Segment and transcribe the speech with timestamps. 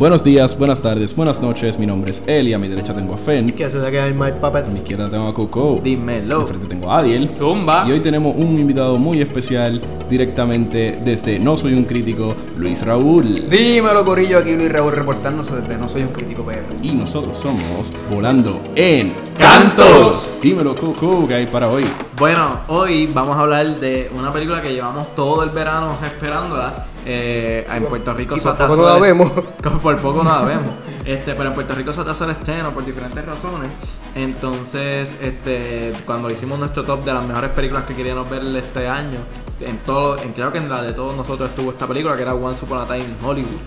[0.00, 1.78] Buenos días, buenas tardes, buenas noches.
[1.78, 2.54] Mi nombre es Eli.
[2.54, 3.54] A mi derecha tengo a Fen.
[3.54, 4.74] Hace que hay My A mi Puppets.
[4.74, 5.78] izquierda tengo a Coco.
[5.84, 6.40] Dímelo.
[6.40, 7.28] Enfrente tengo a Adiel.
[7.28, 7.84] Zumba.
[7.86, 9.78] Y hoy tenemos un invitado muy especial
[10.08, 13.50] directamente desde No Soy un Crítico, Luis Raúl.
[13.50, 14.38] Dímelo, Corillo.
[14.38, 16.62] Aquí Luis Raúl reportándose desde No Soy un Crítico PR.
[16.82, 20.38] Y nosotros somos Volando en Cantos.
[20.40, 21.84] Dímelo, Coco, ¿qué hay para hoy?
[22.18, 26.86] Bueno, hoy vamos a hablar de una película que llevamos todo el verano esperándola.
[27.06, 29.32] Eh, en Puerto Rico Y por poco no la vemos.
[29.62, 30.74] Como por poco no la vemos.
[31.04, 33.70] Este, pero en Puerto Rico se atrasó el estreno por diferentes razones.
[34.14, 39.18] Entonces, este, cuando hicimos nuestro top de las mejores películas que queríamos ver este año,
[39.60, 42.34] en todo, en, creo que en la de todos nosotros estuvo esta película que era
[42.34, 43.60] Once Upon a Time in Hollywood.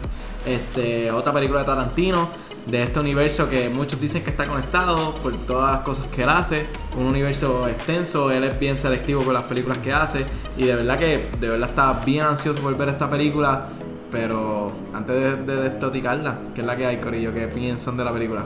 [0.46, 2.30] Este, otra película de Tarantino,
[2.66, 6.30] de este universo que muchos dicen que está conectado por todas las cosas que él
[6.30, 6.66] hace.
[6.98, 10.26] Un universo extenso, él es bien selectivo con las películas que hace.
[10.58, 13.68] Y de verdad que, de verdad estaba bien ansioso por ver esta película.
[14.12, 17.34] Pero antes de, de despoticarla, ¿qué es la que hay, Corillo?
[17.34, 18.44] ¿Qué piensan de la película?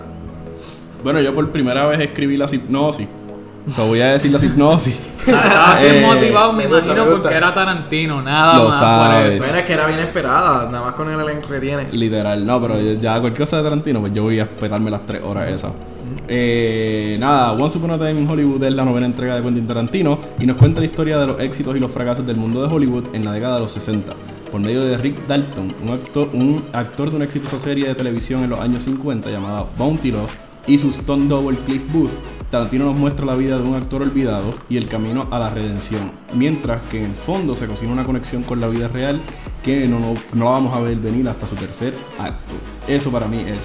[1.03, 3.07] Bueno, yo por primera vez escribí la hipnosis.
[3.67, 4.97] O sea, voy a decir la hipnosis.
[5.27, 9.17] Estaba bien Eh, motivado, me imagino, porque era Tarantino, nada Lo más sabes.
[9.23, 9.43] por eso.
[9.43, 11.87] Bueno, es que era bien esperada, nada más con el elenco que tiene.
[11.91, 15.21] Literal, no, pero ya cualquier cosa de Tarantino, pues yo voy a esperarme las tres
[15.23, 15.71] horas esas.
[16.29, 20.17] Eh, nada, Once Upon a Time in Hollywood es la novena entrega de Quentin Tarantino
[20.39, 23.05] y nos cuenta la historia de los éxitos y los fracasos del mundo de Hollywood
[23.13, 24.13] en la década de los 60.
[24.51, 28.43] Por medio de Rick Dalton, un actor, un actor de una exitosa serie de televisión
[28.43, 30.33] en los años 50 llamada Bounty Love,
[30.67, 32.11] y su stunt double Cliff Booth,
[32.49, 36.11] Tarantino nos muestra la vida de un actor olvidado y el camino a la redención,
[36.33, 39.21] mientras que en el fondo se cocina una conexión con la vida real
[39.63, 42.53] que no, no, no la vamos a ver venir hasta su tercer acto.
[42.87, 43.59] Eso para mí es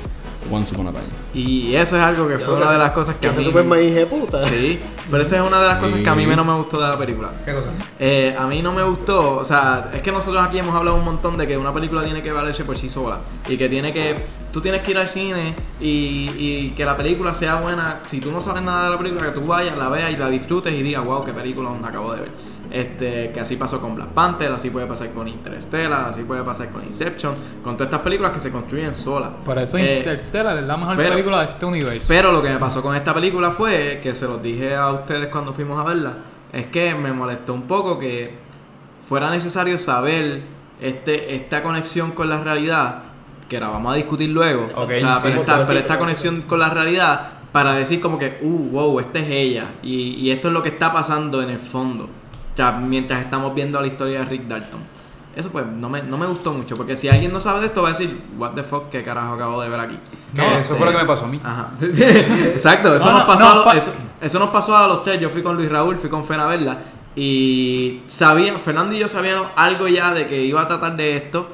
[0.51, 1.05] Once Upon a Time.
[1.35, 3.39] Y eso es algo que fue una de las cosas que a mí...
[3.39, 4.47] se super maíz de puta.
[4.49, 4.79] Sí,
[5.11, 6.99] pero esa es una de las cosas que a mí menos me gustó de la
[6.99, 7.31] película.
[7.45, 7.69] ¿Qué cosa?
[7.99, 11.05] Eh, a mí no me gustó, o sea, es que nosotros aquí hemos hablado un
[11.05, 13.19] montón de que una película tiene que valerse por sí sola
[13.49, 14.17] y que tiene que,
[14.53, 18.31] tú tienes que ir al cine y, y que la película sea buena, si tú
[18.31, 20.83] no sabes nada de la película, que tú vayas, la veas y la disfrutes y
[20.83, 22.31] digas, wow, qué película me acabo de ver.
[22.75, 26.71] Este, que así pasó con Black Panther, así puede pasar con Interstellar, así puede pasar
[26.71, 29.29] con Inception, con todas estas películas que se construyen solas.
[29.45, 32.07] Por eso Eh, Interstellar es la mejor pero- película de este universo.
[32.09, 35.29] pero lo que me pasó con esta película fue, que se los dije a ustedes
[35.29, 36.13] cuando fuimos a verla,
[36.51, 38.35] es que me molestó un poco que
[39.07, 40.41] fuera necesario saber
[40.81, 43.03] este, esta conexión con la realidad,
[43.51, 45.79] que la vamos a discutir luego, Ok, o sea, sí, pero, sí, esta, sí, pero
[45.79, 50.15] esta conexión con la realidad para decir como que, uh, wow, esta es ella, y,
[50.15, 52.09] y esto es lo que está pasando en el fondo,
[52.53, 54.81] o sea, mientras estamos viendo la historia de Rick Dalton.
[55.35, 57.83] Eso pues no me, no me gustó mucho, porque si alguien no sabe de esto
[57.83, 59.99] va a decir, what the fuck, qué carajo acabo de ver aquí.
[60.35, 61.41] No, Este, eso fue lo que me pasó a mí.
[61.43, 61.71] Ajá.
[61.81, 65.03] Exacto, eso No, nos no, pasó no, a los, eso, eso nos pasó a los
[65.03, 65.19] tres.
[65.21, 66.79] Yo fui con Luis Raúl, fui con Fena a verla.
[67.17, 71.49] Y sabían, Fernando y yo sabíamos algo ya de que iba a tratar de esto.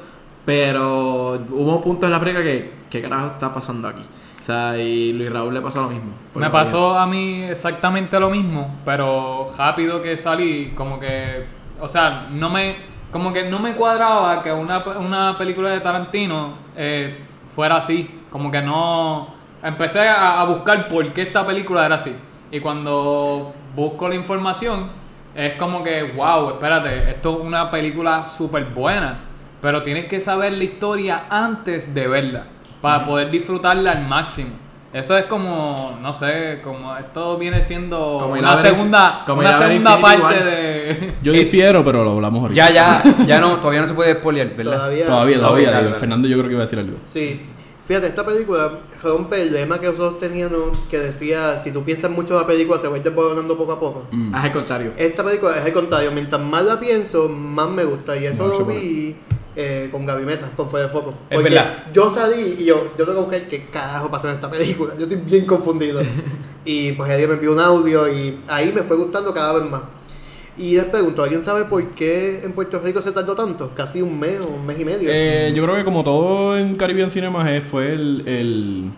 [0.45, 4.01] Pero hubo puntos en la película que, ¿qué carajo está pasando aquí?
[4.49, 6.11] Sea, y Luis Raúl le pasó lo mismo.
[6.33, 11.45] Me pasó a mí exactamente lo mismo, pero rápido que salí, como que,
[11.79, 12.77] o sea, no me,
[13.11, 17.19] como que no me cuadraba que una, una película de Tarantino eh,
[17.53, 22.15] fuera así, como que no, empecé a, a buscar por qué esta película era así,
[22.49, 24.87] y cuando busco la información,
[25.35, 29.19] es como que, wow, espérate, esto es una película súper buena,
[29.61, 32.45] pero tienes que saber la historia antes de verla,
[32.81, 34.49] para poder disfrutarla al máximo.
[34.91, 40.01] Eso es como, no sé, como esto viene siendo Como una segunda, como una segunda
[40.01, 40.43] parte War.
[40.43, 41.13] de...
[41.21, 42.69] Yo difiero, pero lo hablamos ahorita.
[42.69, 44.77] Ya, ya, ya no, todavía no se puede spoilear, ¿verdad?
[44.77, 45.05] Todavía.
[45.05, 45.71] Todavía, No, todavía.
[45.71, 45.93] dale.
[45.93, 46.97] Fernando yo creo que iba a decir algo.
[47.13, 47.39] Sí.
[47.85, 48.71] Fíjate, esta película
[49.03, 52.87] rompe el lema que nosotros teníamos que decía, si tú piensas mucho la película se
[52.87, 54.05] va a ir desboronando poco a poco.
[54.11, 54.35] Mm.
[54.35, 54.91] Es el contrario.
[54.97, 58.17] Esta película es el contrario, mientras más la pienso, más me gusta.
[58.17, 59.15] Y eso Mucho lo vi
[59.61, 61.13] eh, con Gaby Mesa, con Fue de Foco.
[61.29, 61.83] Es Porque verdad.
[61.93, 64.93] yo salí y yo, yo tengo que buscar qué carajo pasó en esta película.
[64.97, 66.01] Yo estoy bien confundido.
[66.65, 69.81] y pues alguien me envió un audio y ahí me fue gustando cada vez más.
[70.57, 73.71] Y les pregunto, ¿alguien sabe por qué en Puerto Rico se tardó tanto?
[73.75, 75.09] Casi un mes o un mes y medio.
[75.11, 78.91] Eh, yo creo que como todo en Caribbean Cinemas eh, fue el, el-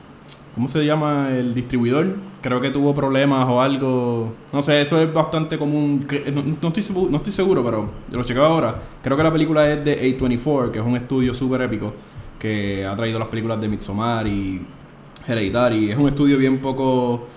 [0.53, 1.29] ¿Cómo se llama?
[1.35, 2.07] El distribuidor.
[2.41, 4.33] Creo que tuvo problemas o algo.
[4.51, 6.07] No sé, eso es bastante común.
[6.33, 8.75] No, no estoy, no estoy seguro, pero lo chequeo ahora.
[9.03, 11.93] Creo que la película es de A24, que es un estudio súper épico
[12.39, 14.59] que ha traído las películas de Midsommar y
[15.27, 15.91] Hereditary.
[15.91, 17.27] Es un estudio bien poco...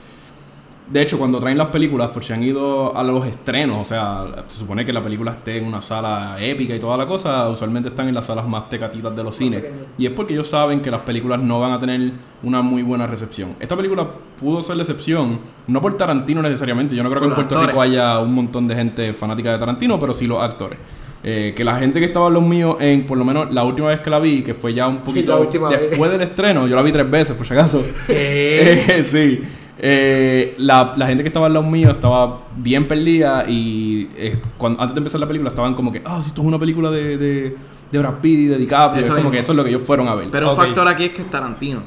[0.86, 4.44] De hecho, cuando traen las películas, por si han ido a los estrenos, o sea,
[4.46, 7.88] se supone que la película esté en una sala épica y toda la cosa, usualmente
[7.88, 9.64] están en las salas más tecatitas de los cines.
[9.96, 13.06] Y es porque ellos saben que las películas no van a tener una muy buena
[13.06, 13.54] recepción.
[13.60, 14.06] Esta película
[14.38, 17.80] pudo ser la excepción, no por Tarantino necesariamente, yo no creo que en Puerto Rico
[17.80, 20.78] haya un montón de gente fanática de Tarantino, pero sí los actores.
[21.26, 23.88] Eh, que la gente que estaba en los míos, en por lo menos la última
[23.88, 25.80] vez que la vi, que fue ya un poquito vez.
[25.80, 27.82] después del estreno, yo la vi tres veces, por si acaso.
[28.08, 29.40] Eh, sí.
[29.78, 34.80] Eh, la, la gente que estaba al lado mío estaba bien perdida y eh, cuando,
[34.80, 37.18] antes de empezar la película estaban como que, ah, si esto es una película de,
[37.18, 37.56] de,
[37.90, 39.00] de Brad Pitt y de DiCaprio.
[39.00, 39.30] Eso es como mismo.
[39.32, 40.28] que eso es lo que ellos fueron a ver.
[40.30, 41.80] Pero un factor aquí es que es Tarantino.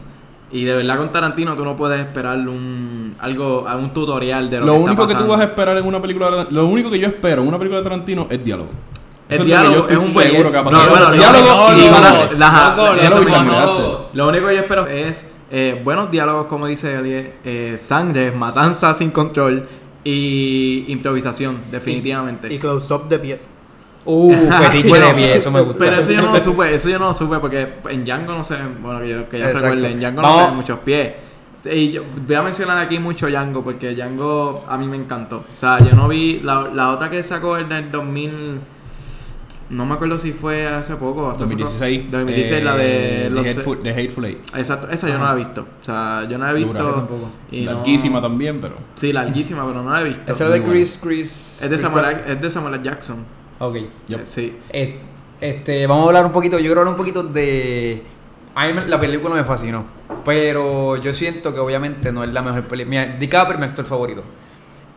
[0.51, 4.65] Y de verdad con Tarantino tú no puedes esperar un algo, un tutorial de lo,
[4.65, 6.89] lo que único está que tú vas a esperar en una película de- lo único
[6.89, 8.69] que yo espero en una película de Tarantino es diálogo.
[9.29, 10.89] El Eso diálogo es un seguro que va a no, pasar.
[10.89, 12.23] bueno, diálogo no, y diálogo.
[14.13, 18.93] Lo único que yo espero es eh, buenos diálogos, como dice Elie, eh, sangre, matanza
[18.93, 19.67] sin control
[20.03, 22.53] y improvisación, definitivamente.
[22.53, 23.47] Y close-up de pies.
[24.05, 25.79] Uh, fetiche Bueno, de pie, eso me gusta.
[25.79, 28.43] Pero eso yo no lo supe, eso yo no lo supe porque en Django no
[28.43, 31.13] se ven, bueno, que yo, que yo recuerde, en Django no se ven muchos pies.
[31.65, 35.37] Y yo voy a mencionar aquí mucho Django porque Django a mí me encantó.
[35.53, 38.59] O sea, yo no vi la, la otra que sacó en el 2000
[39.69, 41.99] no me acuerdo si fue hace poco, hace 2016.
[41.99, 42.11] poco.
[42.17, 44.37] 2016 la de eh, los The Hateful, The Hateful Eight.
[44.55, 45.61] Exacto, esa yo no la he visto.
[45.81, 46.73] O sea, yo no la he visto.
[46.73, 47.29] Tampoco.
[47.51, 48.75] y no- Larguísima también, pero.
[48.95, 50.31] Sí, larguísima, pero no la he visto.
[50.31, 51.59] Ese de Chris, Chris.
[51.61, 52.81] Es de Samuel, es de Samuel.
[52.81, 53.17] Jackson.
[53.59, 53.75] Ok.
[54.07, 54.21] Yep.
[54.25, 54.55] Sí.
[54.69, 54.99] Eh,
[55.41, 58.01] Este, vamos a hablar un poquito, yo quiero hablar un poquito de...
[58.55, 59.83] A mí me- la película me fascinó,
[60.25, 63.05] pero yo siento que obviamente no es la mejor película.
[63.19, 64.23] DiCaprio es mi actor favorito.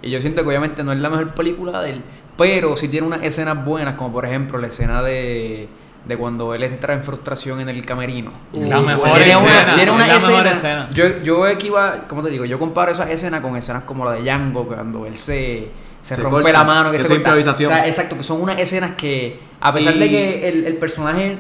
[0.02, 2.02] Y yo siento que obviamente no es la mejor película de él,
[2.36, 5.68] pero sí tiene unas escenas buenas, como por ejemplo la escena de,
[6.06, 8.30] de cuando él entra en frustración en el camerino.
[8.52, 10.50] La mejor tiene escena, una, tiene una la mejor escena.
[10.52, 10.88] escena.
[10.92, 12.44] Yo, yo equiva, ¿cómo te digo?
[12.46, 15.68] Yo comparo esa escena con escenas como la de Django, cuando él se,
[16.02, 17.70] se, Se rompe corta, la mano, que se improvisación.
[17.72, 20.76] O sea, exacto, que son unas escenas que, a pesar Y- de que el, el
[20.78, 21.38] personaje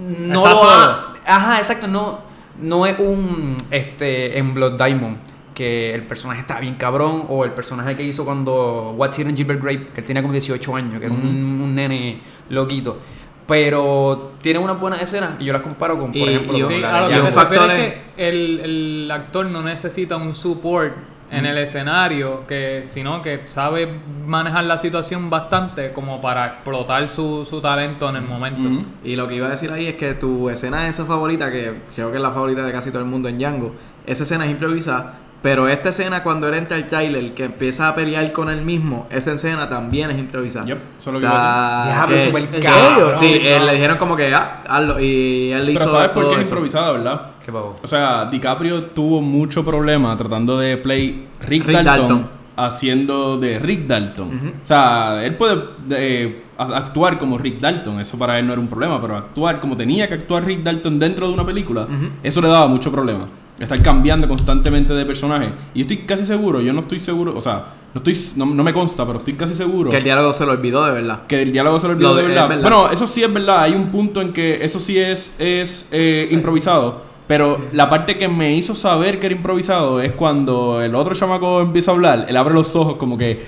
[0.00, 2.18] no Está lo ha- Ajá, exacto, no,
[2.60, 5.16] no es un este en Blood Diamond
[5.62, 9.36] que el personaje está bien cabrón o el personaje que hizo cuando What's Here in
[9.36, 11.20] Gilbert Grape que él tenía como 18 años que era un,
[11.62, 12.18] un nene
[12.50, 12.98] loquito.
[13.46, 16.72] Pero tiene unas buenas escenas y yo las comparo con por Y- ejemplo y con
[16.72, 20.92] un- Sí, me factor refiero es- que el, el actor no necesita un support
[21.30, 23.88] en el escenario, que sino que sabe
[24.26, 28.60] manejar la situación bastante como para explotar su, su talento en el momento.
[28.68, 28.82] Ujú.
[29.02, 32.10] Y lo que iba a decir ahí es que tu escena esa favorita, que creo
[32.10, 33.74] que es la favorita de casi todo el mundo en Django,
[34.06, 37.94] esa escena es improvisada, pero esta escena cuando él entra al trailer, que empieza a
[37.94, 40.66] pelear con él mismo, esa escena también es improvisada.
[40.66, 43.16] Yep, eso es lo O que iba a sea, que- súper ¿En cabrón.
[43.16, 43.56] Sí, serio?
[43.56, 46.42] eh, le dijeron como que, ah, hazlo, y él Pero hizo ¿sabes por todo qué
[46.42, 47.22] es improvisada, verdad?
[47.44, 47.76] Qué pavo.
[47.82, 52.26] O sea, DiCaprio tuvo mucho problema tratando de play Rick, Rick Dalton, Dalton.
[52.56, 54.52] haciendo de Rick Dalton.
[54.62, 55.60] O sea, él puede
[55.90, 59.76] eh, actuar como Rick Dalton, eso para él no era un problema, pero actuar como
[59.76, 61.86] tenía que actuar Rick Dalton dentro de una película,
[62.22, 63.26] eso le daba mucho problema.
[63.62, 65.50] Estar cambiando constantemente de personaje.
[65.74, 67.64] Y yo estoy casi seguro, yo no estoy seguro, o sea,
[67.94, 70.52] no, estoy, no, no me consta, pero estoy casi seguro Que el diálogo se lo
[70.52, 71.20] olvidó de verdad.
[71.28, 72.48] que el diálogo se lo olvidó Lo de de- verdad.
[72.48, 72.62] verdad.
[72.62, 73.62] Bueno, eso sí es verdad.
[73.62, 77.02] Hay un punto en que eso sí es, es eh, improvisado.
[77.28, 81.60] Pero la parte que me hizo saber que era improvisado es cuando el otro chamaco
[81.62, 82.26] empieza a hablar.
[82.28, 83.40] Él abre los ojos como que.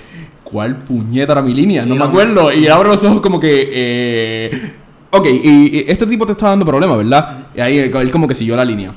[0.43, 1.85] ¿Cuál puñeta era mi línea?
[1.85, 2.51] No Y me acuerdo.
[2.53, 3.69] Y él abre los ojos como que.
[3.71, 4.71] Eh,
[5.11, 7.44] ok, y, y este tipo te está dando problemas, ¿verdad?
[7.57, 8.91] Y ahí él, él como que siguió la línea.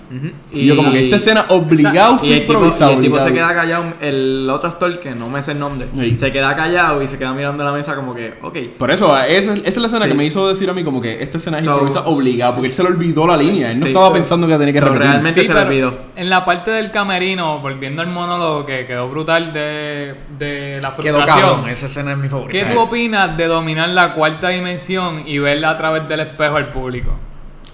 [0.52, 2.92] Y, yo como que esta escena obligado fue Y el, tipo, y improvisado.
[2.92, 6.16] el tipo se queda callado, el otro actor que no me sé el nombre, Sí.
[6.16, 8.56] se queda callado y se queda mirando la mesa como que, ok.
[8.76, 10.08] Por eso, esa, esa es la escena Sí.
[10.10, 12.66] que me hizo decir a mí como que esta escena es So- improvisada obligada, porque
[12.68, 13.88] él se le olvidó la línea, él no Sí.
[13.92, 15.08] estaba So- pensando que tenía que so repetir.
[15.10, 15.94] realmente- se le olvidó.
[16.16, 21.68] En la parte del camerino, volviendo al monólogo que quedó brutal de, de la frustración.
[21.68, 22.58] esa escena es mi favorita.
[22.66, 26.70] ¿Qué tú opinas de dominar la cuarta dimensión y verla a través del espejo al
[26.72, 27.12] público?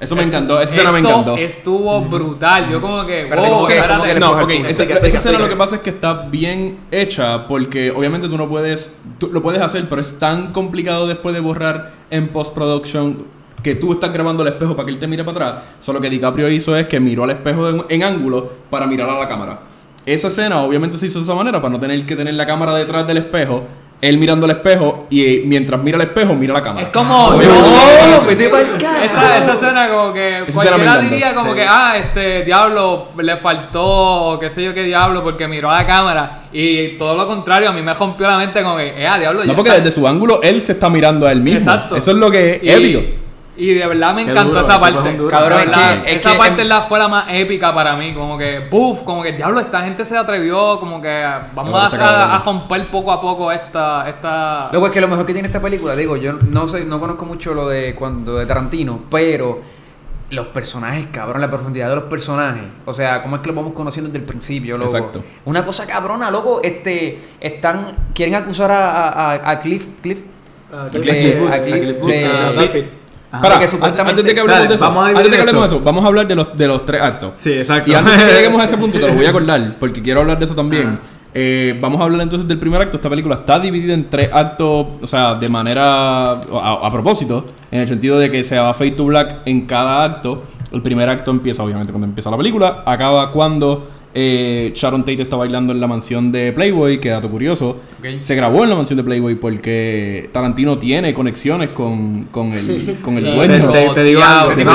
[0.00, 1.36] Eso me encantó, esa escena me encantó.
[1.36, 2.68] estuvo brutal.
[2.70, 3.92] Yo como que, Pero wow, ¿cómo que- espérate.
[3.94, 7.46] cómo que le No, ok, esa, escena lo que pasa es que está bien hecha
[7.46, 11.40] porque obviamente tú no puedes, tú lo puedes hacer, pero es tan complicado después de
[11.40, 13.24] borrar en post-production
[13.62, 15.64] que tú estás grabando el espejo para que él te mire para atrás.
[15.80, 19.18] Solo que DiCaprio hizo es que miró al espejo en, en ángulo para mirar a
[19.18, 19.60] la cámara.
[20.04, 22.74] Esa escena obviamente se hizo de esa manera para no tener que tener la cámara
[22.74, 23.64] detrás del espejo,
[24.00, 26.86] él mirando al espejo y eh, mientras mira al espejo mira la cámara.
[26.86, 27.28] Es como.
[27.28, 28.24] ¡Oh!
[28.26, 29.04] ¡Vete pa'l carajo!
[29.04, 31.56] esa, esa escena como que me cualquiera diría como Sí.
[31.56, 35.76] que, ah, este diablo le faltó, o qué sé yo qué diablo, porque miró a
[35.82, 36.40] la cámara.
[36.52, 39.40] Y todo lo contrario, a mí me rompió la mente como que, eh, ah, diablo,
[39.40, 39.82] No, ya porque está.
[39.82, 41.60] desde su ángulo él se está mirando a él mismo.
[41.60, 41.96] Exacto.
[41.96, 43.00] Eso es lo que es Y- épico.
[43.56, 45.16] Y de verdad me encantó duro, esa es parte.
[45.30, 47.94] Cabrón, De es verdad, que- es esa que parte la, fue la más épica para
[47.94, 48.12] mí.
[48.12, 50.80] Como que, puff, como que diablo, esta gente se atrevió.
[50.80, 54.08] Como que vamos a, a, a romper poco a poco esta.
[54.08, 54.68] esta...
[54.72, 57.24] Luego es que lo mejor que tiene esta película, digo, yo no sé, no conozco
[57.26, 59.62] mucho lo de cuando de Tarantino, pero
[60.30, 62.64] los personajes, cabrón, la profundidad de los personajes.
[62.86, 64.96] O sea, cómo es que los vamos conociendo desde el principio, loco.
[64.96, 65.22] Exacto.
[65.44, 70.22] Una cosa cabrona, loco, este, están, quieren acusar a, a, a Cliff, Cliff,
[70.72, 72.86] a De- Cliff Booth, a Cliff- Cliff
[73.40, 75.40] Para, que antes, supuestamente- antes de que hablemos de eso, vamos a antes de que
[75.40, 77.32] hablemos de eso, vamos a hablar de los, de los tres actos.
[77.36, 77.90] Sí, exacto.
[77.90, 80.20] Y antes de que lleguemos a ese punto, te lo voy a acordar, porque quiero
[80.20, 80.98] hablar de eso también.
[81.36, 82.96] Eh, vamos a hablar entonces del primer acto.
[82.96, 87.80] Esta película está dividida en tres actos, o sea, de manera a, a propósito, en
[87.80, 90.44] el sentido de que se va fade to black en cada acto.
[90.70, 95.36] El primer acto empieza, obviamente, cuando empieza la película, acaba cuando eh, Sharon Tate está
[95.36, 97.80] bailando en la mansión de Playboy, que dato curioso.
[98.20, 103.18] Se grabó en la mansión de Playboy porque Tarantino tiene conexiones con, con el, con
[103.18, 103.70] el dueño.
[103.72, 104.72] Te- te digo algo, te digo.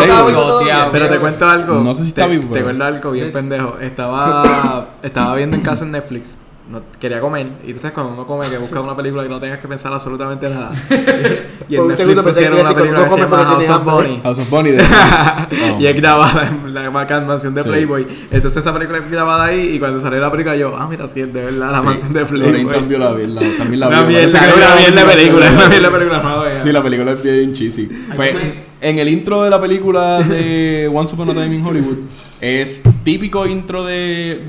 [0.92, 1.76] Pero te cuento algo.
[1.84, 3.78] No sé si está te, vivo, Te cuento algo bien pendejo.
[3.80, 6.36] Estaba, estaba viendo en casa en Netflix.
[6.70, 7.48] No, quería comer.
[7.66, 9.92] Y tú sabes cuando uno come que busca una película que no tengas que pensar
[9.92, 10.72] absolutamente nada.
[11.68, 14.20] y en un Netflix pusieron una película que se "Cuando llama House of Bonnie.
[14.24, 15.80] House of Bonnie de- Oh.
[15.80, 17.70] y es grabada en la bacán mansión de Sí.
[17.70, 18.06] Playboy.
[18.30, 21.22] Entonces esa película es grabada ahí y cuando salió la película yo, ah, mira, sí,
[21.22, 21.86] es de verdad la Sí.
[21.86, 22.74] mansión de Playboy.
[22.74, 26.60] también la, vi- la- también la que una la mierda película, una mierda de película.
[26.62, 27.90] Sí, la película es bien cheesy.
[28.16, 28.36] Pues,
[28.82, 31.98] en el intro de la película de Once Upon a Time in Hollywood
[32.40, 34.44] es típico intro de,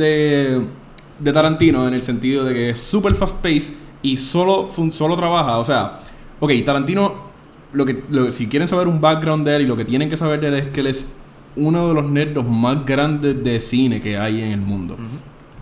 [1.20, 3.72] de, Tarantino en el sentido de que es super fast paced
[4.02, 5.58] y solo, fun- solo trabaja.
[5.58, 6.00] O sea,
[6.40, 7.14] ok, Tarantino,
[7.72, 10.16] lo que, lo- si quieren saber un background de él y lo que tienen que
[10.16, 11.06] saber de él es que él es
[11.56, 14.96] uno de los nerdos más grandes de cine que hay en el mundo.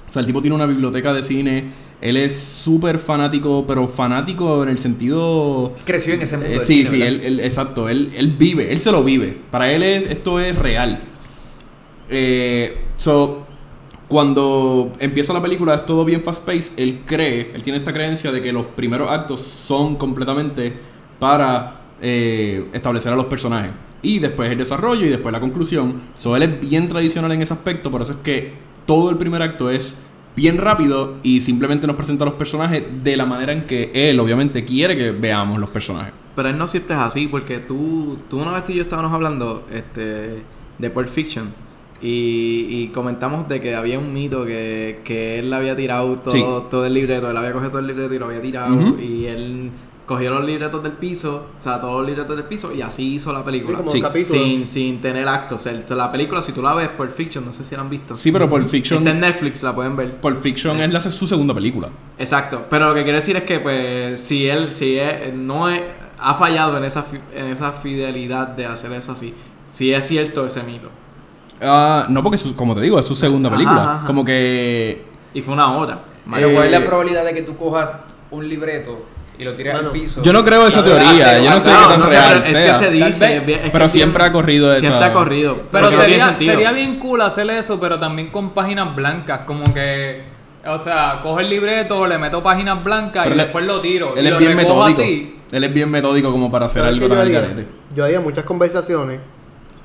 [0.09, 1.65] O sea, el tipo tiene una biblioteca de cine.
[2.01, 6.53] Él es súper fanático, pero fanático en el sentido Creció en ese mundo.
[6.53, 9.37] eh, sí, cine, sí, él, él- exacto, él, él vive, él se lo vive.
[9.51, 11.01] Para él es, esto es real.
[12.09, 13.48] Eh, so,
[14.09, 18.33] cuando empieza la película es todo bien fast paced, él cree, él tiene esta creencia
[18.33, 20.73] de que los primeros actos son completamente
[21.19, 23.71] para eh, establecer a los personajes.
[24.01, 26.01] Y después el desarrollo y después la conclusión.
[26.17, 28.53] So, él es bien tradicional en ese aspecto, por eso es que
[28.87, 29.95] todo el primer acto es
[30.35, 34.19] bien rápido y simplemente nos presenta a los personajes de la manera en que él
[34.21, 36.15] obviamente quiere que veamos los personajes.
[36.35, 39.13] Pero él no siempre es así, porque tú, tú una vez tú y yo estábamos
[39.13, 40.43] hablando este,
[40.79, 41.68] de Pulp Fiction
[42.01, 46.45] y, y comentamos de que había un mito que, que él había tirado todo, Sí.
[46.71, 49.71] todo el libreto, él había cogido todo el libreto y lo había tirado y él
[50.07, 53.31] cogió los libretos del piso, o sea, todos los libretos del piso y así hizo
[53.31, 53.77] la Sí, película.
[53.79, 53.99] como Sí.
[53.99, 54.43] un capítulo.
[54.43, 55.61] sin, sin tener actos.
[55.67, 57.91] O sea, la película, si tú la ves, Pulp Fiction, no sé si la han
[57.91, 58.17] visto.
[58.17, 60.13] Sí, pero Pulp Fiction, Está en Netflix, la pueden ver.
[60.15, 61.89] Pulp Fiction es la, su segunda película.
[62.19, 65.83] Exacto, pero lo que quiero decir es que pues si él si es- no es-
[66.21, 69.35] ha fallado en esa fi- en esa fidelidad de hacer eso así,
[69.73, 70.89] si es cierto ese mito.
[71.61, 73.83] Ah, no, porque su- como te digo, es su segunda película.
[73.97, 74.07] ajá.
[74.07, 75.03] Como que.
[75.35, 75.99] Y fue una hora.
[76.33, 77.89] Pero ¿cuál es Eh, la probabilidad de que tú cojas
[78.31, 79.07] un libreto
[79.39, 80.23] y lo tires al piso?
[80.23, 81.27] Yo no creo esa Claro, teoría.
[81.31, 82.67] hace- Yo no sé qué tan no sé, real sea.
[82.67, 85.13] Es que se dice, es es Pero que siempre tiene- ha corrido esa- Siempre ha
[85.13, 85.59] corrido.
[85.73, 90.23] Pero sería, sería bien cool hacer eso, pero también con páginas blancas, como que,
[90.67, 94.15] o sea, cojo el libreto, le meto páginas blancas Pero y él- después lo tiro.
[94.17, 95.01] Él y es lo bien metódico.
[95.03, 95.35] así.
[95.51, 97.41] Él es bien metódico como para hacer ¿Sabes algo tan yo al haría?
[97.41, 97.67] garete.
[97.97, 99.19] Yo haría muchas conversaciones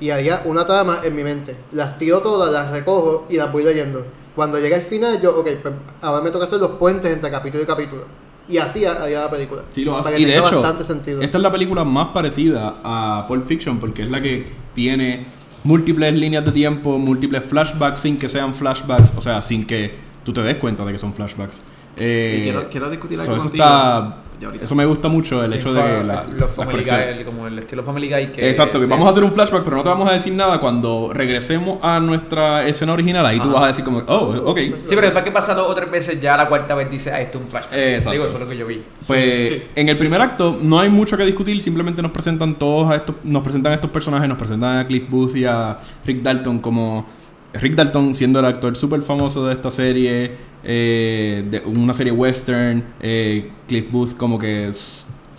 [0.03, 1.55] y haría una trama en mi mente.
[1.71, 4.05] Las tiro todas, las recojo y las voy leyendo.
[4.35, 7.63] Cuando llegue al final, yo, ok, pues ahora me toca hacer los puentes entre capítulo
[7.63, 8.01] y capítulo.
[8.49, 9.61] Y así haría la película.
[9.71, 10.03] Sí, lo hace.
[10.03, 11.21] Para que Y de tenga hecho, bastante sentido.
[11.21, 15.25] esta es la película más parecida a Pulp Fiction porque es la que tiene
[15.63, 19.95] múltiples líneas de tiempo, múltiples flashbacks sin que sean flashbacks, o sea, sin que
[20.25, 21.61] tú te des cuenta de que son flashbacks.
[21.95, 23.63] Eh, Y quiero- quiero discutir so, algo eso contigo.
[23.63, 24.65] está Ya ahorita.
[24.65, 26.83] eso me gusta mucho el hecho de que la, los Family.
[26.83, 29.77] Guy, como el estilo Family Guy que Exacto, que vamos a hacer un flashback, pero
[29.77, 33.25] no te vamos a decir nada cuando regresemos a nuestra escena original.
[33.25, 34.57] Ahí tú vas a decir como, oh, ok.
[34.57, 37.21] Sí, pero después que pasa dos o tres veces ya la cuarta vez dice, ah,
[37.21, 37.73] esto es un flashback.
[37.73, 38.11] Exacto.
[38.11, 38.83] Digo, eso es lo que yo vi.
[39.07, 39.63] Pues Sí, sí.
[39.75, 43.15] en el primer acto no hay mucho que discutir, simplemente nos presentan todos a estos,
[43.23, 47.05] nos presentan a estos personajes, nos presentan a Cliff Booth y a Rick Dalton como
[47.53, 50.31] Rick Dalton siendo el actor súper famoso de esta serie,
[50.63, 54.71] eh, de una serie western, eh, Cliff Booth como que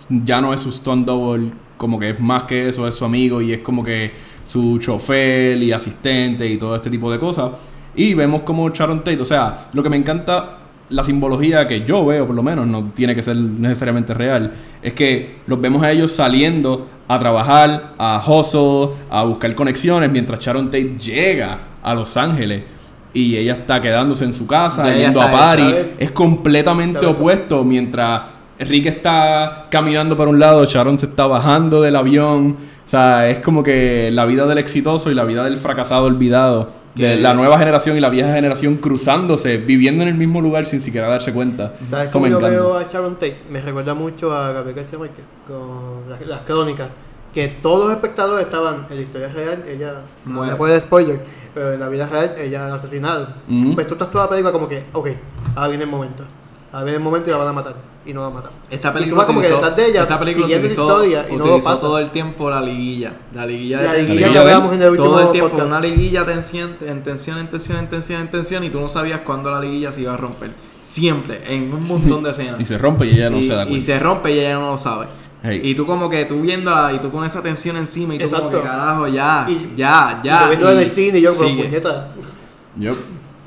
[0.09, 3.41] ya no es su stunt double, como que es más que eso, es su amigo
[3.41, 4.11] y es como que
[4.45, 7.51] su chofer y asistente y todo este tipo de cosas.
[7.95, 12.05] Y vemos como Sharon Tate, o sea, lo que me encanta, la simbología que yo
[12.05, 15.91] veo por lo menos, no tiene que ser necesariamente real, es que los vemos a
[15.91, 22.17] ellos saliendo a trabajar, a hustle, a buscar conexiones, mientras Sharon Tate llega a Los
[22.17, 22.63] Ángeles
[23.13, 25.87] y ella está quedándose en su casa, yendo a está ¿sabes?
[25.99, 27.09] es completamente ¿Sabes?
[27.09, 28.23] opuesto, mientras
[28.59, 33.39] Rick está caminando por un lado, Sharon se está bajando del avión, o sea, es
[33.39, 36.85] como que la vida del exitoso y la vida del fracasado olvidado.
[36.95, 40.79] De la nueva generación y la vieja generación cruzándose, viviendo en el mismo lugar sin
[40.79, 41.73] siquiera darse cuenta.
[41.89, 42.55] ¿Sabes cómo me yo encanta.
[42.55, 43.35] veo a Sharon Tate?
[43.51, 46.87] Me recuerda mucho a Gabriel García Márquez con las, las crónicas.
[47.33, 50.51] Que todos los espectadores estaban en la historia real, ella no Muere.
[50.53, 51.19] me puede spoiler,
[51.55, 53.27] pero en la vida real ella la asesinaron.
[53.73, 55.07] Pues tú estás toda la película como que, ok,
[55.55, 56.23] ahora viene el momento.
[56.71, 57.75] A ver el momento y la van a matar.
[58.05, 58.51] Y no la matan.
[58.69, 61.31] Esta Y tú película vas como que utilizó, de ella, esta película utilizó, historia y
[61.31, 61.81] no lo utilizó pasa.
[61.81, 63.13] todo el tiempo la liguilla.
[63.33, 65.67] La liguilla La de liguilla que hablamos en el último Todo el tiempo podcast.
[65.69, 69.21] una liguilla tensión, en tensión, en tensión, en tensión, en tensión y tú no sabías
[69.21, 70.51] cuándo la liguilla se iba a romper.
[70.81, 72.59] Siempre, en un montón de escenas.
[72.61, 73.85] Y se rompe y ella no y, se da y cuenta.
[73.85, 75.07] se rompe y ella no lo sabe.
[75.45, 75.61] Hey.
[75.63, 78.37] Y tú como que tú viéndola y tú con esa tensión encima y tú como
[78.37, 78.61] Exacto.
[78.61, 80.37] que carajo, ya, Y- ya, ya.
[80.37, 82.07] y yo viendo en el cine y yo con puñeta.
[82.77, 82.95] Yup.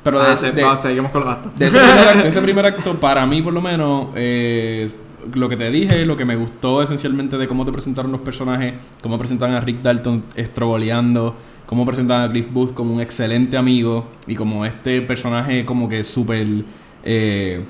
[0.03, 1.51] Pero Ah, de, se- de- vamos, seguimos con los gastos.
[1.59, 4.89] de ese, primer, acto- de ese primer acto, para mí por lo menos, eh,
[5.33, 8.75] lo que te dije, lo que me gustó esencialmente de cómo te presentaron los personajes,
[9.03, 14.07] cómo presentan a Rick Dalton estroboleando, cómo presentan a Cliff Booth como un excelente amigo
[14.25, 16.47] y como este personaje como que súper...
[17.03, 17.61] eh,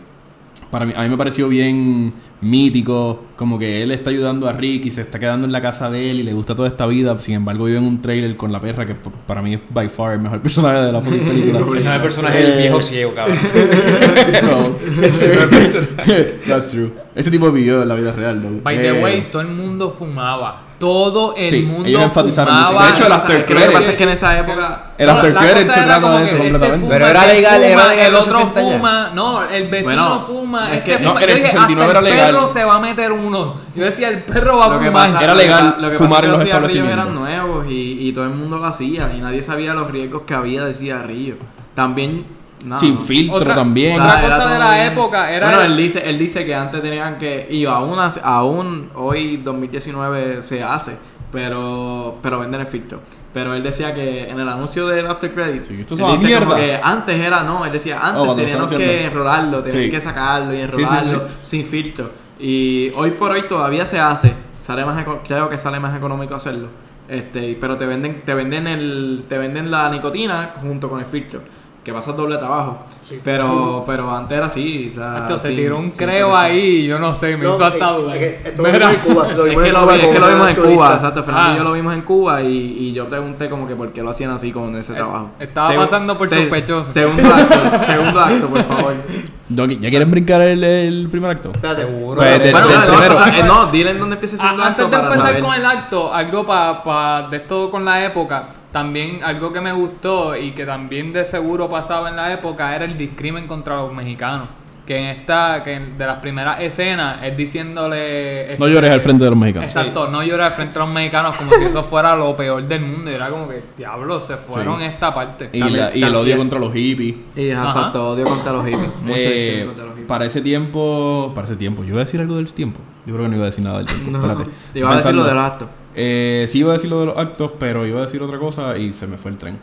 [0.71, 4.85] para mí, a mí me pareció bien mítico, como que él está ayudando a Rick
[4.85, 7.17] y se está quedando en la casa de él y le gusta toda esta vida,
[7.19, 8.95] sin embargo vive en un trailer con la perra que
[9.27, 11.59] para mí es by far el mejor personaje de la película.
[11.59, 13.38] El primer personaje del Eh, viejo ciego, cabrón.
[14.43, 14.75] no.
[16.47, 16.91] That's true.
[17.15, 18.61] Ese tipo vivió la vida real, ¿no?
[18.63, 20.63] By the way, todo el mundo fumaba.
[20.79, 22.67] Todo el Sí, mundo ellos enfatizaron mucho.
[22.67, 22.86] fumaba.
[22.88, 25.12] De hecho, el after que lo que pasa es que en esa época El No,
[25.12, 26.77] after cosa se era trata de que eso este completamente.
[26.79, 28.71] fuma, Pero era este legal, era fuma, legal el los otro 60 ya.
[28.77, 31.09] fuma, no, el vecino Bueno, fuma, es este que- fuma.
[31.09, 32.33] no, Yo en el dije, 69 hasta era el legal.
[32.36, 33.55] perro se va a meter uno.
[33.75, 34.91] Yo decía, el perro va a fumar.
[34.93, 36.93] pasa- Era legal lo que fumar en los cigarrillos establecimientos.
[37.05, 40.33] eran nuevos y, y todo el mundo lo hacía y nadie sabía los riesgos que
[40.33, 41.36] había de cigarrillo.
[41.75, 42.25] También,
[42.63, 43.01] no, Sin no.
[43.01, 43.99] filtro Otra- también.
[44.01, 44.87] Otra cosa de la bien.
[44.93, 47.47] época era Bueno, él dice, él dice que antes tenían que.
[47.49, 50.97] Y aún, aún hoy, 2019, se hace.
[51.31, 52.99] Pero, pero venden el filtro.
[53.33, 55.63] Pero él decía que en el anuncio del After Credit.
[55.65, 56.55] Sí, esto es una mierda.
[56.55, 59.91] que antes era, no, él decía, antes Oh, teníamos que enrolarlo, teníamos Sí.
[59.91, 61.33] que sacarlo y sí, enrolarlo sí.
[61.43, 62.09] sin filtro.
[62.39, 64.33] Y hoy por hoy todavía se hace.
[64.59, 66.67] Sale más eco- creo que sale más económico hacerlo.
[67.07, 71.41] Este, pero te venden, te venden el, te venden la nicotina junto con el filtro.
[71.83, 72.77] Que pasa doble trabajo.
[73.01, 73.19] Sí.
[73.24, 74.89] Pero, pero antes era así.
[74.91, 78.17] O sea, se tiró un creo ahí, yo no sé, me No, hizo hasta dudar.
[78.17, 79.27] es que lo vimos en Cuba.
[79.33, 80.55] Lo Es vimos que en lo, Cuba vi- es con que lo una vimos en
[80.57, 80.75] turista.
[80.75, 81.24] Cuba, exacto.
[81.24, 81.57] Fernando y Ah.
[81.57, 82.48] yo lo vimos en Cuba y,
[82.79, 85.29] y yo pregunté como que por qué lo hacían así con ese Eh, trabajo.
[85.39, 86.91] estaba pasando por sospechoso.
[86.91, 88.93] Segundo acto, segundo acto, por favor.
[89.50, 91.51] ¿Ya quieren brincar el, el primer acto?
[91.53, 91.81] Espérate.
[91.81, 92.18] Seguro.
[92.22, 93.16] Pues, del- Bueno, del no, primero.
[93.25, 95.44] eh, no, dile en dónde empieza el segundo Ah, acto antes de para empezar saber.
[95.44, 100.35] con el acto, algo para de esto con la época, también algo que me gustó
[100.35, 104.48] y que también de seguro pasaba en la época era el discrimen contra los mexicanos.
[104.89, 108.55] Que en esta, que en- de las primeras escenas es diciéndole...
[108.57, 109.67] No este, llores al frente de los mexicanos.
[109.69, 112.81] Exacto, no llores al frente de los mexicanos como si eso fuera lo peor del
[112.81, 113.11] mundo.
[113.11, 114.85] Y era como que, diablo, se fueron Sí.
[114.85, 115.49] esta parte.
[115.53, 117.15] Y, También- la- y el odio contra los hippies.
[117.35, 118.89] Y exacto, odio contra los hippies.
[119.03, 120.07] Mucho Eh, contra los hippies.
[120.07, 122.79] para ese tiempo, para ese tiempo, yo iba a decir algo del tiempo.
[123.05, 124.09] Yo creo que no iba a decir nada del tiempo.
[124.11, 124.49] No, Espérate.
[124.73, 125.67] te iba a decir lo de los actos.
[125.95, 128.75] Eh, sí iba a decir lo de los actos, pero iba a decir otra cosa
[128.75, 129.57] y se me fue el tren.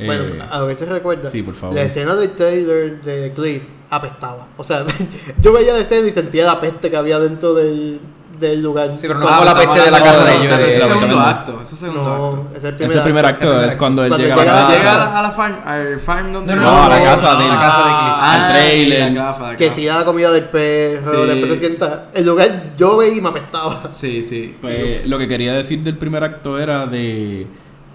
[0.00, 1.30] Eh, Bueno, a lo que se recuerda.
[1.30, 1.76] sí, por favor.
[1.76, 4.46] La escena del trailer de Cliff apestaba.
[4.56, 4.84] O sea,
[5.42, 8.00] yo veía la escena y sentía la peste que había dentro del,
[8.38, 8.92] del lugar.
[8.96, 10.52] Sí, pero no Ah, como la peste de la casa de de- ellos.
[10.52, 11.60] Ese de- es el segundo acto.
[11.60, 12.48] Es el segundo no, acto.
[12.56, 13.48] es el primer es el primer acto.
[13.48, 14.78] acto, es cuando él Cuando llega a la llega- casa.
[14.78, 17.60] Llega a la, a la farm, al farm donde No, a la casa de la
[17.60, 18.14] casa de Cliff.
[18.20, 19.12] al trailer.
[19.12, 19.76] la casa, Que casa.
[19.76, 21.28] tira la comida del perro, Sí.
[21.28, 22.04] después se sienta.
[22.14, 23.92] El lugar yo veía y me apestaba.
[23.92, 24.56] Sí, sí.
[24.60, 27.46] Pues, lo que quería decir del primer acto era de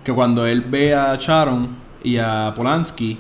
[0.04, 3.18] que cuando él ve a Sharon y a Polanski,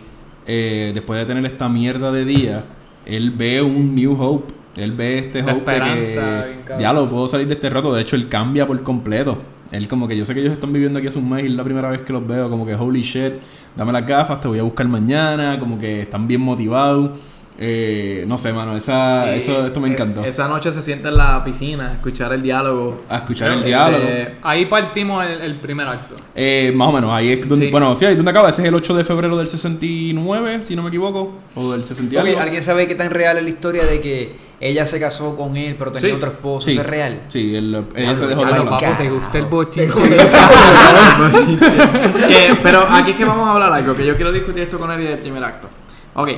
[0.48, 2.64] eh, después de tener esta mierda de día,
[3.06, 4.54] él ve un New Hope.
[4.76, 7.94] Él ve este La hope de que ya lo puedo salir de este rato.
[7.94, 9.38] De hecho, él cambia por completo.
[9.72, 11.54] Él como que yo sé que ellos están viviendo aquí hace un mes y es
[11.54, 12.50] la primera vez que los veo.
[12.50, 13.34] Como que holy shit,
[13.76, 15.58] dame las gafas, te voy a buscar mañana.
[15.60, 17.12] Como que están bien motivados.
[17.58, 20.24] Eh, no sé, mano, esa, eso, esto me eh, encantó.
[20.26, 23.04] Esa noche se sienta en la piscina a escuchar el diálogo.
[23.10, 24.04] A escuchar el diálogo.
[24.42, 26.16] Ahí partimos el, el primer acto.
[26.36, 27.68] Eh, más o menos, ahí es donde.
[27.68, 27.72] Sí.
[27.72, 28.50] Bueno, sí, ahí donde acaba.
[28.50, 31.34] Ese es el 8 de febrero del 69, si no me equivoco.
[31.56, 32.40] O del 60 y Ok, algo.
[32.42, 35.76] ¿Alguien sabe qué tan real es la historia de que ella se casó con él,
[35.80, 36.16] pero tenía Sí.
[36.16, 36.66] otro esposo?
[36.66, 36.72] Sí.
[36.74, 37.22] ¿Eso es real?
[37.30, 38.78] Sí, el, ella se dejó de papo.
[38.98, 39.46] ¿te gusta el?
[42.28, 44.92] Que- pero aquí es que vamos a hablar algo, que yo quiero discutir esto con
[44.92, 45.70] él y del primer acto.
[46.16, 46.30] Ok,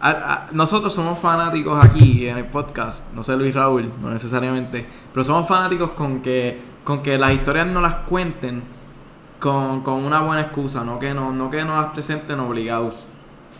[0.00, 4.86] a- a- nosotros somos fanáticos aquí en el podcast, no sé Luis Raúl, no necesariamente,
[5.12, 8.62] pero somos fanáticos con que, con que las historias no las cuenten
[9.40, 13.04] con, con una buena excusa, no que no, no que no las presenten obligados.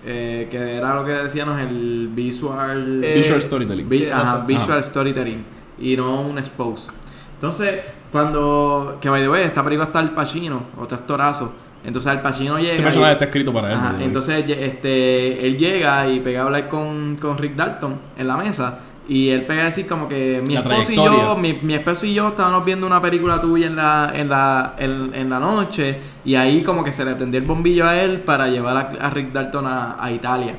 [0.04, 3.88] Eh, que era lo que decíamos el visual Eh, Visual storytelling.
[3.88, 4.82] Vi- Sí, ajá, visual Ajá.
[4.82, 5.44] storytelling
[5.80, 6.88] y no un expose.
[7.34, 7.80] Entonces,
[8.12, 8.98] cuando.
[9.00, 11.52] Que by the way, esta película está Al Pacino, otro actorazo.
[11.84, 12.72] Entonces Al Pacino llega.
[12.72, 13.78] Ese y- personaje está escrito para él.
[13.78, 18.36] Ajá, entonces este, él llega y pega a hablar con, con Rick Dalton en la
[18.36, 18.78] mesa.
[19.08, 22.04] Y él pega a decir como que mi La esposo y yo, mi, mi esposo
[22.04, 25.98] y yo estábamos viendo una película tuya en la, en la, en, en la noche.
[26.26, 29.08] Y ahí como que se le prendió el bombillo a él para llevar a, a
[29.10, 30.56] Rick Dalton a, a Italia.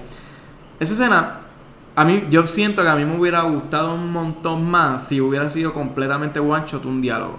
[0.80, 1.42] Esa escena
[1.96, 5.48] A mí, yo siento que a mí me hubiera gustado un montón más si hubiera
[5.52, 7.38] sido completamente one shot un diálogo.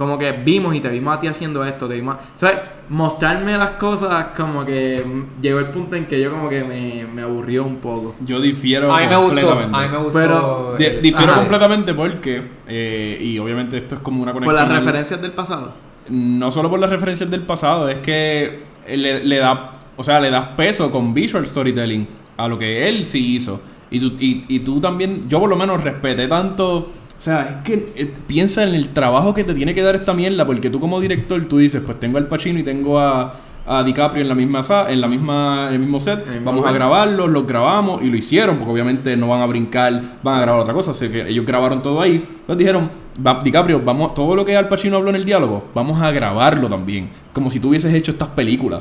[0.00, 2.16] Como que vimos y te vimos a ti haciendo esto, te vimos...
[2.34, 2.56] ¿Sabes?
[2.88, 4.96] Mostrarme las cosas como que
[5.42, 8.14] llegó el punto en que yo como que me, me aburrió un poco.
[8.24, 9.28] Yo difiero A mí me gustó.
[9.36, 9.76] completamente.
[9.76, 10.12] A mí me gustó.
[10.18, 11.40] Pero- el- difiero Ajá.
[11.40, 14.68] completamente porque, eh, y obviamente esto es como una Por conexión.
[14.70, 15.72] las al- referencias del pasado.
[16.08, 20.30] No solo por las referencias del pasado, es que le, le da, o sea, le
[20.30, 22.08] das peso con visual storytelling
[22.38, 23.60] a lo que él sí hizo.
[23.90, 26.88] Y tú, y, y tú también, yo por lo menos respeté tanto.
[27.20, 30.14] O sea, es que eh, piensa en el trabajo que te tiene que dar esta
[30.14, 33.34] mierda, porque tú como director, tú dices, pues tengo al Pacino y tengo a,
[33.66, 36.50] a DiCaprio en la misma en la misma, en el mismo set, En el mismo
[36.50, 40.38] vamos a grabarlos, los grabamos y lo hicieron, porque obviamente no van a brincar, van
[40.38, 42.14] a grabar otra cosa, así que ellos grabaron todo ahí.
[42.40, 42.88] Entonces dijeron,
[43.24, 46.68] "Va- DiCaprio, vamos, todo lo que Al Pacino habló en el diálogo, vamos a grabarlo
[46.68, 48.80] también, como si tú hubieses hecho estas películas.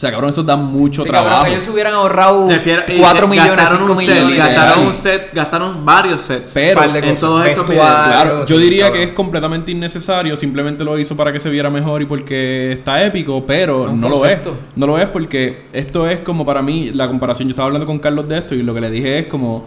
[0.00, 1.44] O sea, cabrón, eso da mucho Sí, cabrón, trabajo.
[1.44, 4.38] que ellos se hubieran ahorrado Prefiero- y 4 se- millones, gastaron 5 un set, millones.
[4.38, 6.54] Gastaron un set, gastaron varios sets.
[6.54, 7.86] Pero- en todos estos videos.
[7.86, 8.98] Claro, yo diría cabrón.
[8.98, 13.04] que es completamente innecesario, simplemente lo hizo para que se viera mejor y porque está
[13.04, 14.48] épico, pero no concepto.
[14.48, 14.60] lo es.
[14.76, 17.98] No lo es porque esto es como para mí, la comparación, yo estaba hablando con
[17.98, 19.66] Carlos de esto y lo que le dije es como,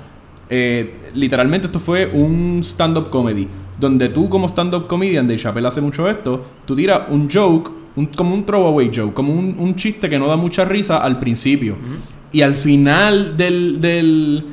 [0.55, 3.47] eh, literalmente esto fue un stand-up comedy,
[3.79, 8.05] donde tú como stand-up comedian, de Chappelle hace mucho esto, tú tiras un joke, un-
[8.07, 11.75] como un throwaway joke, como un, un chiste que no da mucha risa al principio.
[12.31, 14.43] Y al final del, del,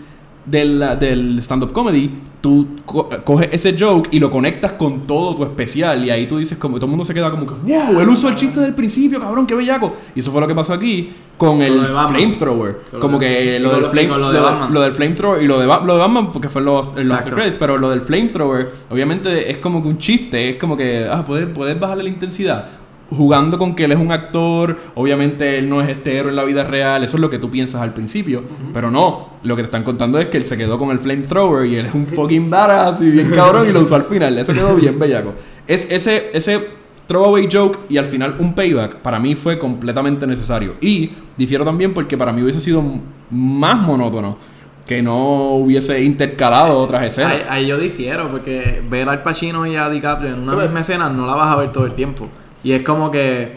[0.46, 2.10] del, del stand-up comedy,
[2.40, 6.04] tú co- coges ese joke y lo conectas con todo tu especial.
[6.04, 8.28] Y ahí tú dices, como todo el mundo se queda como que, wow, él usó
[8.28, 9.92] el chiste del principio, cabrón, qué bellaco.
[10.14, 12.14] Y eso fue lo que pasó aquí con el de Batman.
[12.16, 12.80] flamethrower.
[12.90, 14.74] Con Como que lo con del flame, con lo de lo, Batman.
[14.74, 17.12] lo del flamethrower y lo de, Ba- lo de Batman, porque fue en los, los
[17.12, 21.06] after credits, pero lo del flamethrower, obviamente es como que un chiste, es como que,
[21.10, 22.68] ah, puedes, puedes bajarle la intensidad.
[23.10, 26.44] Jugando con que él es un actor, obviamente él no es este héroe en la
[26.44, 28.42] vida real, eso es lo que tú piensas al principio,
[28.72, 31.66] pero no, lo que te están contando es que él se quedó con el flamethrower
[31.66, 34.52] y él es un fucking badass y bien cabrón y lo usó al final, eso
[34.52, 35.34] quedó bien bellaco.
[35.66, 36.60] Es ese, ese
[37.10, 40.76] throwaway joke y al final un payback para mí fue completamente necesario.
[40.80, 42.84] Y difiero también porque para mí hubiese sido
[43.30, 44.38] más monótono
[44.86, 47.32] que no hubiese intercalado otras escenas.
[47.32, 51.08] Ahí, ahí yo difiero, porque ver al Pacino y a DiCaprio en una misma escena
[51.08, 52.28] no la vas a ver todo el tiempo.
[52.62, 53.56] Y es como que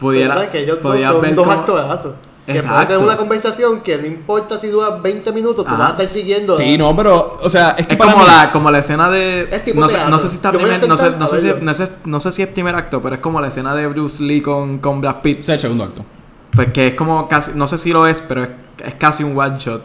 [0.00, 0.48] pudiera.
[0.50, 2.14] Que ellos dos podías son ver dos como- actorazos.
[2.46, 2.72] Que Exacto.
[2.76, 5.76] pueden tener una conversación que no importa si dura 20 minutos, tú Ajá.
[5.82, 6.56] vas a estar siguiendo.
[6.56, 9.10] Sí, no, pero, o sea, es que Es para como mí- la, como la escena
[9.10, 9.42] de.
[9.50, 10.10] Es tipo no, sé, teatro.
[10.10, 12.40] no sé si está primer- no, sé, no, sé si, no, sé, no sé si
[12.40, 15.40] es primer acto, pero es como la escena de Bruce Lee con, con Brad Pitt.
[15.40, 16.02] Es el segundo acto.
[16.52, 17.50] Pues que es como casi.
[17.54, 18.50] No sé si lo es, pero es,
[18.82, 19.82] es casi un one shot.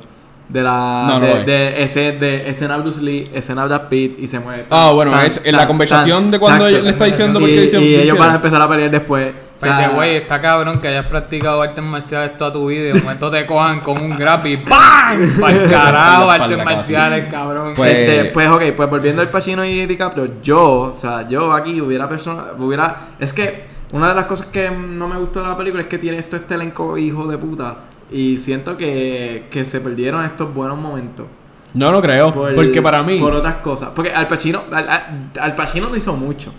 [0.50, 1.06] De la.
[1.08, 1.46] No, no de, lo es.
[1.46, 4.66] de, ese, de escena Bruce Lee, escena Brad Pitt y se mueve.
[4.70, 6.80] Ah, bueno, es en la conversación de cuando exacto.
[6.80, 8.20] él le está diciendo por y, qué dice y ellos difiere.
[8.20, 9.34] van a empezar a pelear después.
[9.60, 13.32] O sea, está cabrón que hayas practicado artes marciales toda tu vida y de momento
[13.32, 15.20] te cojan con un grab y ¡PAM!
[15.40, 17.74] Para el carajo, artes marciales, cabrón.
[17.74, 21.80] Pues- Este, pues ok, pues volviendo al Pacino y DiCaprio, yo, o sea, yo aquí
[21.80, 25.56] hubiera persona, hubiera, es que una de las cosas que no me gustó de la
[25.58, 27.76] película es que tiene esto este elenco hijo de puta
[28.14, 31.26] y siento que, que se perdieron estos buenos momentos.
[31.74, 32.32] No, no creo.
[32.32, 33.20] Por- porque para mí.
[33.20, 33.90] Por otras cosas.
[33.96, 36.54] Porque Al Pacino, Al, Pacino no hizo mucho.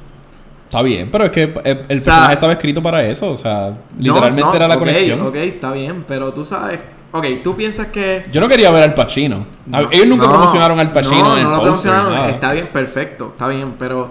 [0.65, 3.31] Está bien, pero es que eh, el O sea, personaje estaba escrito para eso.
[3.31, 5.21] O sea, literalmente No, no, era la ok, conexión.
[5.21, 8.25] Ok, está bien, pero tú sabes, ok, tú piensas que...
[8.33, 9.47] Yo no quería ver al Pacino.
[9.67, 12.31] No, Ellos nunca promocionaron al Pacino no, en no el lo promocionaron.
[12.31, 14.11] Está bien, perfecto, está bien, pero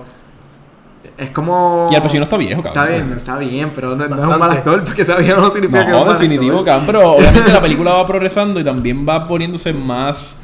[1.17, 1.87] es como...
[1.91, 2.83] Y al Pacino está viejo, cabrón.
[2.83, 5.85] Está bien, está bien, pero no, no es un mal actor porque vieja no significa
[5.85, 6.85] que es un No, definitivo, cabrón.
[6.87, 10.37] Pero obviamente la película va progresando y también va poniéndose más.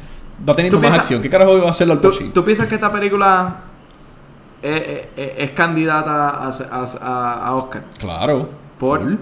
[0.48, 1.22] Va teniendo ¿Tú más piensas- acción.
[1.22, 2.30] ¿Qué carajo va a hacerlo al ¿Tú, Pacino?
[2.32, 3.56] tú piensas que esta película
[4.62, 4.82] es,
[5.16, 7.82] es- es candidata a, a- a- a Oscar?
[7.98, 8.48] Claro.
[8.78, 9.16] ¿Por?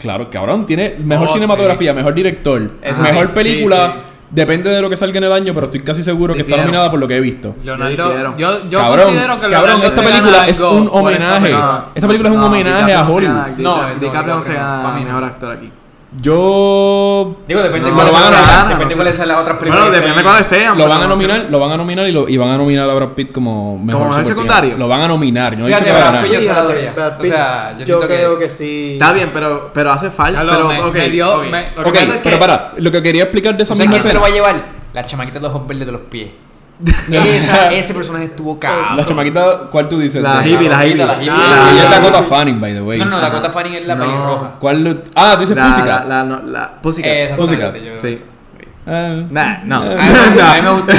[0.00, 0.66] Claro, cabrón.
[0.66, 3.92] Tiene mejor Oh, cinematografía, mejor director, Eso mejor sí, película.
[3.94, 4.13] sí, sí.
[4.34, 6.90] Depende de lo que salga en el año, pero estoy casi seguro que está nominada
[6.90, 7.54] por lo que he visto.
[7.62, 11.54] Leonardo, yo, yo cabrón, considero que cabrón, esta película es un homenaje.
[11.94, 13.46] Esta película es un homenaje a Hollywood.
[13.58, 15.70] No, DiCaprio, no, se gana mejor actor aquí.
[16.20, 17.36] Yo.
[17.48, 18.96] Digo, depende No, de cuáles sean- no depende sé.
[18.96, 19.84] cuáles sean las otras películas.
[19.84, 20.78] Bueno, depende de cuáles sean.
[20.78, 22.94] Lo van a nominar, lo van a nominar y, lo, y van a nominar a
[22.94, 24.76] Brad Pitt como mejor, mejor super secundario?
[24.78, 26.22] Lo van a nominar, no he dicho Fíjate, que Brad.
[26.22, 26.92] Pitt yo se la.
[26.92, 28.92] Brad O sea, yo yo siento que- creo que sí.
[28.94, 30.38] Está bien, pero, pero hace falta.
[30.40, 31.44] Ya lo- pero, me- ok, me dio- ok.
[31.50, 33.88] me- Lo que Ok, pasa es pero para, lo que quería explicar de esa ¿Sabes
[33.88, 34.64] misma quién se lo va a llevar?
[34.92, 36.28] La chamaquita de los ojos verdes de los pies.
[37.10, 38.96] Esa- ese personaje estuvo cabrón.
[38.96, 40.22] La chamaquita, ¿cuál tú dices?
[40.22, 41.04] La hippie, la hippie.
[41.04, 41.26] La hippie.
[41.26, 42.98] La- Ella es la- Dakota Fanning, by the way.
[42.98, 43.26] No, no, Ajá.
[43.30, 44.04] Dakota Fanning es la No.
[44.04, 44.50] pelirroja.
[44.58, 45.02] ¿Cuál?
[45.14, 46.06] Ah, tú dices La, Pussycat.
[46.06, 47.36] la, la, no, la Pussycat.
[47.36, 47.74] Pussycat.
[48.02, 48.22] Sí.
[48.86, 49.76] Eh, Nah, no.
[49.76, 50.92] A mí me- a mí me gustó.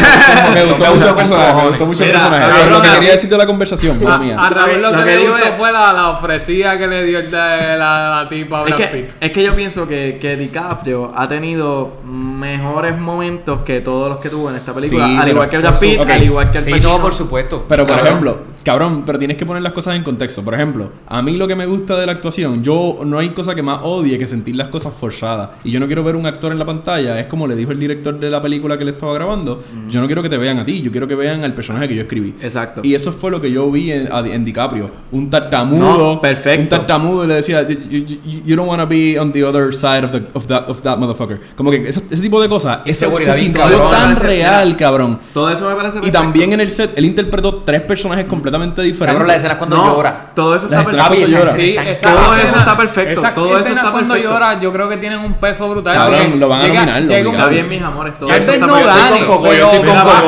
[0.53, 2.69] me gustó mucho el personaje, me gustó mucho el personaje.
[2.71, 4.35] lo que quería decir de la conversación, A, mía.
[4.39, 7.03] a Raúl lo Lo que, que le gustó es- fue la, la ofrecida que le
[7.03, 9.11] dio el de la, la tipa a Es Brad que, Pitt.
[9.21, 14.29] es que yo pienso que, que DiCaprio ha tenido mejores momentos que todos los que
[14.29, 15.05] tuvo en esta película.
[15.05, 17.65] Sí, al pero igual que Brad Pitt, al igual que el Sí, no, por supuesto.
[17.69, 20.43] Pero por ejemplo, cabrón, pero tienes que poner las cosas en contexto.
[20.43, 23.55] Por ejemplo, a mí lo que me gusta de la actuación, yo no hay cosa
[23.55, 25.51] que más odie que sentir las cosas forzadas.
[25.63, 27.79] Y yo no quiero ver un actor en la pantalla, es como le dijo el
[27.79, 30.65] director de la película que le estaba grabando, yo no quiero que te vean a
[30.65, 32.33] ti, yo quiero que vean al personaje que yo escribí.
[32.41, 32.81] Exacto.
[32.83, 34.89] Y eso fue lo que yo vi en, a- en DiCaprio.
[35.11, 35.97] Un tartamudo.
[36.15, 36.63] No, perfecto.
[36.63, 39.71] Un tartamudo y le decía, you, you- you- don't want to be on the other
[39.73, 41.39] side of, the, of, that, of that motherfucker.
[41.55, 45.19] Como que ese, ese tipo de cosas, seguridad se tan real, cabrón.
[45.33, 46.19] Todo eso me parece Y perfecto.
[46.19, 49.07] también en el set, él interpretó tres personajes completamente diferentes.
[49.07, 50.25] Cabrón, la escena es cuando No, llora.
[50.35, 51.27] Todo eso está perfecto.
[51.55, 54.33] Sí, todo escena- eso está perfecto, todo eso está cuando perfecto.
[54.33, 55.93] llora, yo creo que tienen un peso brutal.
[55.93, 57.11] Cabrón, lo van a llega- nominar.
[57.11, 59.45] Está bien, mis amores, todo eso está perfecto.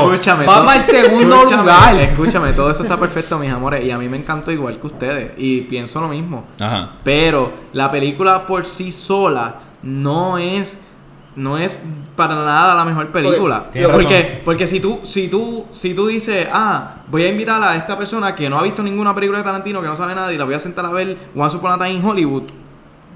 [0.07, 1.95] Escúchame, va para el segundo escúchame, lugar.
[1.95, 3.83] Escúchame, todo eso está perfecto, mis amores.
[3.85, 5.31] Y a mí me encantó igual que ustedes.
[5.37, 6.45] Y pienso lo mismo.
[6.59, 6.89] Ajá.
[7.03, 10.79] Pero la película por sí sola no es
[11.37, 11.83] no es
[12.15, 13.65] para nada la mejor película.
[13.65, 13.87] Porque
[14.21, 14.39] razón.
[14.43, 18.35] porque si tú si tú si tú dices, "Ah, voy a invitar a esta persona
[18.35, 20.55] que no ha visto ninguna película de Tarantino, que no sabe nada y la voy
[20.55, 22.43] a sentar a ver Once Upon a Time in Hollywood",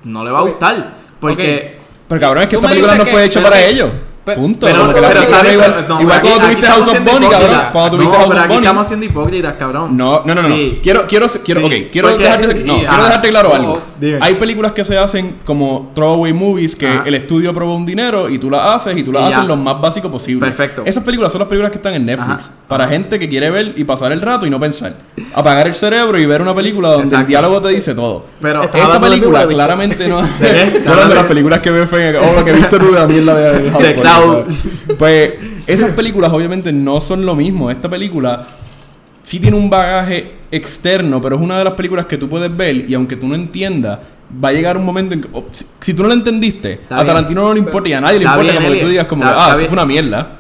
[0.04, 3.42] no le va a gustar, porque Pero cabrón, es que esta película no fue hecha
[3.42, 3.90] para que- ellos.
[4.26, 4.66] Pero- Punto.
[4.68, 5.02] Pero, la pero
[5.42, 7.62] bien, igual, pero- no, igual cuando tuviste House of Bonnie, cabrón.
[7.72, 8.62] Cuando tuviste no, House pero of Bonnie.
[8.68, 9.98] estamos siendo hipócritas, cabrón.
[9.98, 10.56] No, no, no, no.
[10.56, 10.80] Sí.
[10.84, 11.88] Quiero, quiero, quiero, Sí.
[11.92, 13.82] quiero Porque- dejarte, no, Sí, quiero dejarte claro Oh, algo.
[14.00, 14.20] dime.
[14.22, 17.04] Hay películas que se hacen como throwaway movies que Ajá.
[17.06, 19.28] el estudio probó un dinero y tú las haces y tú Y ya.
[19.28, 20.46] haces lo más básico posible.
[20.48, 20.84] Perfecto.
[20.86, 22.52] Esas películas son las películas que están en Netflix Ajá.
[22.68, 24.94] para gente que quiere ver y pasar el rato y no pensar.
[25.34, 28.26] Apagar el cerebro y ver una película donde el diálogo te dice todo.
[28.42, 30.22] Pero Esta película claramente no.
[30.28, 33.72] Fueron de las películas que veo fue oh, lo que he visto una mierda de,
[34.98, 35.34] Pues
[35.68, 37.70] esas películas obviamente no son lo mismo.
[37.72, 38.46] Esta película
[39.24, 42.90] sí tiene un bagaje externo, pero es una de las películas que tú puedes ver
[42.90, 44.00] y aunque tú no entiendas,
[44.44, 46.96] va a llegar un momento en que oh, si, si tú no lo entendiste, Está
[46.96, 47.08] a bien.
[47.08, 49.06] Tarantino no le importa y a nadie le Está importa bien, como que tú digas
[49.06, 49.70] como Está- que, ah, eso bien.
[49.70, 50.38] fue una mierda.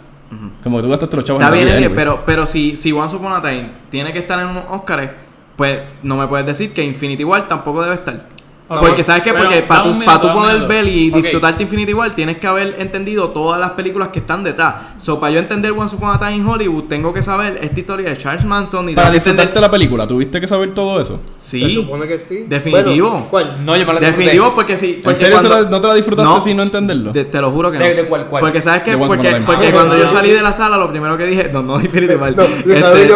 [0.63, 3.15] Como que tú gastaste los chavos Está en la vida, pero, pero si, si Once
[3.15, 5.09] Upon a Time tiene que estar en unos Oscars,
[5.55, 8.27] pues no me puedes decir que Infinity War tampoco debe estar.
[8.79, 9.33] Porque sabes qué?
[9.33, 11.17] Porque para tú, para tú poder ver y minuto.
[11.17, 11.23] Ok.
[11.23, 14.75] disfrutarte Infinity War tienes que haber entendido todas las películas que están detrás.
[14.97, 18.09] So, para yo entender Once Upon a Time in Hollywood, tengo que saber esta historia
[18.09, 21.19] de Charles Manson y Para que entender- disfrutarte la película, ¿tuviste que saber todo eso?
[21.37, 22.45] Se Sí, supone que sí.
[22.47, 23.09] Definitivo.
[23.11, 23.65] Bueno, ¿Cuál?
[23.65, 24.95] No, yo me la definitivo porque sí.
[24.97, 27.11] ¿En porque serio se cuando- la- no te la disfrutaste sin no entenderlo?
[27.11, 27.83] Te, te lo juro que no.
[27.85, 28.41] ¿De- de cuál- cuál?
[28.41, 31.61] Porque sabes a porque, cuando yo salí de la sala lo primero que dije, no,
[31.61, 32.35] no Infinity War.
[32.35, 33.11] No, yo Este,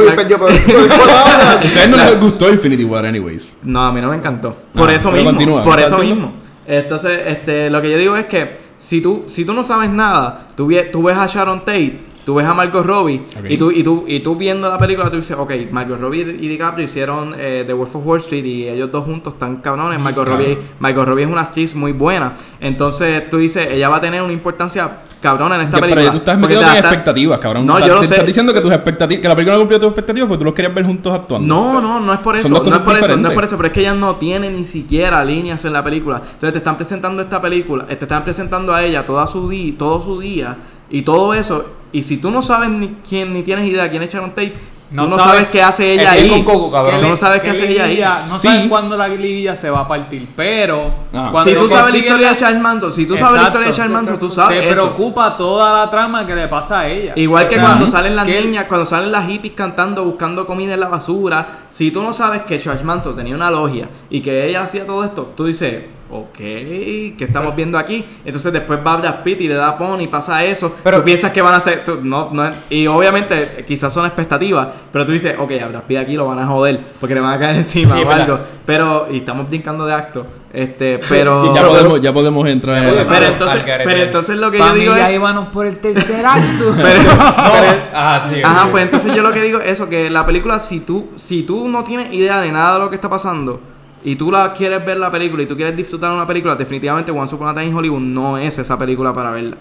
[1.66, 3.56] ustedes no les gustó Infinity War, anyways.
[3.64, 4.56] No, a mí no me encantó.
[4.74, 5.32] Por eso mismo.
[5.54, 6.34] Continúa, por ¿qué eso mismo.
[6.68, 10.48] Entonces, este, lo que yo digo es que si tú, si tú no sabes nada,
[10.56, 14.04] tú, tú ves a Sharon Tate, tú ves a Margot Robbie y, tú, y, tú,
[14.08, 17.74] y tú viendo la película, tú dices, ok, Margot Robbie y DiCaprio hicieron eh, The
[17.74, 20.00] Wolf of Wall Street y ellos dos juntos están cabrones.
[20.00, 20.42] Margot, Claro.
[20.42, 22.34] Robbie, Margot Robbie es una actriz muy buena.
[22.60, 24.90] Entonces tú dices, ella va a tener una importancia
[25.22, 26.04] cabrona en esta Ya, pero película.
[26.06, 27.66] ya tú estás metiendo está- expectativas, cabrón.
[27.66, 28.14] No, yo lo te sé.
[28.16, 30.54] Estás diciendo que tus expectativas, que la película no cumplió tus expectativas porque tú los
[30.54, 31.48] querías ver juntos actuando.
[31.48, 32.50] No, no, no es por eso.
[32.50, 33.56] No es por eso, no es por eso.
[33.58, 36.18] Pero es que ella no tiene ni siquiera líneas en la película.
[36.18, 39.74] Entonces te están presentando esta película, eh, te están presentando a ella toda su día,
[39.78, 40.56] todo su día
[40.90, 41.66] y todo eso.
[41.92, 44.54] Y si tú no sabes ni quién, ni tienes idea quién es Sharon Tate,
[44.92, 46.30] No tú no sabes- sabes qué hace ella ahí.
[46.30, 47.00] con Coco, cabrón.
[47.02, 48.00] Tú no sabes qué hace ella ahí.
[48.30, 48.48] No Sí.
[48.48, 51.30] sabes cuándo la liguilla se va a partir, pero Ah.
[51.32, 53.94] cuando Si tú sabes la historia de Manson, si tú sabes la historia de Charles
[53.94, 54.74] Manson, tú te sabes eso.
[54.96, 57.14] preocupa toda la trama que le pasa a ella.
[57.16, 60.76] Igual que sea, cuando salen las que- niñas, cuando salen las hippies cantando, buscando comida
[60.76, 61.48] en la basura.
[61.72, 65.04] Si tú no sabes que Charles Manson tenía una logia y que ella hacía todo
[65.04, 68.06] esto, tú dices, ok, ¿qué estamos viendo aquí?
[68.24, 70.76] Entonces después va Brad Pitt y le da pony y pasa eso.
[70.84, 71.84] Pero tú piensas que van a hacer.
[71.84, 75.98] tú- no, no, y obviamente quizás son expectativas, pero tú dices, ok, a Brad Pitt
[75.98, 78.22] aquí lo van a joder porque le van a caer encima Sí, o verdad.
[78.24, 78.40] algo.
[78.66, 80.26] Pero, y estamos brincando de acto.
[80.54, 81.54] Este, pero.
[81.54, 84.96] ya, podemos, ya podemos entrar en podemos- pero entonces, pero entonces lo que yo digo
[84.96, 85.14] es.
[85.14, 86.74] íbamos por el tercer acto.
[86.78, 88.42] pero- pero- Ajá, sí.
[88.44, 91.44] Ajá, pues entonces yo lo que digo es eso, que la película, si tú, si
[91.44, 93.60] tú no tienes idea de nada de lo que está pasando
[94.06, 97.34] y tú la quieres ver la película y tú quieres disfrutar una película, definitivamente Once
[97.34, 99.58] Upon a Time in Hollywood no es esa película para verla.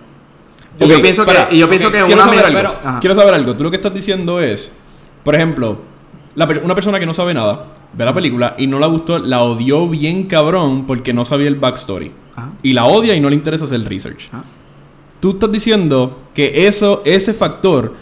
[0.79, 1.49] Y Ok, yo pienso para.
[1.49, 3.01] que, y yo pienso que Quiero una saber algo.
[3.01, 3.55] Quiero saber algo.
[3.55, 4.71] Tú lo que estás diciendo es,
[5.25, 5.79] por ejemplo,
[6.35, 9.43] la una persona que no sabe nada ve la película y no la gustó, la
[9.43, 12.13] odió bien cabrón porque no sabía el backstory.
[12.37, 12.51] Ajá.
[12.63, 14.29] Y la odia y no le interesa hacer research.
[14.31, 14.45] Ajá.
[15.21, 17.95] Tú estás diciendo que eso, ese factor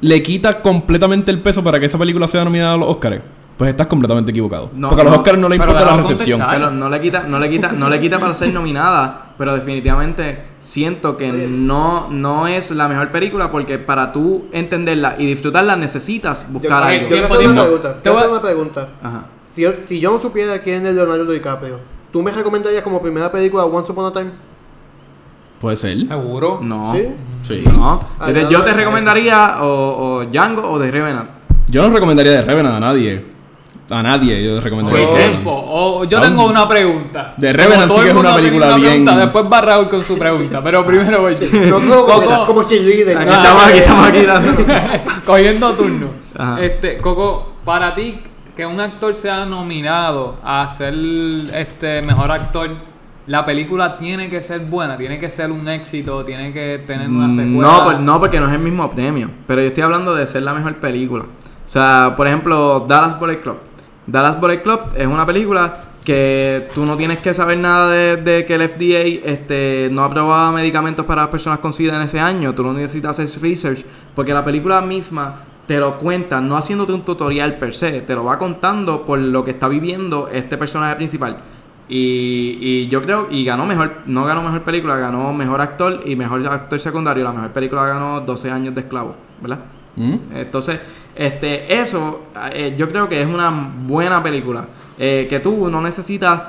[0.00, 3.22] le quita completamente el peso para que esa película sea nominada a los Oscars.
[3.56, 4.70] Pues estás completamente equivocado.
[4.74, 5.18] No, Porque a los no.
[5.20, 6.42] Oscars no le Pero importa la recepción.
[6.50, 10.44] Pero no le quita, no le quita, no le quita para ser nominada, pero definitivamente
[10.60, 16.46] siento que no, no es la mejor película porque para tú entenderla y disfrutarla necesitas
[16.46, 17.08] Yo, buscar yo algo.
[17.08, 17.94] quiero tiempo, hacer una pregunta.
[17.94, 18.88] Te Quiero voy hacer a- una pregunta.
[19.02, 19.24] Ajá.
[19.46, 21.78] Si yo, si yo no supiera quién es Leonardo DiCaprio,
[22.12, 24.30] ¿tú me recomendarías como primera película Once Upon a Time?
[25.60, 25.96] Puede ser.
[26.06, 26.60] ¿Seguro?
[26.62, 26.94] No.
[26.94, 27.06] ¿Sí?
[27.42, 27.64] Sí.
[27.72, 28.02] No.
[28.20, 31.30] Entonces, ya yo te recomendaría o, o Django o The Revenant.
[31.68, 33.35] Yo no recomendaría de Revenant a nadie.
[33.88, 35.06] A nadie yo recomendaría.
[35.06, 35.28] ¿Por de.
[35.28, 35.50] Tiempo.
[35.68, 37.34] O- yo Ah, tengo un- una pregunta.
[37.38, 39.44] The Como Revenant todo sí que el es una mundo tiene película bien- pregunta, Después
[39.52, 40.60] va Raúl con su pregunta.
[40.64, 41.80] Pero primero voy yo.
[42.06, 43.16] Coco, como cheerleader.
[43.18, 44.52] Aquí Ah, estamos, aquí estamos aquí dando.
[45.26, 46.06] cogiendo turno.
[46.36, 46.60] Ajá.
[46.62, 48.18] Este, Coco, para ti,
[48.56, 50.94] que un actor sea nominado a ser
[51.54, 52.70] este mejor actor,
[53.28, 57.28] la película tiene que ser buena, tiene que ser un éxito, tiene que tener una
[57.28, 57.46] secuela.
[57.46, 59.30] Mm, No, por- no, porque no es el mismo premio.
[59.46, 61.24] Pero yo estoy hablando de ser la mejor película.
[61.24, 63.56] O sea, por ejemplo, Dallas Bullet Club.
[64.06, 68.46] Dallas Bullet Club es una película que tú no tienes que saber nada de, de
[68.46, 72.54] que el FDA este, no aprobaba medicamentos para las personas con SIDA en ese año.
[72.54, 73.84] Tú no necesitas hacer research.
[74.14, 75.34] Porque la película misma
[75.66, 78.02] te lo cuenta, no haciéndote un tutorial per se.
[78.02, 81.38] Te lo va contando por lo que está viviendo este personaje principal.
[81.88, 86.14] Y, y yo creo, y ganó mejor, no ganó mejor película, ganó mejor actor y
[86.14, 87.24] mejor actor secundario.
[87.24, 89.58] La mejor película ganó 12 años de esclavo, ¿verdad?
[89.96, 90.14] ¿Mm?
[90.34, 90.78] Entonces,
[91.16, 93.50] este, eso eh, yo creo que es una
[93.86, 94.66] buena película.
[94.98, 96.40] eh, que tú no necesitas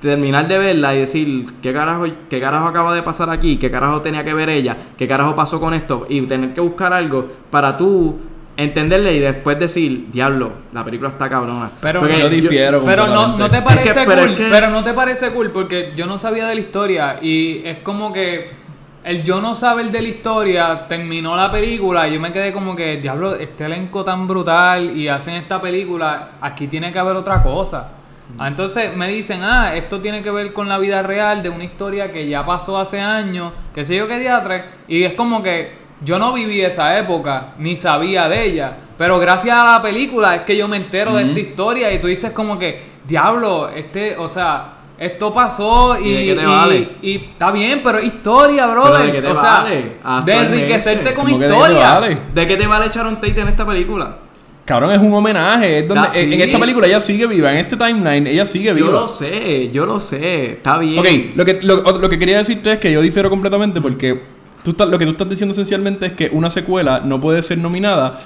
[0.00, 4.00] terminar de verla y decir qué carajo, qué carajo acaba de pasar aquí, qué carajo
[4.00, 7.76] tenía que ver ella, qué carajo pasó con esto, y tener que buscar algo para
[7.76, 8.18] tú
[8.56, 11.70] entenderle y después decir, diablo, la película está cabrona.
[11.80, 14.48] Pero- Porque Yo difiero Pero no, no te parece Es que- pero cool, es que-
[14.50, 18.12] pero no te parece cool porque yo no sabía de la historia y es como
[18.12, 18.50] que
[19.04, 22.76] el yo no saber de la historia terminó la película y yo me quedé como
[22.76, 27.42] que, diablo, este elenco tan brutal y hacen esta película, aquí tiene que haber otra
[27.42, 27.88] cosa.
[28.38, 31.64] Ah, entonces me dicen, ah, esto tiene que ver con la vida real de una
[31.64, 35.82] historia que ya pasó hace años, que sé yo qué diatre, y es como que
[36.00, 40.42] yo no viví esa época, ni sabía de ella, pero gracias a la película es
[40.42, 44.28] que yo me entero de esta historia y tú dices como que, diablo, este, o
[44.28, 46.88] sea, esto pasó y, ¿Y de qué te y- vale?
[47.02, 49.06] y está bien, pero historia, ¿Pero brother.
[49.06, 49.74] de qué te o sea, vale?
[49.76, 50.56] de Actualmente.
[50.56, 51.90] enriquecerte con ¿Cómo que de qué te historia.
[51.94, 52.18] vale?
[52.34, 54.16] ¿De qué te vale Sharon Tate en esta película?
[54.64, 55.78] Cabrón, es un homenaje.
[55.80, 57.50] Es donde, Da- en, esta película ella sigue viva.
[57.50, 58.90] En este timeline ella sigue Yo viva.
[58.92, 60.98] lo sé, yo lo sé, está bien.
[61.00, 64.20] Ok, lo que, lo, lo que quería decirte es que yo difiero completamente porque
[64.62, 67.58] tú estás- lo que tú estás diciendo esencialmente es que una secuela no puede ser
[67.58, 68.20] nominada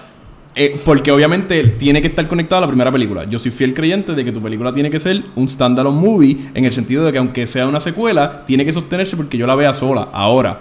[0.59, 3.25] eh, porque obviamente tiene que estar conectada a la primera película.
[3.25, 6.65] Yo soy fiel creyente de que tu película tiene que ser un standalone movie en
[6.65, 9.75] el sentido de que aunque sea una secuela, tiene que sostenerse porque yo la vea
[9.75, 10.09] sola.
[10.15, 10.59] Ahora,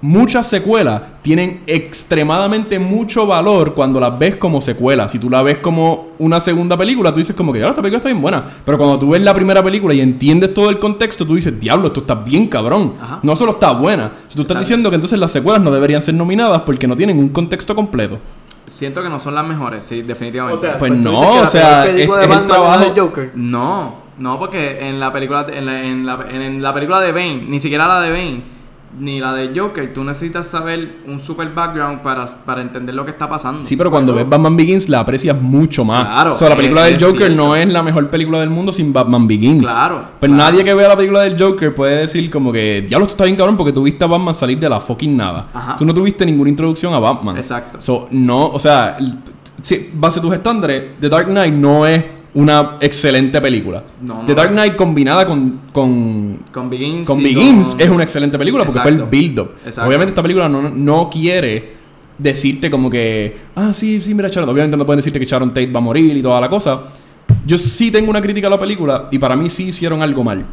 [0.00, 5.08] muchas secuelas tienen extremadamente mucho valor cuando las ves como secuela.
[5.08, 7.98] Si tú la ves como una segunda película, tú dices como que, "Ah, esta película
[7.98, 8.44] está bien buena.
[8.64, 11.88] Pero cuando tú ves la primera película y entiendes todo el contexto, tú dices, diablo,
[11.88, 12.94] esto está bien cabrón.
[13.00, 13.20] Ajá.
[13.22, 14.10] No solo está buena.
[14.28, 16.96] Si tú estás Está diciendo que entonces las secuelas no deberían ser nominadas porque no
[16.96, 18.18] tienen un contexto completo.
[18.68, 20.58] Siento que no son las mejores, sí, definitivamente.
[20.58, 23.32] O sea, Pues no, o sea, peor película es- de es el trabajo- de Joker.
[23.34, 27.44] No, no, porque en la película en la, en la, en la película de Bane,
[27.48, 28.42] ni siquiera la de Bane,
[28.98, 33.10] ni la de Joker, tú necesitas saber un super background para, para entender lo que
[33.10, 33.62] está pasando.
[33.64, 36.06] Sí, pero cuando ves Batman Begins la aprecias mucho más.
[36.06, 37.36] Claro, o sea, la película es- del es Joker cierto.
[37.36, 39.62] no es la mejor película del mundo sin Batman Begins.
[39.62, 40.50] Claro, Pero claro.
[40.52, 43.36] nadie que vea la película del Joker puede decir como que, diablo, esto está bien
[43.36, 45.46] cabrón porque tú viste a Batman salir de la fucking nada.
[45.52, 45.76] Ajá.
[45.76, 47.36] Tú no tuviste ninguna introducción a Batman.
[47.36, 47.78] Exacto.
[47.80, 48.96] So, no, o sea,
[49.60, 53.82] si, base a tus estándares, The Dark Knight no es una excelente película.
[54.02, 54.26] No, no.
[54.26, 57.06] The Dark Knight combinada con, con Con Begins.
[57.06, 59.50] con y Begins con- es una excelente película porque fue el build-up.
[59.84, 61.72] Obviamente esta película no, no quiere
[62.18, 64.48] decirte como que, ah, sí, sí, mira, Sharon.
[64.48, 66.80] Obviamente no pueden decirte que Sharon Tate va a morir y toda la cosa.
[67.46, 70.44] Yo sí tengo una crítica a la película y para mí sí hicieron algo mal.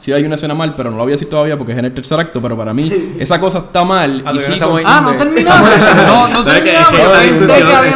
[0.00, 1.84] Sí hay una escena mal, pero no la voy a decir todavía porque es en
[1.84, 5.12] el tercer acto, pero para mí esa cosa está mal Ah, y sí Ah, no
[5.14, 5.70] terminamos.
[6.06, 6.98] No, no terminamos.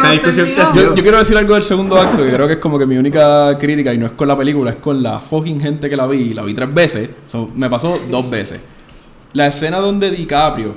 [0.05, 2.97] Es Yo quiero decir algo del segundo acto, que creo que es como que mi
[2.97, 6.05] única crítica, y no es con la película, es con la fucking gente que la
[6.07, 6.33] vi.
[6.33, 8.59] La vi tres veces, so, me pasó dos veces.
[9.33, 10.75] La escena donde DiCaprio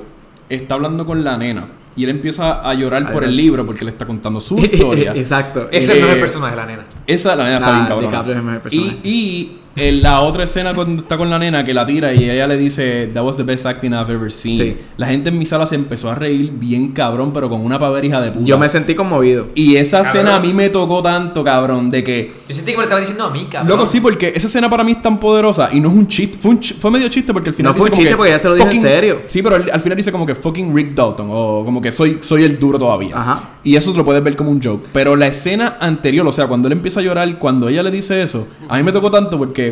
[0.48, 3.90] está hablando con la nena y él empieza a llorar por el libro porque le
[3.90, 5.12] está contando su historia.
[5.16, 5.66] Exacto.
[5.70, 6.84] Ese es Eh, el mejor personaje, la nena.
[7.06, 8.00] Esa, la nena está Nah, bien.
[8.10, 8.98] DiCaprio es el mejor personaje.
[9.04, 12.28] Y, y en la otra escena cuando está con la nena que la tira y
[12.28, 14.56] ella le dice, That was the best acting I've ever seen.
[14.56, 14.76] Sí.
[14.96, 18.20] La gente en mi sala se empezó a reír bien cabrón, pero con una paverija
[18.20, 18.44] de puta.
[18.44, 19.46] Yo me sentí conmovido.
[19.54, 20.16] Y esa Cabrón.
[20.16, 22.32] escena a mí me tocó tanto, cabrón, de que.
[22.48, 23.68] Yo sentí que me lo estaba diciendo a mí, cabrón.
[23.68, 26.36] Loco, sí, porque esa escena para mí es tan poderosa y no es un chiste.
[26.38, 27.72] Fue, un ch- fue medio chiste porque al final.
[27.72, 29.20] No fue dice un como chiste que, porque ella se lo dijo en fucking- serio.
[29.24, 32.18] Sí, pero al, al final dice como que fucking Rick Dalton o como que soy,
[32.20, 33.16] soy el duro todavía.
[33.18, 33.42] Ajá.
[33.64, 34.86] Y eso lo puedes ver como un joke.
[34.92, 38.22] Pero la escena anterior, o sea, cuando él empieza a llorar, cuando ella le dice
[38.22, 39.67] eso, a mí me tocó tanto porque.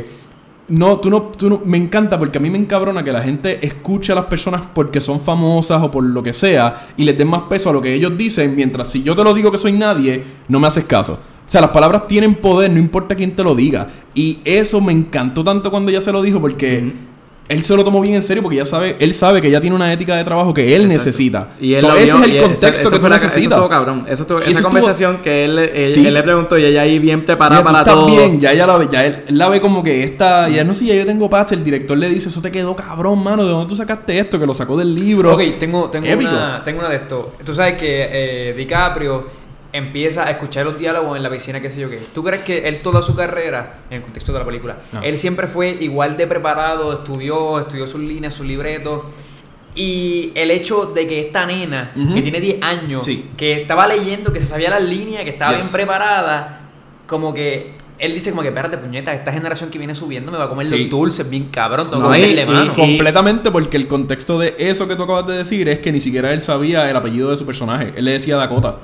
[0.68, 3.64] No, tú no, tú no, me encanta porque a mí me encabrona que la gente
[3.64, 7.28] escuche a las personas porque son famosas o por lo que sea y les den
[7.28, 9.72] más peso a lo que ellos dicen, mientras si yo te lo digo que soy
[9.72, 11.20] nadie, no me haces caso.
[11.47, 13.86] O sea, las palabras tienen poder, no importa quién te lo diga.
[14.14, 16.92] Y eso me encantó tanto cuando ella se lo dijo porque
[17.49, 19.76] él se lo tomó bien en serio porque ya sabe, él sabe que ella tiene
[19.76, 20.94] una ética de trabajo que él Exacto.
[20.94, 21.49] necesita.
[21.61, 23.36] Y él So, ese vio, es el contexto que tú fue la- necesitas.
[23.44, 24.05] Eso estuvo cabrón.
[24.09, 26.07] Eso estuvo, esa eso estuvo- conversación que él, él, Sí.
[26.07, 28.07] él le preguntó y ella ahí bien preparada Mira, para todo.
[28.07, 30.74] bien, ya ella la ve, ya él, él la ve como que esta, ya no
[30.74, 33.51] sé, ya yo tengo paz, el director le dice, eso te quedó cabrón, mano, ¿de
[33.51, 34.38] dónde tú sacaste esto?
[34.40, 35.32] Que lo sacó del libro.
[35.34, 36.30] Ok, tengo, tengo, Épico.
[36.32, 37.32] una, tengo una de esto.
[37.44, 39.45] Tú sabes que eh, DiCaprio
[39.77, 42.01] empieza a escuchar los diálogos en la piscina, qué sé yo qué.
[42.14, 45.03] ¿Tú crees que él toda su carrera, en el contexto de la película, No.
[45.03, 49.03] él siempre fue igual de preparado, estudió, estudió sus líneas, sus libretos?
[49.74, 53.27] Y el hecho de que esta nena, que tiene 10 años, Sí.
[53.37, 55.64] que estaba leyendo, que se sabía las líneas, que estaba Yes.
[55.64, 56.61] bien preparada,
[57.07, 60.45] como que él dice como que, espérate, puñeta, esta generación que viene subiendo me va
[60.45, 60.79] a comer Sí.
[60.81, 62.72] los dulces bien cabrón, tengo No, que y- mano.
[62.72, 66.01] y- Completamente porque el contexto de eso que tú acabas de decir es que ni
[66.01, 67.93] siquiera él sabía el apellido de su personaje.
[67.97, 68.77] Él le decía Dakota.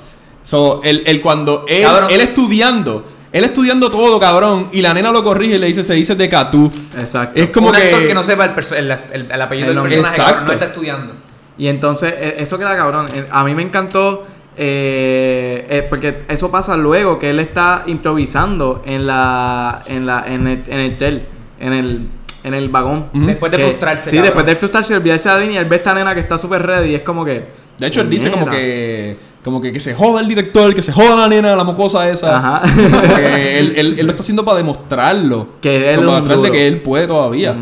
[0.43, 2.11] So, él, él cuando él, Cabrón.
[2.11, 5.93] él estudiando, él estudiando todo, cabrón, y la nena lo corrige y le dice, se
[5.93, 6.71] dice de Catú.
[6.99, 7.39] Exacto.
[7.39, 7.81] Es como un que...
[7.81, 9.95] actor que no sepa el, el, el- el apellido El del nombre.
[9.95, 10.45] personaje, cabrón, Exacto.
[10.47, 11.13] no está estudiando.
[11.57, 13.07] Y entonces, eh, eso queda cabrón.
[13.13, 14.25] Eh, A mí me encantó.
[14.57, 19.81] eh, eh, porque eso pasa luego que él está improvisando en la.
[19.87, 20.25] en la.
[20.27, 21.23] en el, en el tel,
[21.59, 22.07] en el.
[22.43, 23.07] en el vagón.
[23.13, 24.09] Después de Que- frustrarse.
[24.09, 24.23] Sí, cabrón.
[24.25, 26.61] después de frustrarse, olvidarse de la línea, él ve a esta nena que está súper
[26.65, 27.43] ready y es como que.
[27.77, 29.15] De hecho, él dice como que...
[29.43, 32.37] Como que, que se joda el director, que se joda la nena, la mocosa esa.
[32.37, 32.61] Ajá.
[32.61, 35.47] Como que él, él- él lo está haciendo para demostrarlo.
[35.61, 36.51] Que él para demostrarle duro.
[36.53, 37.55] que él puede todavía.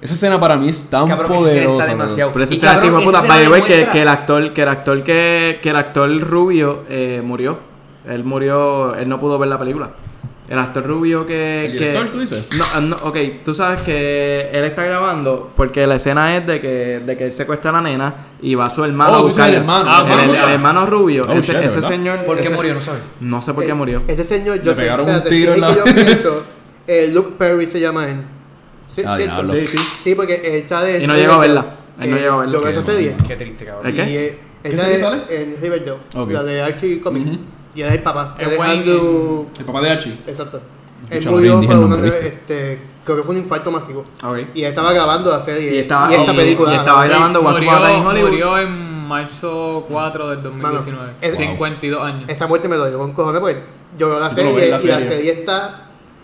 [0.00, 1.74] Esa escena para mí es tan Cabrón, esa poderosa.
[1.74, 2.30] está demasiado.
[2.32, 3.22] Pero tipo puta.
[3.22, 6.82] By the way, que, que el actor, que el actor que, que el actor rubio
[6.88, 7.58] eh, murió.
[8.06, 9.90] Él murió, él no pudo ver la película.
[10.54, 11.64] El actor rubio que.
[11.66, 12.48] ¿El que- director, tú dices?
[12.56, 17.00] No, no, ok, tú sabes que él está grabando porque la escena es de que,
[17.04, 19.54] de que él secuestra a la nena y va su hermano Oh, a tú el
[19.54, 19.84] hermano.
[19.88, 20.44] Ah, el, bueno, el- murió.
[20.46, 21.22] el hermano rubio.
[21.28, 22.18] Oh, ese shit, ese señor.
[22.24, 22.74] ¿Por qué ese- murió?
[22.74, 23.00] No sabes.
[23.20, 24.02] No sé por qué Eh, murió.
[24.06, 26.44] Ese señor, yo Le pegaron un tiro en que la- yo pienso,
[26.86, 28.16] eh, Luke Perry se llama él.
[28.94, 29.18] Sí, Ah.
[29.50, 29.78] Sí, sí.
[30.04, 31.66] Sí, porque él sale Y no llegó a verla.
[32.00, 32.52] Él no Eh, llegó a verla.
[32.52, 33.14] Yo veo esa Qué serie.
[33.26, 33.86] Qué triste, cabrón.
[33.88, 34.02] ¿El qué?
[34.02, 35.22] Eh, ¿Qué esa serie es sale?
[35.30, 36.30] en Riverdale, Ok.
[36.30, 37.30] la de Archie Comics.
[37.74, 38.36] Y él es el papá.
[38.38, 38.78] Es Wayne.
[38.80, 39.46] Andrew.
[39.58, 40.18] El papá de Archie.
[40.26, 40.60] Exacto.
[41.10, 42.06] Él murió por el una.
[42.06, 44.04] Este, creo que fue un infarto masivo.
[44.22, 44.38] Ok.
[44.54, 45.74] Y él estaba grabando la serie.
[45.74, 46.72] Y estaba- esta y- película.
[46.72, 48.30] y estaba grabando Once Upon a Time in Hollywood.
[48.30, 51.06] murió en marzo 4 del 2019.
[51.06, 52.24] Mano, es- 52 años.
[52.28, 53.58] Esa muerte me dolió con cojones porque
[53.98, 55.08] yo veo la lo serie en la y la serie.
[55.08, 55.80] serie está.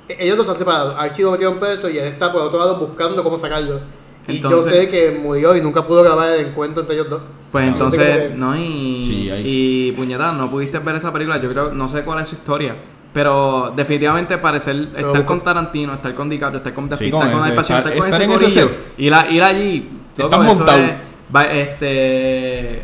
[0.09, 0.95] Ellos dos están separados.
[0.99, 3.81] Archie lo metieron preso y él está por otro lado buscando cómo sacarlo.
[4.29, 7.23] Y yo sé que murió y nunca pudo grabar el encuentro entre ellos dos.
[7.51, 9.43] Pues entonces, no, y, Sí, ahí.
[9.45, 11.41] y puñeta, no pudiste ver esa película.
[11.41, 12.77] Yo creo, no sé cuál es su historia.
[13.13, 17.11] Pero definitivamente parecer Pero estar busco- con Tarantino, estar con DiCaprio, estar con Brad Sí,
[17.11, 19.89] con estar con ese, estar- estar con estar ese en ese ir, a- ir allí,
[20.13, 20.79] Estás todo eso montado.
[20.79, 20.93] es-
[21.35, 22.83] va- este,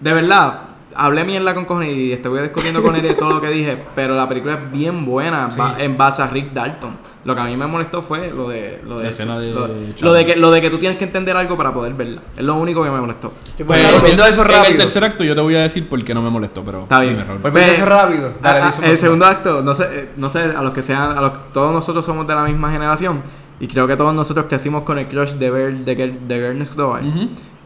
[0.00, 0.60] de verdad,
[0.94, 4.14] hablé mierda con cojones y estuve discutiendo con él de todo lo que dije, pero
[4.14, 6.96] la película es bien buena va- en base a Rick Dalton.
[7.26, 9.66] Lo que a mí me molestó fue lo de lo de, La escena de lo,
[10.14, 12.22] de que lo de que tú tienes que entender algo para poder verla.
[12.36, 13.32] Es lo único que me molestó.
[13.56, 14.76] Pues, bueno, viendo yo- eso En el rápido.
[14.78, 16.84] tercer acto yo te voy a decir por qué no me molestó, pero...
[16.84, 17.14] Está bien.
[17.14, 17.40] dime, Raúl.
[17.40, 18.32] Pues viendo eso rápido.
[18.40, 19.00] Dale, Ah, ah, el más.
[19.00, 22.06] segundo acto, no sé, eh, no sé, a los que sean, a los todos nosotros
[22.06, 23.20] somos de la misma generación
[23.58, 26.58] y creo que todos nosotros crecimos con el crush de ver de, Girl- de Girl
[26.58, 27.00] Next Door.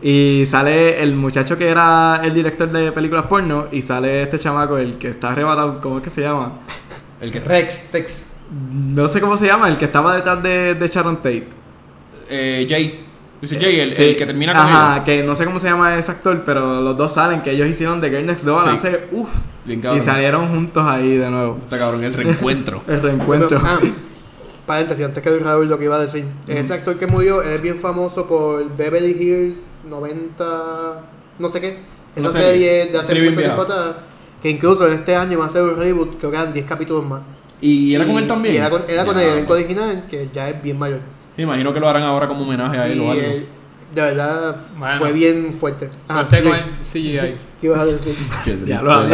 [0.02, 4.78] Y sale el muchacho que era el director de películas porno y sale este chamaco,
[4.78, 6.52] el que está arrebatado, ¿cómo es que se llama?
[7.20, 7.40] El que...
[7.40, 8.29] Rex, Tex.
[8.50, 11.46] No sé cómo se llama, el que estaba detrás de, de Sharon Tate.
[12.28, 13.04] Eh, Jay.
[13.40, 14.02] Dice Jay, el, Sí.
[14.02, 15.04] el que termina con Ajá, ella.
[15.04, 18.00] que no sé cómo se llama ese actor, pero los dos salen, que ellos hicieron
[18.00, 18.68] de Girl Next Door Sí.
[18.70, 19.30] hace uff.
[19.66, 21.56] Y salieron juntos ahí de nuevo.
[21.56, 22.82] Está cabrón, el reencuentro.
[22.88, 23.60] El reencuentro.
[23.64, 23.78] Ah,
[24.66, 26.24] paréntesis, antes que Raúl lo que iba a decir.
[26.48, 30.44] Ese actor que murió es bien famoso por Beverly Hills 90,
[31.38, 31.78] no sé qué.
[32.16, 32.86] Esa serie, serie.
[32.92, 33.96] de hace mucho tiempo atrás.
[34.42, 37.06] Que incluso en este año va a ser un reboot, creo que eran 10 capítulos
[37.06, 37.20] más.
[37.60, 38.54] ¿Y era con él también?
[38.54, 41.00] Y era con, era con el elenco original, que ya es bien mayor.
[41.36, 43.22] Me imagino que lo harán ahora como homenaje a él Sí, o algo.
[43.22, 43.46] él-
[43.94, 44.98] de verdad Bueno.
[44.98, 45.88] fue bien fuerte.
[46.08, 47.34] Ajá, con el CGI.
[47.60, 48.16] ¿Qué ibas a decir?
[48.66, 49.02] Ya lo.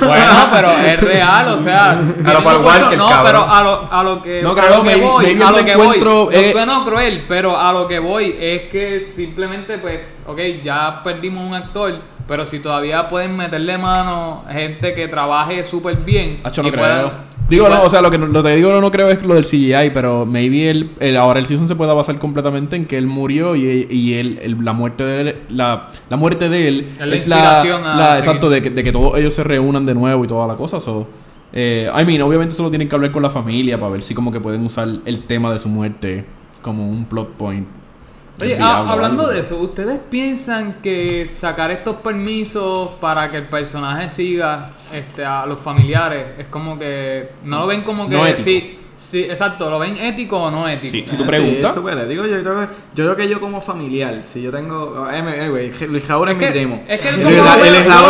[0.00, 2.00] Bueno, pero es real, o sea.
[2.24, 4.82] Pero para el Walker, no, pero a lo, a lo que, No, a creo, lo
[4.82, 6.34] que maybe- voy, maybe a lo que encuentro voy.
[6.36, 11.02] es- No suena cruel, pero a lo que voy es que simplemente, pues, ok, ya
[11.02, 11.98] perdimos un actor,
[12.28, 16.40] pero si todavía pueden meterle mano gente que trabaje súper bien.
[16.44, 16.84] Hacho, no y creo.
[16.84, 19.34] puedan- Digo, no, o sea, lo que lo que digo no, no creo es lo
[19.34, 22.98] del CGI, pero maybe el, el- ahora el season se pueda basar completamente en que
[22.98, 26.86] él murió y, y él, el- la muerte de él, la, la muerte de él
[27.14, 29.94] Es la es la, a exacto, de que, de que todos ellos se reúnan de
[29.94, 30.78] nuevo y toda la cosa.
[30.80, 31.08] So,
[31.54, 34.30] eh, I mean, obviamente solo tienen que hablar con la familia para ver si como
[34.30, 36.24] que pueden usar el tema de su muerte
[36.60, 37.66] como un plot point.
[38.40, 44.70] Oye, hablando de eso, ¿ustedes piensan que sacar estos permisos para que el personaje siga
[44.92, 47.30] este, a los familiares es como que.
[47.44, 48.14] No lo ven como que.
[48.14, 48.44] No ético.
[48.44, 50.90] Sí, sí, exacto, ¿lo ven ético o no ético?
[50.90, 52.26] Sí, si tú preguntas- Sí, es ético.
[52.26, 55.06] Yo creo, que, yo creo que yo como familiar, si yo tengo...
[55.10, 56.82] eh, Anyway, Luis Raúl es, Es mi primo.
[56.88, 57.66] es que veo- Raúl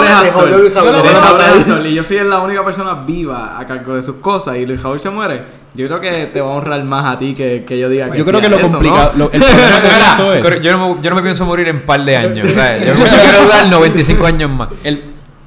[0.07, 0.51] es actor.
[0.51, 4.67] Luis actor, Y yo soy la única persona viva a cargo de sus cosas y
[4.67, 5.43] Luis Raúl se muere.
[5.75, 8.19] Yo creo que te va a honrar más a ti que, que yo diga que
[8.19, 9.19] Yo creo que lo eso, complicado, ¿no?
[9.27, 9.91] lo- el problema con
[10.41, 10.63] eso es...
[10.63, 12.49] Yo, no me, yo no me pienso morir en un par de años.
[12.55, 12.87] ¿sabes?
[12.87, 14.69] Yo, yo quiero durar 95 años más.
[14.83, 15.03] el-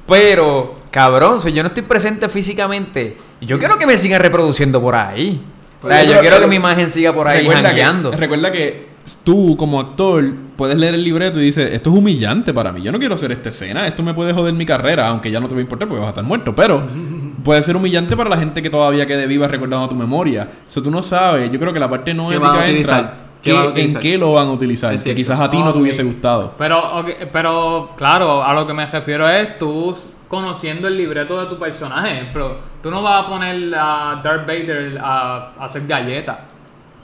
[0.08, 4.94] Pero, cabrón, si yo no estoy presente físicamente, yo quiero que me sigan reproduciendo por
[4.94, 5.40] ahí.
[5.82, 8.92] O sea, Pero- yo quiero que mi imagen siga por ahí recuerda que, recuerda que
[9.24, 10.22] tú como actor
[10.56, 13.32] puedes leer el libreto y dices, esto es humillante para mí, yo no quiero hacer
[13.32, 15.88] esta escena, esto me puede joder mi carrera, aunque ya no te va a importar
[15.88, 16.82] porque vas a estar muerto, pero
[17.44, 20.48] puede ser humillante para la gente que todavía quede viva recordando tu memoria.
[20.68, 23.14] Eso tú no sabes, yo creo que la parte no ¿Qué van a ética entra.
[23.42, 26.04] ¿Qué en qué lo van a utilizar, Es que quizás a ti no te hubiese
[26.04, 26.54] gustado.
[26.56, 29.96] Pero, ok, pero claro, a lo que me refiero es tú
[30.32, 32.30] conociendo el libreto de tu personaje.
[32.32, 36.38] Pero tú no vas a poner a Darth Vader a, a hacer galletas.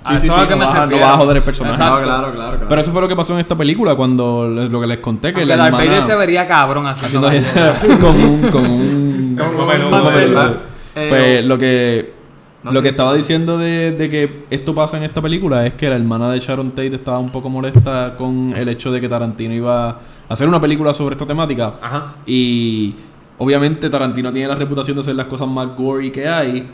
[0.03, 1.05] A Sí, sí, sí, no vas a- no refiero.
[1.07, 1.77] vas a joder el personaje.
[1.79, 2.67] No, claro, claro, claro.
[2.67, 5.35] Pero eso fue lo que pasó en esta película cuando les- lo que les conté
[5.35, 7.29] que Aunque la Darth Vader se vería cabrón haciendo
[8.01, 9.91] con un con un Con un menú.
[10.97, 12.13] Eh, Pues lo que
[12.63, 15.91] No, lo que estaba diciendo de, de que esto pasa en esta película es que
[15.91, 19.53] la hermana de Sharon Tate estaba un poco molesta con el hecho de que Tarantino
[19.53, 19.97] iba a
[20.31, 21.75] hacer una película sobre esta temática.
[21.83, 22.15] Ajá.
[22.27, 22.95] Y
[23.39, 26.69] obviamente Tarantino tiene la reputación de hacer las cosas más gory que hay.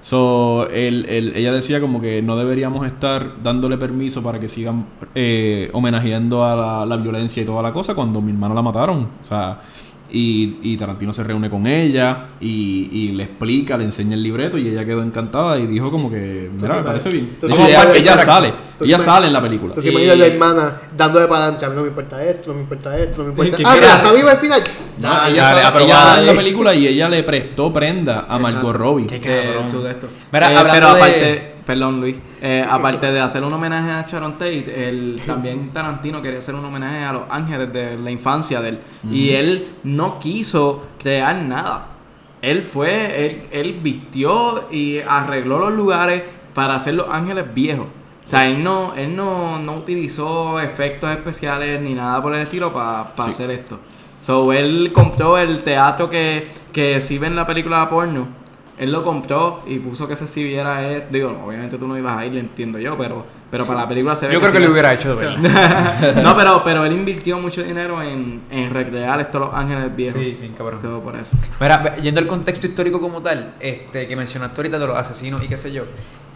[0.00, 4.84] So, él- él- ella decía como que no deberíamos estar dándole permiso para que sigan
[5.14, 9.08] eh, homenajeando a la, la violencia y toda la cosa cuando mi hermano la mataron.
[9.20, 9.60] O sea,
[10.10, 14.56] y, y Tarantino se reúne con ella y, y le explica, le enseña el libreto
[14.56, 17.36] y ella quedó encantada y dijo como que, mira, me parece bien.
[17.40, 19.74] De hecho, ella, ella sale, ella sale en la película.
[19.74, 21.66] Tú te Y- imaginas la hermana dándole para adelante.
[21.66, 23.56] A mí no me importa esto, no me importa esto, no me importa.
[23.56, 24.62] ¿Qué Ah, mira, está vivo al final.
[25.00, 25.84] No, Ah, ella, sale, aprobada.
[25.84, 28.74] ella sale en la película y ella le prestó prenda a Margot.
[28.74, 29.06] Robbie.
[29.06, 29.66] Qué que cabrón.
[30.32, 34.06] Mira, Eh, hablando pero de- aparte, perdón Luis, eh, aparte de hacer un homenaje a
[34.08, 38.62] Sharon Tate, él, también Tarantino quería hacer un homenaje a los ángeles de la infancia
[38.62, 38.78] de él.
[39.04, 41.88] Y él no quiso crear nada.
[42.40, 46.22] Él fue, él, él vistió y arregló los lugares
[46.54, 47.86] para hacer los ángeles viejos.
[48.24, 52.72] O sea, él no, él no, no utilizó efectos especiales ni nada por el estilo
[52.72, 53.30] para Sí.
[53.30, 53.78] hacer esto.
[54.22, 58.26] So, él compró el teatro que, que si ven la película de porno.
[58.78, 62.24] Él lo compró y puso que se exhibiera es, digo, obviamente tú no ibas a
[62.24, 64.70] ir, lo entiendo yo, pero, pero para la película se ve Yo creo que lo
[64.70, 66.22] hubiera hecho de verdad.
[66.22, 70.20] no, pero, pero él invirtió mucho dinero en, en recrear estos Los Ángeles viejos.
[70.20, 70.80] Sí, bien cabrón.
[70.80, 71.36] So, por eso.
[71.60, 75.48] Mira, yendo al contexto histórico como tal, este, que mencionaste ahorita de los asesinos y
[75.48, 75.84] qué sé yo,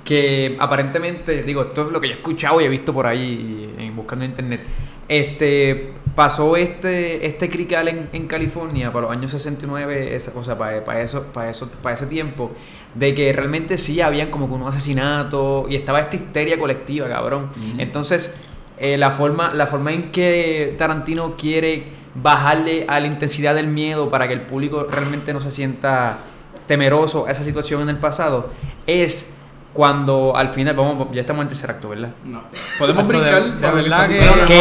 [0.05, 3.73] que aparentemente, digo, esto es lo que yo he escuchado y he visto por ahí
[3.79, 4.61] en, buscando en internet.
[5.09, 10.59] Este pasó este este crical en, en California para los años 69, esa- o sea,
[10.59, 12.51] para, para eso para eso para ese tiempo
[12.95, 17.49] de que realmente sí habían como que unos asesinatos y estaba esta histeria colectiva, cabrón.
[17.79, 18.35] Entonces,
[18.79, 21.85] eh, la forma la forma en que Tarantino quiere
[22.15, 26.19] bajarle a la intensidad del miedo para que el público realmente no se sienta
[26.67, 28.51] temeroso a esa situación en el pasado
[28.87, 29.35] es
[29.73, 32.11] cuando al final vamos ya estamos en tercer acto, ¿verdad?
[32.25, 32.43] No.
[32.79, 33.43] Podemos brincar.
[33.45, 34.21] de verdad que-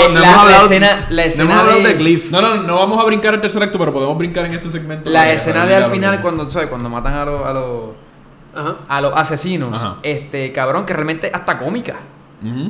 [0.09, 2.31] no la, escena la escena de, de Cliff.
[2.31, 5.09] No, no, no vamos a brincar el tercer acto, pero podemos brincar en este segmento.
[5.09, 6.69] la escena de al final cuando ¿sabes?
[6.69, 7.81] cuando matan a los a los
[8.53, 8.75] Ajá.
[8.87, 9.95] a los asesinos, Ajá.
[10.03, 11.95] este cabrón que realmente hasta cómica.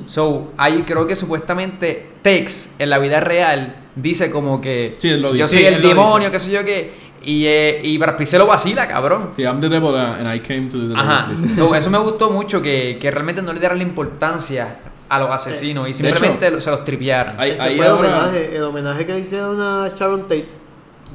[0.06, 5.48] So, ahí creo que supuestamente Tex en la vida real dice como que Sí, yo
[5.48, 7.11] soy Sí, el demonio, qué sé yo qué.
[7.24, 9.30] Y, eh, y Brad Pitt se lo vacila, cabrón.
[9.36, 11.26] Sí, I'm the devil and I came to the Ajá.
[11.28, 11.58] devil's business.
[11.58, 15.30] So, eso me gustó mucho que, que realmente no le dieran la importancia a los
[15.30, 17.34] asesinos y simplemente lo- se los tripearon.
[17.38, 20.46] Hay- Ese hay fue el ahora- homenaje, el homenaje que le hicieron a Sharon Tate.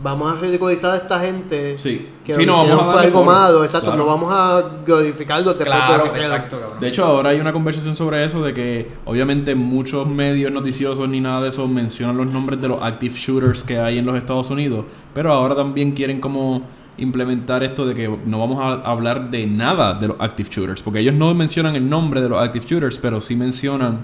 [0.02, 2.06] Vamos a ridiculizar a esta gente Sí.
[2.24, 4.02] que Sí, no, vamos a algo malo, exacto, Claro.
[4.04, 6.32] no vamos a glorificarlo después de Claro, lo que hicieron.
[6.32, 6.80] exacto, cabrón.
[6.80, 11.20] De hecho, ahora hay una conversación sobre eso de que obviamente muchos medios noticiosos ni
[11.20, 14.50] nada de eso mencionan los nombres de los active shooters que hay en los Estados
[14.50, 14.84] Unidos,
[15.14, 16.62] pero ahora también quieren como
[16.98, 21.00] implementar esto de que no vamos a hablar de nada de los active shooters, porque
[21.00, 23.98] ellos no mencionan el nombre de los active shooters, pero sí mencionan,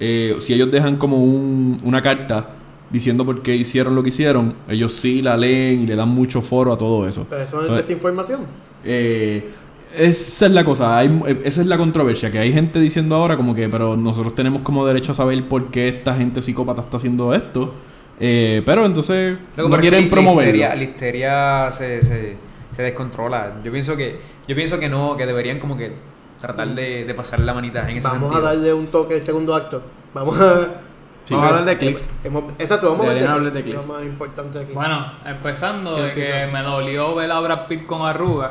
[0.00, 2.46] eh, si ellos dejan como un- una carta
[2.92, 6.42] diciendo por qué hicieron lo que hicieron, ellos sí la leen y le dan mucho
[6.42, 7.26] foro a todo eso.
[7.28, 8.46] Pero eso es Entonces, desinformación.
[8.84, 9.50] eh,
[9.94, 13.36] esa es la cosa, hay, eh, esa es la controversia, que hay gente diciendo ahora
[13.36, 16.96] como que, pero nosotros tenemos como derecho a saber por qué esta gente psicópata está
[16.96, 17.74] haciendo esto,
[18.18, 20.42] eh, pero entonces Loco, no quieren la promoverlo.
[20.42, 22.36] histeria, la histeria se, se,
[22.74, 23.60] se descontrola.
[23.64, 24.18] Yo pienso que
[24.48, 25.92] yo pienso que no, que deberían como que
[26.40, 28.46] tratar de, de pasar la manita en ese Vamos sentido.
[28.46, 29.82] a darle un toque al segundo acto.
[30.14, 30.81] Vamos a.
[31.24, 31.98] Sí, Vamos a hablar de Cliff.
[32.24, 33.76] Hemos- exacto, vamos a Deberían hablar hablar de de Cliff.
[33.76, 33.88] Cliff.
[33.88, 34.72] Lo más importante aquí.
[34.72, 38.50] Bueno, empezando ¿Qué de que me dolió ver a Brad Pitt con arrugas.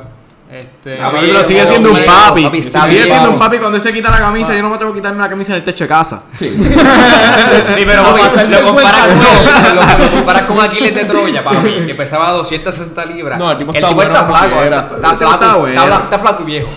[0.52, 2.44] Este, Ah, Papi, pero sigue siendo un papi.
[2.44, 3.08] papi, está sigue bien.
[3.08, 4.54] siendo un papi cuando él se quita la camisa.
[4.54, 6.24] Yo no me tengo que quitarme la camisa en el techo de casa.
[6.34, 6.54] Sí,
[7.88, 9.20] pero papi, lo comparas con,
[9.76, 13.40] lo, lo comparas con Aquiles de Troya, papi, que pesaba 260 libras.
[13.40, 16.70] No, el tipo está bueno flaco, está flaco y viejo.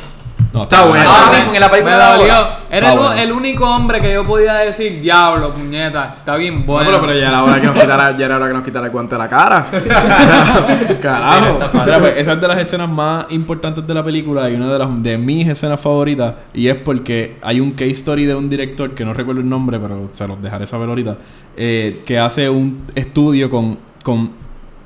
[0.55, 1.11] No, Está bueno.
[1.11, 2.35] Ahora mismo en la película me dolió.
[2.71, 3.13] Era el, bueno.
[3.13, 6.93] el único hombre que yo podía decir, diablo, puñeta, está bien bueno.
[6.93, 8.87] No, pero, pero ya era hora que nos quitara, ya era hora que nos quitara
[8.87, 9.67] el guante de la cara.
[11.03, 11.59] Carajo.
[11.85, 14.79] Mira, pues, esa es de las escenas más importantes de la película y una de
[14.79, 18.95] las de mis escenas favoritas y es porque hay un case story de un director
[18.95, 21.17] que no recuerdo el nombre pero se los dejaré saber ahorita
[21.57, 24.31] eh, que hace un estudio con, con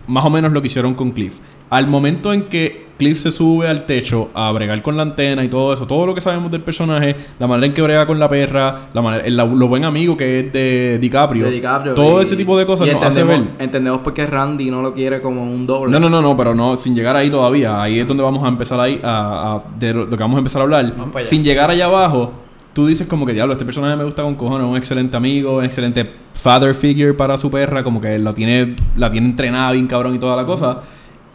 [0.07, 1.39] más o menos lo que hicieron con Cliff
[1.71, 5.49] al momento en que Cliff se sube al techo a bregar con la antena y
[5.49, 8.29] todo eso, todo lo que sabemos del personaje, la manera en que brega con la
[8.29, 12.25] perra, la manera, el, lo buen amigo que es de DiCaprio, De DiCaprio, todo y-
[12.25, 14.95] ese tipo de cosas y nos hace entendemos, ver entendemos por qué Randy no lo
[14.95, 15.93] quiere como un doble.
[15.93, 17.81] no, no, no, no, pero no, sin llegar ahí todavía.
[17.81, 20.61] Ahí es donde vamos a empezar ahí a, a- de lo que vamos a empezar
[20.61, 20.93] a hablar.
[21.25, 22.33] Sin llegar allá abajo,
[22.73, 25.64] tú dices como que diablo, este personaje me gusta con cojones, un excelente amigo, un
[25.64, 26.05] excelente
[26.35, 30.19] father figure para su perra, como que la tiene, la tiene entrenada bien cabrón y
[30.19, 30.81] toda la cosa.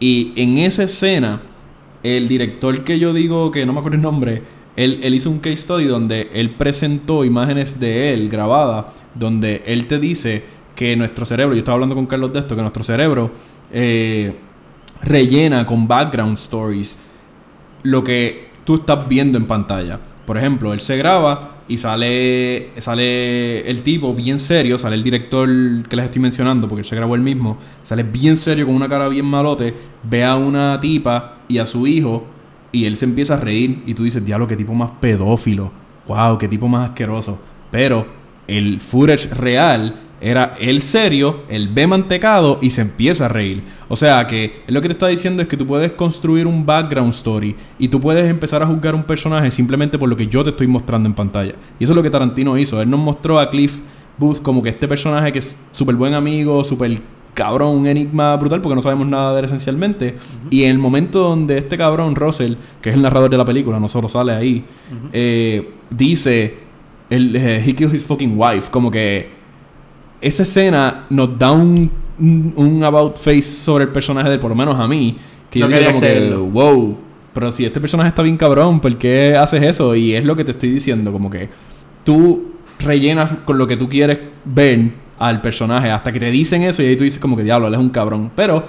[0.04, 1.40] Y en esa escena,
[2.04, 4.42] el director que yo digo, que no me acuerdo el nombre,
[4.76, 9.88] él, él hizo un case study donde él presentó imágenes de él grabadas, donde él
[9.88, 10.44] te dice
[10.76, 13.32] que nuestro cerebro, yo estaba hablando con Carlos de esto, que nuestro cerebro
[13.72, 14.36] eh,
[15.04, 16.98] rellena con background stories
[17.84, 19.98] lo que tú estás viendo en pantalla.
[20.26, 25.48] Por ejemplo, él se graba y sale sale el tipo bien serio, sale el director
[25.88, 29.08] que les estoy mencionando, porque se grabó él mismo, sale bien serio con una cara
[29.08, 32.28] bien malote, ve a una tipa y a su hijo
[32.72, 35.72] y él se empieza a reír y tú dices, diablo, qué tipo más pedófilo,
[36.08, 37.40] wow, qué tipo más asqueroso.
[37.72, 38.06] Pero
[38.48, 43.62] el footage real era él serio, él ve mantecado y se empieza a reír.
[43.90, 46.66] O sea que él lo que te está diciendo es que tú puedes construir un
[46.66, 50.42] background story y tú puedes empezar a juzgar un personaje simplemente por lo que yo
[50.44, 51.54] te estoy mostrando en pantalla.
[51.78, 52.82] Y eso es lo que Tarantino hizo.
[52.82, 53.80] Él nos mostró a Cliff
[54.18, 57.02] Booth como que este personaje que es súper buen amigo, súper
[57.34, 60.16] cabrón, un enigma brutal porque no sabemos nada de él esencialmente.
[60.50, 63.78] Y en el momento donde este cabrón, Russell, que es el narrador de la película,
[63.78, 64.64] no solo sale ahí,
[65.12, 66.56] eh, dice,
[67.10, 69.43] el, eh, he killed his fucking wife, como que
[70.24, 74.56] esa escena nos da un, un, un about face sobre el personaje de por lo
[74.56, 75.18] menos a mí,
[75.52, 76.98] que yo No digo querías como que, wow,
[77.34, 79.96] pero si este personaje está bien cabrón, ¿por qué haces eso?
[79.96, 81.50] Y es lo que te estoy diciendo, como que
[82.04, 86.82] tú rellenas con lo que tú quieres ver al personaje hasta que te dicen eso
[86.84, 88.32] y ahí tú dices como que diablo, él es un cabrón.
[88.36, 88.64] Pero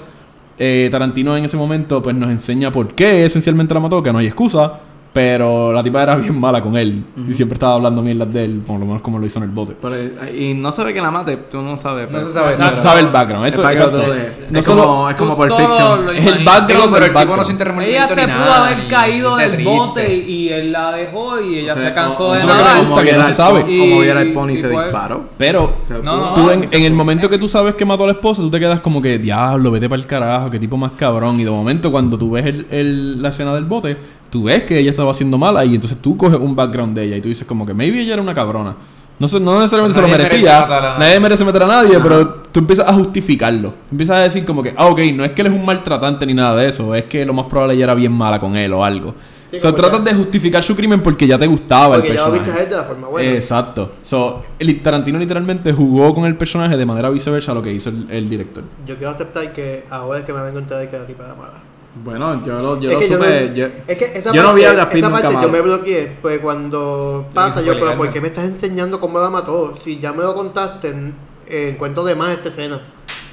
[0.59, 4.19] eh, Tarantino en ese momento pues nos enseña por qué esencialmente la mató, que no
[4.19, 4.81] hay excusa.
[5.15, 7.05] Pero la tipa era bien mala con él.
[7.29, 9.51] Y siempre estaba hablando mierdas de él, por lo menos como lo hizo en el
[9.51, 9.77] bote.
[9.81, 9.95] Pero,
[10.37, 12.07] y no se ve que la mate, tú no sabes.
[12.11, 12.57] No pero- se sabe.
[12.59, 13.47] No se sabe el background.
[13.47, 14.13] Eso, El background exacto.
[14.13, 17.45] de- No es, solo- como, es como lo Es el background pero el tipo no
[17.45, 21.59] siente Ella se pudo nada, haber caído se del bote y él la dejó y
[21.61, 23.61] ella O sea, se cansó o- de le gusta, que no se sabe.
[23.63, 25.25] Como, como viera el pony y se fue- disparó.
[25.39, 28.07] Pero No, no, tú en, no, en el momento que tú sabes que mató a
[28.09, 30.91] la esposa, tú te quedas como que, diablo, vete para el carajo, qué tipo más
[30.93, 31.39] cabrón.
[31.39, 33.97] Y de momento, cuando tú ves el, el- la escena del bote,
[34.35, 37.17] tú ves que ella estaba haciendo mala y entonces tú coges un background de ella
[37.19, 38.75] y tú dices como que maybe ella era una cabrona.
[39.17, 40.99] No, sé, no necesariamente se lo merece merecía, nadie.
[40.99, 43.73] nadie merece meter a nadie, pero tú empiezas a justificarlo.
[43.93, 46.35] Empiezas a decir como que, ah, ok, no es que él es un maltratante ni
[46.35, 48.85] nada de eso, es que lo más probable ella era bien mala con él o
[48.85, 49.15] algo.
[49.53, 52.27] Sí, o sea, tratas de justificar su crimen porque ya te gustaba Porque el ya
[52.27, 52.51] lo personaje.
[52.51, 53.31] viste a él de la forma buena.
[53.35, 53.93] Exacto.
[54.03, 57.89] So, el Tarantino literalmente jugó con el personaje de manera viceversa a lo que hizo
[57.91, 58.65] el, el director.
[58.85, 61.37] Yo quiero aceptar que ahora es que me vengo a enterar que la tipa era
[61.37, 61.74] mala.
[61.97, 63.49] Bueno, yo lo, yo es lo que yo, supe.
[63.51, 65.49] no, yo- es que esa yo no vi a Brad Pitt esa nunca parte yo
[65.49, 69.75] me bloqueé, pues cuando pasa yo, pero ¿por qué me estás enseñando cómo la mató?
[69.79, 71.15] Si ya me lo contaste, en,
[71.47, 72.81] en cuento de más esta escena.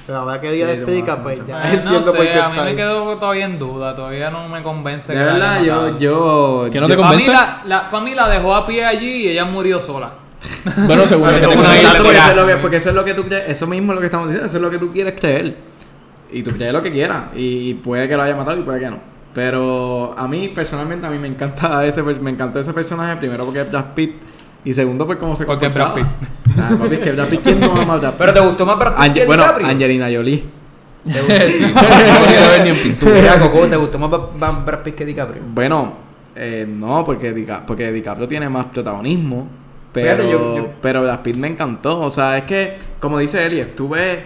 [0.06, 2.38] Pero ahora que ella Sí, le explica, pues ya Eh, entiendo no por sé, qué
[2.40, 5.12] a mí está me quedo todavía en duda, todavía no me convence.
[5.12, 6.66] De que verdad, yo, yo.
[6.72, 7.32] ¿Que no te yo- Pa' mí convence?
[7.32, 10.10] la, la, pa' mí la dejó a pie allí y ella murió sola.
[10.86, 11.80] Bueno, seguro que te Porque convence.
[11.86, 14.00] eso es lo que- porque eso es lo que tú crees, eso mismo es lo
[14.00, 15.54] que estamos diciendo, eso es lo que tú quieres creer.
[16.32, 17.24] Y tú crees lo que quieras.
[17.34, 18.98] Y puede que lo haya matado y puede que no.
[19.34, 23.60] Pero a mí, personalmente, a mí me encanta ese me encantó ese personaje, primero porque
[23.62, 24.12] es Brad Pitt.
[24.64, 26.16] Y segundo, por cómo se Porque es Brad comportaba.
[26.58, 28.18] Ah, papi, es que Brad Pitt, ¿quién no ama a Brad Pitt?
[28.18, 29.66] Pero te gustó más Brad Pitt Ange- que bueno, DiCaprio.
[29.68, 30.44] Angelina Jolie.
[31.04, 31.66] ¿Te gustó?
[31.74, 33.12] No quiero ver ni en pintura.
[33.20, 35.42] Mira, Coco, ¿te gustó más Ba- Ba- Brad Pitt que DiCaprio?
[35.52, 35.92] Bueno,
[36.36, 39.48] eh, no, porque, Dica- porque DiCaprio tiene más protagonismo.
[39.92, 42.00] Pero, Fíjate, yo- yo- pero Brad Pitt me encantó.
[42.00, 44.18] O sea, es que, como dice Eli, tú ves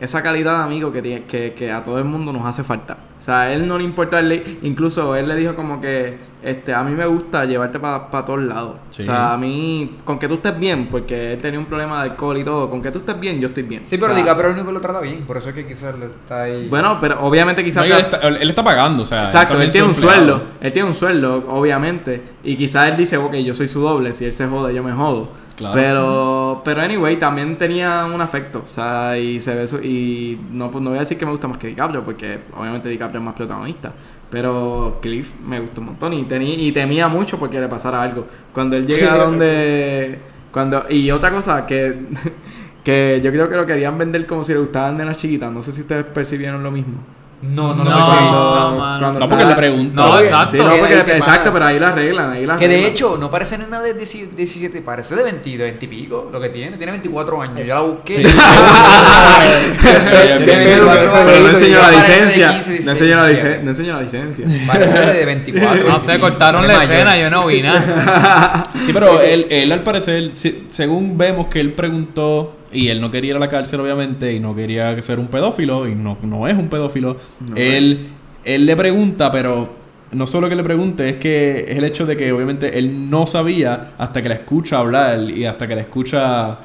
[0.00, 2.96] esa calidad de amigo que, tiene, que, que a todo el mundo nos hace falta.
[3.20, 6.16] O sea, a él no le importa, él le- incluso él le dijo como que
[6.42, 8.76] este, a mí me gusta llevarte para todos lados.
[8.88, 9.02] Sí.
[9.02, 12.10] O sea, a mí, con que tú estés bien, porque él tenía un problema de
[12.12, 13.82] alcohol y todo, con que tú estés bien, yo estoy bien.
[13.84, 15.18] Sí, pero O sea, DiCaprio es el único lo trata bien.
[15.26, 16.66] Por eso es que quizás le está ahí.
[16.70, 17.86] Bueno, pero obviamente quizás...
[17.86, 19.26] No, él, está, él está pagando, o sea.
[19.26, 23.34] Exacto, él tiene un sueldo, él tiene un sueldo, obviamente, y quizás él dice, ok,
[23.34, 25.28] yo soy su doble, si él se jode, yo me jodo.
[25.60, 25.74] Claro.
[25.74, 30.70] Pero, pero anyway, también tenía un afecto, o sea, y se ve su- y no,
[30.70, 33.24] pues no voy a decir que me gusta más que DiCaprio, porque obviamente DiCaprio es
[33.26, 33.92] más protagonista.
[34.30, 38.26] Pero Cliff me gustó un montón y, tenía, y temía mucho porque le pasara algo.
[38.54, 40.18] Cuando él llega a donde...
[40.50, 41.94] cuando Y otra cosa que,
[42.84, 45.52] que yo creo que lo querían vender como si le gustaban nenas chiquitas.
[45.52, 46.94] No sé si ustedes percibieron lo mismo.
[47.42, 49.18] No, no, No, lo no, percibí.
[49.18, 49.94] no, porque le pregunto.
[49.94, 50.50] No, exacto.
[50.52, 53.30] Sí, no, Que porque, exacto, pero ahí la arreglan, ahí la Que de hecho no
[53.30, 56.76] parece nada de 17, parece de 20, de 20 y pico lo que tiene.
[56.76, 57.58] Tiene 24 años.
[57.66, 58.14] Yo la busqué.
[58.14, 58.22] Sí.
[59.80, 62.52] Tiene Bien, bien, 24 Pero no enseñó la licencia.
[62.60, 63.32] 15, No enseñó la 17.
[63.32, 63.62] licencia.
[63.62, 64.46] No enseñó la licencia.
[64.66, 65.84] Parece de 24.
[65.90, 68.68] No sé, cortaron la escena, yo no vi nada.
[68.84, 70.30] Sí, pero él, él al parecer,
[70.68, 74.40] según vemos que él preguntó, y él no quería ir a la cárcel, obviamente, y
[74.40, 77.16] no quería ser un pedófilo, y no, no es un pedófilo,
[77.56, 78.08] él,
[78.44, 79.68] él le pregunta, pero
[80.12, 83.26] no solo que le pregunte, es que es el hecho de que obviamente él no
[83.26, 86.58] sabía hasta que la escucha hablar y hasta que la escucha...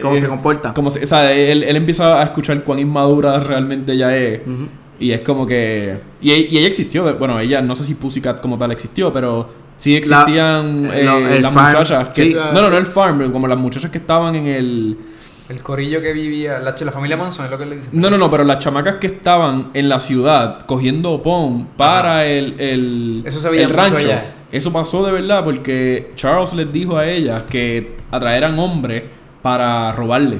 [0.00, 0.72] ¿Cómo eh, se comporta?
[0.72, 4.40] Como se- o sea, él, él empieza a escuchar cuán inmadura realmente ella es.
[5.00, 5.96] Y es como que.
[6.20, 7.12] Y, y ella existió.
[7.18, 11.18] bueno, ella no sé si Pussycat como tal existió, pero sí existían La- eh, no,
[11.28, 12.08] el las farm, muchachas.
[12.14, 12.34] Que, sí.
[12.34, 14.96] No, no, no el farm, como las muchachas que estaban en el.
[15.50, 17.90] El corillo que vivía, la, la familia Manson es lo que le dicen.
[17.92, 22.54] No, no, no, pero las chamacas que estaban en la ciudad cogiendo pon para el,
[22.60, 23.96] el, Eso se veía el rancho.
[23.96, 24.32] allá.
[24.52, 29.02] Eso pasó de verdad porque Charles les dijo a ellas que atraeran hombres
[29.42, 30.38] para robarle.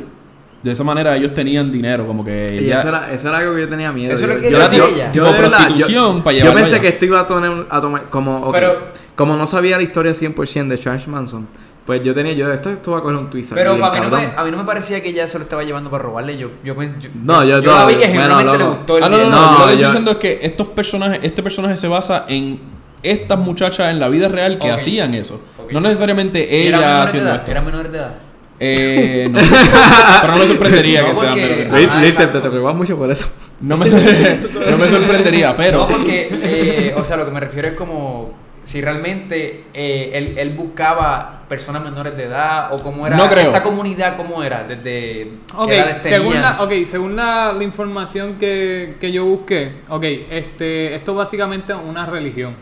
[0.62, 3.54] De esa manera ellos tenían dinero, como que Y ya- eso era, eso era algo
[3.54, 4.14] que yo tenía miedo.
[4.14, 5.10] Eso que yo, decía yo- ella.
[5.12, 6.82] yo yo- prostitución para Yo llevarlo pensé allá.
[6.82, 8.78] que esto iba a tomar, a tomar como, Pero-
[9.16, 11.46] como no sabía la historia 100% de Charles Manson,
[11.86, 13.52] pues yo tenía, yo, esto, esto va a coger un twist.
[13.54, 15.44] Pero aquí, a mí, no me, a mí no me parecía que ella se lo
[15.44, 16.36] estaba llevando para robarle.
[16.38, 19.04] Yo, yo, pensé- yo, No, yo- yo la vi que bueno, genuinamente le gustó el
[19.04, 21.42] Ah, no, no, no, No, yo lo que estoy diciendo es que estos personajes, este
[21.42, 22.60] personaje se basa en
[23.02, 25.42] estas muchachas en la vida real que hacían eso.
[25.72, 27.38] No necesariamente ¿Era ella haciendo edad?
[27.38, 27.50] esto.
[27.50, 28.14] ¿Era menor de edad?
[28.62, 29.38] Eh, no.
[30.20, 31.72] Pero no me sorprendería No, que sea porque- menor de edad.
[31.72, 32.42] Ah, Viste, te, exacto.
[32.42, 33.26] te preocupas mucho por eso.
[33.62, 33.86] No me,
[34.70, 35.78] no me sorprendería, pero.
[35.80, 38.34] No, porque, eh, o sea, lo que me refiero es como
[38.70, 43.46] si realmente eh, él, él buscaba personas menores de edad o cómo era No creo.
[43.46, 48.36] esta comunidad, cómo era, desde Ok, qué edades según, la, ok, según la, la información
[48.38, 52.54] que, que yo busqué, ok, este, esto básicamente es una religión.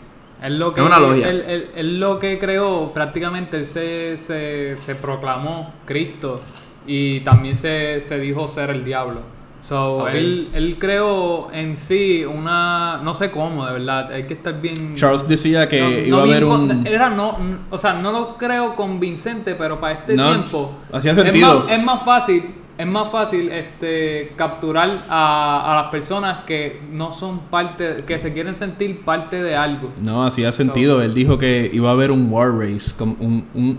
[0.43, 1.29] Es lo que, Es una logia.
[1.29, 6.41] Él, él- él lo que creó, prácticamente él se, se, se proclamó Cristo
[6.87, 9.21] y también se, se dijo ser el diablo.
[9.69, 14.59] So, él, él creó en sí una, no sé cómo, de verdad, hay que estar
[14.63, 14.95] bien...
[14.97, 16.87] Charles decía que no- iba no a haber un.
[16.87, 17.37] Era no,
[17.69, 21.65] o sea, no lo creo convincente, pero para este No, tiempo hacía es sentido.
[21.65, 22.45] más- Es más, fácil,
[22.79, 28.33] es más fácil este capturar a, a las personas que no son parte, que se
[28.33, 29.91] quieren sentir parte de algo.
[30.01, 31.03] No, hacía sentido.
[31.03, 32.93] Él dijo que iba a haber un war race.
[32.97, 33.79] Como un, un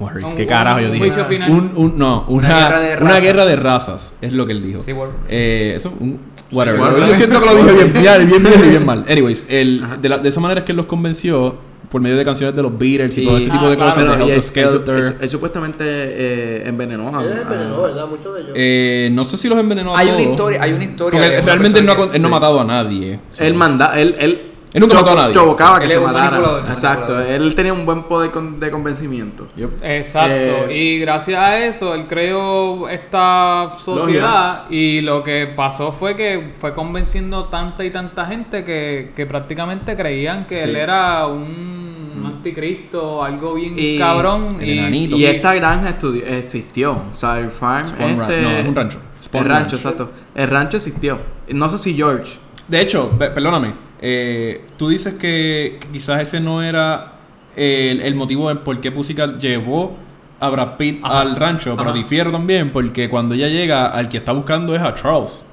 [0.00, 1.04] Un- ¿Qué carajo yo un dije?
[1.06, 1.50] juicio final.
[1.50, 3.22] Un, un- no, una, Una guerra de una razas.
[3.22, 4.14] guerra de razas.
[4.22, 4.82] Es lo que él dijo.
[4.82, 6.18] Sí, war- Eh, eso, un,
[6.50, 6.80] whatever.
[6.80, 9.04] war yo siento que lo dije bien, bien, bien, bien, y bien mal.
[9.08, 11.54] Anyways, el, de, la- de esa manera es que él los convenció
[11.90, 13.90] por medio de canciones de los Beatles y, Y- todo este tipo de Ah, claro.
[13.92, 14.04] cosas.
[14.14, 14.96] Pero, de y él, Skelter.
[14.96, 17.22] él- él supuestamente eh, envenenó a.
[17.24, 18.06] Él envenenó, ¿verdad?
[18.08, 18.52] Muchos de ellos.
[18.54, 20.30] Eh, no sé si los envenenó a Hay una todos.
[20.30, 21.20] historia, hay una historia.
[21.20, 22.26] Porque una realmente él no, ha, él no ha sí.
[22.28, 23.18] matado a nadie.
[23.38, 24.40] Él manda, él, él,
[24.72, 25.34] Él nunca mató a nadie.
[25.34, 27.30] Provocaba Él que es se un manipulador, Exacto, manipulador.
[27.42, 29.48] él tenía un buen poder con- de convencimiento.
[29.82, 30.30] Exacto.
[30.68, 36.54] Eh, y gracias a eso él creó esta sociedad y lo que pasó fue que
[36.60, 40.68] fue convenciendo tanta y tanta gente que, que prácticamente creían que Sí.
[40.70, 41.80] él era un
[42.20, 44.58] un anticristo, algo bien Y- cabrón.
[44.60, 45.16] el enanito.
[45.16, 45.94] Y esta granja
[46.26, 46.92] existió.
[47.12, 47.86] O sea, el farm.
[47.86, 48.98] Spawn este, no, es un rancho.
[49.22, 49.72] Spawn el rancho, Ranch.
[49.74, 50.10] exacto.
[50.34, 51.18] El rancho existió.
[51.48, 52.38] No sé si George.
[52.68, 57.12] De hecho, pe- perdóname, eh, tú dices que, que quizás ese no era
[57.56, 59.96] el, el motivo por qué Pussycat llevó
[60.40, 61.20] a Brad Pitt Ajá.
[61.20, 61.98] al rancho, pero Ajá.
[61.98, 65.44] difiero también porque cuando ella llega, al que está buscando es a Charles.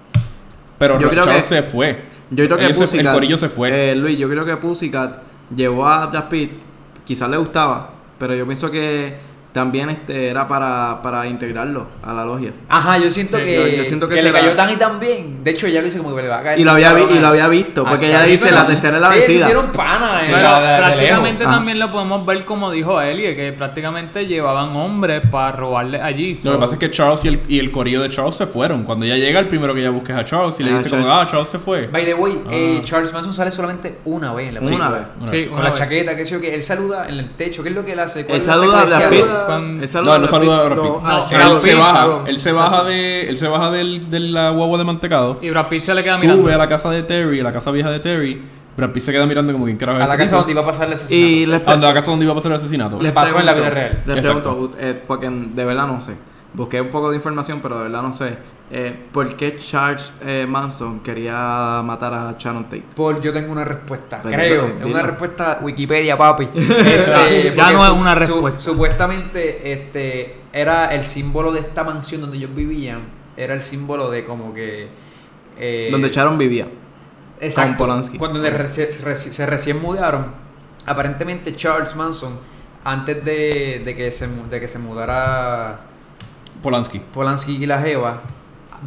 [0.78, 2.02] Pero Yo creo Charles que- se fue.
[2.30, 3.92] Yo creo que se- el corillo se fue.
[3.92, 5.18] eh, Luis, yo creo que Pussycat
[5.56, 6.52] llevó a Brad Pitt.
[7.06, 7.90] Quizás le gustaba.
[8.20, 9.16] Pero yo pienso que
[9.58, 12.52] también este era para, para integrarlo a la logia.
[12.70, 14.76] Ajá, yo siento Sí, que, yo- yo siento que que le será- cayó tan y
[14.78, 15.44] tan bien.
[15.44, 16.60] De hecho, ella lo dice como que le va a caer.
[16.60, 17.84] Y lo había, vi- y lo había visto.
[17.84, 19.40] Porque ella dice pero- la tercera es la sí, se vencida.
[19.46, 20.20] hicieron pana.
[20.22, 21.56] Pero de- de prácticamente lejos.
[21.56, 26.36] también lo podemos ver como dijo Elie, que prácticamente llevaban hombres para robarle allí.
[26.36, 28.46] Lo que So, pasa es que Charles y el, y el corillo de Charles se
[28.46, 28.84] fueron.
[28.84, 30.90] Cuando ella llega, el primero que ella busca es a Charles y le Ah, dice
[30.90, 31.24] como, Charles.
[31.24, 31.88] ah, Charles se fue.
[31.88, 32.86] By the way, eh, Ah.
[32.86, 35.02] Charles Manson sale solamente una vez en la Una vez.
[35.20, 35.46] Una sí, vez.
[35.48, 35.80] Con una la vez.
[35.80, 37.64] chaqueta, que sé yo, que él saluda en el techo.
[37.64, 38.26] ¿Qué es lo que él hace?
[38.26, 38.86] ¿Cuál Él saluda
[39.48, 40.64] Cuando- No, no saluda a.
[40.64, 40.86] Brad Pitt.
[40.92, 42.22] No, No, a él se baja, cabrón.
[42.28, 45.40] él se baja de, él se baja del, de la guagua de mantecado.
[45.42, 46.50] Y Brad Pitt se le queda sube mirando.
[46.54, 48.42] a la casa de Terry, a la casa vieja de Terry.
[48.78, 50.38] Brad Pitt se queda mirando como quien carajo A la este casa tipo?
[50.40, 51.28] donde iba a pasar el asesinato.
[51.32, 53.02] Y A la casa donde iba a pasar el asesinato.
[53.02, 54.04] Le pasó en la vida real.
[54.06, 56.12] Les pregunto, eh, porque de verdad no sé.
[56.54, 58.38] Busqué un poco de información, pero de verdad no sé.
[58.70, 62.84] Eh, ¿Por qué Charles eh, Manson quería matar a Sharon Tate?
[62.96, 64.50] Por, yo tengo una respuesta, Pero, creo.
[64.64, 64.90] pero, Es dilo.
[64.90, 66.50] una respuesta Wikipedia, papi.
[66.54, 68.60] Ya Este, no es una respuesta.
[68.60, 73.00] supuestamente, este, era el símbolo de esta mansión donde ellos vivían.
[73.38, 74.88] Era el símbolo de como que.
[75.58, 76.68] eh, Donde Sharon vivía.
[77.40, 77.70] Exacto.
[77.70, 78.18] con Polanski.
[78.18, 80.26] Cuando se recién mudaron,
[80.86, 82.34] aparentemente Charles Manson,
[82.84, 85.80] antes de, de que, se, de que se mudara
[86.64, 87.00] Polanski.
[87.00, 88.22] Polanski y la Jeva,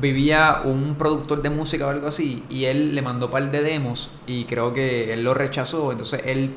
[0.01, 3.63] vivía un productor de música o algo así, y él le mandó un par de
[3.63, 5.91] demos, y creo que él lo rechazó.
[5.93, 6.51] Entonces, él,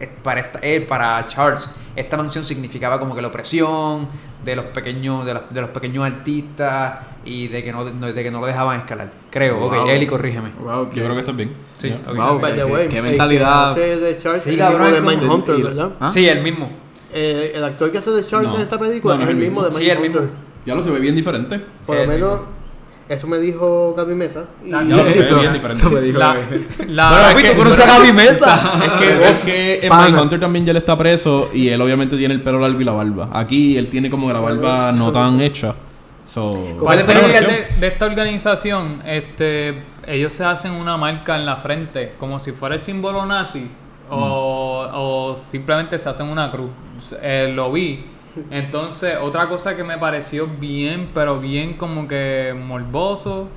[0.00, 4.08] eh, para, esta- él, para Charles, esta mansión significaba como que la opresión
[4.44, 8.30] de los pequeños, de los, de los pequeños artistas, y de que no, de que
[8.30, 9.10] no lo dejaban escalar.
[9.30, 9.88] Creo, ok, Wow.
[9.88, 10.52] Eli, corrígeme.
[10.58, 11.52] Wow, Yo creo que estás bien.
[11.76, 11.96] Sí, Ya.
[12.10, 12.16] ok.
[12.16, 12.40] Wow.
[12.40, 13.70] By the Qué- way, qué el que mentalidad.
[13.72, 15.90] hace de Charles Sí, el cabrón, mismo de Mindhunter, y- ¿verdad?
[16.00, 16.08] ¿Ah?
[16.08, 16.70] Sí, el mismo.
[17.12, 18.56] Eh, el actor que hace de Charles No.
[18.56, 20.22] en esta película No, no es el mismo de Sí, el Mindhunter.
[20.30, 20.36] mismo.
[20.64, 21.60] Ya lo se ve bien diferente.
[21.84, 22.46] Por lo El menos, mismo.
[23.10, 24.44] Eso me dijo Gaby Mesa.
[24.64, 25.82] Y se ve Eso- bien diferente.
[25.82, 26.36] eso me dijo La,
[26.88, 28.72] la- Bueno, que- tú conoces a Gaby Mesa.
[28.84, 30.06] Es que, es que en Pana.
[30.06, 32.92] Mindhunter también ya él está preso y él obviamente tiene el pelo largo y la
[32.92, 33.28] barba.
[33.32, 35.74] Aquí él tiene como que la barba no tan hecha.
[36.24, 37.50] So, ¿Cuál es conexión.
[37.50, 42.52] de, de esta organización, este, ellos se hacen una marca en la frente, como si
[42.52, 43.66] fuera el símbolo nazi,
[44.08, 46.70] o, o simplemente se hacen una cruz.
[47.20, 48.04] Eh, lo vi.
[48.50, 53.48] Entonces, otra cosa que me pareció bien, pero bien como que morboso,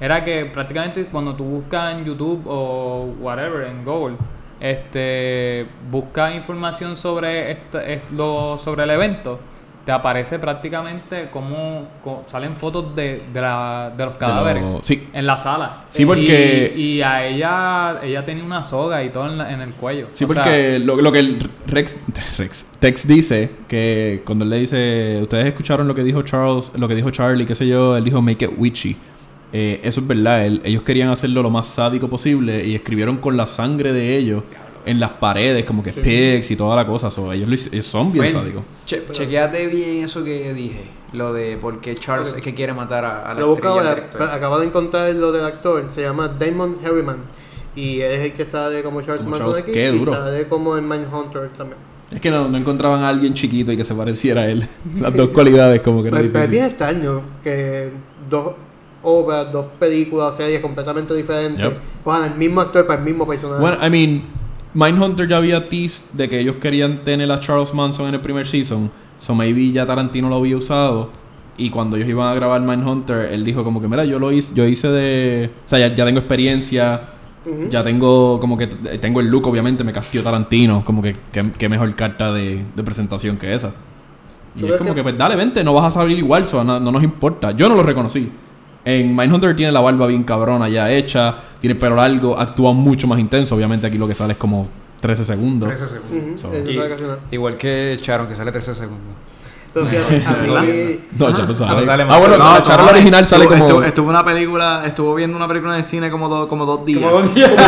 [0.00, 4.16] era que prácticamente cuando tú buscas en YouTube o whatever, en Google,
[4.60, 9.38] este, buscas información sobre, este, es- lo, sobre el evento,
[9.84, 15.08] te aparece prácticamente como, co- salen fotos de, de, la- de los cadáveres sí.
[15.12, 15.84] en la sala.
[15.90, 19.60] Sí, porque- Y, y a ella, ella tenía una soga y todo en, la- en
[19.60, 20.06] el cuello.
[20.12, 21.98] Sí, O sea, porque lo, lo que el Rex,
[22.38, 26.86] Rex Tex dice, que cuando él le dice, ustedes escucharon lo que dijo Charles, lo
[26.86, 28.96] que dijo Charlie, qué sé yo, él dijo make it witchy.
[29.52, 33.36] Eh, eso es verdad, él- ellos querían hacerlo lo más sádico posible y escribieron con
[33.36, 34.44] la sangre de ellos
[34.86, 37.10] en las paredes, como que pigs y toda la cosa.
[37.10, 38.62] So, ellos, ellos son bien Bueno, sádicos.
[38.86, 40.82] che- chequeate bien eso que dije.
[41.12, 44.58] Lo de por qué Charles es que quiere matar a, a la Lo y acabo
[44.60, 47.18] de encontrar lo del actor, se llama Damon Harriman.
[47.76, 50.12] Y es el que sale como Charles Manson aquí qué y duro.
[50.12, 51.78] sale como en Mindhunter también.
[52.14, 54.66] Es que no, no encontraban a alguien chiquito y que se pareciera a él.
[55.00, 56.66] Las dos cualidades como que era Pero es bien difícil.
[56.70, 57.88] extraño que
[58.28, 58.52] dos
[59.02, 61.78] obras, dos películas, series completamente diferentes, Yep.
[62.04, 63.60] cojan el mismo actor para el mismo personaje.
[63.60, 64.22] Bueno, I mean,
[64.74, 68.46] Mindhunter ya había teased de que ellos querían tener a Charles Manson en el primer
[68.46, 68.90] season.
[69.18, 71.10] So maybe ya Tarantino lo había usado.
[71.58, 74.54] Y cuando ellos iban a grabar Mindhunter, él dijo como que, mira, yo lo hice,
[74.54, 75.50] yo hice de...
[75.66, 77.02] O sea, ya, ya tengo experiencia,
[77.70, 78.66] ya tengo como que...
[78.66, 80.82] Tengo el look, obviamente, me castió Tarantino.
[80.84, 81.14] Como que,
[81.58, 83.70] qué mejor carta de, de presentación que esa.
[84.56, 86.64] Y ¿Tú es como que- que, pues dale, vente, no vas a salir igual, so,
[86.64, 87.52] no, no nos importa.
[87.52, 88.28] Yo no lo reconocí.
[88.84, 93.06] En Mindhunter tiene la barba bien cabrona ya hecha, tiene el pelo largo, actúa mucho
[93.06, 93.54] más intenso.
[93.54, 94.68] Obviamente aquí lo que sale es como
[95.00, 95.68] 13 segundos.
[95.70, 96.40] 13 segundos.
[96.40, 96.76] So- Y-
[97.30, 99.14] igual que Sharon, que sale 13 segundos.
[99.74, 101.00] Fíjate, a mí.
[101.18, 102.18] No, ya No sale Ah, más.
[102.18, 103.68] bueno, No, la charla original sale estuvo, como.
[103.68, 106.84] Estuvo, estuvo una película, estuvo viendo una película en el cine como, dos como dos
[106.84, 107.00] días.
[107.04, 107.50] Como dos días.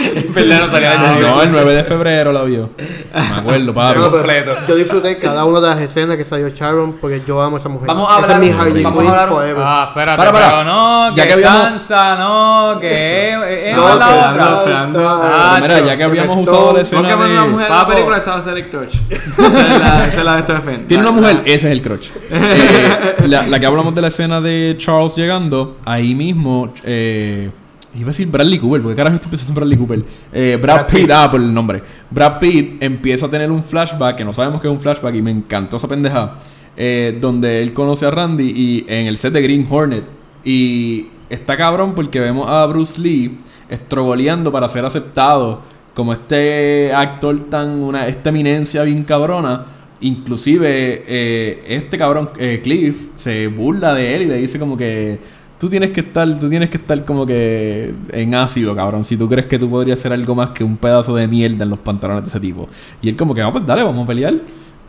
[0.00, 2.70] En verdad no salía Ah, la no, el 9 de febrero la vio.
[3.12, 3.98] Me acuerdo, papi.
[3.98, 4.52] No, pero completo.
[4.68, 7.68] yo disfruté cada una de las escenas que salió Sharon porque yo amo a esa
[7.68, 7.88] mujer.
[7.88, 9.64] Vamos a Esa hablar- es mi Harley vamos a Quinn hablar- forever.
[9.66, 10.46] Ah, espérate, Para, para.
[10.50, 13.30] pero no, Ya que, que habíamos- Sansa, no, que
[13.70, 14.88] es, No, la que otra.
[14.96, 17.36] Ah, mira, ya que habíamos usado la escena de.
[17.36, 18.96] en la película, esa va a ser el crush.
[19.10, 20.82] Esa es la, esa es la de este defensa.
[21.00, 22.08] Tiene una mujer, ese es el crotch.
[22.30, 26.72] Eh, la, la que hablamos de la escena de Charles llegando, ahí mismo.
[26.84, 27.50] Eh,
[27.94, 30.04] iba a decir Bradley Cooper, porque carajo estoy pensando en Bradley Cooper.
[30.32, 31.10] Eh, Brad, Brad Pitt, Pitt.
[31.12, 31.82] ah, por el nombre.
[32.10, 35.22] Brad Pitt empieza a tener un flashback, que no sabemos que es un flashback, y
[35.22, 36.34] me encantó esa pendeja.
[36.76, 40.04] eh, donde él conoce a Randy y en el set de Green Hornet.
[40.44, 43.38] Y está cabrón porque vemos a Bruce Lee
[43.68, 45.60] estrogoleando para ser aceptado
[45.94, 49.64] como este actor tan una esta eminencia bien cabrona
[50.00, 55.18] inclusive eh, este cabrón eh, Cliff se burla de él y le dice como que
[55.58, 59.28] tú tienes que estar tú tienes que estar como que en ácido cabrón si tú
[59.28, 62.24] crees que tú podrías ser algo más que un pedazo de mierda en los pantalones
[62.24, 62.68] de ese tipo
[63.02, 64.34] y él como que no pues dale vamos a pelear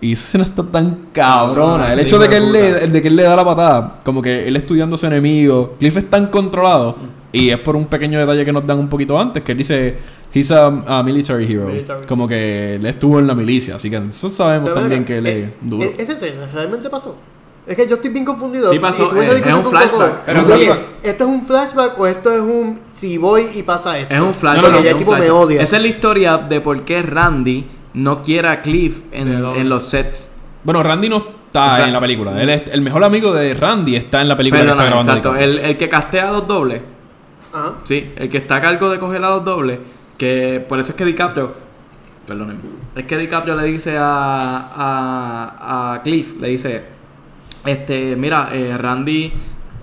[0.01, 1.93] y esa escena está tan cabrona.
[1.93, 4.47] El hecho de que, él le, de que él le da la patada, como que
[4.47, 5.76] él estudiando a su enemigo.
[5.80, 6.95] Cliff es tan controlado.
[7.32, 9.95] Y es por un pequeño detalle que nos dan un poquito antes, que él dice,
[10.34, 11.65] he's a, a military hero.
[11.67, 12.05] Military.
[12.05, 13.75] Como que él estuvo en la milicia.
[13.75, 15.84] Así que nosotros sabemos Pero también mira, que él es eh, duro.
[15.84, 17.15] eh, Esa escena realmente pasó.
[17.67, 18.71] Es que yo estoy bien confundido.
[18.71, 20.21] Sí pasó, eh, es un flashback.
[20.25, 20.79] Pero Oye, flashback.
[21.03, 24.13] ¿esto es un flashback o esto es un si voy y pasa esto?
[24.13, 24.55] Es un flash.
[24.57, 25.41] No, no, no, es ya un el tipo me flashback.
[25.43, 25.61] odia.
[25.61, 29.86] Esa es la historia de por qué Randy no quiere a Cliff en, en los
[29.86, 30.36] sets.
[30.63, 32.41] Bueno, Randy no está en la película.
[32.41, 35.11] Él es, el mejor amigo de Randy está en la película que está grabando.
[35.11, 35.36] exacto.
[35.36, 36.82] El, el que castea a los dobles.
[37.53, 37.73] Ajá.
[37.84, 39.77] Sí, el que está a cargo de coger a los dobles.
[40.22, 41.51] Que por eso es que DiCaprio.
[42.28, 42.59] Perdonen.
[42.95, 46.84] Es que DiCaprio le dice a, a, a Cliff, le dice,
[47.65, 49.34] este, mira, eh, Randy,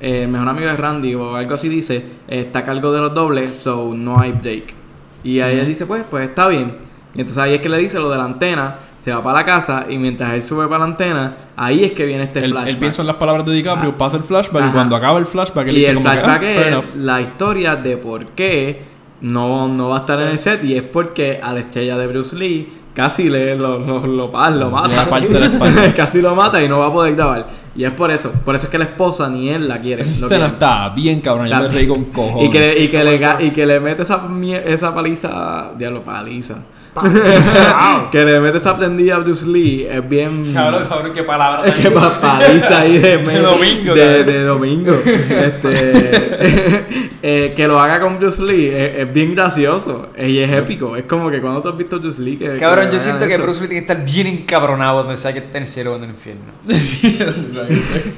[0.01, 1.97] eh, el mejor amigo de Randy o algo así dice,
[2.29, 4.75] eh, está a cargo de los dobles, so no hay break.
[5.25, 6.77] Y ahí él dice, pues, pues está bien.
[7.17, 9.45] Y entonces ahí es que le dice lo de la antena, se va para la
[9.45, 12.69] casa y mientras él sube para la antena, ahí es que viene este Él, flashback.
[12.75, 13.99] él piensa en las palabras de DiCaprio, Ah.
[13.99, 14.73] pasa el flashback y Ajá.
[14.73, 17.21] cuando acaba el flashback él y dice el como que, ah, flashback fair es la
[17.21, 18.83] historia de por qué
[19.21, 22.07] no, no va a estar en el set y es porque a la estrella de
[22.07, 25.09] Bruce Lee casi le lo, lo, lo, lo mata.
[25.09, 25.95] parte la espalda.
[25.95, 27.47] casi lo mata y no va a poder grabar.
[27.77, 28.33] Y es por eso.
[28.45, 30.03] Por eso es que la esposa ni él la quiere.
[30.03, 32.49] Esa no escena está bien cabrón, yo me reí con cojones.
[32.49, 34.27] Y que, le, y, que le, y que le mete esa,
[34.65, 35.71] esa paliza.
[35.79, 36.57] Diablo, paliza.
[38.13, 39.87] que le mete esa prendida a Bruce Lee.
[39.91, 40.43] Es bien.
[40.53, 41.69] Cabrón, cabrón, qué palabra.
[41.69, 44.95] Es que pa- paliza ahí de, De domingo, de, domingo.
[45.05, 46.85] Este,
[47.23, 50.97] eh, que lo haga con Bruce Lee es, es bien gracioso y es épico.
[50.97, 52.37] Es como que cuando tú has visto a Bruce Lee.
[52.37, 53.43] Que, que Cabrón, yo siento que eso.
[53.43, 55.97] Bruce Lee tiene que estar bien encabronado donde sea que esté en el cielo o
[55.97, 56.53] en el infierno.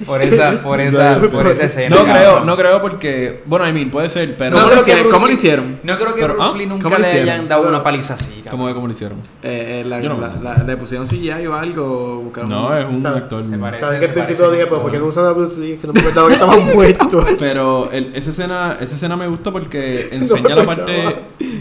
[0.07, 1.97] por esa, por esa, por esa escena.
[1.97, 2.47] No creo, cabrón.
[2.47, 5.03] no creo porque, bueno, I mean, puede ser, pero ¿Cómo No lo creo que hicieron?
[5.05, 5.78] Bruce ¿Cómo lo hicieron?
[5.83, 8.31] No creo que Pero, Bruce ah, Lee ¿cómo nunca le hayan dado una paliza así.
[8.45, 8.51] cabrón.
[8.75, 9.18] ¿Cómo, cómo lo hicieron?
[9.43, 12.21] Eh, eh, la, no la- la- le pusieron CGI o algo.
[12.23, 13.18] Buscaron No, es un ¿Sabe?
[13.18, 13.43] actor.
[13.79, 15.73] Saben que al principio dije, un pero ¿por qué no usan a Bruce Lee?
[15.73, 17.27] Es que no me acordaba que estaba muerto.
[17.39, 20.93] Pero el- esa escena esa escena me gusta porque enseña la parte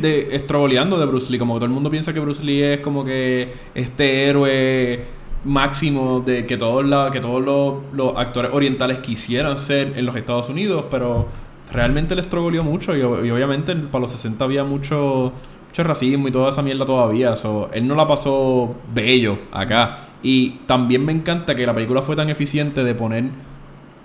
[0.01, 1.39] de estroboleando de Bruce Lee.
[1.39, 5.03] Como que todo el mundo piensa que Bruce Lee es como que este héroe
[5.45, 10.15] máximo de que todos, la, que todos los, los actores orientales quisieran ser en los
[10.15, 11.27] Estados Unidos, pero
[11.71, 15.31] realmente le estrogoleó mucho y, y obviamente para los 60 había mucho,
[15.69, 17.35] mucho racismo y toda esa mierda todavía.
[17.35, 19.99] So, él no la pasó bello acá.
[20.21, 23.25] Y también me encanta que la película fue tan eficiente de poner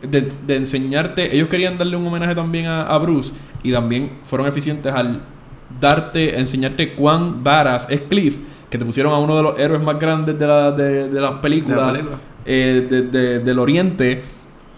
[0.03, 4.47] de, de enseñarte, ellos querían darle un homenaje también a, a Bruce y también fueron
[4.47, 5.21] eficientes al
[5.81, 8.39] darte, enseñarte cuán varas es Cliff,
[8.69, 11.33] que te pusieron a uno de los héroes más grandes de, la, de, de las
[11.37, 12.17] películas De la película.
[12.45, 14.23] eh, de- de- del oriente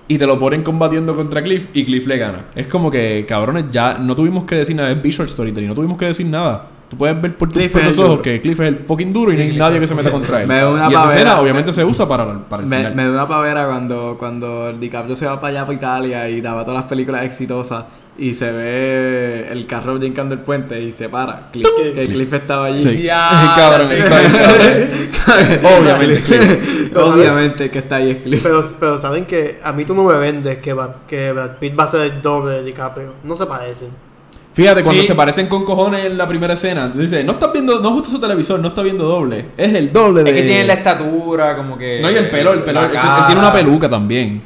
[0.08, 2.44] y te lo ponen combatiendo contra Cliff y Cliff le gana.
[2.54, 5.98] Es como que, cabrones, ya no tuvimos que decir nada, es visual storytelling, no tuvimos
[5.98, 6.68] que decir nada.
[6.88, 8.22] Tú puedes ver por tus Cliff ojos duro.
[8.22, 10.42] que Cliff es el fucking duro y no hay Cliff nadie que se meta contra
[10.42, 10.46] él.
[10.46, 11.12] Me da una y esa pavera.
[11.20, 12.94] escena obviamente se usa para, para el Me, final.
[12.94, 16.64] me da una pavera cuando, cuando DiCaprio se va para allá, para Italia y daba
[16.64, 17.84] todas las películas exitosas
[18.18, 21.48] y se ve el carro brincando el puente y se para.
[21.52, 22.80] Cliff, que Cliff estaba allí.
[22.82, 23.02] Sí.
[23.02, 25.60] Ya, cabrón, está cabrón.
[25.80, 26.96] Obviamente, Cliff.
[26.96, 28.42] Obviamente que está ahí es Cliff.
[28.42, 31.78] Pero, pero saben que a mí tú no me vendes que, va- que Brad Pitt
[31.78, 33.12] va a ser el doble de DiCaprio.
[33.24, 33.88] No se parecen.
[34.56, 35.08] Fíjate, cuando Sí.
[35.08, 38.08] se parecen con cojones en la primera escena, tú dices, no estás viendo, no justo
[38.10, 39.44] su televisor, no está viendo doble.
[39.56, 40.30] Es el doble de.
[40.30, 42.00] Es que tiene la estatura, como que.
[42.00, 42.80] No, y el pelo, el pelo.
[42.84, 42.90] Él,
[43.26, 44.40] tiene una peluca también.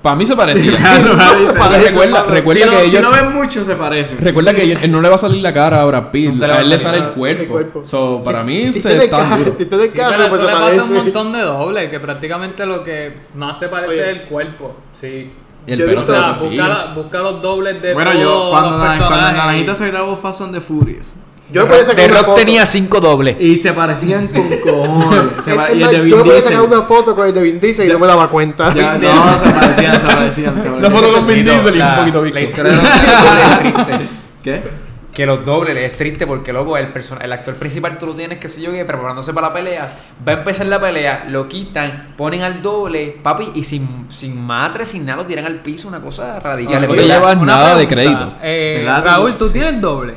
[0.00, 0.70] Para mí se parecía.
[0.78, 2.32] se parece, recuerda hermano.
[2.34, 3.02] recuerda si, que no, si ellos.
[3.02, 4.18] no ven mucho, se parecen.
[4.20, 6.46] Recuerda que ellos- él no le va a salir la cara a Brad Pitt, va
[6.54, 7.42] a él le sale el cuerpo.
[7.42, 7.84] el cuerpo.
[7.84, 9.52] So, para mí Si se tiene está duro.
[9.52, 10.94] si tiene Sí, pero carro, pues se le pasa un parece.
[10.94, 14.00] montón de dobles, que prácticamente lo que más se parece Oye.
[14.02, 14.76] es el cuerpo.
[15.00, 15.32] Sí.
[15.68, 17.92] Y el Yo he pelo visto- se O lo busca, la- busca los dobles de
[17.94, 19.32] Bueno, todos yo cuando, los la, cuando.
[19.32, 21.14] Naranjito se grabó Fast and the Furious.
[21.50, 22.40] Yo podía sacar The una Rock foto.
[22.40, 23.36] tenía cinco dobles.
[23.40, 25.32] Y se parecían con cojones.
[25.44, 27.60] Se y el de yo Vin me podía sacar una foto con el de Vin
[27.60, 28.72] Diesel y no me daba cuenta.
[28.74, 30.74] Ya, no, se parecían, se parecían.
[30.78, 32.40] Una foto con Vin Diesel y un La- poquito La visco.
[32.40, 34.08] historia de los triste.
[34.42, 34.87] ¿Qué?
[35.18, 38.38] Que los dobles es triste porque, loco, el, persona, el actor principal tú lo tienes,
[38.38, 39.90] que sé yo, que preparándose para la pelea,
[40.26, 44.86] va a empezar la pelea, lo quitan, ponen al doble, papi, y sin, sin matre,
[44.86, 46.86] sin nada, lo tiran al piso, una cosa radical.
[46.86, 48.32] No te llevas nada de crédito.
[48.40, 48.86] eh.
[49.02, 49.54] Raúl, ¿tú Sí.
[49.54, 50.14] tienes doble?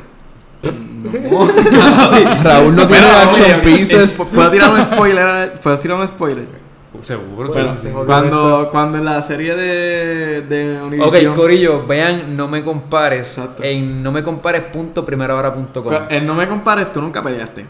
[2.44, 4.20] Raúl no tiene action pieces.
[4.20, 5.54] es- ¿Puedo tirar un spoiler?
[5.64, 6.46] ¿Puedo tirar un spoiler?
[7.02, 7.90] Seguro, Bueno, sí, sí.
[8.06, 11.36] cuando, cuando en la serie de, de Ok, Univision...
[11.36, 13.64] Corillo, vean No Me Compares Exacto.
[13.64, 15.84] en no me compares.primerahora.com.
[15.84, 17.66] cu- en No me compares, tú nunca peleaste.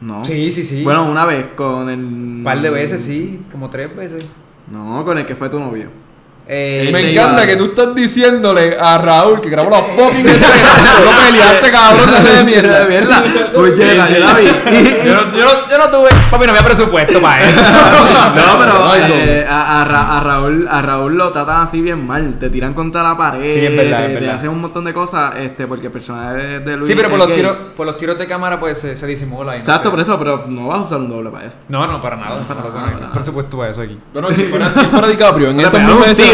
[0.00, 0.24] No.
[0.24, 0.82] Sí, sí, sí.
[0.82, 1.98] Bueno, una vez con el...
[2.00, 4.24] un par de veces, sí, como tres veces.
[4.70, 5.88] No, con el que fue tu novio.
[6.52, 10.68] Eh, Me encanta iba- que tú estás diciéndole a Raúl que grabó la fucking escena.
[11.04, 12.80] No peleaste, cabrón, no de mierda.
[12.80, 13.24] De verdad.
[13.54, 14.46] Pues llega, yo la vi.
[14.46, 17.60] yo, no, yo, no, yo no tuve, papi, no había presupuesto para eso.
[17.62, 22.34] No, pero eh, a, a Ra- a Raúl, a Raúl lo tratan así bien mal.
[22.40, 23.44] Te tiran contra la pared.
[23.52, 24.34] Sí, es verdad, te, es te verdad.
[24.36, 26.86] hacen un montón de cosas este, porque el personaje de, de Luis.
[26.88, 29.54] sí, pero por los, tiros, por los tiros de cámara pues se, se disimula.
[29.54, 29.90] y no Exacto, sé.
[29.90, 31.56] por eso, pero no vas a usar un doble para eso.
[31.68, 32.36] No, no, para nada.
[32.40, 33.96] para no, nada, para presupuesto para eso aquí.
[34.12, 35.78] Bueno, si fuera, si fuera DiCaprio en Te esa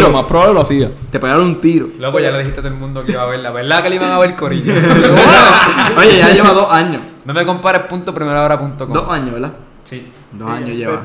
[0.06, 0.90] lo más probable lo hacía.
[1.10, 1.88] Te pegaron un tiro.
[1.98, 3.50] Loco, ya le dijiste a todo el mundo que iba a verla.
[3.50, 4.72] ¿Verdad que le iban a ver Corillo?
[5.98, 7.02] Oye, ya lleva dos años.
[7.24, 8.92] no me compares.primerahora.com.
[8.92, 9.52] Dos años, ¿verdad?
[9.84, 10.06] Sí.
[10.32, 11.02] Dos años lleva.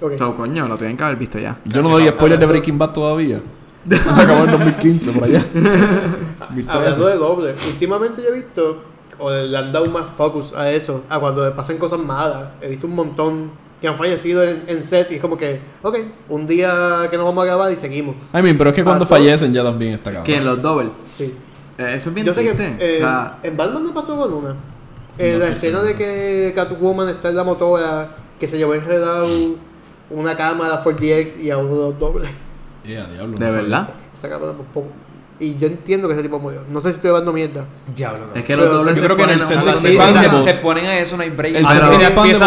[0.00, 0.12] Ok.
[0.16, 1.56] So, coño, lo tienen que haber visto ya.
[1.64, 3.40] Yo no doy spoilers de Breaking Bad todavía.
[4.16, 5.44] Acabó en 2015 por allá.
[5.52, 6.70] 2013.
[6.70, 8.82] Hablando de doble, últimamente yo he visto,
[9.18, 12.48] o le han dado más focus a eso, a cuando le pasan cosas malas.
[12.60, 13.50] He visto un montón
[13.80, 15.96] que han fallecido en, en set y es como que, ok,
[16.30, 18.16] un día que nos vamos a grabar y seguimos.
[18.34, 20.24] I mean, pero es que cuando fallecen ya también está cabrón.
[20.24, 20.90] Que en los doubles.
[21.16, 21.34] Sí.
[21.78, 22.76] Eh, eso es bien Yo sé que triste.
[22.80, 24.54] eh, o sea, en Batman no pasó con una.
[25.16, 28.08] En No la escena de que Catwoman está en la motora,
[28.40, 29.26] que se llevó enredado
[30.10, 32.30] una cámara 4DX y a uno de los dobles.
[32.84, 33.62] Yeah, diablo, no de sabía.
[33.62, 33.88] verdad.
[34.16, 34.88] Esa cámara por poco.
[35.40, 36.62] Y yo entiendo que ese tipo murió.
[36.68, 37.64] No sé si estoy dando mierda.
[37.94, 38.26] Diablo.
[38.34, 39.96] Es que los dobles yo se creo que en el a Sí,
[40.44, 41.54] se, se ponen a eso, no hay break.
[41.54, 41.74] El Ah,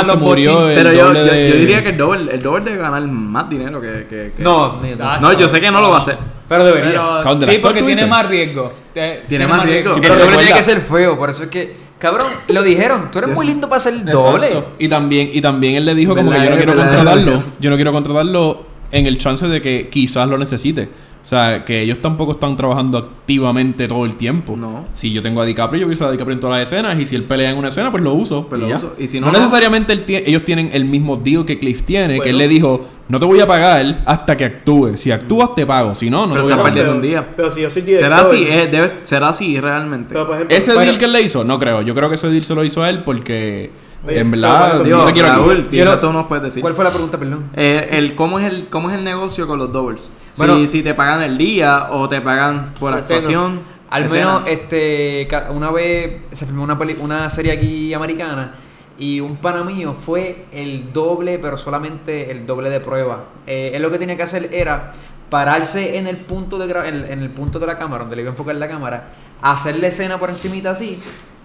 [0.03, 3.01] se murió el Pero yo, de- yo diría que el doble, el doble debe ganar
[3.07, 4.05] más dinero que.
[4.09, 4.81] que, que- No,
[5.21, 6.17] No, yo sé que no lo va a hacer.
[6.49, 7.21] pero debería.
[7.23, 8.73] Pero, sí, porque ¿tú tiene más riesgo.
[8.93, 9.93] Eh, Tiene más riesgo.
[9.93, 13.09] Sí, pero el doble tiene que ser feo, por eso es que, cabrón, lo dijeron,
[13.09, 14.47] tú eres muy lindo para ser doble.
[14.47, 14.71] Exacto.
[14.79, 17.43] Y también, y también él le dijo como que yo no quiero contratarlo.
[17.61, 20.89] Yo no quiero contratarlo en el chance de que quizás lo necesite.
[21.23, 24.55] O sea, que ellos tampoco están trabajando activamente todo el tiempo.
[24.57, 24.85] No.
[24.93, 26.99] Si yo tengo a DiCaprio, yo uso a DiCaprio en todas las escenas.
[26.99, 28.47] Y si él pelea en una escena, pues lo uso.
[28.47, 28.77] Pues y lo ya.
[28.77, 28.95] uso.
[28.97, 29.39] Y si no, no, no.
[29.39, 32.19] necesariamente él ellos tienen el mismo deal que Cliff tiene.
[32.19, 32.37] que él Bueno.
[32.39, 34.97] le dijo, no te voy a pagar hasta que actúe.
[34.97, 35.93] Si actúas, te pago.
[35.93, 36.89] Si no, no Pero te voy a pagar.
[36.89, 37.27] un día.
[37.35, 38.09] Pero si yo soy director.
[38.09, 40.07] Será así, eh, debe, será así realmente.
[40.13, 41.83] Pero, por ejemplo, Ese bueno, deal que él le hizo, no creo.
[41.83, 43.69] Yo creo que ese deal se lo hizo a él porque...
[44.07, 46.61] Oye, en verdad, yo Dios, te quiero Raúl, Quiero- tú nos puedes decir.
[46.61, 47.43] ¿Cuál fue la pregunta, perdón?
[47.55, 50.09] Eh, el, ¿cómo, es el, ¿Cómo es el negocio con los doubles?
[50.37, 50.57] Bueno.
[50.57, 53.59] si, si te pagan el día o te pagan por actuación.
[53.89, 54.25] Al escena.
[54.25, 58.53] menos, este, una vez se filmó una, peli- una serie aquí americana
[58.97, 63.25] y un pana mío fue el doble, pero solamente el doble de prueba.
[63.45, 64.93] Eh, él lo que tenía que hacer era
[65.29, 68.33] pararse en el punto de en el punto de la cámara, donde le iba a
[68.33, 69.09] enfocar la cámara,
[69.41, 70.97] hacer la escena por encimita así,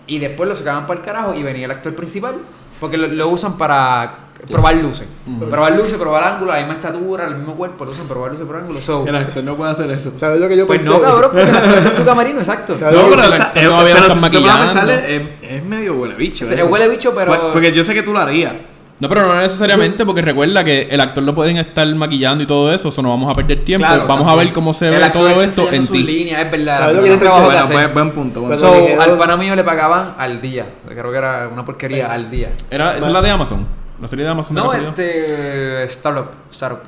[0.06, 2.34] y después lo sacaban para el carajo y venía el actor principal,
[2.80, 4.14] porque lo, lo usan para
[4.50, 5.08] probar luces.
[5.50, 8.62] Probar luces, probar ángulos, la misma estatura, el mismo cuerpo, lo usan probar luces, probar
[8.62, 8.84] ángulos.
[8.84, 10.12] So, El actor no puede hacer eso.
[10.14, 10.92] ¿Sabes lo que yo pues pensé?
[10.94, 12.78] no, cabrón, porque el actor es de su camarino, exacto.
[12.78, 14.54] ¿Sabes No, pero el está- actor eh, todavía lo pero están si tú te vas
[14.54, 14.92] a maquillando.
[14.92, 16.46] pensar, es, medio huele bicho.
[16.46, 16.66] Se- eso.
[16.66, 18.52] huele bicho, pero- Pues- Porque yo sé que tú lo harías.
[18.98, 22.72] No, pero no necesariamente, porque recuerda que el actor lo pueden estar maquillando y todo
[22.72, 23.86] eso, eso no vamos a perder tiempo.
[23.86, 26.02] Claro, vamos a ver cómo se El ve actor todo esto en ti.
[26.02, 26.78] líneas, es verdad.
[26.78, 27.46] ¿Sabes lo que tiene yo trabajo?
[27.46, 28.40] Bueno, buen, buen punto.
[28.40, 30.66] buen So, al pana mío le pagaban al día.
[30.88, 32.52] Creo que era una porquería al día.
[32.70, 33.66] Era, esa es la de Amazon.
[34.00, 35.84] La serie de Amazon de No, este.
[35.84, 36.26] Startup.
[36.50, 36.80] Startup.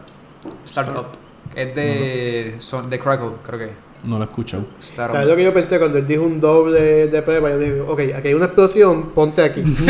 [0.64, 1.06] Startup.
[1.54, 2.56] Es de.
[2.58, 3.87] Son, de Crackle, creo que.
[4.04, 4.64] No la he escuchado.
[4.78, 7.50] ¿Sabes lo que yo pensé cuando él dijo un doble de prueba?
[7.50, 9.60] Yo dije, ok, aquí hay una explosión, ponte aquí.
[9.62, 9.84] no se.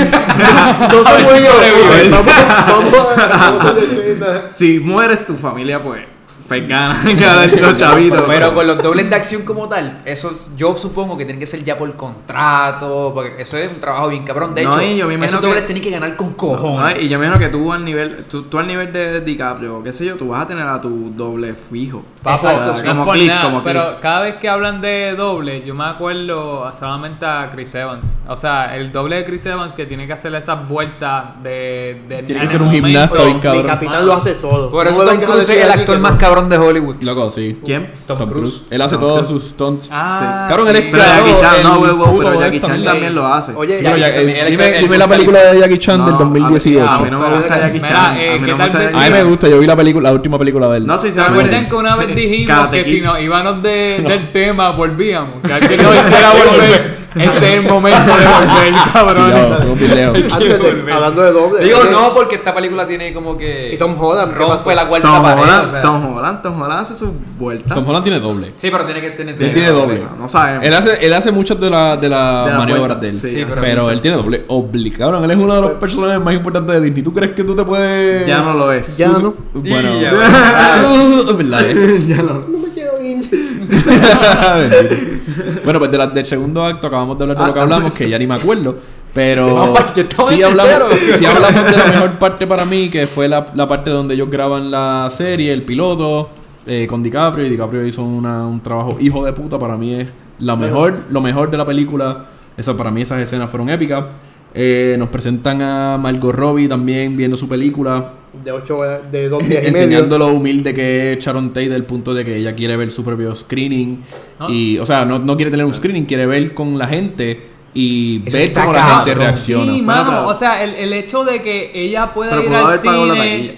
[2.11, 4.46] Vamos, vamos a vamos a.
[4.52, 6.17] Si mueres, tu familia, pues.
[6.49, 8.22] Pues gana, gana los chavitos.
[8.26, 11.62] Pero con los dobles de acción como tal, eso yo supongo que tienen que ser
[11.62, 14.55] ya por contrato, porque eso es un trabajo bien cabrón.
[14.55, 17.03] De No, hecho, yo esos dobles que- tienen que ganar con No, cojones.
[17.03, 19.92] y yo me imagino que tú al nivel, tú, tú al nivel de DiCaprio, qué
[19.92, 22.03] sé yo, tú vas a tener a tu doble fijo.
[22.24, 22.82] Exacto, sí.
[22.84, 23.99] No como por Cliff, nada, como pero Cliff.
[24.03, 28.18] cada vez que hablan de doble, yo me acuerdo solamente a Chris Evans.
[28.26, 32.22] O sea, el doble de Chris Evans que tiene que hacer esas vueltas de, de
[32.22, 33.62] Tiene en que ser un gimnasta bien cabrón.
[33.62, 34.70] mi capitán lo hace solo.
[34.70, 36.18] Por No eso Tom Cruise es el actor más no.
[36.39, 36.97] Cabrón de Hollywood.
[37.03, 37.59] Loco, sí.
[37.64, 37.91] ¿Quién?
[38.07, 38.62] Tom, Cruise.
[38.70, 39.43] Él hace Tom todos Cruise.
[39.43, 39.89] sus stunts.
[39.93, 40.89] Ah, Cabrón, él es sí.
[40.93, 43.53] Pero Jackie Chan, no, puto pero Jackie esta Chan también lo hace.
[43.55, 46.89] Oye, Pero eh, dime, dime la película de Jackie Chan No, del a mí- 2018.
[46.89, 48.16] A mí no me gusta Jackie Mira, Chan.
[48.16, 50.09] eh, a mí ¿qué no me gusta A mí me gusta, yo vi la película,
[50.11, 50.86] la última película de él.
[50.86, 51.45] No, ¿Se sinceramente.
[51.49, 55.34] acuerdan que una vez sí, dijimos que si nos íbamos de, del tema volvíamos?
[55.46, 56.97] Que alguien nos hiciera volver.
[57.14, 59.30] Este es el momento de volver, Sí, cabrón.
[59.30, 61.64] ya, de, hablando de doble.
[61.64, 63.72] Digo, no, porque esta película tiene como que.
[63.75, 64.35] ¿Y Tom Holland?
[64.37, 65.43] Rompe la cuarta Tom pared.
[65.43, 65.80] Holland, o sea.
[65.80, 67.75] Tom Holland, Tom Holland hace su vuelta.
[67.75, 68.53] Tom Holland tiene doble.
[68.57, 69.43] Sí, pero tiene que tener.
[69.43, 70.01] Él tiene doble.
[70.01, 70.64] No, no sabemos.
[70.64, 73.21] Él hace, él hace muchas de, la, de las De maniobras de él.
[73.21, 75.25] Sí, Sí, pero pero él tiene doble obligado.
[75.25, 77.03] Él es uno de los personajes más importantes de Disney.
[77.03, 78.26] ¿Tú crees que tú te puedes.?
[78.26, 78.97] Ya no lo es.
[78.97, 79.35] Ya no.
[79.55, 80.01] Bueno.
[80.01, 80.11] Ya,
[81.29, 81.75] Es verdad, eh.
[82.49, 83.29] No me quiero ir.
[85.64, 87.84] bueno, pues de la- del segundo acto acabamos de hablar de lo que Ah, hablamos,
[87.92, 87.99] pues.
[87.99, 88.76] que ya ni me acuerdo.
[89.14, 93.29] Pero que estamos sí hablamos, sí hablamos de la mejor parte para mí, que fue
[93.29, 96.30] la, la parte donde ellos graban la serie, el piloto,
[96.67, 97.46] eh, con DiCaprio.
[97.46, 99.59] Y DiCaprio hizo una- un trabajo hijo de puta.
[99.59, 100.09] Para mí es
[100.41, 102.26] la mejor, lo mejor de la película.
[102.57, 104.05] Esa, para mí esas escenas fueron épicas.
[104.54, 108.12] Eh, nos presentan a Margot Robbie también viendo su película.
[108.45, 110.30] De 8 horas, de 2 días y enseñando medio.
[110.30, 113.34] lo humilde que es Sharon Tate del punto de que ella quiere ver su propio
[113.34, 114.00] screening
[114.38, 114.50] No.
[114.50, 117.41] y o sea no, no quiere tener un screening quiere ver con la gente
[117.75, 120.92] y Eso ver cómo la gente reacciona Sí, Bueno, mano, pero- o sea, el, el
[120.92, 123.57] hecho de que ella pueda Pero ir al cine...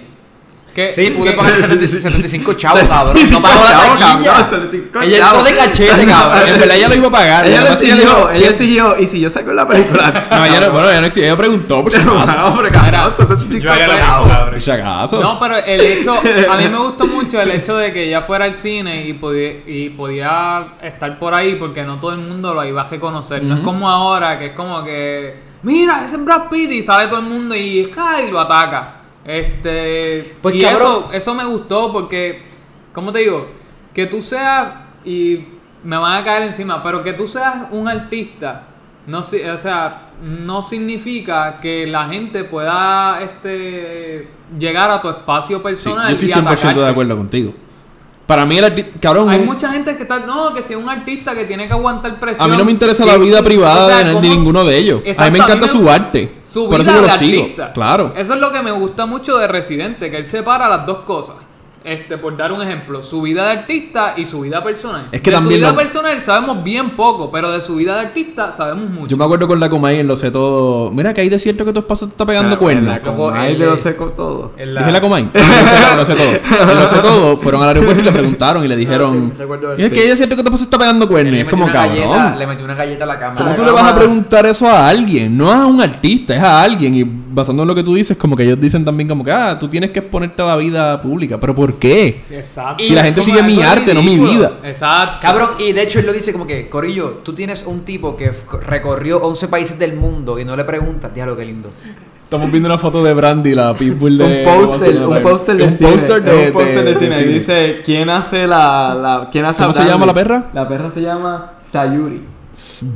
[0.73, 3.13] Que, Sí, pude pagar 70 75 chavos, cabrón.
[3.31, 4.31] No pagó la Chavo, taquilla.
[4.31, 6.47] cabrón, 75 Ella entró de cachete, cabrón.
[6.47, 9.19] en verdad ella lo iba a pagar Ella lo exigió, dijo- ella exigió, y si
[9.19, 10.27] yo saco la película.
[10.31, 13.13] no, ella no, bueno ella no exigió, ella preguntó por si acaso No, hombre, cabrón,
[13.19, 14.29] Yo 75 haría lo mismo, chavos.
[14.29, 14.49] cabrón.
[14.51, 16.13] por si acaso No, pero el hecho,
[16.49, 19.51] a mí me gustó mucho el hecho de que ella fuera al cine y podía,
[19.67, 23.43] y podía estar por ahí porque no todo el mundo lo iba a reconocer.
[23.43, 27.07] No es como ahora, que es como que, mira, ese es Brad Pitt y sale
[27.07, 28.21] todo el mundo y, ¡ja!
[28.21, 29.00] y lo ataca.
[29.25, 31.05] Este, Pues, y cabrón.
[31.05, 32.41] eso, eso me gustó porque,
[32.93, 33.47] ¿cómo te digo?
[33.93, 34.67] Que tú seas,
[35.05, 35.45] y
[35.83, 38.63] me van a caer encima, pero que tú seas un artista,
[39.07, 44.27] no, si- o sea, no significa que la gente pueda este,
[44.59, 46.07] llegar a tu espacio Sí, personal.
[46.09, 47.53] yo estoy y 100% de acuerdo contigo
[48.31, 50.79] para mí el artista cabrón Hay un- mucha gente que está, no, que si es
[50.79, 52.45] un artista que tiene que aguantar presión.
[52.45, 54.77] a mí no me interesa la vida privada o sea, de, de ¿cómo- ninguno de
[54.77, 57.49] ellos a mí me encanta su me- arte Su por vida eso yo lo sigo
[57.73, 60.99] claro Eso es lo que me gusta mucho de Residente, que él separa las dos
[60.99, 61.35] cosas.
[61.83, 65.07] Este, por dar un ejemplo, su vida de artista y su vida personal.
[65.11, 67.95] Es que de también su vida lo- personal sabemos bien poco, pero de su vida
[67.95, 69.07] de artista sabemos mucho.
[69.07, 71.65] yo me acuerdo con la Comay en Lo sé todo mira que hay de cierto
[71.65, 74.51] que tu esposa te está pegando cuernos Como Ahí te lo seco todo.
[74.57, 75.23] en la- Dije la Comay.
[75.97, 76.31] No sé, sé todo.
[76.71, 77.37] En lo sé todo.
[77.37, 79.29] Fueron al aeropuerto y le preguntaron y le dijeron.
[79.31, 81.31] Ah, sí, recuerdo es que ella es cierto que tu esposa está pegando cuernos.
[81.33, 81.97] le Es metió como una cabrón.
[82.11, 83.43] galleta- Le metió una galleta a la cámara.
[83.43, 85.35] ¿Cómo tú le vas a preguntar eso a alguien?
[85.35, 86.93] No a un artista, es a alguien.
[86.93, 89.57] Y basando en lo que tú dices, como que ellos dicen también como que, ah,
[89.57, 91.39] tú tienes que exponerte a la vida pública.
[91.39, 92.23] ¿Pero por qué?
[92.29, 92.83] Exacto.
[92.83, 94.53] Si la gente sigue mi arte, no mi vida.
[94.63, 95.17] Exacto.
[95.21, 98.31] Cabrón, y de hecho él lo dice como que, Corillo, tú tienes un tipo que
[98.65, 101.69] recorrió 11 países del mundo y no le preguntas, diablo, qué lindo.
[102.23, 104.45] Estamos viendo una foto de Brandy, la pitbull de.
[104.47, 105.89] un póster, un póster de Un cine.
[105.89, 107.17] de, un póster de- de cine.
[107.27, 108.95] dice, ¿quién hace la...
[108.95, 110.45] la ¿quién hace ¿Cómo se llama la perra?
[110.53, 112.21] La perra se llama Sayuri.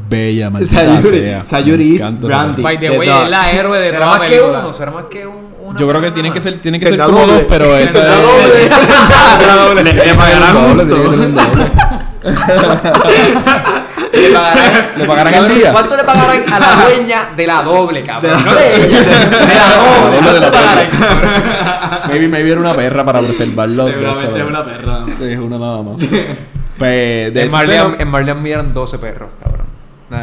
[0.10, 1.20] Bella, maldita Sayuri.
[1.20, 1.46] sea.
[1.46, 2.62] Sayuri esa Brandy.
[2.62, 4.74] By the way, es la héroe de ¿Será toda más que uno?
[4.74, 7.20] ¿Será más que un, una Yo creo que tienen que ser, tienen que ser como
[7.22, 7.34] doble.
[7.34, 8.22] dos, pero esa es-
[9.68, 9.84] doble.
[9.84, 10.96] Le, le pagarán Doble, justo.
[10.96, 11.72] doble.
[14.16, 15.72] Le pagarán, ¿Le pagarán al día?
[15.74, 18.46] ¿Cuánto le pagarán a la dueña de la doble, cabrón?
[18.46, 19.08] No de ella, de
[19.56, 20.34] la doble doble.
[20.34, 20.88] de la ¿Cuánto le pagarán?
[22.10, 23.88] Maybe, maybe era una perra para preservarlo.
[23.88, 25.06] Seguramente es una perra.
[25.18, 25.98] Sí, es una nada más.
[26.78, 29.66] Pues, de En escena- en Marley miran 12 perros, cabrón.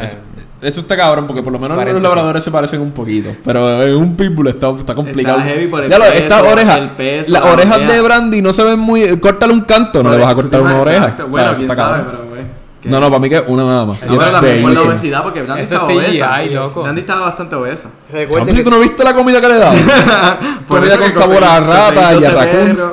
[0.03, 0.17] Es-
[0.61, 3.29] eso está cabrón, porque por lo menos los labradores se parecen un poquito.
[3.43, 5.39] Pero en un pitbull está, está complicado.
[5.39, 7.91] Está heavy por el ya lo, peso, estas orejas, el peso, las la orejas oreja.
[7.93, 9.19] de Brandy no se ven muy.
[9.19, 10.97] Córtale un canto, no le vas a cortar una oreja.
[10.97, 11.27] Exacto.
[11.27, 12.17] Bueno, quién Está sabe, cabrón.
[12.29, 12.33] pero
[12.81, 14.01] que- No, no, para mí que es una nada más.
[14.03, 14.89] No, es pero también por la bellísima.
[14.91, 16.33] obesidad, porque Brandy Eso estaba es obesa.
[16.35, 16.83] CGI, loco.
[16.83, 17.89] Brandy estaba bastante obesa.
[18.11, 19.55] Recuerden si tú no viste la comida que le.
[20.67, 22.83] Por comida con sabor a rata y a conseguí 12 raccoons.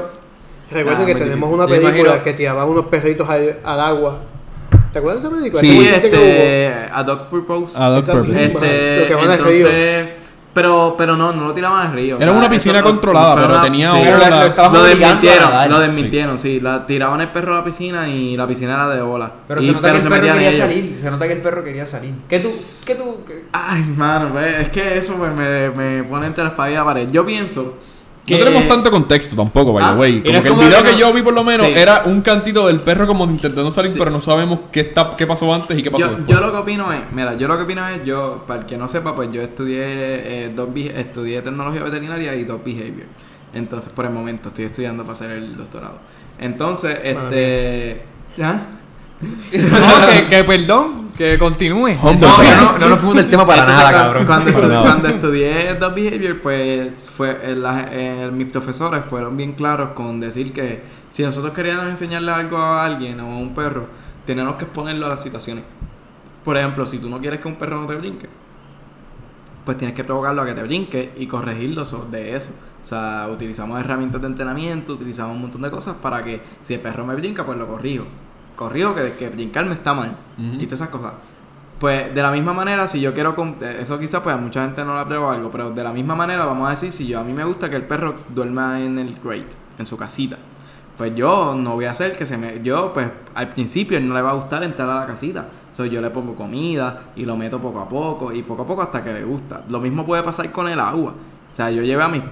[0.70, 1.55] Recuerden Ah, que tenemos difícil.
[1.55, 4.18] una película imagino- que tiraban unos perritos al, al agua.
[4.92, 5.60] ¿Te acuerdas de esa película?
[5.60, 6.72] Sí, que este.
[6.92, 7.78] A Dog Purpose.
[7.78, 8.44] A Dog Purpose.
[8.47, 10.09] Este, Lo que van a entonces,
[10.52, 12.16] Pero, pero no, no lo tiraban al río.
[12.16, 13.97] o Era sea, una piscina controlada, pero tenía sí.
[14.72, 16.59] Lo- desmintieron, lo desmintieron, sí.
[16.60, 19.30] La, tiraban el perro a la piscina y la piscina era de ola.
[19.47, 20.98] Pero Y- se nota que el perro quería salir.
[21.01, 22.14] Se nota que el perro quería salir.
[22.28, 22.48] ¿Qué tú?
[22.84, 23.18] ¿Qué tú?
[23.28, 26.74] qué- Ay, mano, pues, es que eso pues, me, me pone entre la espada y
[26.74, 27.09] la pared.
[27.12, 27.78] Yo pienso
[28.26, 28.34] que...
[28.38, 30.22] No tenemos tanto contexto tampoco, by Ah, the way.
[30.24, 31.72] y no Como que el como video que no- yo vi por lo menos Sí.
[31.76, 33.98] era un cantito del perro como intentando salir, Sí.
[33.98, 36.28] pero no sabemos qué está, qué pasó antes y qué pasó Yo, después.
[36.28, 38.76] yo lo que opino es, mira, yo lo que opino es, yo, para el que
[38.76, 43.06] no sepa, pues yo estudié eh, beh- estudié tecnología veterinaria y dog behavior.
[43.52, 45.98] Entonces, por el momento, estoy estudiando para hacer el doctorado.
[46.38, 48.02] Entonces, este...
[48.40, 48.60] ¿Ah?
[49.52, 51.90] No, que, que perdón, que continúe.
[52.02, 54.26] No, no, no, no nos fuimos del tema para Entonces, nada, cabrón.
[54.26, 54.82] Cuando, nada.
[54.82, 60.20] cuando estudié Dog Behavior, pues fue, eh, la- eh, mis profesores fueron bien claros con
[60.20, 63.86] decir que si nosotros queríamos enseñarle algo a alguien o a un perro,
[64.24, 65.64] tenemos que exponerlo a las situaciones.
[66.44, 68.28] Por ejemplo, si tú no quieres que un perro no te brinque,
[69.64, 72.51] pues tienes que provocarlo a que te brinque y corregirlo de eso.
[72.82, 76.80] O sea, utilizamos herramientas de entrenamiento, utilizamos un montón de cosas para que si el
[76.80, 78.05] perro me brinca, pues lo corrijo.
[78.61, 80.15] Corrijo que, que brincarme está mal.
[80.37, 81.15] Y todas esas cosas.
[81.78, 84.85] Pues de la misma manera, si yo quiero, eh, eso quizás pues a mucha gente
[84.85, 87.24] no le aprueba algo, pero de la misma manera vamos a decir, si yo a
[87.24, 90.37] mí me gusta que el perro duerma en el crate, en su casita,
[90.99, 94.20] pues yo no voy a hacer que se me, yo pues al principio no le
[94.20, 97.59] va a gustar entrar a la casita, so, yo le pongo comida y lo meto
[97.59, 99.65] poco a poco y poco a poco hasta que le gusta.
[99.70, 101.15] Lo mismo puede pasar con el agua.
[101.53, 102.23] O sea, yo llevo a mis,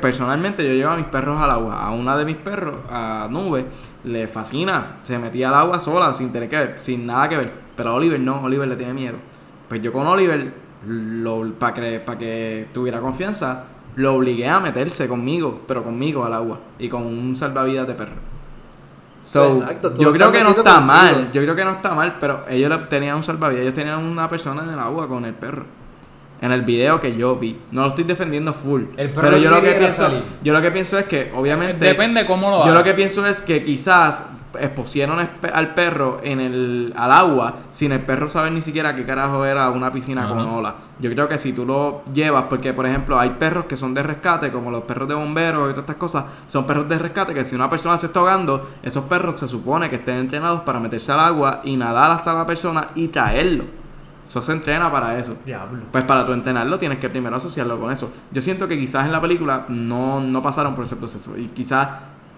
[0.00, 1.80] personalmente yo llevo a mis perros al agua.
[1.80, 3.66] A una de mis perros, a Nube,
[4.04, 4.96] le fascina.
[5.02, 7.52] Se metía al agua sola, sin tener que ver, sin nada que ver.
[7.76, 9.16] Pero a Oliver no, Oliver le tiene miedo.
[9.68, 10.52] Pues yo con Oliver,
[11.58, 13.64] para que, para que tuviera confianza,
[13.96, 16.58] lo obligué a meterse conmigo, pero conmigo al agua.
[16.78, 18.30] Y con un salvavidas de perro.
[19.22, 20.86] So, Exacto, tú yo creo que no está contigo.
[20.86, 21.30] mal.
[21.32, 23.62] Yo creo que no está mal, pero ellos tenían un salvavidas.
[23.62, 25.64] Ellos tenían una persona en el agua con el perro.
[26.42, 27.58] En el video que yo vi.
[27.70, 28.82] No lo estoy defendiendo full.
[28.96, 30.22] El perro pero yo lo que pienso, salir.
[30.42, 32.74] yo lo que pienso es que obviamente Depende cómo lo yo hagas.
[32.74, 34.24] lo que pienso es que quizás
[34.58, 39.04] expusieron espe- al perro en el al agua sin el perro saber ni siquiera qué
[39.06, 40.72] carajo era una piscina con olas.
[40.98, 44.02] Yo creo que si tú lo llevas, porque por ejemplo hay perros que son de
[44.02, 47.44] rescate, como los perros de bomberos y todas estas cosas, son perros de rescate que
[47.44, 51.12] si una persona se está ahogando, esos perros se supone que estén entrenados para meterse
[51.12, 53.64] al agua y nadar hasta la persona y traerlo.
[54.30, 55.36] Eso se entrena para eso.
[55.44, 55.80] Diablo.
[55.90, 58.12] Pues para tú entrenarlo tienes que primero asociarlo con eso.
[58.30, 61.36] Yo siento que quizás en la película no, no pasaron por ese proceso.
[61.36, 61.88] Y quizás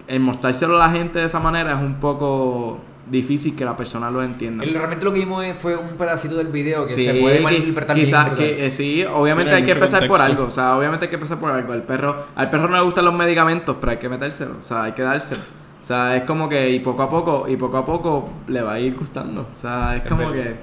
[0.07, 4.09] el mostrárselo a la gente de esa manera es un poco difícil que la persona
[4.09, 4.63] lo entienda.
[4.63, 7.41] El- realmente lo que vimos es- fue un pedacito del video que Sí, se puede
[7.41, 10.31] malinterpretar quizás que eh, sí, obviamente Sí, hay hay que empezar por contexto.
[10.31, 11.73] algo, o sea, obviamente hay que empezar por algo.
[11.73, 14.83] Al perro, al perro no le gustan los medicamentos, pero hay que metérselo, o sea,
[14.83, 15.41] hay que dárselo.
[15.81, 18.73] O sea, es como que y poco a poco y poco a poco le va
[18.73, 19.41] a ir gustando.
[19.51, 20.55] O sea, es como que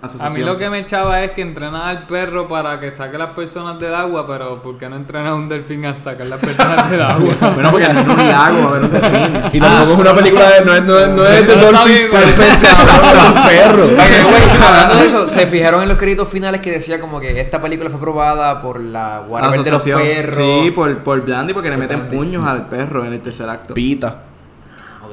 [0.00, 3.30] A mí lo que me echaba es que entrenas al perro para que saque las
[3.30, 6.88] personas del agua, pero ¿por qué no entrenas a un delfín a sacar las personas
[6.88, 7.34] del agua?
[7.54, 9.42] Bueno, porque no es un lago, a ver un delfín.
[9.52, 10.64] Y tampoco es una película de.
[10.64, 12.04] No es, no es, no es de Pero está Dolphins.
[12.12, 14.66] Perfect, cabrón, es un perro.
[14.68, 17.90] Hablando de eso, se fijaron en los créditos finales que decía como que esta película
[17.90, 20.36] fue aprobada por la Whatever de los perros.
[20.36, 22.16] Sí, por, por Blandy, porque le meten Blandy.
[22.16, 23.74] puños al perro en el tercer acto.
[23.74, 24.16] Pita.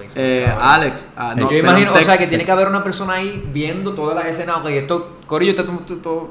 [0.06, 0.68] Ok, sí, Eh, cabrón.
[0.68, 1.08] Alex.
[1.18, 4.16] ah, no, Yo imagino, o sea, que tiene que haber una persona ahí viendo todas
[4.16, 4.58] las escenas.
[4.58, 5.80] Ok, esto, Corillo, ¿está todo,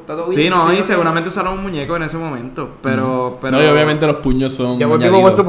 [0.00, 0.32] está todo bien?
[0.34, 2.68] Sí, no, y seguramente usaron un muñeco en ese momento.
[2.82, 3.38] Pero.
[3.40, 4.78] pero No, y obviamente los puños son.
[4.78, 5.42] Ya volvimos a.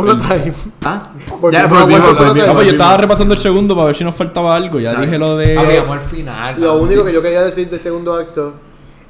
[0.83, 1.09] ¿Ah?
[1.51, 2.13] Ya volvimos.
[2.35, 4.79] No, pues yo estaba repasando el segundo para ver si nos faltaba algo.
[4.79, 5.57] Ya dije lo de.
[5.57, 6.61] Ah, llegamos al final.
[6.61, 8.53] Lo único que yo quería decir del segundo acto,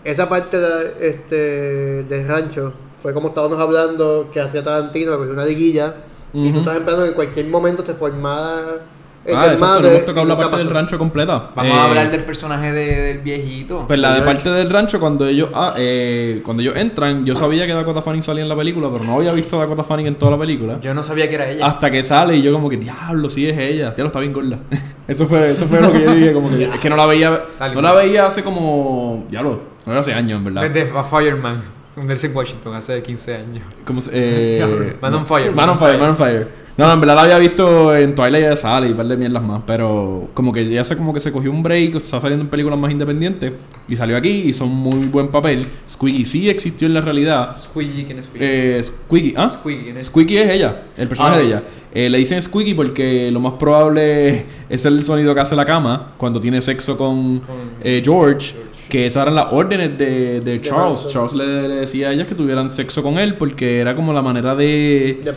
[0.04, 5.34] esa parte de- este, del rancho, fue como estábamos hablando que hacía Tarantino, que cogió
[5.34, 5.94] una liguilla,
[6.34, 8.82] y tú estabas esperando que en cualquier momento se formara
[9.26, 11.50] el Ah, exacto, no hemos tocado la parte del rancho completa.
[11.56, 13.86] Vamos Eh, a hablar del personaje de- del viejito.
[13.88, 17.66] Pues la de parte del rancho, cuando ellos ah, eh, cuando ellos entran, yo sabía
[17.66, 20.16] que Dakota Fanning salía en la película, pero no había visto a Dakota Fanning en
[20.16, 20.80] toda la película.
[20.80, 21.66] Yo no sabía que era ella.
[21.66, 23.92] Hasta que sale y yo como que, diablo, sí es ella.
[23.92, 24.60] Diablo, está bien gorda.
[25.08, 27.42] eso fue, eso fue lo que yo dije, como que es que no la veía,
[27.74, 30.70] no la veía hace como, diablo, no era hace años, en verdad.
[30.70, 31.62] Desde a Fireman,
[31.96, 33.64] un Nelson Washington, hace 15 años.
[33.86, 35.52] ¿Cómo se- eh, Man on Fire.
[35.52, 36.65] Man on Fire, Man on Fire.
[36.78, 39.42] No, en verdad la había visto en Twilight de Sale y un par de mierdas
[39.42, 42.50] más, pero como que ya se como que se cogió un break, está saliendo en
[42.50, 43.54] películas más independientes
[43.88, 45.66] y salió aquí y hizo un muy buen papel.
[45.90, 47.56] Squeaky sí existió en la realidad.
[47.62, 48.46] Squeaky, ¿quién es Squeaky?
[48.46, 49.50] Eh, Squeaky, ¿ah?
[49.54, 50.06] Squeaky, ¿quién es?
[50.08, 51.40] Squeaky es ella, el personaje Ah.
[51.40, 51.64] de ella.
[51.96, 56.12] Eh, le dicen Squeaky porque lo más probable es el sonido que hace la cama
[56.18, 58.54] cuando tiene sexo con, Con- eh, George,
[58.90, 61.08] que esas eran las órdenes de, de Charles.
[61.08, 64.22] Charles le, le decía a ellas que tuvieran sexo con él porque era como la
[64.22, 65.22] manera de...
[65.24, 65.32] De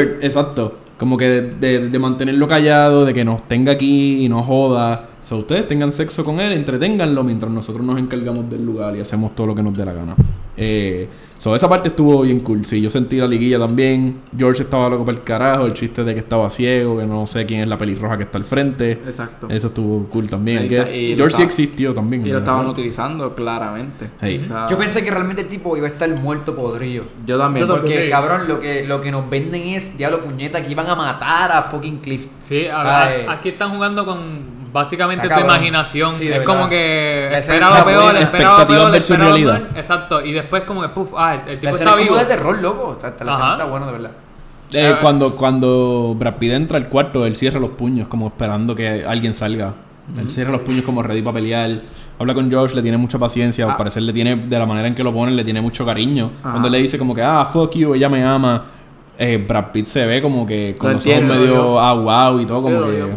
[0.00, 0.26] pagarle.
[0.26, 0.78] exacto.
[0.98, 5.10] Como que de, de- de mantenerlo callado, de que nos tenga aquí y no joda.
[5.26, 9.00] O sea, ustedes tengan sexo con él, entreténganlo mientras nosotros nos encargamos del lugar y
[9.00, 10.14] hacemos todo lo que nos dé la gana.
[10.56, 12.64] Eh, so, esa parte estuvo bien cool.
[12.64, 14.18] Sí, yo sentí la liguilla también.
[14.38, 15.66] George estaba loco para el carajo.
[15.66, 18.38] El chiste de que estaba ciego, que no sé quién es la pelirroja que está
[18.38, 18.92] al frente.
[18.92, 19.48] Exacto.
[19.50, 20.58] Eso estuvo cool también.
[20.58, 20.84] Ahí I guess.
[20.84, 22.22] está, y lo George sí existió también.
[22.22, 22.48] Y lo ¿verdad?
[22.48, 24.08] estaban utilizando claramente.
[24.22, 24.40] Sí.
[24.44, 27.02] O sea, Yo pensé que realmente el tipo iba a estar muerto podrido.
[27.26, 27.66] Yo también.
[27.66, 31.50] Porque, cabrón, lo que, lo que nos venden es, diablo puñeta, que iban a matar
[31.50, 32.28] a fucking Cliff.
[32.44, 33.26] Sí, a- Ah, a- eh.
[33.28, 34.45] aquí están jugando con
[34.76, 35.56] básicamente Está tu cabrón.
[35.56, 36.16] imaginación.
[36.16, 36.44] Sí, es verdad.
[36.44, 39.60] como que espera lo peor, espera lo peor, versus espera lo realidad.
[39.68, 39.78] peor.
[39.78, 40.24] Exacto.
[40.24, 42.08] Y después como que, puf, ah, el, el tipo La está es vivo.
[42.10, 42.88] como de terror, loco.
[42.96, 44.10] O sea, hasta la escena está bueno, de verdad.
[44.72, 44.98] Eh, Ah.
[45.00, 49.32] cuando, cuando Brad Pitt entra al cuarto, él cierra los puños, como esperando que alguien
[49.34, 49.72] salga.
[50.18, 51.80] Él cierra los puños como ready para pelear.
[52.18, 53.64] Habla con George, le tiene mucha paciencia.
[53.64, 53.76] Al Ah.
[53.76, 56.30] parecer le tiene, de la manera en que lo ponen, le tiene mucho cariño.
[56.40, 56.50] Ajá.
[56.52, 58.64] Cuando él le dice como que, ah, fuck you, ella me ama.
[59.18, 61.80] Eh, Brad Pitt se ve como que con Lo los ojos medio yo.
[61.80, 62.98] ah, wow y todo, como Yo, que.
[62.98, 63.08] yo.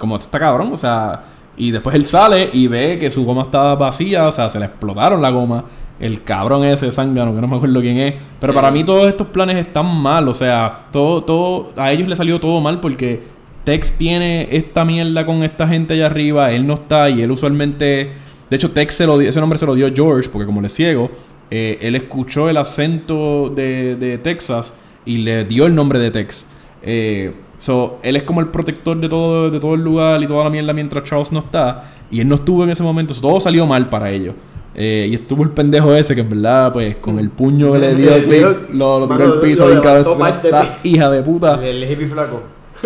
[0.00, 1.24] Como esto está cabrón, o sea.
[1.56, 4.64] Y después él sale y ve que su goma estaba vacía, o sea, se le
[4.64, 5.64] explotaron la goma.
[6.00, 8.14] El cabrón ese zángano, que no me acuerdo quién es.
[8.40, 12.16] Pero para mí todos estos planes están mal, o sea, todo, todo, a ellos le
[12.16, 13.20] salió todo mal porque
[13.64, 18.12] Tex tiene esta mierda con esta gente allá arriba, él no está y él usualmente,
[18.48, 20.68] de hecho Tex se lo dio, ese nombre se lo dio George porque como le
[20.68, 21.10] es ciego,
[21.50, 24.72] eh, él escuchó el acento de, de Texas
[25.04, 26.46] y le dio el nombre de Tex.
[26.82, 30.42] Eh, so, él es como el protector de todo, de todo el lugar y toda
[30.42, 31.92] la mierda mientras Charles no está.
[32.10, 33.14] Y él no estuvo en ese momento.
[33.14, 34.34] so, todo salió mal para ellos.
[34.74, 37.94] Eh, y estuvo el pendejo ese que en verdad, pues, con el puño que le
[37.94, 41.54] dio a Cliff, lo, lo tiró al piso levantó parte Esta de- hija de puta.
[41.56, 42.42] El, el hippie flaco.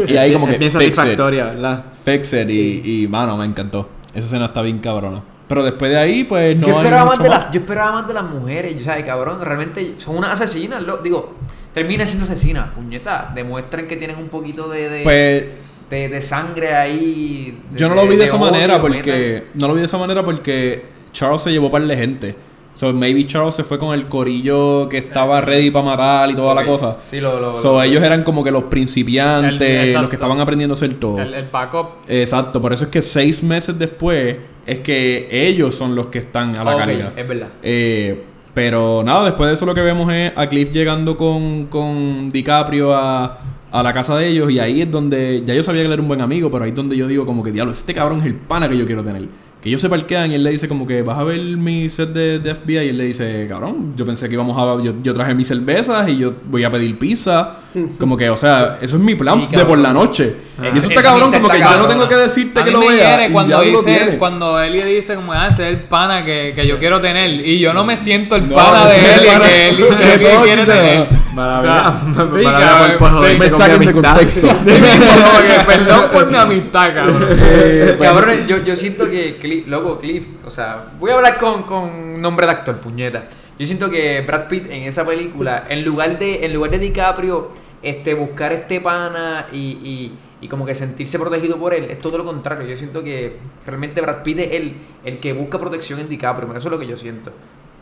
[0.09, 0.95] Y ahí como que Es bien fix it.
[0.95, 1.85] satisfactoria, ¿verdad?
[2.05, 2.51] Fix it.
[2.51, 3.89] Y, y, mano, me encantó.
[4.15, 5.21] Esa escena está bien cabrona.
[5.47, 7.45] Pero después de ahí, pues, no yo, hay esperaba más mucho de más.
[7.45, 9.37] las, yo esperaba más de las mujeres, ¿sabes, cabrón?
[9.43, 11.35] Realmente son unas asesinas, lo, digo,
[11.75, 13.31] termina siendo asesina, puñeta.
[13.35, 15.45] Demuestran que tienen un poquito de, de, Pues,
[15.91, 17.59] de, de sangre ahí.
[17.77, 20.25] Yo no lo vi de, esa odio, manera porque no lo vi de esa manera
[20.25, 20.83] porque
[21.13, 22.35] Charles se llevó par de gente.
[22.77, 26.57] So maybe Charles se fue con el corillo que estaba ready para matar y toda
[26.57, 26.97] la cosa.
[27.09, 30.41] Sí, lo, lo, So lo- ellos eran como que los principiantes, El- los que estaban
[30.41, 31.21] aprendiendo a hacer todo.
[31.21, 31.91] El, el backup.
[32.09, 34.37] Exacto, por eso es que seis meses después
[34.67, 37.13] es que ellos son los que están a la Ok, carga.
[37.17, 37.49] es verdad.
[37.63, 42.31] Eh, pero nada, después de eso lo que vemos es a Cliff llegando con, con
[42.31, 43.39] DiCaprio a,
[43.73, 46.01] a la casa de ellos y ahí es donde, ya yo sabía que él era
[46.01, 48.27] un buen amigo, pero ahí es donde yo digo como que, diablo, este cabrón es
[48.27, 49.27] el pana que yo quiero tener.
[49.61, 52.11] Que ellos se parquean y él le dice como que, vas a ver mi set
[52.11, 55.13] de, de FBI y él le dice, cabrón, yo pensé que íbamos a, yo, yo
[55.13, 57.57] traje mis cervezas y yo voy a pedir pizza.
[57.99, 60.35] Como que, o sea, eso es mi plan Sí, de por la noche.
[60.57, 60.71] Ah.
[60.73, 62.81] y eso está cabrón, como que yo no tengo que decirte A que mí lo
[62.89, 63.27] me vea.
[63.27, 66.53] y cuando ya lo dice, cuando Eli dice como, ah, ese es el pana que,
[66.55, 67.31] que yo quiero tener.
[67.31, 69.85] Y yo no me siento el No, pana de el Eli pana que Eli
[70.19, 71.09] que quiere tener.
[71.35, 71.89] Maravilla.
[71.89, 73.39] O sea, sí, Maravilla.
[73.39, 74.49] Me saquen de contexto.
[75.67, 77.27] Perdón por mi amistad, cabrón.
[77.31, 81.65] Eh, Cabrón, yo, yo siento que Cliff, loco, Cliff, o sea, voy a hablar con,
[81.65, 83.25] con nombre de actor, puñeta.
[83.59, 87.51] Yo siento que Brad Pitt en esa película, en lugar de, en lugar de DiCaprio,
[87.85, 92.19] este, buscar este pana y, y, y como que sentirse protegido por él, es todo
[92.19, 92.67] lo contrario.
[92.67, 93.37] Yo siento que
[93.67, 94.75] realmente Brad Pitt es el,
[95.05, 97.31] el que busca protección en DiCaprio, eso es lo que yo siento.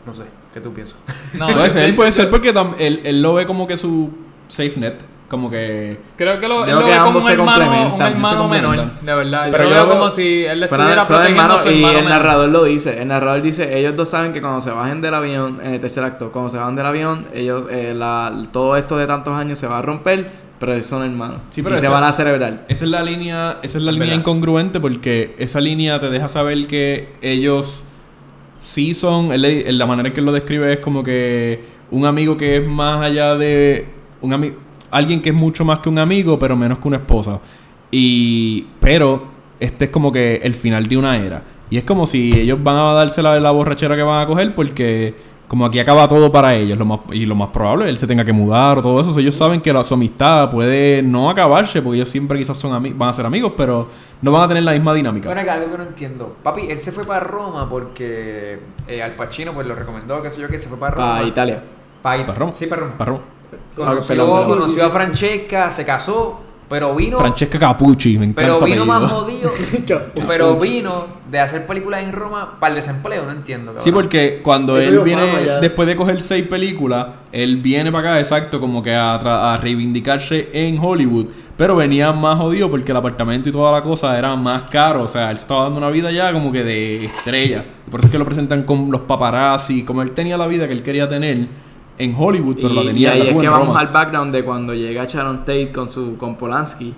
[0.05, 0.23] No sé,
[0.53, 0.97] ¿qué tú piensas?
[1.33, 4.09] No, puede ser, puede ser porque tam- él, él lo ve como que su
[4.49, 4.95] safe net.
[5.33, 5.97] Como que.
[6.15, 8.91] Creo que lo, él lo que ve como un se hermano, un se hermano menor,
[9.01, 9.47] de verdad.
[9.51, 11.63] Pero yo yo lo lo veo como si él le estuviera son protegiendo a hermanos
[11.63, 12.19] su y hermano el menor.
[12.19, 13.01] narrador lo dice.
[13.01, 16.03] El narrador dice, ellos dos saben que cuando se bajen del avión, en el tercer
[16.03, 19.65] acto, cuando se van del avión, ellos, eh, la- todo esto de tantos años se
[19.65, 20.29] va a romper,
[20.59, 21.39] pero ellos son hermanos.
[21.49, 22.65] Sí, pero y se esa- van a celebrar.
[22.69, 24.19] Esa es la línea, esa es la línea verdad.
[24.19, 27.83] incongruente porque esa línea te deja saber que ellos
[28.59, 32.37] sí son, él la manera en que él lo describe es como que un amigo
[32.37, 33.87] que es más allá de
[34.21, 34.55] un amigo,
[34.93, 37.39] alguien que es mucho más que un amigo, pero menos que una esposa.
[37.91, 39.23] Y pero
[39.59, 41.41] este es como que el final de una era.
[41.69, 44.53] Y es como si ellos van a darse la, la borrachera que van a coger
[44.53, 45.13] porque
[45.47, 48.25] como aquí acaba todo para ellos lo más, y lo más probable él se tenga
[48.25, 49.13] que mudar o todo eso.
[49.13, 52.71] So, ellos saben que la, su amistad puede no acabarse porque ellos siempre quizás son
[52.97, 53.87] van a ser amigos, pero
[54.21, 55.29] no van a tener la misma dinámica.
[55.29, 56.37] Bueno, que algo que no entiendo.
[56.41, 58.57] Papi, él se fue para Roma porque
[58.87, 61.13] eh, Al Pacino pues lo recomendó, qué sé yo, que se fue para Roma.
[61.13, 61.63] Para Italia.
[62.01, 62.53] Pa' ¿Para Roma?
[62.55, 62.97] Sí, para Roma.
[62.97, 63.23] Para Roma.
[63.75, 64.45] Conoció, perdón.
[64.45, 67.17] conoció a Francesca, se casó, pero vino...
[67.17, 69.51] Francesca Capucci, me encanta pero vino más jodido.
[70.27, 73.67] pero vino de hacer películas en Roma para el desempleo, no entiendo.
[73.67, 73.83] Cabrón.
[73.83, 78.19] Sí, porque cuando Él viene, fama después de coger seis películas, él viene para acá,
[78.19, 81.27] exacto, como que a, a reivindicarse en Hollywood.
[81.55, 85.03] Pero venía más jodido porque el apartamento y toda la cosa era más caro.
[85.03, 87.65] O sea, él estaba dando una vida ya como que de estrella.
[87.87, 89.83] Y por eso es que lo presentan con los paparazzi.
[89.83, 91.47] Como él tenía la vida que él quería tener
[91.97, 93.79] en Hollywood, pero y, la y tenía ahí la es que vamos Roma.
[93.79, 96.93] al background de cuando llega Sharon Tate con su con Polanski.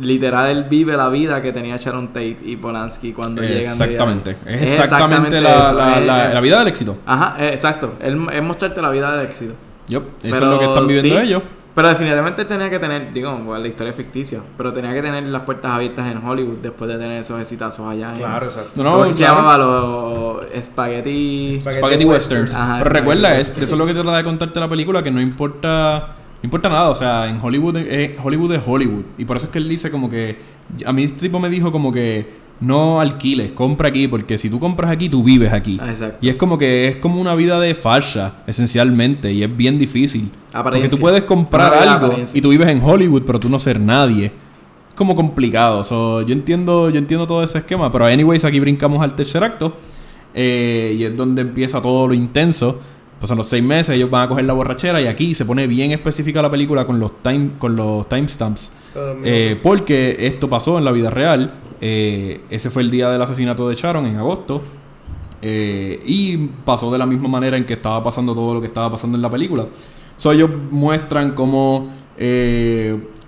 [0.00, 4.36] literal él vive la vida que tenía Sharon Tate y Polanski cuando llegan de Exactamente.
[4.46, 6.00] Es exactamente, la,
[6.32, 6.96] la- vida del éxito.
[7.06, 7.94] Ajá, eh, exacto.
[8.00, 9.52] Él, es mostrarte la vida del éxito.
[9.88, 11.42] Yup, Eso Pero es lo que están viviendo sí, ellos.
[11.74, 15.22] Pero definitivamente tenía que tener, digo, pues, la historia es ficticia, pero tenía que tener
[15.24, 18.10] las puertas abiertas en Hollywood después de tener esos exitazos allá.
[18.12, 18.70] en- Claro, exacto.
[18.76, 19.36] No, no, ¿Cómo que se claro.
[19.36, 19.56] llamaba?
[19.58, 21.58] Los spaghetti...
[21.60, 22.54] Spaghetti Westerns.
[22.54, 25.10] Ajá, Pero Spaghetti recuerda, es, eso es lo que trata de contarte la película, que
[25.10, 25.98] no importa,
[26.42, 26.90] no importa nada.
[26.90, 29.04] O sea, en Hollywood, eh, Hollywood es Hollywood.
[29.16, 30.38] Y por eso es que él dice como que,
[30.84, 34.60] a mí este tipo me dijo como que no alquiles, compra aquí, porque si tú
[34.60, 35.78] compras aquí, tú vives aquí.
[35.80, 36.18] Ah, exacto.
[36.20, 40.30] Y es como que es como una vida de farsa, esencialmente, y es bien difícil.
[40.62, 42.38] Porque tú puedes comprar algo apariencia.
[42.38, 44.26] y tú vives en Hollywood, pero tú no ser nadie.
[44.26, 45.82] Es como complicado.
[45.82, 47.90] So, yo entiendo, yo entiendo todo ese esquema.
[47.90, 49.74] Pero anyways, aquí brincamos al tercer acto.
[50.34, 52.80] eh, y es donde empieza todo lo intenso.
[53.22, 55.00] Pasan los seis meses, ellos van a coger la borrachera.
[55.00, 58.72] Y aquí se pone bien específica la película con los time, con los timestamps.
[59.24, 61.52] Eh, porque esto pasó en la vida real.
[61.80, 64.60] Eh, ese fue el día del asesinato de Sharon en agosto.
[65.40, 68.90] Eh, y pasó de la misma manera en que estaba pasando todo lo que estaba
[68.90, 69.66] pasando en la película.
[70.16, 71.90] So, ellos muestran cómo,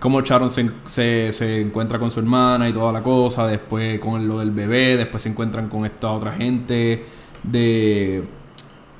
[0.01, 3.47] cómo Sharon se, se- se encuentra con su hermana y toda la cosa.
[3.47, 4.97] Después con lo del bebé.
[4.97, 7.05] Después se encuentran con esta otra gente
[7.45, 8.23] de...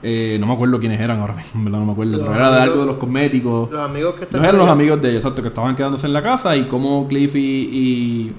[0.07, 2.19] eh, no me acuerdo quiénes eran ahora mismo, en verdad no me acuerdo.
[2.19, 3.71] Pero era de algo de los cosméticos.
[3.71, 6.13] Los amigos que están No eran los amigos de ellos, exacto, que estaban quedándose en
[6.13, 8.33] la casa y como Cliff y, y,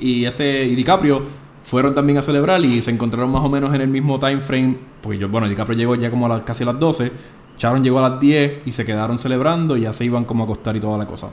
[0.00, 1.22] y este y DiCaprio
[1.62, 4.76] fueron también a celebrar y se encontraron más o menos en el mismo time frame,
[5.00, 7.12] porque yo, bueno, DiCaprio llegó ya como a las, casi a las 12,
[7.58, 10.46] Sharon llegó a las 10 y se quedaron celebrando y ya se iban como a
[10.46, 11.28] acostar y toda la cosa.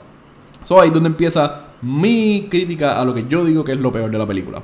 [0.62, 3.90] So ahí es donde empieza mi crítica a lo que yo digo que es lo
[3.90, 4.62] peor de la película.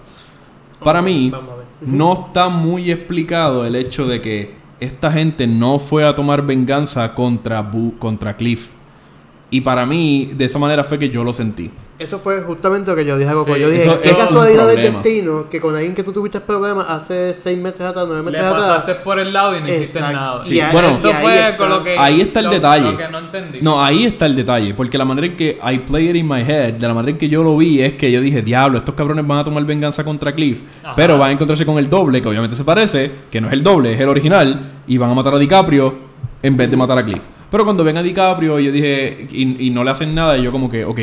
[0.82, 1.32] Para mí,
[1.80, 7.14] no está muy explicado el hecho de que esta gente no fue a tomar venganza
[7.14, 8.68] contra, Bu- contra Cliff.
[9.50, 11.70] Y para mí, de esa manera fue que yo lo sentí.
[11.98, 13.54] Eso fue justamente lo que yo dije a Coco.
[13.54, 16.38] Sí, yo dije, eso- qué eso casualidad del destino que con alguien que tú tuviste
[16.40, 18.62] problemas hace seis meses atrás, nueve Le meses atrás.
[18.62, 20.44] pasaste por el lado y no hiciste nada.
[20.44, 21.56] Sí, Y ahí- bueno, Eso ahí fue está.
[21.56, 21.98] con lo que.
[21.98, 22.92] Ahí está el lo- detalle.
[22.92, 23.58] Lo que no entendí.
[23.62, 24.74] No, ahí está el detalle.
[24.74, 27.18] Porque la manera en que I play it in my head, de la manera en
[27.18, 30.04] que yo lo vi, es que yo dije, diablo, estos cabrones van a tomar venganza
[30.04, 30.60] contra Cliff.
[30.84, 30.94] Ajá.
[30.94, 33.64] Pero van a encontrarse con el doble, que obviamente se parece, que no es el
[33.64, 35.94] doble, es el original, y van a matar a DiCaprio
[36.44, 37.24] en vez de matar a Cliff.
[37.50, 40.52] Pero cuando ven a DiCaprio, yo dije, y, y no le hacen nada, y yo
[40.52, 41.00] como que, ok,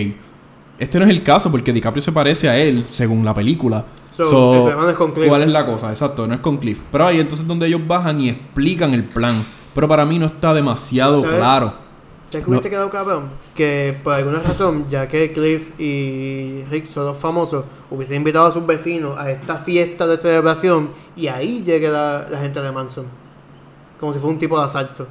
[0.77, 3.85] este no es el caso, porque DiCaprio se parece a él, según la película.
[4.17, 5.27] So, So, el problema no es con Cliff.
[5.27, 5.89] ¿Cuál es la cosa?
[5.89, 6.79] Exacto, no es con Cliff.
[6.91, 9.43] Pero ahí entonces donde ellos bajan y explican el plan.
[9.73, 11.37] Pero para mí no está demasiado ¿Sabes?
[11.37, 11.73] claro.
[12.29, 13.29] ¿Sabes que hubiese quedado cabrón?
[13.53, 18.53] Que por alguna razón, ya que Cliff y Rick son los famosos, hubiesen invitado a
[18.53, 23.05] sus vecinos a esta fiesta de celebración y ahí llegue la, la gente de Manson.
[23.99, 25.07] Como si fuera un tipo de asalto.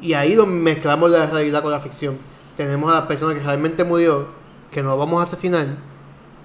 [0.00, 2.16] Y ahí lo mezclamos la realidad con la ficción.
[2.56, 4.26] Tenemos a las personas que realmente murió,
[4.70, 5.66] que no vamos a asesinar,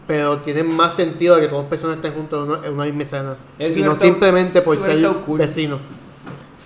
[0.08, 2.86] pero tienen más sentido de que todas las personas estén juntos en una, en una
[2.86, 3.36] misma escena.
[3.60, 5.40] Eso y no simplemente por ser cool.
[5.40, 5.80] vecinos.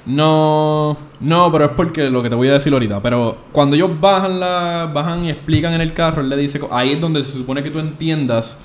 [0.06, 3.02] No, no, pero es porque lo que te voy a decir ahorita.
[3.02, 6.94] Pero cuando ellos bajan la, bajan y explican en el carro, él le dice, ahí
[6.94, 8.58] es donde se supone que tú entiendas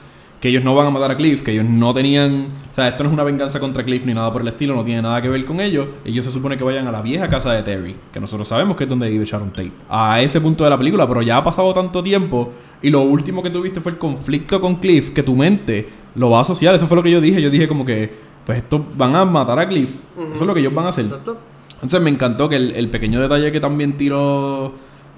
[0.43, 3.05] que ellos no van a matar a Cliff, que ellos no tenían, o sea, esto
[3.05, 5.29] no es una venganza contra Cliff ni nada por el estilo, no tiene nada que
[5.29, 5.87] ver con ellos.
[6.05, 8.83] Ellos se supone que vayan a la vieja casa de Terry, que nosotros sabemos que
[8.83, 9.71] es donde vive Sharon Tate.
[9.89, 12.53] A ese punto de la película, pero ya ha pasado tanto tiempo
[12.83, 16.39] y lo último que tuviste fue el conflicto con Cliff, que tu mente lo va
[16.39, 16.75] a asociar.
[16.75, 17.41] Eso fue lo que yo dije.
[17.41, 18.13] Yo dije como que,
[18.45, 19.95] pues estos van a matar a Cliff.
[20.19, 21.05] Eso es lo que ellos van a hacer.
[21.05, 21.39] ¿Exacto?
[21.75, 24.73] Entonces me encantó que el, el pequeño detalle que también tiró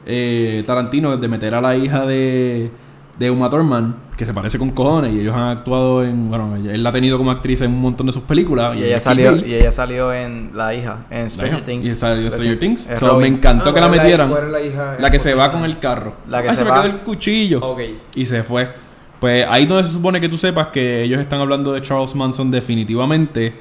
[0.04, 2.70] eh, Tarantino de meter a la hija de,
[3.18, 6.82] de Uma Thurman, que se parece con cojones, y ellos han actuado en, bueno, él
[6.82, 8.76] la ha tenido como actriz en un montón de sus películas.
[8.76, 11.86] Y ella salió, y ella salió en La hija, en Stranger hija, Things.
[11.86, 12.88] Y salió en Stranger Things.
[12.96, 14.52] So, me encantó Ah, que la ¿cuál es metieran.
[14.52, 14.96] la hija?
[14.98, 16.14] La que se va con el carro.
[16.28, 16.82] La que Ay, se se me va.
[16.82, 17.76] quedó el cuchillo.
[18.16, 18.68] Y se fue.
[19.20, 22.50] Pues ahí donde se supone que tú sepas que ellos están hablando de Charles Manson
[22.50, 23.54] definitivamente.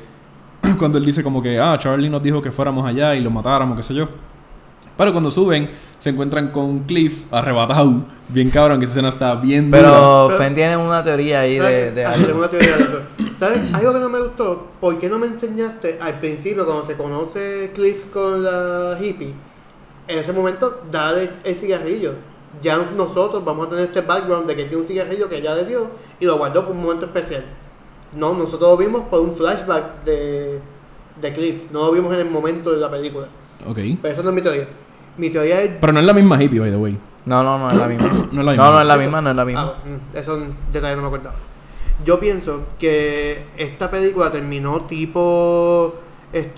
[0.79, 3.77] Cuando él dice como que, ah, Charlie nos dijo que fuéramos allá y lo matáramos,
[3.77, 4.09] qué sé yo.
[4.97, 8.03] Pero cuando suben, se encuentran con Cliff arrebatado.
[8.29, 9.81] Bien cabrón, que esa escena está bien dura.
[9.83, 11.95] Pero Pero- Fen tiene una teoría ahí de, ¿Sabes?
[11.95, 12.25] de Ah, algo.
[12.27, 12.99] tengo una teoría de eso.
[13.37, 13.73] ¿Sabes?
[13.73, 14.67] Algo que no me gustó.
[14.79, 19.33] ¿Por qué no me enseñaste al principio, cuando se conoce Cliff con la hippie?
[20.07, 22.13] En ese momento, dale el cigarrillo.
[22.61, 25.65] Ya nosotros vamos a tener este background de que tiene un cigarrillo que ella le
[25.65, 25.87] dio
[26.19, 27.43] y lo guardó por un momento especial.
[28.15, 30.59] No, nosotros lo vimos por un flashback de,
[31.21, 31.63] de Cliff.
[31.71, 33.27] No lo vimos en el momento de la película.
[33.65, 33.77] Ok.
[34.01, 34.67] Pero eso no es mi teoría.
[35.17, 36.97] Mi teoría es Pero no es la misma hippie, by the way.
[37.25, 38.09] No, no, no es la misma.
[38.31, 38.65] No es la misma.
[38.65, 39.61] No, no es la misma, no es la misma.
[39.61, 39.73] Ah,
[40.13, 40.39] mm, eso
[40.71, 41.35] detalle no me acordaba.
[42.05, 45.95] Yo pienso que esta película terminó tipo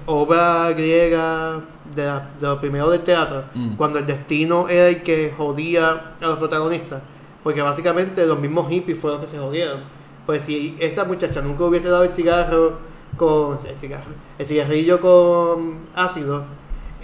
[0.06, 1.60] obra griega
[1.94, 3.76] de, la- de lo primero del teatro, Mm.
[3.76, 5.90] cuando el destino era el que jodía
[6.22, 7.02] a los protagonistas.
[7.44, 9.80] porque básicamente los mismos hippies fueron los que se jodieron.
[10.26, 12.80] Pues si esa muchacha nunca hubiese dado el cigarro
[13.18, 14.10] con el cigarro,
[14.40, 16.44] el cigarrillo con ácido,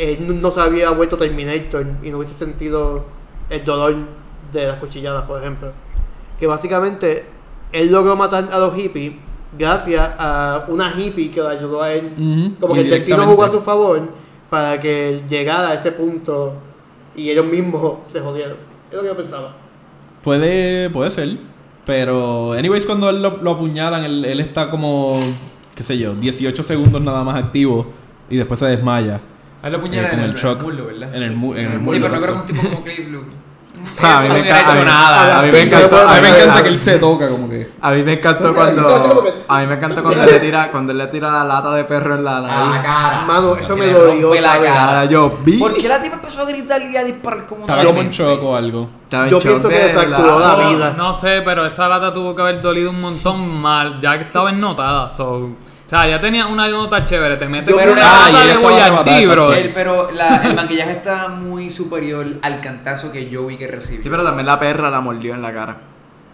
[0.01, 3.05] él no- no se había vuelto Terminator y no hubiese sentido
[3.49, 3.95] el dolor
[4.53, 5.71] de las cuchilladas, por ejemplo.
[6.39, 7.25] Que básicamente
[7.71, 9.13] él logró matar a los hippies
[9.57, 12.11] gracias a una hippie que lo ayudó a él.
[12.59, 14.01] Como que el destino jugó a su favor
[14.49, 16.53] para que él llegara a ese punto
[17.15, 18.57] y ellos mismos se jodieron.
[18.89, 19.55] Es lo que yo pensaba.
[20.23, 21.37] Puede, puede ser.
[21.85, 25.19] Pero, anyways, cuando él lo, lo apuñalan, él, él está como,
[25.75, 27.87] qué sé yo, 18 segundos nada más activo
[28.29, 29.19] y después se desmaya.
[29.63, 30.63] A lo Eh, apuñalan con en el el, shock.
[30.63, 31.15] muslo, ¿verdad?
[31.15, 33.07] En el, mu- en el Sí, muslo, pero no creo que un tipo como Cliff
[33.11, 33.27] Luke.
[34.03, 35.39] Ah, a mí me encanta- hecho a mí- nada.
[35.39, 37.27] A mí me Sí, encantó, pero- a mí me pero- encanta que él se toca
[37.29, 37.71] como que...
[37.81, 38.81] A mí me encantó Mira, cuando
[39.47, 41.83] a mí me encantó cuando él le tira cuando él le tira la lata de
[41.85, 43.21] perro en la A la cara.
[43.25, 45.05] Mano, eso me dolió, la cara.
[45.05, 45.57] Yo vi.
[45.57, 48.09] ¿Por qué la tipa empezó a gritar y a disparar como Estaba una como en
[48.11, 48.89] shock o algo.
[49.29, 50.93] Yo pienso que le fracturó la No, vida.
[50.97, 54.51] No sé, pero esa lata tuvo que haber dolido un montón mal, ya que estaba
[54.51, 55.11] ennotada.
[55.11, 55.49] So,
[55.91, 57.35] sea, ya tenía una nota chévere.
[57.37, 57.45] Te
[57.83, 59.53] creo- una de Boyardee, arrebatada, bro.
[59.53, 64.01] El- pero la- el maquillaje está muy superior al cantazo que yo vi que recibió.
[64.03, 65.75] Sí, pero también la perra la mordió en la cara.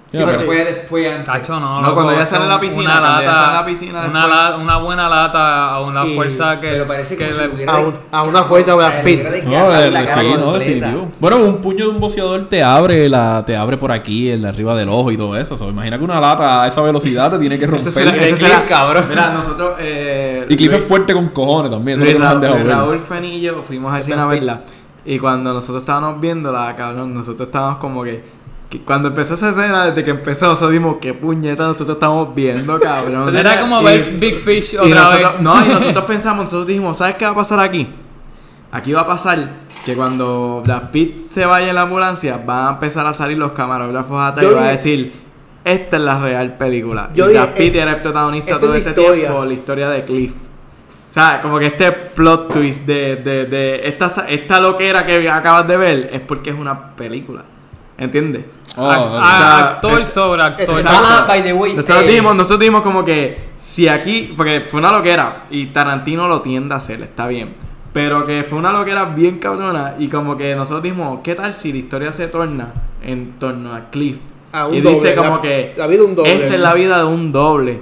[0.10, 1.26] Sí, pero fue después antes.
[1.26, 1.82] Tacho, no.
[1.82, 4.28] No, loco, cuando eso sale en la piscina, Una lata, sale en la piscina una,
[4.28, 6.70] la- una buena lata a una Y- fuerza que.
[6.70, 9.24] Pero parece que le- hubiera- A, un- a una fuerza O sea, Brad Pitt.
[9.46, 11.12] No, el- la cara sí, no, definitivo.
[11.20, 14.50] Bueno, un puño de un boceador te abre la, te abre por aquí, en la
[14.50, 15.58] arriba del ojo y todo eso.
[15.58, 17.88] So, imagina que una lata a esa velocidad te tiene que romper.
[17.90, 19.06] Ese será- Cliff, será- cabrón.
[19.10, 19.74] Mira, nosotros.
[19.80, 21.98] Eh, y Cliff Luis- es fuerte con cojones también.
[21.98, 22.76] Eso es Luis lo que nos han Ra- ver.
[22.78, 24.62] Raúl Fenillo fuimos al cine a verla.
[25.06, 28.37] Y cuando nosotros estábamos viéndola, cabrón, nosotros estábamos como que.
[28.70, 32.78] Que cuando empezó esa escena, desde que empezó, nosotros dimos qué puñeta nosotros estamos viendo,
[32.80, 33.36] cabrón.
[33.38, 35.42] Era como Y- ver Big Fish otra nosotros, vez.
[35.42, 37.88] No, y nosotros pensamos, nosotros dijimos, ¿sabes qué va a pasar aquí?
[38.72, 39.48] Aquí va a pasar
[39.86, 43.54] que cuando Brad Pitt se vaya en la ambulancia, van a empezar a salir los
[43.54, 45.14] camarógrafos atrás y va a dije- decir,
[45.64, 47.10] esta es la real película.
[47.16, 49.22] Yo y dije, Brad Pitt eh, era el protagonista esta todo es la este historia.
[49.30, 50.34] tiempo, la historia de Cliff.
[51.10, 55.66] O sea, como que este plot twist de, de, de esta, esta loquera que acabas
[55.68, 57.44] de ver es porque es una película.
[57.98, 58.44] ¿Entiendes?
[58.78, 58.90] Oh, ok.
[58.92, 60.82] a- O sea, actor eh, sobre actor.
[60.86, 61.74] Ah, by the way.
[61.74, 66.28] Nosotros eh, dijimos, nosotros dijimos como que si aquí, porque fue una loquera y Tarantino
[66.28, 67.56] lo tiende a hacer, está bien.
[67.94, 71.72] Pero que fue una loquera bien cabrona y como que nosotros dijimos, ¿qué tal si
[71.72, 72.68] la historia se torna
[73.02, 74.18] en torno a Cliff?
[74.52, 76.52] A un y doble, dice como la- que la vida de un doble, esta es
[76.52, 76.58] ¿no?
[76.58, 77.82] la vida de un doble.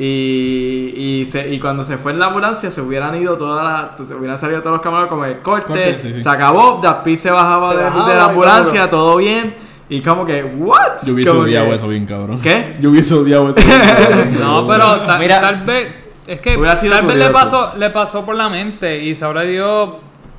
[0.00, 3.64] Y, y, se- y cuando se fue en la ambulancia se hubieran ido todas
[3.98, 6.22] las, se hubieran salido todos los cámaras como el corte, Corte, sí, sí.
[6.22, 8.90] se acabó, Pitt se bajaba, Se de, bajaba de la y ambulancia, cabrón.
[8.90, 9.54] todo bien.
[9.90, 10.98] Y como que, ¿what?
[11.06, 12.40] Yo hubiese Como odiado que- eso bien, cabrón.
[12.42, 12.76] ¿Qué?
[12.80, 14.36] Yo hubiese odiado eso bien, cabrón.
[14.40, 15.40] No, pero ta- Mira.
[15.40, 15.94] tal vez.
[16.26, 16.56] Es que
[16.90, 19.90] tal vez le pasó, le pasó por la mente y sabrá Dios.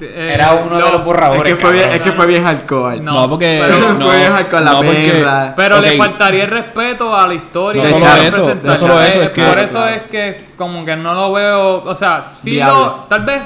[0.01, 1.51] eh, Era uno de lo- los borradores.
[1.51, 3.01] Es que fue bien, es que fue bien hardcore.
[3.01, 3.59] No, No, porque.
[3.65, 5.53] pero- no, fue bien hardcore la no, porque- perra.
[5.57, 7.81] Pero le faltaría el respeto a la historia.
[7.83, 8.77] No y solo a la eso, no presentación.
[8.77, 9.95] solo eso, Eh, es que- Por eso Claro.
[9.95, 13.41] es que como que no lo veo, o sea, sí lo, tal vez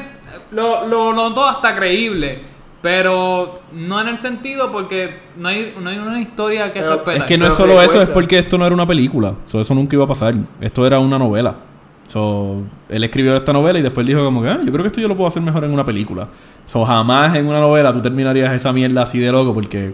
[0.51, 2.39] lo, lo noto hasta creíble,
[2.83, 7.21] pero no en el sentido porque no hay, no hay una historia que Pero respetar.
[7.21, 9.35] Es que no es solo eso, es porque esto no era una película.
[9.45, 10.35] So, eso nunca iba a pasar.
[10.59, 11.55] Esto era una novela.
[12.07, 14.99] So, él escribió esta novela y después dijo como que, ah, yo creo que esto
[14.99, 16.27] yo lo puedo hacer mejor en una película.
[16.65, 19.93] So, jamás en una novela tú terminarías esa mierda así de loco porque...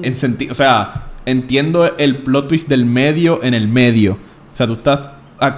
[0.00, 0.52] En sentido...
[0.52, 4.14] O sea, entiendo el plot twist del medio en el medio.
[4.14, 5.00] O sea, tú estás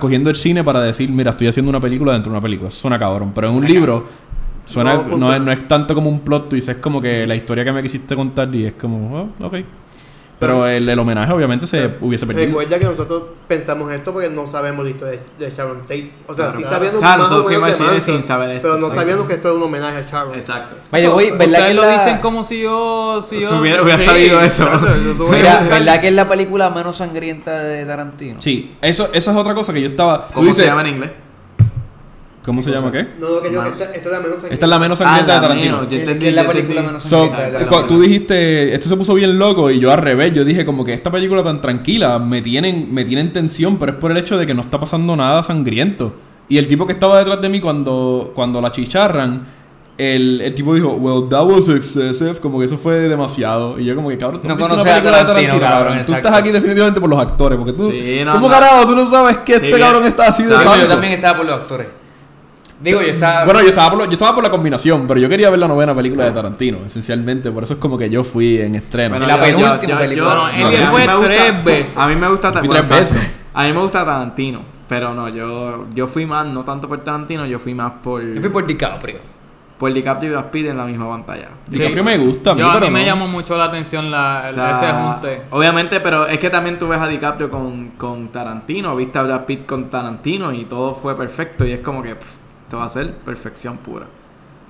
[0.00, 2.68] cogiendo el cine para decir, mira, estoy haciendo una película dentro de una película.
[2.68, 3.30] Eso suena cabrón.
[3.32, 4.25] Pero en un libro...
[4.66, 7.34] Suena, No no, es, no es tanto como un plot twist, es como que la
[7.34, 9.54] historia que me quisiste contar y es como, oh, ok.
[10.38, 12.48] Pero el, el homenaje obviamente se hubiese perdido.
[12.48, 16.10] Recuerda que nosotros pensamos esto porque no sabemos la historia de, de Sharon Tate.
[16.26, 16.58] O sea, Claro.
[16.58, 18.62] sí sabiendo Claro, más o nosotros menos fuimos de al cine Manson, sin saber esto,
[18.68, 20.34] pero no sabiendo que esto es un homenaje a Sharon.
[20.34, 20.76] Exacto.
[20.90, 23.22] The way, ¿verdad Ustedes que lo la- dicen como si yo...
[23.26, 24.68] Si yo Si hubiera- hubiera Sí, sabido eso.
[24.68, 28.42] claro, yo tuve que Mira, ¿verdad que es la película menos sangrienta de Tarantino?
[28.42, 30.28] Sí, eso, esa es otra cosa que yo estaba.
[30.34, 31.10] ¿Cómo dices- se llama en inglés?
[32.46, 33.06] ¿Cómo se llama qué?
[33.20, 35.32] No, lo que yo que esta, esta es la menos Esta es la menos sangrienta
[35.32, 35.72] Ah, de Tarantino.
[35.74, 36.86] menos, yo ¿Qué- entendí, es la yo película entendí.
[36.86, 37.86] menos So, sangrienta cu- Tarantino?
[37.86, 40.94] tú dijiste, esto se puso bien loco y yo al revés, yo dije como que
[40.94, 44.46] esta película tan tranquila me tienen, me tienen tensión, pero es por el hecho de
[44.46, 46.14] que no está pasando nada sangriento.
[46.48, 49.44] Y el tipo que estaba detrás de mí cuando, cuando la chicharran,
[49.98, 53.80] el, el tipo dijo, well, that was excessive, como que eso fue demasiado.
[53.80, 55.92] Y yo como que, cabrón, tú No conoces una a película de Tarantino, Tarantino, cabrón.
[55.94, 56.28] Tú exacto.
[56.28, 57.90] estás aquí definitivamente por los actores, porque tú...
[57.90, 58.54] Sí, no, ¿Cómo no.
[58.54, 59.80] carajo tú no sabes que este bien.
[59.80, 61.88] cabrón está así de Sabe, Digo, yo también estaba por los actores.
[62.80, 63.44] Digo, yo estaba.
[63.44, 65.68] Bueno, yo estaba, por, lo- yo estaba por la combinación, pero yo quería ver la
[65.68, 67.50] novena película de Tarantino, esencialmente.
[67.50, 69.10] Por eso es como que yo fui en estreno.
[69.16, 70.28] Bueno, la yo- penúltima yo- yo- película.
[70.30, 71.96] yo- No, a él mí fue me gusta- tres veces.
[71.96, 73.32] A mí me gusta bueno, veces.
[73.54, 74.60] A mí me gusta Tarantino.
[74.88, 78.22] Pero no, yo, yo fui más, no tanto por Tarantino, yo fui más por.
[78.22, 79.18] Yo fui por DiCaprio.
[79.78, 81.48] por DiCaprio y Brad Pitt en la misma pantalla.
[81.66, 83.06] DiCaprio me gusta a mí, Yo, a pero mí me no.
[83.06, 85.42] llamó mucho la atención la, O sea, ese junte.
[85.50, 89.44] Obviamente, pero es que también tú ves a DiCaprio con, con Tarantino, viste a Brad
[89.44, 92.26] Pitt con Tarantino y todo fue perfecto y es como que pff,
[92.66, 94.06] esto va a ser perfección pura.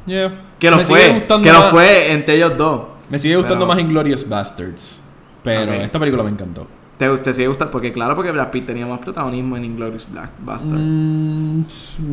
[0.06, 0.32] Yeah.
[0.58, 2.82] Que lo Me fue, que lo más- fue entre ellos dos.
[3.10, 5.00] Me sigue gustando Pero- más Inglorious Bastards.
[5.42, 6.66] Pero esta película me encantó.
[6.98, 7.70] ¿Te, te sigue gustando?
[7.70, 10.78] Porque claro, porque Brad Pitt tenía más protagonismo en Inglourious Black Bastard.
[10.78, 11.64] Mm,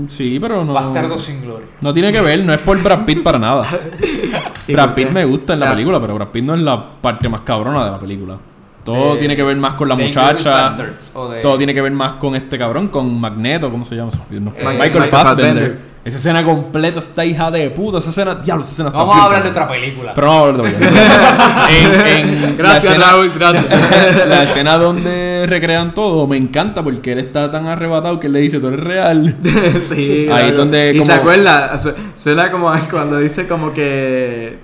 [0.07, 0.73] sí, pero no.
[0.73, 1.67] Bastardo sin gloria.
[1.81, 3.65] No tiene que ver, no es por Brad Pitt para nada.
[4.67, 7.29] ¿Y Brad Pitt me gusta en la película, pero Brad Pitt no es la parte
[7.29, 8.37] más cabrona de la película.
[8.83, 10.71] Todo De- tiene que ver más con la muchacha.
[10.71, 14.11] De- Todo tiene que ver más con este cabrón, con Magneto, ¿cómo se llama?
[14.29, 14.51] No.
[14.51, 15.45] Eh, Michael, Michael Fassbender.
[15.45, 15.93] Fassbender.
[16.03, 17.99] Esa escena completa está hija de puta.
[17.99, 20.11] Esa escena, diablo, esa escena está Vamos a hablar de otra película.
[20.13, 21.67] Pero no vamos a hablar de otra.
[21.69, 24.27] en, en Gracias, escena, Raúl, gracias.
[24.27, 28.39] la escena donde recrean todo me encanta porque él está tan arrebatado que él le
[28.41, 29.33] dice, tú eres real.
[29.81, 34.57] sí, Ahí es donde Y como- se acuerda, su- suena como cuando dice como que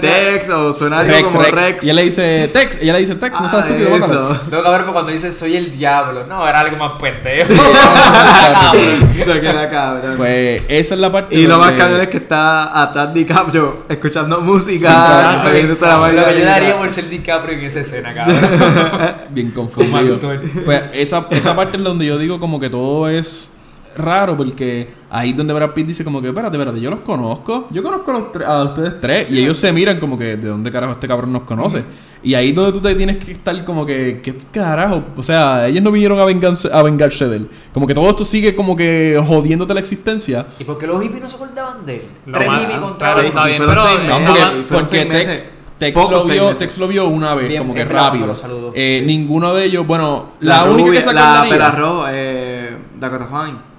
[0.00, 1.52] Tex o suena algo Rex, como Rex.
[1.54, 1.84] Rex.
[1.84, 2.78] Y ella le dice, Tex.
[2.80, 4.32] Ella le dice, Tex, no Ah, sabes estúpido, bácalo.
[4.32, 4.62] eso.
[4.62, 6.24] Cabrón cuando dice soy el diablo.
[6.28, 7.50] No, era algo más pendejo.
[7.52, 10.14] Se queda cabrón.
[10.16, 11.34] Pues esa es la parte.
[11.34, 15.48] y lo más cabrón es que está atrás DiCaprio escuchando Sí, música, claro.
[15.48, 19.14] bebiéndose la Lo que yo daría por ser DiCaprio en esa escena, cabrón.
[19.30, 20.18] Bien confundido.
[20.64, 23.50] Pues esa, esa parte es donde yo digo como que todo es
[23.96, 27.68] raro porque ahí donde Brad Pitt dice como que espérate, espérate, yo los conozco.
[27.70, 30.48] Yo conozco a, los tre- a ustedes tres y ellos se miran como que de
[30.48, 31.84] dónde carajo este cabrón nos conoce.
[32.22, 35.02] Y ahí es donde tú te tienes que estar como que ¿qué carajo?
[35.16, 37.48] O sea, ellos no vinieron a vengarse, a vengarse de él.
[37.72, 40.46] Como que todo esto sigue como que jodiéndote la existencia.
[40.58, 42.02] ¿Y por qué los hippies no se acordaban de él?
[42.26, 44.34] Lo Tres hippies claro, contra Sí, está bien, pero seis eh, No, meses.
[44.44, 45.50] porque, fueron porque seis Tex, meses.
[45.78, 46.54] Tex lo vio.
[46.54, 48.32] Tex lo vio una vez, Bien, como que rápido.
[48.74, 51.66] Eh, ninguno de ellos, bueno, La, la, única rubia- que se la acordaría.
[51.70, 53.73] pelirroja, eh, Dakota Fine.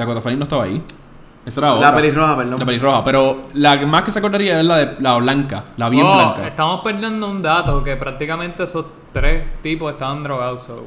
[0.00, 0.82] Dakota Fanning no estaba ahí.
[1.46, 1.96] Esa era La otra.
[1.96, 2.56] pelirroja, perdón.
[2.58, 5.88] La pelirroja, pero la que más que se acordaría es la de la blanca, la
[5.88, 6.46] bien Oh, blanca.
[6.46, 10.64] Estamos perdiendo un dato que prácticamente esos tres tipos estaban drogados.
[10.64, 10.84] so.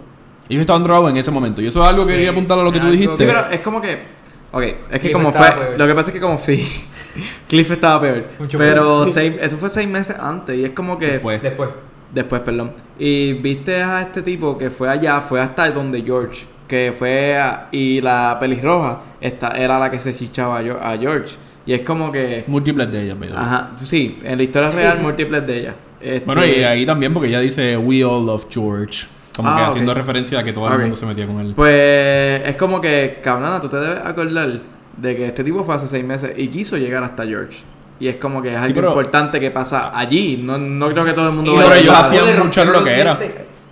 [0.49, 1.61] Ellos estaban drogados en ese momento.
[1.61, 3.17] Y eso es algo que Sí, quería apuntar a lo que tú dijiste.
[3.17, 4.21] Sí, pero es como que.
[4.51, 5.51] Ok, es que Cliff como fue.
[5.51, 5.73] peor.
[5.79, 6.67] Lo que pasa es que como sí.
[7.49, 8.23] Cliff estaba peor.
[8.37, 10.55] Mucho pero seis- eso fue seis meses antes.
[10.57, 11.07] Y es como que.
[11.13, 11.41] Después.
[11.41, 11.69] Después.
[12.13, 12.73] Después, perdón.
[12.99, 16.45] Y viste a este tipo que fue allá, fue hasta donde George.
[16.73, 17.37] Que fue.
[17.37, 21.35] a- y la pelirroja esta, era la que se chichaba a Geo- a George.
[21.67, 22.45] Y es como que.
[22.47, 23.37] Múltiples de ellas, pero.
[23.37, 25.75] Ajá, sí, en la historia real, múltiples de ellas.
[26.01, 29.05] Este, Bueno, y ahí también, porque ella dice We all love George.
[29.35, 31.53] Como Ah, que haciendo referencia a que todo el mundo se metía con él.
[31.55, 34.49] Pues es como que, cabrona, tú te debes acordar
[34.97, 37.59] de que este tipo fue hace seis meses y quiso llegar hasta George.
[37.99, 40.41] Y es como que es algo pero- importante que pasa allí.
[40.43, 43.17] No, no creo que todo el mundo Sí, pero ellos hacían mucho lo que era.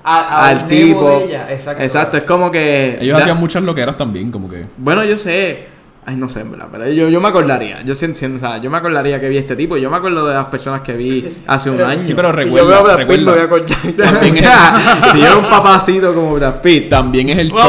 [0.03, 1.09] Dientes a- a- al tipo.
[1.19, 1.83] de ella, Exacto.
[1.83, 2.97] Exacto, es como que.
[3.01, 4.65] Ellos ya- hacían muchas loqueras también, como que.
[4.77, 5.69] Bueno, yo sé.
[6.03, 7.83] Ay, no sé, en verdad, pero yo, yo me acordaría.
[7.83, 9.77] Yo siento, siento- o sea, yo me acordaría que vi este tipo.
[9.77, 12.03] Yo me acuerdo de las personas que vi hace un año.
[12.03, 13.75] Sí, pero Si yo veo a recuerda, Brad Pitt, me voy a recuerda.
[13.75, 14.11] acordar.
[14.11, 14.49] También es,
[15.11, 16.89] si yo era un papacito como Brad Pitt.
[16.89, 17.59] también es el shock.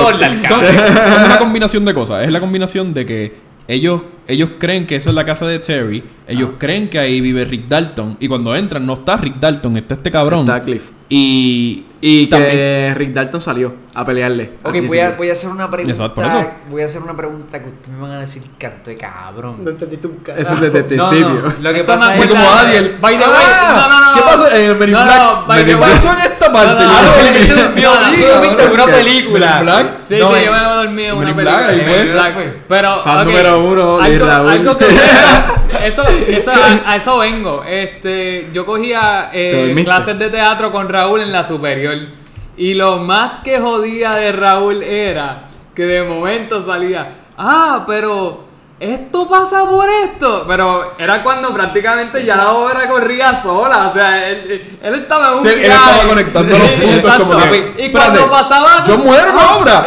[0.49, 2.25] Son, son una combinación de cosas.
[2.25, 3.35] Es la combinación de que
[3.69, 6.03] ellos, ellos creen que esa es la casa de Terry.
[6.27, 6.57] Ellos Ah.
[6.59, 8.17] creen que ahí vive Rick Dalton.
[8.19, 10.41] Y cuando entran, no está Rick Dalton, está este cabrón.
[10.41, 10.89] Está Cliff.
[11.11, 12.51] Y, Y también.
[12.51, 14.51] que Rick Dalton salió a pelearle.
[14.65, 15.93] Ok, voy a, voy a hacer una pregunta.
[15.93, 16.45] Exacto, por eso.
[16.69, 19.59] Voy a hacer una pregunta que ustedes me van a decir canto de cabrón.
[19.63, 20.43] No entendiste un carajo.
[20.43, 21.35] Eso es desde el No, principio.
[21.43, 22.97] no, Lo que Esto pasa es Fue acuerda- como Adiel.
[23.01, 24.13] By the way, Ah, no, no, no.
[24.17, 24.59] ¿Qué pasa?
[24.59, 25.17] Eh, in No, Black.
[25.23, 25.75] no, way.
[25.77, 26.75] Black son esta parte.
[26.75, 29.61] No, no, no, no- no, Él se no, durmió, no, no, en una no, película.
[29.63, 29.87] Black.
[30.09, 32.33] Sí, No, sí, en- yo me he dormido en una película.
[32.69, 34.51] Pero, Fan número uno, Raúl.
[34.51, 34.87] algo que
[35.85, 37.63] eso, eso, a, a eso vengo.
[37.65, 41.92] Este, yo cogía ¿Te eh, clases de teatro con Raúl en la superior.
[42.57, 48.45] Y lo más que jodía de Raúl era que de momento salía, ah, pero
[48.83, 50.45] esto pasa por esto.
[50.49, 53.89] Pero era cuando prácticamente ya la obra corría sola.
[53.89, 57.25] O sea, él, estaba en un Sí, él estaba conectando los puntos exacto.
[57.31, 58.83] como que, Y espérate, cuando pasaba...
[58.85, 59.87] Yo muero en la obra.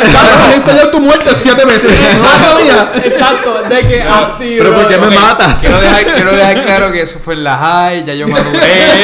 [0.92, 1.92] Tu muerte siete veces.
[2.18, 2.90] No mía.
[3.04, 5.60] Exacto, de que así, Pero ¿por qué me matas?
[5.60, 9.04] Quiero dejar, quiero dejar claro que eso fue en la high, ya yo maduré.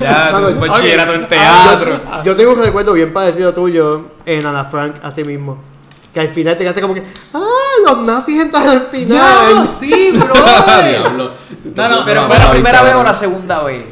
[0.00, 2.00] ya, bachillerato en Ah, teatro.
[2.18, 5.58] Yo, yo tengo un recuerdo bien parecido tuyo en Ana Frank, así mismo.
[6.12, 7.02] Que al final te quedaste como que,
[7.34, 7.44] ¡ah!
[7.86, 9.06] Los nazis entran al final.
[9.08, 10.34] Diablo, sí, bro.
[10.34, 11.30] Diablo.
[11.74, 13.84] No, no, Pero No, fue la no, primera vez o la segunda vez.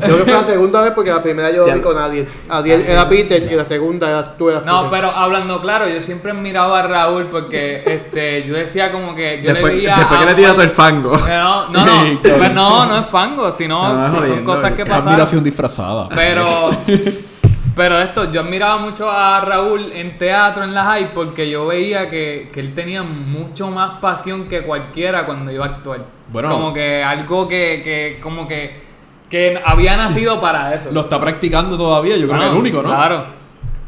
[0.00, 1.74] Creo que fue la segunda vez porque la primera yo Ya.
[1.74, 2.28] vi con Adiel.
[2.48, 4.50] Adiel era Peter y la segunda era tú.
[4.50, 9.14] eras No, pero hablando claro, yo siempre miraba a Raúl porque este, yo decía como
[9.14, 9.96] que yo Después, le veía.
[9.96, 11.12] después que le tira Juan- todo el fango.
[11.16, 14.88] No, no, no, pues no, no es fango, sino No, no son cosas que es
[14.88, 15.08] pasan.
[15.08, 16.08] Admiración disfrazada.
[16.14, 16.70] Pero
[17.76, 22.08] Pero esto, yo admiraba mucho a Raúl en teatro, en la high, porque yo veía
[22.08, 26.00] que, que él tenía mucho más pasión que cualquiera cuando iba a actuar.
[26.28, 26.50] Bueno.
[26.50, 28.80] Como que algo que, que como que,
[29.28, 30.90] que había nacido para eso.
[30.92, 32.88] Lo está practicando todavía, yo creo que Ah, es el único, ¿no?
[32.90, 33.22] Claro.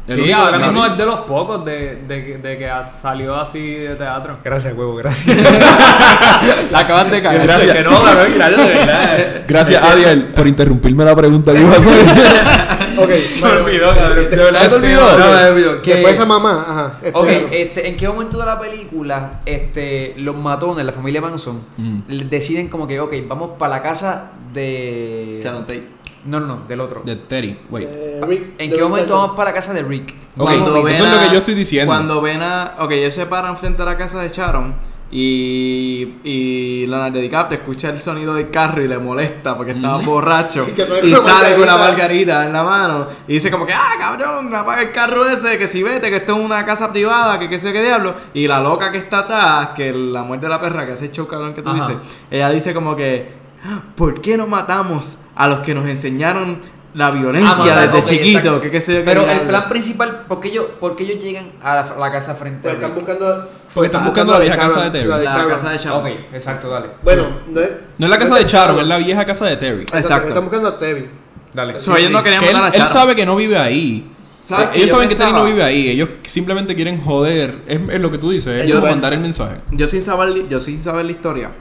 [0.07, 2.69] El sí, único ahora mismo es de los pocos de, de, de que
[3.01, 4.37] salió así de teatro.
[4.41, 5.35] Gracias, huevo, gracias.
[6.71, 7.43] La acabas de caer.
[7.43, 7.75] Gracias.
[7.75, 9.17] que no, cabrón, gracias de verdad.
[9.47, 12.66] Gracias, Adiel, por interrumpirme la pregunta que iba a hacer.
[12.97, 14.29] Ok, Se me olvidó, cabrón.
[14.29, 15.17] ¿De verdad se te olvidó?
[15.17, 15.81] No, me olvidó.
[15.81, 16.99] Que- Después esa mamá, ajá.
[17.13, 17.47] Ok, espéralo.
[17.51, 21.99] este, ¿en qué momento de la película este, los matones, la familia Manson, Mm.
[22.29, 25.39] deciden como que, ok, vamos para la casa de...
[25.43, 25.83] Sharon Tate.
[26.25, 27.01] No, no, no, del otro.
[27.05, 27.87] De Terry, wait.
[27.89, 30.09] Eh, Pa- Rick, ¿En de qué momento vamos para la casa de Rick?
[30.35, 31.89] Ok, Cuando eso ven es lo a- que yo estoy diciendo.
[31.89, 32.75] Cuando ven a.
[32.79, 34.73] Ok, ellos se paran frente a la casa de Sharon.
[35.09, 40.65] Y, y Leonardo DiCaprio escucha el sonido del carro y le molesta porque estaba borracho.
[40.77, 42.45] Y sale y con una sale con una margarita.
[42.45, 43.07] en la mano.
[43.27, 46.17] Y dice como que, ah, cabrón, me apaga el carro ese, que si vete, que
[46.17, 48.15] esto es una casa privada, que qué sé qué diablo.
[48.33, 51.11] Y la loca que está atrás, que la muerte de la perra, que hace el
[51.11, 51.87] show cabrón que tú Ajá.
[51.87, 51.97] dices,
[52.29, 53.31] ella dice como que,
[53.65, 56.59] "Ah, ¿por qué no matamos a los que nos enseñaron
[56.97, 58.37] la violencia Ah, matar, desde chiquito?
[58.39, 58.61] exacto.
[58.61, 59.47] Que qué sé yo Pero el diablo".
[59.49, 62.73] plan principal, ¿por qué ellos, por qué ellos llegan a la, la casa frente Pues
[62.73, 63.47] a están buscando.
[63.73, 65.07] Porque están buscando la vieja casa de Terry.
[65.07, 65.49] La La Sharon.
[65.49, 65.99] casa de Sharon.
[66.01, 66.87] Ok, exacto, dale.
[67.03, 67.71] Bueno, no es.
[67.99, 69.83] No es la casa de Charon, es la vieja casa de Terry.
[69.83, 70.27] Exacto.
[70.29, 71.07] Están buscando a Terry.
[71.53, 71.79] Dale.
[71.79, 72.93] So, ellos no querían Que él, matar a él Sharon.
[72.93, 74.11] sabe que no vive ahí.
[74.47, 75.89] ¿Sabes Eh, que ellos saben que Terry no vive ahí.
[75.89, 77.53] Ellos simplemente quieren joder.
[77.67, 78.63] Es, es lo que tú dices.
[78.63, 79.57] Es Yo- mandar el mensaje.
[79.71, 81.51] Yo sin saber, yo sin saber la historia,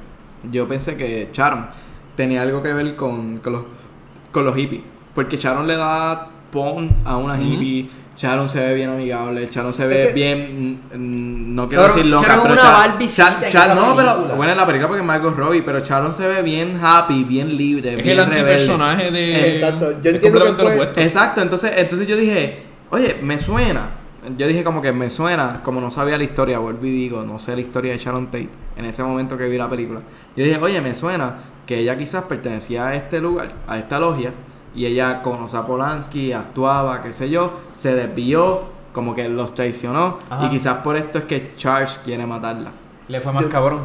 [0.51, 1.67] yo pensé que Sharon
[2.17, 3.63] tenía algo que ver con, con los,
[4.33, 4.83] con los hippies.
[5.16, 7.88] Porque Sharon le da pon a una hippie.
[8.16, 12.06] Sharon se ve bien amigable, Sharon se ve Es que- bien, mm, no quiero decir
[12.06, 15.06] loca, Sharon pero una Char- Barbie-cita Char- no, pero bueno en la película porque es
[15.06, 18.40] Margot Robbie, pero Sharon se ve bien happy, bien libre, Es bien el rebelde.
[18.40, 19.55] antipersonaje de.
[19.56, 19.90] Exacto.
[20.02, 21.05] Yo entiendo que completamente fue-.
[21.05, 23.88] Exacto, entonces, entonces yo dije, oye, me suena.
[24.38, 27.38] Yo dije como que me suena, como no sabía la historia, vuelvo y digo, no
[27.38, 28.48] sé la historia de Sharon Tate
[28.78, 30.01] en ese momento que vi la película.
[30.36, 31.34] Yo dije, oye, me suena
[31.66, 34.32] que ella quizás pertenecía a este lugar, a esta logia,
[34.77, 38.61] y ella conoce a Polanski, actuaba, qué sé yo, se desvió,
[38.93, 40.47] como que los traicionó, Ajá.
[40.47, 42.70] y quizás por esto es que Charles quiere matarla.
[43.09, 43.81] Le fue más cabrón.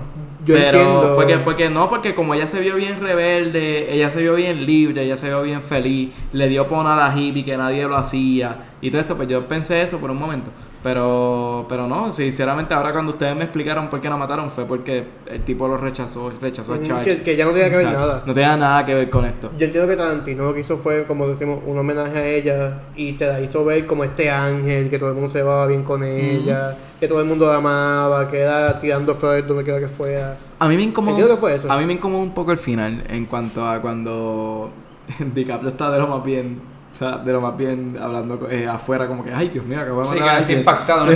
[0.45, 1.15] Yo Pero, entiendo.
[1.15, 5.03] Porque, porque no, porque como ella se vio bien rebelde, ella se vio bien libre,
[5.03, 8.55] ella se vio bien feliz, le dio pon a la hippie que nadie lo hacía
[8.81, 10.49] y todo esto, pues yo pensé eso por un momento.
[10.83, 15.03] Pero, pero no, sinceramente ahora cuando ustedes me explicaron por qué la mataron fue porque
[15.27, 17.17] el tipo lo rechazó, rechazó a Mm, Charles.
[17.17, 18.23] que, que ya no tenía que ver nada.
[18.25, 19.51] No tenía nada que ver con esto.
[19.59, 23.13] Yo entiendo que Tarantino lo que hizo fue, como decimos, un homenaje a ella y
[23.13, 26.03] te la hizo ver como este ángel, que todo el mundo se llevaba bien con
[26.03, 30.35] ella, que todo el mundo la amaba, que era tirando flores donde quiera que fuera.
[30.57, 31.27] A mí me incomodó.
[31.27, 31.71] Que fue eso.
[31.71, 34.71] A mí me incomodó un poco el final en cuanto a cuando
[35.19, 36.70] DiCaprio está de lo más bien.
[37.02, 40.03] O sea, de lo más bien hablando eh, afuera, como que, ay Dios mío, acabo
[40.03, 40.60] de Sí, matar que a está alguien".
[40.60, 41.11] impactado, no.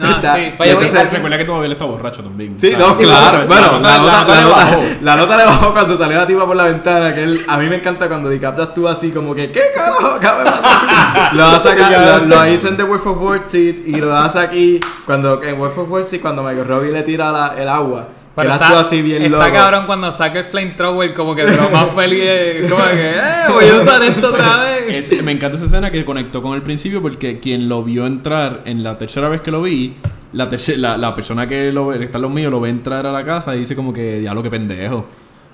[0.00, 0.42] Ah, Está- sí.
[0.58, 2.54] Vaya, entonces- Recuerda que todavía está borracho también.
[2.58, 3.38] Sí, O sea, no, claro.
[3.38, 4.82] la Bueno, la, la nota, nota la le nota- bajó.
[5.02, 7.14] la nota le bajó cuando salió la tipa por la ventana.
[7.14, 10.38] Que él, a mí me encanta cuando DiCaprio actúa así, como que, ¿qué carajo acaba
[10.42, 13.96] de pasar?" Lo hace acá, lo, lo hizo en The Wolf of Wall Street y
[14.00, 14.80] lo hace aquí.
[15.04, 18.08] Cuando en Wolf of Wall Street, cuando Michael Robbie le tira la- el agua.
[18.36, 19.52] Que él actúa así bien está loco.
[19.54, 23.20] cabrón cuando saca el flamethrower como que de lo más feliz es como que, eh,
[23.50, 25.10] voy a usar esto otra vez.
[25.10, 28.60] Es- me encanta esa escena que conectó con el principio porque quien lo vio entrar
[28.66, 29.94] en la tercera vez que lo vi,
[30.32, 33.12] la, la, la persona que lo ve, está en los míos, lo ve entrar a
[33.12, 35.06] la casa y dice como que, diablo, que pendejo.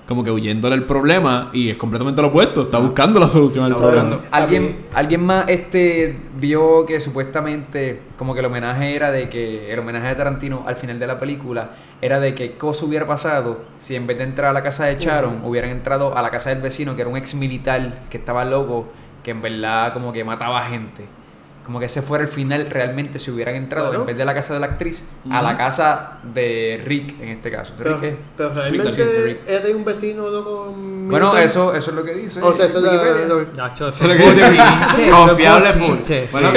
[0.05, 3.71] Como que huyendo del problema y es completamente lo opuesto, está buscando la solución al
[3.71, 4.17] Está problema.
[4.31, 9.79] ¿Alguien, alguien más este vio que supuestamente como que el homenaje era de que el
[9.79, 11.69] homenaje de Tarantino al final de la película
[12.05, 14.97] era de que cosa hubiera pasado si en vez de entrar a la casa de
[14.99, 18.43] Sharon hubieran entrado a la casa del vecino que era un ex militar que estaba
[18.45, 18.91] loco
[19.23, 21.05] que en verdad como que mataba gente
[21.63, 24.01] como que ese fuera el final realmente si hubieran entrado Claro.
[24.01, 27.49] en vez de la casa de la actriz a la casa de Rick en este
[27.49, 30.73] caso ¿De Pero, Rick pero realmente tenía un vecino loco.
[30.75, 31.45] bueno militar.
[31.45, 34.17] eso eso es lo que dice O sea, eso es lo- Nacho, Eso es lo
[34.17, 35.97] que dice confiable full.
[36.33, 36.49] Bueno,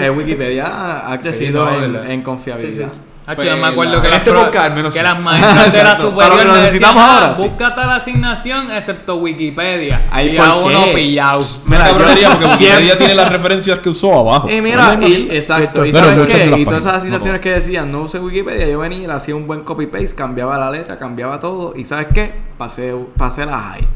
[0.00, 2.10] eh, Wikipedia ha crecido no, en, ¿verdad?
[2.10, 2.88] en confiabilidad.
[3.36, 5.04] Nacho, yo me acuerdo la- que, las, este pro- podcast al menos que sí.
[5.04, 7.42] las maestras de la superior Pero lo necesitamos decían, ahora, "Ah, sí".
[7.48, 10.02] busca tal asignación excepto Wikipedia.
[10.10, 10.92] Ay, y ¿por a uno qué?
[10.92, 11.40] pillado.
[11.66, 14.50] Me Mira, cabronería porque Wikipedia tiene las referencias que usó abajo.
[14.50, 15.84] Y mira, y, exacto.
[15.84, 16.54] ¿Y Pero sabes qué?
[16.58, 19.34] Y todas esas asignaciones no que decían, no use Wikipedia, yo venía y le hacía
[19.34, 21.74] un buen copy-paste, cambiaba la letra, cambiaba todo.
[21.76, 22.32] ¿Y sabes qué?
[22.58, 23.86] Pasé, pasé la high.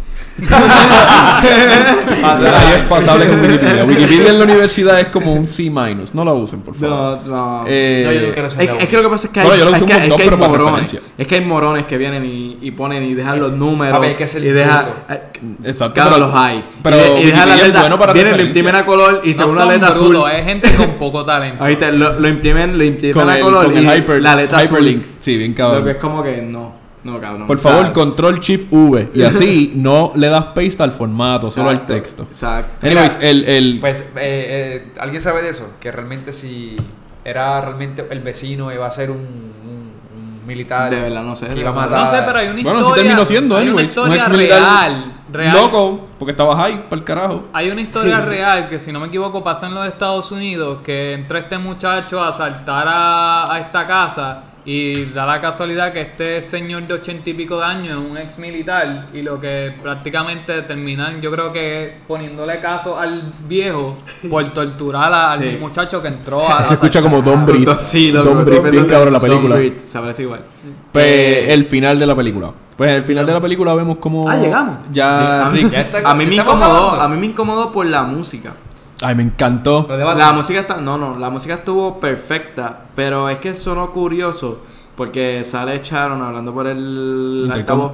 [2.77, 3.85] Es pasable con Wikipedia.
[3.89, 6.15] Wikipedia en la universidad es como un C minus.
[6.15, 7.19] No lo usen, por favor.
[7.27, 7.65] No, no.
[7.67, 8.13] Eh, No,
[8.43, 8.65] yo sé.
[8.65, 9.99] Es, es que lo que pasa es que hay, Bueno, yo lo es que, es
[10.15, 10.59] que hay morones.
[10.67, 11.01] referencia.
[11.17, 13.95] Es que hay morones que vienen y, y ponen y dejan los números.
[13.97, 14.87] papi, hay que ser y dejan.
[15.09, 15.21] eh,
[15.65, 15.95] Exacto.
[15.95, 16.65] Claro, pero- los hay.
[16.83, 17.81] Pero y, y dejan la Wikipedia es letra.
[17.81, 20.17] bueno para vienen, lo imprimen a color y No según la letra azul.
[20.33, 21.63] es gente con poco talento.
[21.63, 24.37] Ahorita lo, lo imprimen, lo imprimen Con a el, color con y el hyper, la
[24.37, 25.01] letra hyperlink.
[25.03, 25.13] azul.
[25.21, 25.85] Sí, bien Lo cabrón.
[25.85, 26.86] que es como que no.
[27.07, 27.47] No, cabrón.
[27.47, 29.11] Por favor, control shift V.
[29.15, 32.25] Y así no le das paste al formato, solo al texto.
[32.25, 32.87] Exacto.
[32.87, 35.75] Anyways, el, el Pues, eh, eh, ¿alguien sabe de eso?
[35.81, 36.77] Que realmente si
[37.25, 40.91] era realmente el vecino iba a ser un, un- un militar.
[40.91, 42.05] De verdad, no sé, que iba a matar.
[42.05, 43.03] No sé, pero hay una bueno, sí historia.
[43.05, 43.97] terminó siendo, hay una anyways.
[43.97, 45.57] Un historia ex militar real, real.
[45.57, 47.45] loco, porque estaba high para el carajo.
[47.53, 51.13] Hay una historia real que, si no me equivoco, pasa en los Estados Unidos: que
[51.15, 56.43] entra este muchacho a asaltar a, a esta casa y da la casualidad que este
[56.43, 60.61] señor de ochenta y pico de años es un ex militar y lo que prácticamente
[60.63, 63.97] terminan, yo creo que poniéndole caso al viejo
[64.29, 65.57] por torturar a- al Sí.
[65.61, 66.65] muchacho que entró a.
[66.65, 67.69] Se escucha como Don Breed.
[67.81, 69.57] Sí, Don bien cabrón la Don película.
[69.85, 70.41] Se parece igual.
[70.93, 72.51] Pues Eh, el final de la película.
[72.77, 74.29] Pues en el final de la película vemos como.
[74.29, 74.79] Ah, llegamos.
[74.93, 75.71] Ya a mí, Rick.
[75.73, 78.53] Ya está- a mí me ¿estamos incomodó, a mí me incomodó por la música.
[79.01, 79.87] Ay, me encantó.
[79.89, 84.61] La música está, no, no, la música estuvo perfecta, pero es que sonó curioso
[84.97, 87.53] porque sale Sharon hablando por el Intercom.
[87.81, 87.93] altavoz,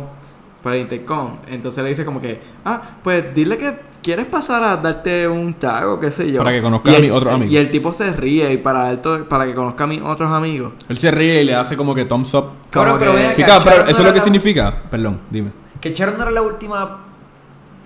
[0.62, 1.30] por el intercom.
[1.48, 5.98] Entonces le dice como que, ah, pues dile que quieres pasar a darte un trago,
[5.98, 6.38] qué sé yo.
[6.38, 7.52] Para que conozca Y a mis otros amigos.
[7.52, 10.72] Y el tipo se ríe y para to- para que conozca a mis otros amigos.
[10.88, 12.44] Él se ríe y le hace como que thumbs up.
[12.72, 14.74] Como pero que- Sí, cabrón, pero no eso es lo que la- significa.
[14.88, 15.50] Perdón, dime.
[15.80, 16.98] Que Sharon no era la última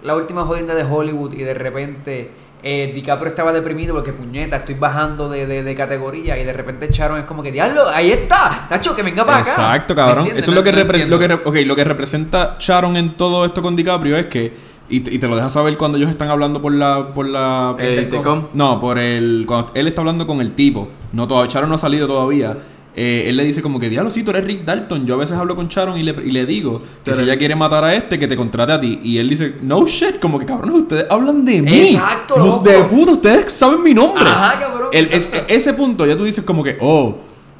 [0.03, 2.31] la última jodienda de Hollywood y de repente
[2.69, 6.89] eh, DiCaprio estaba deprimido porque puñeta, estoy bajando de, de, de categoría y de repente
[6.91, 9.51] Sharon es como que diablo, ahí está, Tacho, que venga para acá.
[9.51, 10.27] Exacto, ¿Me cabrón.
[10.35, 11.19] Eso es lo que, lo,
[11.53, 14.53] que lo que representa Sharon en todo esto con DiCaprio es que,
[14.89, 17.07] y te, y te lo deja saber cuando ellos están hablando por la...
[17.15, 18.47] Por la El intercom.
[18.53, 19.45] no, por el...
[19.47, 20.89] Cuando él está hablando con el tipo.
[21.13, 22.57] No, todavía, Sharon no ha salido todavía.
[22.99, 25.05] Eh, él le dice como que, diablo, sí, tú eres Rick Dalton.
[25.07, 27.55] Yo a veces hablo con Sharon y le, y le digo que si ella quiere
[27.55, 28.99] matar a este, que te contrate a ti.
[29.03, 31.91] Y él dice, no shit, como que cabrones, ustedes hablan de mí.
[31.91, 32.63] Exacto, Los loco.
[32.71, 34.25] de puta, ustedes saben mi nombre.
[34.27, 34.89] Ajá, cabrón.
[34.93, 37.19] El- es- ese punto ya tú dices como que, oh,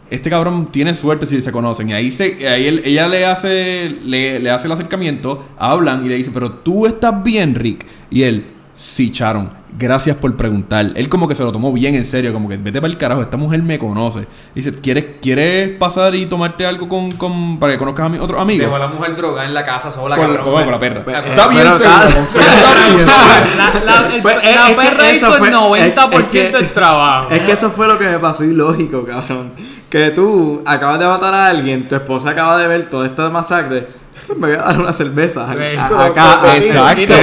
[0.09, 1.91] este cabrón tiene suerte si se conocen.
[1.91, 6.09] Y ahí se, ahí él- ella le hace, le, le hace el acercamiento, hablan y
[6.09, 7.85] le dice, pero tú estás bien, Rick.
[8.11, 8.45] Y él,
[8.77, 10.93] sí, Sharon, gracias por preguntar.
[10.95, 13.23] Él como que se lo tomó bien en serio, como que vete para el carajo,
[13.23, 14.27] esta mujer me conoce.
[14.55, 18.39] Dice, ¿quieres, ¿quieres pasar y tomarte algo con, con para que conozcas a mi otro
[18.41, 18.63] amigo?
[18.65, 20.45] Dejó a la mujer droga en la casa sola, Con, cabrón.
[20.45, 21.03] con- con la perra.
[21.05, 22.07] Pues, Está eh, bien está.
[23.57, 26.21] La, la- el- Pues, la es- es que perra eso hizo fue- el es- 90%
[26.21, 27.29] es que- del trabajo.
[27.31, 29.53] Es que eso fue lo que me pasó ilógico, cabrón.
[29.91, 33.87] Que tú acabas de matar a alguien, tu esposa acaba de ver toda esta masacre.
[34.37, 35.47] Me voy a dar una cerveza.
[35.51, 37.15] A- Acá, Exacto.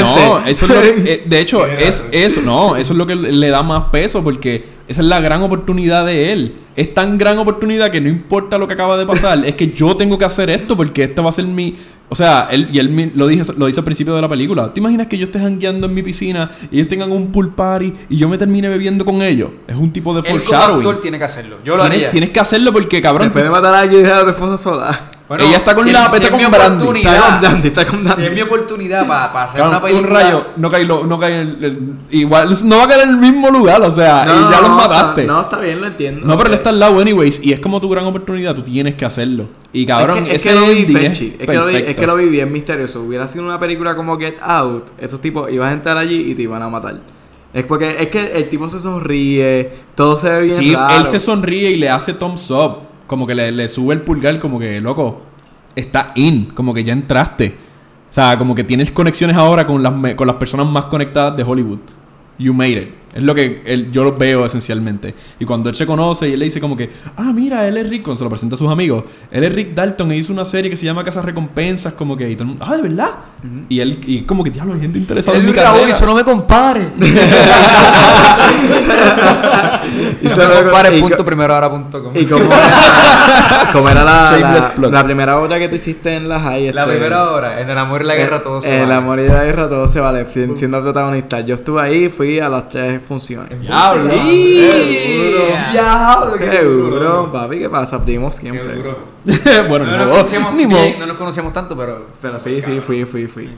[0.00, 3.14] No, eso es lo que, eh, de hecho, es eso, no, eso es lo que
[3.16, 6.54] le da más peso porque esa es la gran oportunidad de él.
[6.76, 9.94] Es tan gran oportunidad que no importa lo que acaba de pasar, es que yo
[9.96, 11.76] tengo que hacer esto porque esta va a ser mi,
[12.08, 14.72] o sea, él y él lo dije lo dice al principio de la película.
[14.72, 17.92] ¿Te imaginas que yo esté jangueando en mi piscina y ellos tengan un pool party
[18.08, 19.50] y yo me termine bebiendo con ellos?
[19.66, 20.78] Es un tipo de foreshadowing.
[20.78, 21.56] actor tiene que hacerlo.
[21.62, 22.10] Yo lo Tienes, haría.
[22.10, 24.56] tienes que hacerlo porque cabrón, Después de matar a alguien y dejar a tu esposa
[24.56, 25.10] sola.
[25.28, 26.82] Bueno, ella está con si la si peta es con mi Brandy.
[26.82, 27.14] oportunidad.
[27.14, 28.24] Está con Dandy, está con Si Dandy.
[28.26, 30.08] es mi oportunidad para hacer cabrón, una película.
[30.08, 31.78] un rayo, no cae, lo- no cae el- el-
[32.10, 35.24] igual no va a caer en el mismo lugar, o sea, y ya los mataste.
[35.24, 36.26] No, está bien, lo entiendo.
[36.26, 37.40] No, pero él está al lado, anyways.
[37.42, 39.46] Y es como tu gran oportunidad, tú tienes que hacerlo.
[39.72, 42.06] Y cabrón, es que, es ese que lo vi es, que lo vi, es que
[42.06, 43.02] lo vi bien misterioso.
[43.02, 46.42] Hubiera sido una película como Get Out, esos tipos ibas a entrar allí y te
[46.42, 47.00] iban a matar.
[47.54, 50.98] Es porque es que el tipo se sonríe, todo se ve bien Sí, raro.
[50.98, 52.76] él se sonríe y le hace thumbs up.
[53.06, 55.20] Como que le, le sube el pulgar, como que, loco,
[55.76, 56.46] está in.
[56.54, 57.54] Como que ya entraste.
[58.10, 61.42] O sea, como que tienes conexiones ahora con las, con las personas más conectadas de
[61.42, 61.78] Hollywood.
[62.38, 62.88] You made it.
[63.14, 65.14] Es lo que él- yo lo veo esencialmente.
[65.38, 67.88] Y cuando él se conoce y él le dice como que, ah, mira, él es
[67.90, 69.04] Rick, cuando se lo presenta a sus amigos.
[69.30, 72.30] Él es Rick Dalton e hizo una serie que se llama Casas Recompensas, como que,
[72.30, 73.10] y todo el mundo, ah, ¿de verdad?
[73.68, 75.98] Y él, y como que, diablo, hay gente interesada en mi carrera.
[76.06, 76.88] no me compare.
[80.22, 82.12] Y no me compare y punto primero ahora punto com.
[82.16, 86.40] Y como era, como era la, la, la primera obra que tú hiciste en la
[86.40, 86.72] high.
[86.72, 88.94] La este, primera hora, en el amor y la guerra todo se En el vale.
[88.94, 91.40] amor y la guerra todo se vale, si- siendo protagonista.
[91.40, 93.60] Yo estuve ahí, fui a las tres funciones.
[93.60, 94.12] Diablo.
[95.72, 98.02] Ya, Qué duro, papi, ¿qué pasa?
[98.04, 98.74] Primos Qué siempre.
[98.76, 98.98] duro.
[99.68, 103.04] bueno, No nos conocíamos Ni bien, no nos conocíamos tanto, pero Pero sí, sí, fui,
[103.04, 103.48] fui, fui.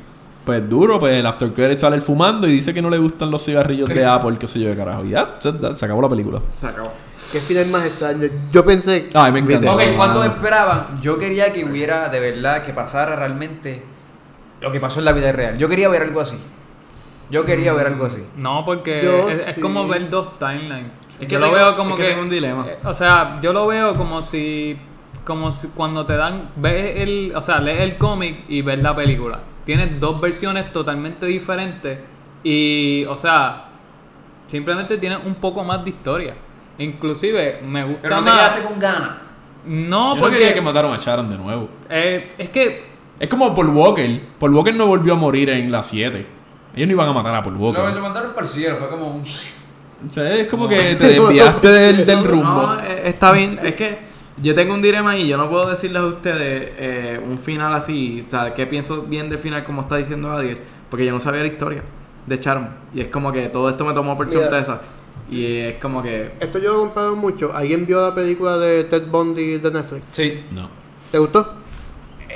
[0.45, 3.31] pues duro, pues el after credit sale el fumando y dice que no le gustan
[3.31, 5.05] los cigarrillos de Apple, qué sé yo de carajo.
[5.05, 6.41] Y ya, se, se acabó la película.
[6.51, 6.93] Se acabó.
[7.33, 8.29] Qué final más extraño.
[8.53, 9.09] Yo pensé.
[9.15, 9.73] Ay, me encanta.
[9.73, 11.01] Ok, ¿cuánto esperaban?
[11.01, 13.83] Yo quería que hubiera de verdad que pasara realmente
[14.61, 15.57] lo que pasó en la vida real.
[15.59, 16.37] Yo quería ver algo así.
[17.31, 18.23] Yo quería ver algo así.
[18.37, 20.87] No, porque Yo es, como ver dos timelines.
[21.13, 22.67] Es que yo lo tengo- veo como es que que, tengo un dilema.
[22.69, 24.77] eh, o sea, yo lo veo como si
[25.25, 28.95] como si cuando te dan ves el, o sea, lees el cómic y ves la
[28.95, 29.41] película.
[29.65, 31.99] Tienes dos versiones totalmente diferentes
[32.43, 33.65] y, o sea,
[34.47, 36.35] simplemente tienes un poco más de historia.
[36.79, 39.11] Inclusive me gusta Pero no te más quedaste con ganas.
[39.67, 41.69] No, Yo no porque quería que mataron a Sharon de nuevo.
[41.89, 42.85] eh, es que
[43.19, 44.21] Es como Paul Walker.
[44.39, 46.27] Paul Walker no volvió a morir en la 7.
[46.75, 47.85] Ellos no iban a matar a Paul Walker.
[47.85, 49.23] Lo, lo mandaron para el cielo, fue como un...
[50.07, 52.45] O sea, es como que te desviaste del, del rumbo.
[52.45, 53.59] No, eh, está bien.
[53.63, 53.97] Es que
[54.43, 55.27] yo tengo un dilema ahí.
[55.27, 58.23] Yo no puedo decirles a ustedes eh, un final así.
[58.27, 60.59] O sea, que pienso bien del final, como está diciendo Adiel.
[60.91, 61.83] Porque yo no sabía la historia
[62.27, 62.69] de Charm.
[62.93, 64.41] Y es como que todo esto me tomó por Mira.
[64.43, 64.81] sorpresa.
[65.31, 66.33] Y es como que.
[66.39, 67.55] Esto yo lo he comprado mucho.
[67.55, 70.03] ¿Alguien vio la película de Ted Bundy de Netflix?
[70.13, 70.45] Sí.
[70.51, 70.69] No.
[71.11, 71.55] ¿Te gustó?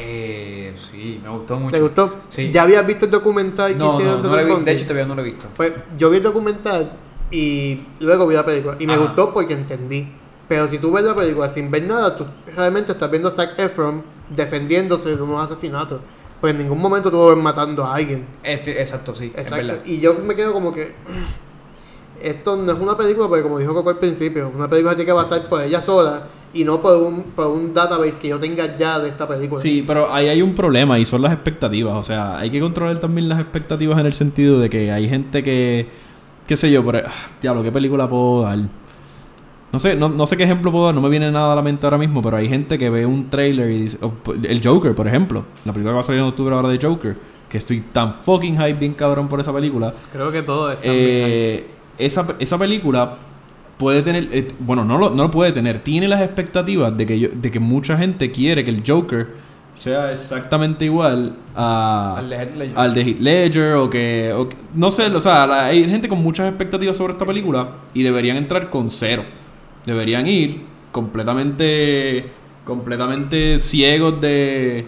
[0.01, 1.75] Eh, sí, me gustó mucho.
[1.77, 2.15] ¿Te gustó?
[2.31, 2.51] Sí.
[2.53, 5.15] ¿Ya habías visto el documental que No, hicieron no, no vi- de hecho todavía no
[5.17, 5.49] lo he visto.
[5.57, 6.93] Pues yo vi el documental
[7.31, 8.77] y luego vi la película.
[8.79, 9.03] Y me Ajá.
[9.03, 10.09] gustó porque entendí.
[10.49, 12.25] Pero si tú ves la película sin ver nada, tú
[12.57, 14.03] realmente estás viendo a Zac Efron
[14.35, 16.01] defendiéndose de unos asesinatos.
[16.41, 18.25] Pues en ningún momento ves matando a alguien.
[18.45, 19.79] Este, exacto, sí, Exacto.
[19.85, 20.93] Y yo me quedo como que.
[22.23, 25.13] Esto no es una película, porque como dijo Coco al principio, una película tiene que
[25.13, 26.23] basar por ella sola
[26.55, 29.61] y no por un, por un database que yo tenga ya de esta película.
[29.61, 31.95] Sí, pero ahí hay un problema y son las expectativas.
[31.97, 35.43] O sea, hay que controlar también las expectativas en el sentido de que hay gente
[35.43, 35.87] que,
[36.47, 37.13] qué sé yo, pero, ah,
[37.43, 38.59] diablo, ¿qué película puedo dar?
[39.71, 41.61] No sé, no, no sé qué ejemplo puedo dar, no me viene nada a la
[41.63, 44.63] mente ahora mismo, pero hay gente que ve un trailer y dice, o, p- el
[44.65, 47.15] Joker, por ejemplo, la película que va a salir en octubre ahora de Joker,
[47.51, 49.93] que estoy tan fucking hype, bien cabrón por esa película.
[50.11, 50.83] creo que todo está.
[50.85, 51.67] Eh,
[51.99, 53.17] esa, esa película
[53.79, 57.19] puede tener, eh, bueno, no lo, no lo puede tener, tiene las expectativas de que,
[57.21, 59.29] yo- de que mucha gente quiere que el Joker
[59.75, 62.73] sea exactamente igual a, Al de Ledger.
[62.79, 66.09] al de Heath Ledger o que, o que- no sé, o sea, la- hay gente
[66.09, 69.23] con muchas expectativas sobre esta película y deberían entrar con cero.
[69.87, 72.27] Deberían ir completamente,
[72.65, 74.85] completamente ciegos de,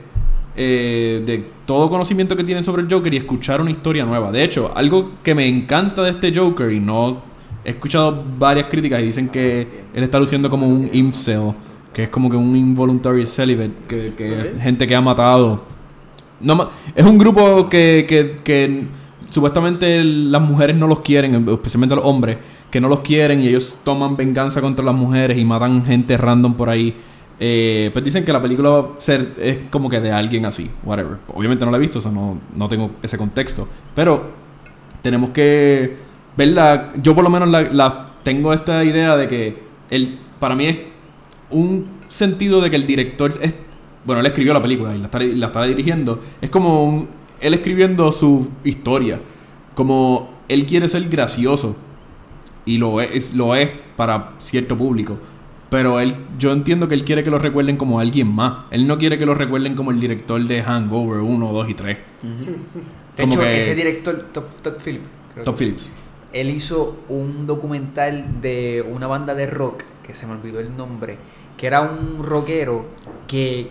[0.56, 4.32] eh, de todo conocimiento que tienen sobre el Joker y escuchar una historia nueva.
[4.32, 7.22] De hecho, algo que me encanta de este Joker y no
[7.64, 11.52] he escuchado varias críticas y dicen que él está luciendo como un incel,
[11.92, 15.62] que es como que un involuntary celibate, que, que es gente que ha matado.
[16.40, 18.86] No, es un grupo que, que, que
[19.28, 22.38] supuestamente las mujeres no los quieren, especialmente los hombres,
[22.70, 26.54] que no los quieren y ellos toman venganza contra las mujeres y matan gente random
[26.54, 26.94] por ahí.
[27.42, 30.70] Eh, pues dicen que la película va a ser es como que de alguien así,
[30.84, 31.16] whatever.
[31.34, 33.66] Obviamente no la he visto, o sea, no, no tengo ese contexto.
[33.94, 34.30] Pero
[35.02, 36.92] tenemos que verla.
[37.02, 39.56] Yo por lo menos la, la- tengo esta idea de que
[39.90, 40.78] el, para mí es
[41.50, 43.54] un sentido de que el director es
[44.04, 46.20] bueno él escribió la película y la está, la está dirigiendo.
[46.40, 47.08] Es como un,
[47.40, 49.18] él escribiendo su historia
[49.74, 51.76] como él quiere ser gracioso
[52.66, 55.16] y lo es lo es para cierto público.
[55.70, 58.64] Pero él yo entiendo que él quiere que lo recuerden como alguien más.
[58.70, 61.98] Él no quiere que lo recuerden como el director de Hangover 1 2 y 3
[63.16, 65.04] De como hecho, que- ese director, Top, Todd Phillips,
[65.44, 65.92] Top Phillips
[66.32, 71.16] él hizo un documental de una banda de rock, que se me olvidó el nombre,
[71.56, 72.86] que era un rockero
[73.26, 73.70] que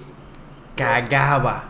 [0.76, 1.66] cagaba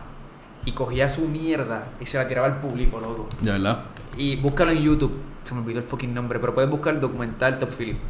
[0.64, 3.28] y cogía su mierda y se la tiraba al público, loco.
[3.40, 3.84] de verdad
[4.16, 5.12] Y búscalo en YouTube,
[5.44, 8.00] se me olvidó el fucking nombre, pero puedes buscar el documental Top Phillips.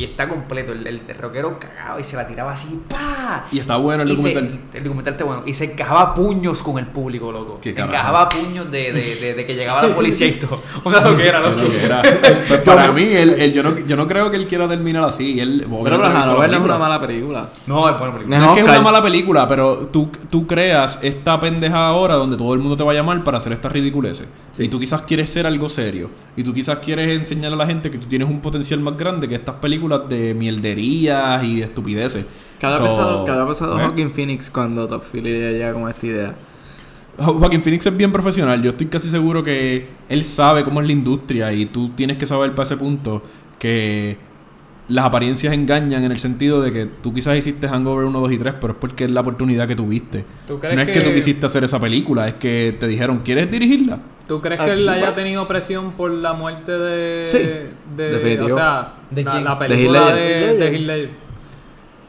[0.00, 3.44] Y está completo, el, el rockero cagaba y se la tiraba así, ¡pa!
[3.52, 5.42] y está bueno el Y se- documental el documental está bueno.
[5.44, 7.58] Y se encajaba puños con el público, loco.
[7.60, 7.92] Qué se carajo.
[7.94, 10.58] encajaba puños de, de, de, de que llegaba la policía y todo.
[10.84, 11.60] Una loquera, loco.
[11.62, 12.00] loquera.
[12.48, 15.38] Pues para mí, él, él- yo, no, yo no creo que él quiera terminar así.
[15.38, 17.48] Él, Pero la no he visto la Hanover no es una mala película.
[17.66, 18.38] No, es buena película.
[18.38, 22.38] No es que es una mala película, pero tú, tú creas esta pendeja ahora donde
[22.38, 24.26] todo el mundo te va a llamar para hacer estas ridiculeces.
[24.58, 26.08] Y tú quizás quieres ser algo serio.
[26.36, 29.28] Y tú quizás quieres enseñar a la gente que tú tienes un potencial más grande
[29.28, 32.24] que estas películas de mielderías y de estupideces.
[32.60, 33.84] Cada So, pasado, cada pasado ¿eh?
[33.84, 36.34] Joaquin Phoenix cuando Top Philly llega con esta idea.
[37.18, 38.62] Jo- Joaquin Phoenix es bien profesional.
[38.62, 42.26] Yo estoy casi seguro que él sabe cómo es la industria y tú tienes que
[42.26, 43.22] saber para ese punto
[43.58, 44.16] que
[44.88, 48.38] las apariencias engañan en el sentido de que tú quizás hiciste Hangover 1, 2 y
[48.38, 50.24] 3, pero es porque es la oportunidad que tuviste.
[50.48, 50.94] ¿Tú crees No es que...
[50.94, 53.98] que- tú quisiste hacer esa película, es que te dijeron, ¿quieres dirigirla?
[54.30, 57.26] ¿Tú crees Ah, que él ¿tú haya tenido presión por la muerte de.
[57.26, 57.38] Sí,
[57.96, 58.54] de definitivo.
[58.54, 61.10] O sea, ¿De la, la película de.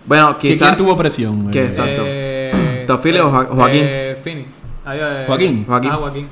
[0.05, 0.67] Bueno, ¿Qui- quizás.
[0.67, 1.49] ¿Quién tuvo presión?
[1.49, 2.01] ¿Qué Eh, Exacto.
[2.05, 3.81] Eh, ¿Top Philly o Jo- Joaquín?
[3.83, 4.51] eh, Phoenix.
[4.85, 5.65] Ah, eh, Joaquín.
[5.65, 5.89] Joaquín.
[5.91, 6.27] Ah, Joaquín.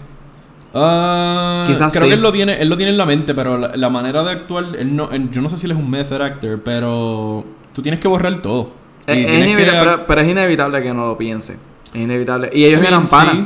[0.76, 2.10] Ah, Quizás creo sí.
[2.10, 4.30] que él lo tiene, él lo tiene en la mente, pero la, la manera de
[4.30, 7.44] actuar, él no, él- yo no sé si él es un method actor, pero
[7.74, 8.70] tú tienes que borrar todo.
[9.08, 11.54] Es, es que- pero, pero es inevitable que no lo piense.
[11.94, 12.52] Es inevitable.
[12.54, 13.34] Y ellos Sí, eran panas.
[13.34, 13.46] Sí,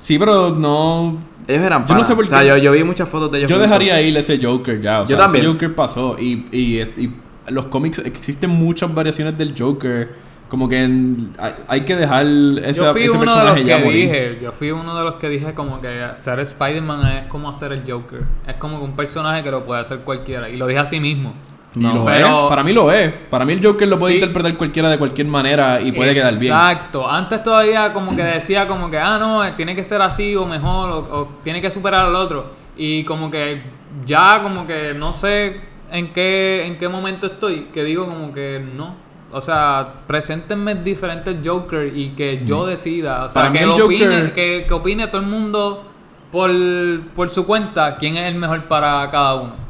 [0.00, 1.18] Sí, pero no.
[1.46, 2.48] Ellos eran Yo no sé por O sea, qué.
[2.48, 3.50] yo, yo vi muchas fotos de ellos.
[3.50, 3.70] Yo juntos.
[3.70, 5.02] dejaría ir ese Joker ya.
[5.02, 5.44] O Yo también.
[5.44, 6.16] Ese Joker pasó.
[6.18, 7.12] Y, y, y
[7.48, 10.08] los cómics, existen muchas variaciones del Joker.
[10.48, 13.64] Como que en- hay, hay que dejar ese, Yo fui ese uno de los personaje
[13.64, 14.00] ya que morir.
[14.10, 17.72] dije, yo fui uno de los que dije como que ser Spider-Man es como hacer
[17.72, 18.20] el Joker.
[18.46, 20.48] Es como un personaje que lo puede hacer cualquiera.
[20.48, 21.34] Y lo dije así mismo.
[21.76, 22.48] Y lo pero- es.
[22.48, 23.12] Para mí lo es.
[23.30, 24.18] Para mí el Joker lo puede Sí.
[24.20, 26.52] interpretar cualquiera de cualquier manera y puede quedar bien.
[26.52, 27.08] Exacto.
[27.10, 30.90] Antes todavía como que decía como que, ah, no, tiene que ser así o mejor
[30.90, 32.46] o, o tiene que superar al otro.
[32.76, 33.60] Y como que
[34.06, 35.60] ya como que no sé
[35.90, 38.94] en qué, en qué momento estoy, que digo como que no.
[39.32, 43.24] O sea, preséntenme diferentes Joker y que yo decida.
[43.24, 45.84] O sea, Para que, lo opine, que, que opine todo el mundo
[46.30, 46.50] por,
[47.16, 49.63] por su cuenta quién es el mejor para cada uno.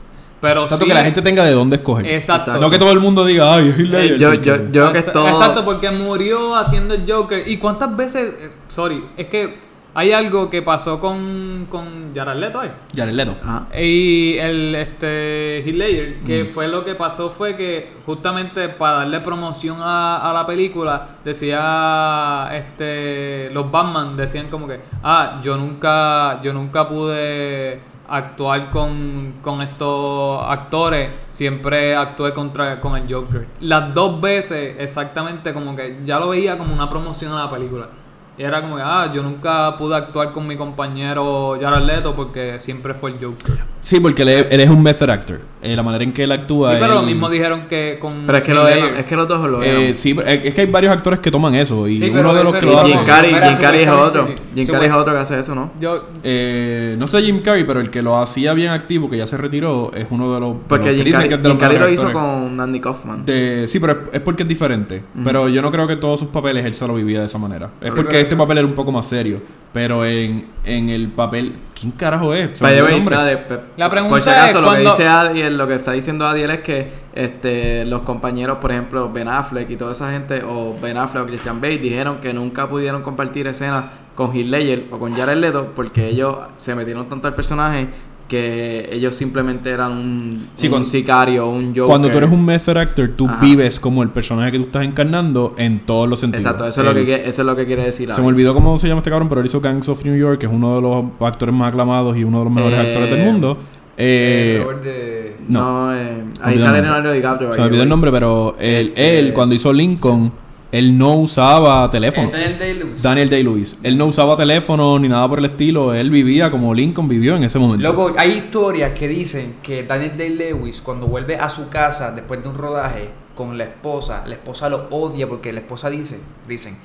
[0.44, 2.06] Pero Exacto, sí- que la gente tenga de dónde escoger.
[2.06, 2.52] Exacto.
[2.60, 4.12] No que todo el mundo diga, ay, Ledger".
[4.12, 5.26] Eh, yo, yo, yo creo que es todo.
[5.28, 7.48] Exacto, porque murió haciendo el Joker.
[7.48, 8.32] ¿Y cuántas veces?
[8.38, 9.64] eh, sorry, es que
[9.96, 12.70] hay algo que pasó con, con Jared Leto ahí.
[12.96, 13.36] Jared Leto.
[13.44, 13.66] Ajá.
[13.80, 16.46] Y el este Heath Ledger, que Mm.
[16.48, 22.48] fue lo que pasó fue que justamente para darle promoción a, a la película decía
[22.52, 29.62] este los Batman decían como que ah yo nunca yo nunca pude actuar con, con
[29.62, 33.46] estos actores siempre actué contra con el Joker.
[33.60, 37.88] Las dos veces exactamente como que ya lo veía como una promoción a la película
[38.36, 42.58] y era como que ah yo nunca pude actuar con mi compañero Jared Leto porque
[42.60, 45.40] siempre fue el Joker Sí, porque él es, él es un method actor.
[45.60, 46.70] Eh, la manera en que él actúa.
[46.70, 48.22] Sí, pero lo él- mismo dijeron que con.
[48.24, 48.96] Pero es que, lo de- Ledger.
[49.00, 49.94] es que los dos lo Eh, eran.
[49.94, 51.86] sí, es que hay varios actores que toman eso.
[51.86, 52.92] Y Sí, uno de los que lo hace.
[52.94, 54.26] Jim Carrey, Jim Carrey es otro.
[54.26, 54.34] sí.
[54.54, 55.70] Jim Carrey es otro que hace eso, ¿no?
[55.78, 55.90] Yo,
[56.22, 59.36] Eh, no sé Jim Carrey, pero el que lo hacía bien activo, que ya se
[59.36, 60.54] retiró, es uno de los.
[60.54, 62.06] de Porque los que Jim dicen Carrey, que es de los Jim Carrey lo hizo
[62.06, 62.28] actores.
[62.48, 63.24] con Andy Kaufman.
[63.26, 65.02] De- sí, pero es, es porque es diferente.
[65.22, 67.68] Pero yo no creo que todos sus papeles él se lo vivía de esa manera.
[67.82, 69.40] Es Sí, porque este papel era un poco más serio.
[69.72, 71.52] Pero en, en el papel.
[71.78, 72.56] ¿Quién carajo es?
[72.58, 73.36] Se me By the olvidó el way, nombre.
[73.56, 75.90] pe- La pregunta por si acaso, es lo cuando- que dice Adiel, lo que está
[75.92, 80.42] diciendo Adiel es que este, los compañeros, por ejemplo, Ben Affleck y toda esa gente,
[80.46, 84.84] o Ben Affleck o Christian Bale, dijeron que nunca pudieron compartir escenas con Heath Ledger
[84.92, 87.88] o con Jared Leto porque ellos se metieron tanto al personaje
[88.34, 91.84] que ellos simplemente eran un, Sí, un cuando- sicario, un Joker.
[91.84, 93.40] Cuando tú eres un method actor, tú Ajá.
[93.40, 96.44] vives como el personaje que tú estás encarnando en todos los sentidos.
[96.44, 98.12] Exacto, eso es, lo que, eso es lo que quiere decir.
[98.12, 100.40] Se me olvidó cómo se llama este cabrón, pero él hizo Gangs of New York,
[100.40, 103.10] que es uno de los actores más aclamados y uno de los mejores Eh, actores
[103.10, 103.56] del mundo.
[103.96, 105.60] Eh, de- no.
[105.88, 106.80] No, eh, ahí sale.
[106.82, 107.52] Leonardo DiCaprio.
[107.52, 110.32] se me olvidó el nombre, pero él, Eh, él cuando hizo Lincoln,
[110.78, 112.30] él no usaba teléfono.
[112.30, 113.02] Daniel Day-Lewis.
[113.02, 113.76] Daniel Day-Lewis.
[113.82, 115.94] Él no usaba teléfono ni nada por el estilo.
[115.94, 117.82] Él vivía como Lincoln vivió en ese momento.
[117.82, 122.48] Loco, hay historias que dicen que Daniel Day-Lewis, cuando vuelve a su casa después de
[122.48, 126.18] un rodaje con la esposa, la esposa lo odia porque la esposa dice,
[126.48, 126.76] dicen,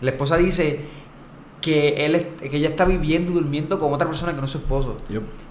[0.00, 0.80] la esposa dice
[1.60, 4.50] que él es- que ella está viviendo y durmiendo con otra persona que no es
[4.50, 4.98] su esposo.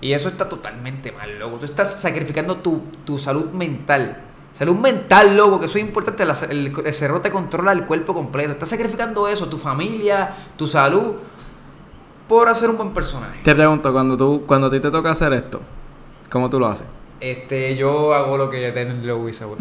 [0.01, 1.57] Y eso está totalmente mal, loco.
[1.57, 4.17] Tú estás sacrificando tu, tu salud mental.
[4.53, 6.25] Salud mental, loco, que eso es importante.
[6.25, 8.51] la- el, el cerebro te controla el cuerpo completo.
[8.53, 11.13] Estás sacrificando eso, tu familia, tu salud,
[12.27, 13.39] por hacer un buen personaje.
[13.43, 15.61] Te pregunto, cuando tú cuando a ti te toca hacer esto,
[16.31, 16.85] ¿cómo tú lo haces?
[17.19, 19.55] Este, yo hago lo que Daniel Lewis hago.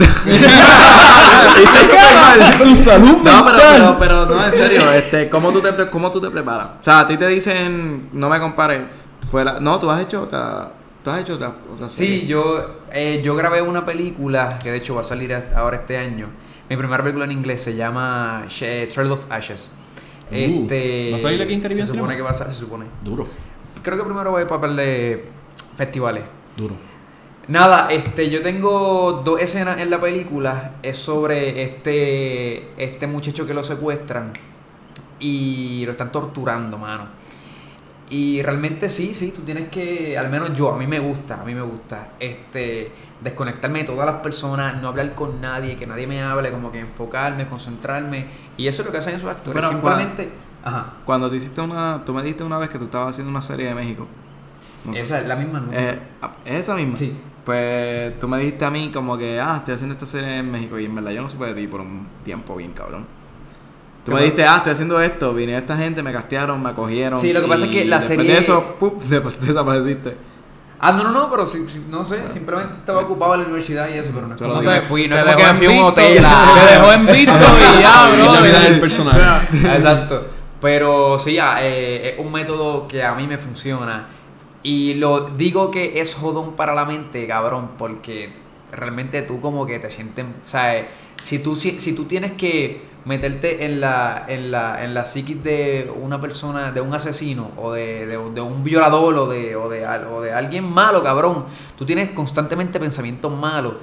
[2.58, 3.96] ¡Tu salud No, pero, mental!
[3.98, 6.68] pero, pero no, en serio, este, ¿cómo tú te, cómo tú te preparas?
[6.80, 8.82] O sea, a ti te dicen, no me compares,
[9.30, 10.68] fuera, no, tú has hecho otra,
[11.07, 12.27] tú has hecho otra, otra Sí, serie.
[12.27, 16.27] yo, eh, yo grabé una película que de hecho va a salir ahora este año.
[16.69, 19.69] Mi primera película en inglés se llama Sh- Trail of Ashes.
[20.33, 22.16] Uh, este, ¿va a salir aquí en Caribbean Se supone Cinema?
[22.16, 22.87] que va a sa- se supone.
[23.05, 23.24] Duro,
[23.85, 25.24] Creo que primero voy a papel de
[25.77, 26.24] festivales.
[26.57, 26.74] duro.
[27.47, 30.73] Nada, este, yo tengo dos escenas en la película.
[30.83, 34.33] Es sobre este, este muchacho que lo secuestran
[35.20, 37.05] y lo están torturando, mano.
[38.09, 41.45] Y realmente sí, sí, tú tienes que, al menos yo, a mí me gusta, a
[41.45, 46.07] mí me gusta, este, desconectarme de todas las personas, no hablar con nadie, que nadie
[46.07, 48.27] me hable, como que enfocarme, concentrarme.
[48.57, 49.55] Y eso es lo que hacen esos actores.
[49.61, 50.28] Pero, Simplemente,
[50.65, 53.43] ajá, Cuando te hiciste una, tú me dijiste una vez que tú estabas haciendo una
[53.43, 54.07] serie de México.
[54.85, 55.61] No esa si- es la misma.
[55.61, 55.73] ¿no?
[55.73, 56.97] Eh, ah, ¿Es esa misma?
[56.97, 57.12] Sí.
[57.45, 60.78] Pues tú me dijiste a mí como que, ah, estoy haciendo esta serie en México
[60.78, 63.05] y en verdad yo no supe de ti por un tiempo bien cabrón.
[64.07, 67.19] Tú ¿Qué me dijiste, ah, estoy haciendo esto, vine esta gente, me castearon, me acogieron.
[67.19, 69.03] Sí, lo que pasa es que la serie- de eso, ¡pup!
[69.41, 70.16] desapareciste.
[70.78, 73.89] Ah, no, no, no, pero sí, sí, no sé, simplemente estaba ocupado en la universidad
[73.89, 75.66] y eso, pero no es como me fui, no Te es como que me fui
[75.66, 76.24] a un hotel.
[76.24, 78.33] a- Te dejó en visto y ya, bro.
[78.35, 79.20] la vida del personaje.
[79.74, 80.27] Exacto.
[80.61, 84.07] Pero sí, ah, eh, es un método que a mí me funciona.
[84.62, 88.31] Y lo digo que es jodón para la mente, cabrón, porque
[88.73, 90.89] realmente tú como que te sientes, o sea, eh,
[91.23, 95.43] si tú, si, si tú tienes que meterte en la, en la, en la psiquis
[95.43, 99.69] de una persona, de un asesino, o de, de, de un violador, o de, o,
[99.69, 101.45] de, o de alguien malo, cabrón,
[101.78, 103.74] tú tienes constantemente pensamientos malos.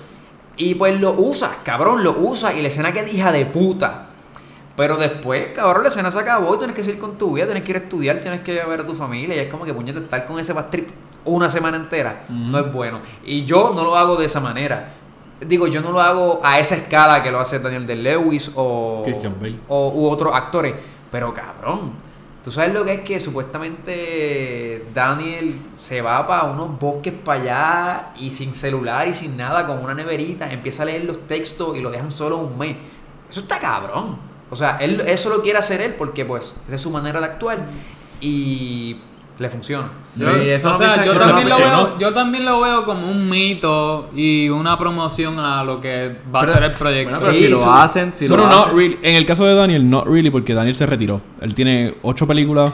[0.58, 2.56] Y pues lo usas, cabrón, lo usas.
[2.56, 4.08] Y la escena que es hija de puta.
[4.76, 7.64] Pero después, cabrón, la escena se acabó y tienes que seguir con tu vida, tienes
[7.64, 9.36] que ir a estudiar, tienes que ir a ver a tu familia.
[9.36, 10.90] Y es como que puñete estar con ese bad trip
[11.26, 12.26] una semana entera.
[12.30, 13.00] No es bueno.
[13.24, 14.94] Y yo no lo hago de esa manera.
[15.48, 19.02] Digo, yo no lo hago a esa escala que lo hace Daniel de Lewis o,
[19.04, 19.60] Christian Bale.
[19.68, 20.74] o u otros actores.
[21.12, 21.92] Pero cabrón,
[22.44, 28.08] tú sabes lo que es que supuestamente Daniel se va para unos bosques para allá
[28.18, 31.82] y sin celular y sin nada, con una neverita, empieza a leer los textos y
[31.82, 32.78] lo dejan solo un mes.
[33.30, 34.18] Eso está cabrón.
[34.50, 37.26] O sea, él, eso lo quiere hacer él porque pues esa es su manera de
[37.26, 37.60] actuar
[38.22, 38.98] y
[39.44, 39.88] le funciona.
[40.16, 43.30] Yo- y eso o sea, yo también, lo veo, yo también lo veo como un
[43.30, 47.12] mito y una promoción a lo que va Pero- a ser el proyecto.
[47.12, 48.78] Bueno, pero Sí, si lo su- hacen, si lo not hacen.
[48.78, 49.00] really.
[49.04, 51.22] En el caso de Daniel, not really, porque Daniel se retiró.
[51.42, 52.74] Él tiene ocho películas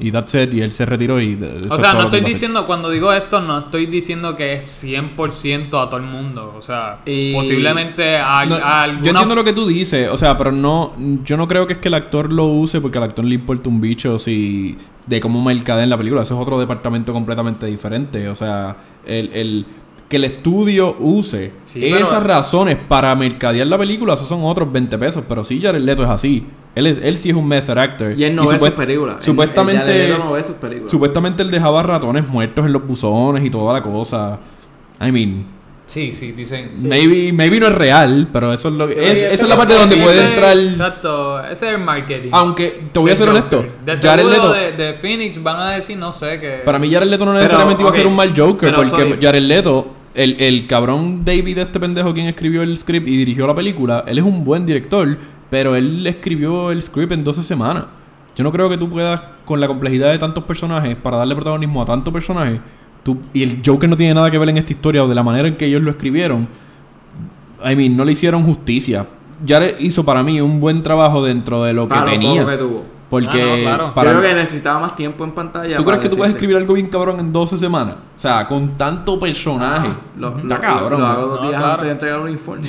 [0.00, 2.66] y that's it, y él se retiró y de- eso o sea, no estoy diciendo,
[2.66, 6.54] cuando digo esto, no estoy diciendo que es 100% a todo el mundo.
[6.56, 9.02] O sea, Y- posiblemente a, No, a alguna...
[9.04, 10.92] Yo entiendo lo que tú dices, o sea, pero no,
[11.24, 13.68] yo no creo que es que el actor lo use porque al actor le importa
[13.68, 14.76] un bicho si
[15.06, 16.22] de cómo mercadea la película.
[16.22, 18.28] Eso es otro departamento completamente diferente.
[18.28, 18.76] O sea,
[19.06, 19.66] el, el-
[20.08, 24.70] que el estudio use Sí, pero- esas razones para mercadear la película, esos son otros
[24.72, 25.22] 20 pesos.
[25.28, 26.46] Pero sí, Jared Leto es así.
[26.74, 28.12] Él, es, él sí es un method actor.
[28.16, 29.16] Y él no ve sus películas.
[29.24, 30.90] Supuestamente, él ya de no ve sus películas.
[30.90, 34.38] supuestamente él dejaba ratones muertos en los buzones y toda la cosa.
[35.00, 35.44] I mean,
[35.86, 36.72] Sí, sí, dicen.
[36.82, 38.92] Maybe, maybe no es real, pero eso es lo que.
[38.94, 40.56] Sí, es- esa es la parte donde Sí, puede ese- entrar.
[40.58, 42.28] Exacto, ese es el marketing.
[42.30, 43.64] Aunque te voy a ser honesto.
[43.86, 44.52] De Jared Leto.
[44.52, 46.60] de, de Phoenix van a decir, no sé, que...
[46.62, 48.90] Para mí, Jared Leto no Pero, necesariamente iba a ser un mal Joker, pero porque
[49.14, 49.86] soy- Jared Leto,
[50.18, 54.18] el, el cabrón David, este pendejo, quien escribió el script y dirigió la película, él
[54.18, 55.16] es un buen director,
[55.48, 57.84] pero él escribió el script en 12 semanas.
[58.34, 61.82] Yo no creo que tú puedas, con la complejidad de tantos personajes, para darle protagonismo
[61.82, 62.58] a tantos personajes,
[63.04, 65.22] tú, y el Joker no tiene nada que ver en esta historia o de la
[65.22, 66.48] manera en que ellos lo escribieron.
[67.64, 69.06] I mean, no le hicieron justicia.
[69.46, 72.44] Jared hizo para mí un buen trabajo dentro de lo que tenía.
[72.44, 72.97] que tuvo.
[73.10, 73.94] Porque Ah, no, claro.
[73.94, 75.76] para Yo creo que necesitaba más tiempo en pantalla.
[75.78, 77.94] ¿Tú crees que tú puedes escribir algo bien cabrón en 12 semanas?
[78.16, 79.88] O sea, con tanto personaje.
[80.18, 81.00] Lo, Está lo- cabrón.
[81.00, 81.72] Lo hago dos No, días claro.
[81.74, 82.68] antes de entregar un informe.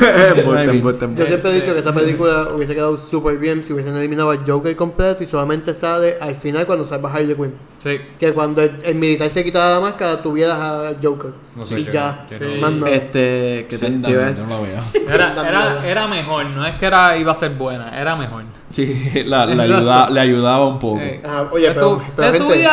[0.00, 4.30] Embuste, Yo siempre he dicho que esa película hubiese quedado súper bien si hubiesen eliminado
[4.30, 7.52] al Joker completo y solamente sale al final cuando salva a Harley Quinn.
[7.80, 7.98] Sí.
[8.18, 11.30] Que cuando el, el militar se quitaba la máscara, tuvieras a Joker.
[11.56, 12.60] No sé y ya, qué no.
[12.60, 12.90] más nada.
[12.92, 14.80] Este, que te, yo no la veo.
[15.12, 18.44] Era, era, era mejor, no es que era, iba a ser buena, era mejor.
[18.70, 21.00] Sí, la, la ayuda- le ayudaba un poco.
[21.00, 22.66] Eh, Ajá, oye, le pero- pero gente-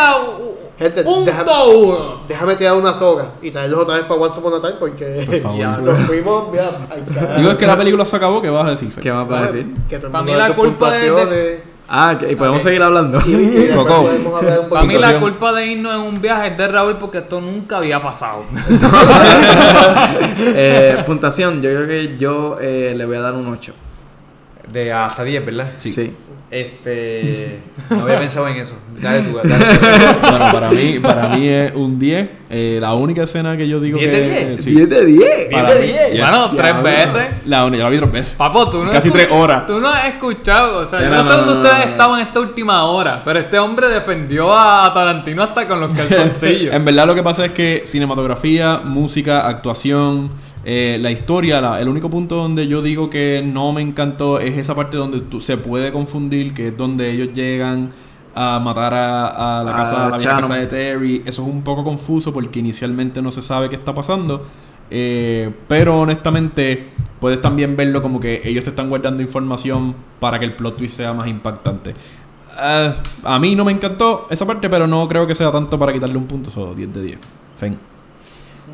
[0.78, 2.20] gente, un déjame- uno.
[2.28, 5.40] Déjame tirar una soga y traerlos otra vez para Once Upon a Time porque Por
[5.42, 5.80] favor.
[5.80, 6.66] Nos fuimos, mira.
[7.38, 9.04] Digo, es que la película se acabó, ¿qué vas a decir, Fer?
[9.04, 9.74] ¿Qué vas a decir?
[9.90, 12.82] Que todo el Pa' mundo mí la culpa es de- Ah, que- y podemos seguir
[12.84, 13.20] hablando.
[13.26, 14.10] Y, Coco.
[14.70, 17.78] Para mí la culpa de irnos en un viaje es de Raúl porque esto nunca
[17.78, 18.44] había pasado.
[20.40, 23.74] eh, puntuación, yo creo que yo eh, le voy a dar un 8.
[24.72, 25.72] De hasta 10, ¿verdad?
[25.80, 26.14] Sí.
[26.49, 27.60] Este.
[27.90, 28.76] No había pensado en eso.
[28.99, 30.30] Dale tú, dale tú.
[30.30, 32.30] Bueno, para mí, para mí es un 10.
[32.49, 34.22] Eh, la única escena que yo digo 10 que.
[34.22, 34.64] de 10.
[34.64, 34.72] sí.
[34.72, 35.48] 10 de 10.
[35.52, 36.11] Para de mí, 10.
[36.11, 36.19] yes.
[36.19, 37.28] bueno, tres veces.
[37.45, 38.36] La única, yo la vi tres veces.
[38.36, 39.65] Papo, tú no Casi tres horas.
[39.68, 41.86] Tú no has escuchado, o sea, yo No, no, no, sé dónde no, ustedes no,
[41.86, 41.91] no.
[41.91, 46.74] estaban esta última hora, pero este hombre defendió a Tarantino hasta con los calzoncillos.
[46.74, 50.30] En verdad lo que pasa es que cinematografía, música, actuación,
[50.69, 54.57] eh, la historia, la- el único punto donde yo digo que no me encantó es
[54.57, 57.89] esa parte donde tú- se puede confundir, que es donde ellos llegan
[58.35, 60.49] a matar a, a la casa, a la vieja Shannon.
[60.49, 61.23] casa de Terry.
[61.26, 64.45] Eso es un poco confuso porque inicialmente no se sabe qué está pasando.
[64.91, 66.85] Eh, pero honestamente
[67.19, 70.98] puedes también verlo como que ellos te están guardando información para que el plot twist
[70.98, 71.94] sea más impactante.
[72.60, 75.94] Ah, a mí no me encantó esa parte, pero no creo que sea tanto para
[75.94, 77.19] quitarle un punto, solo 10 de 10.
[77.56, 77.77] Fin.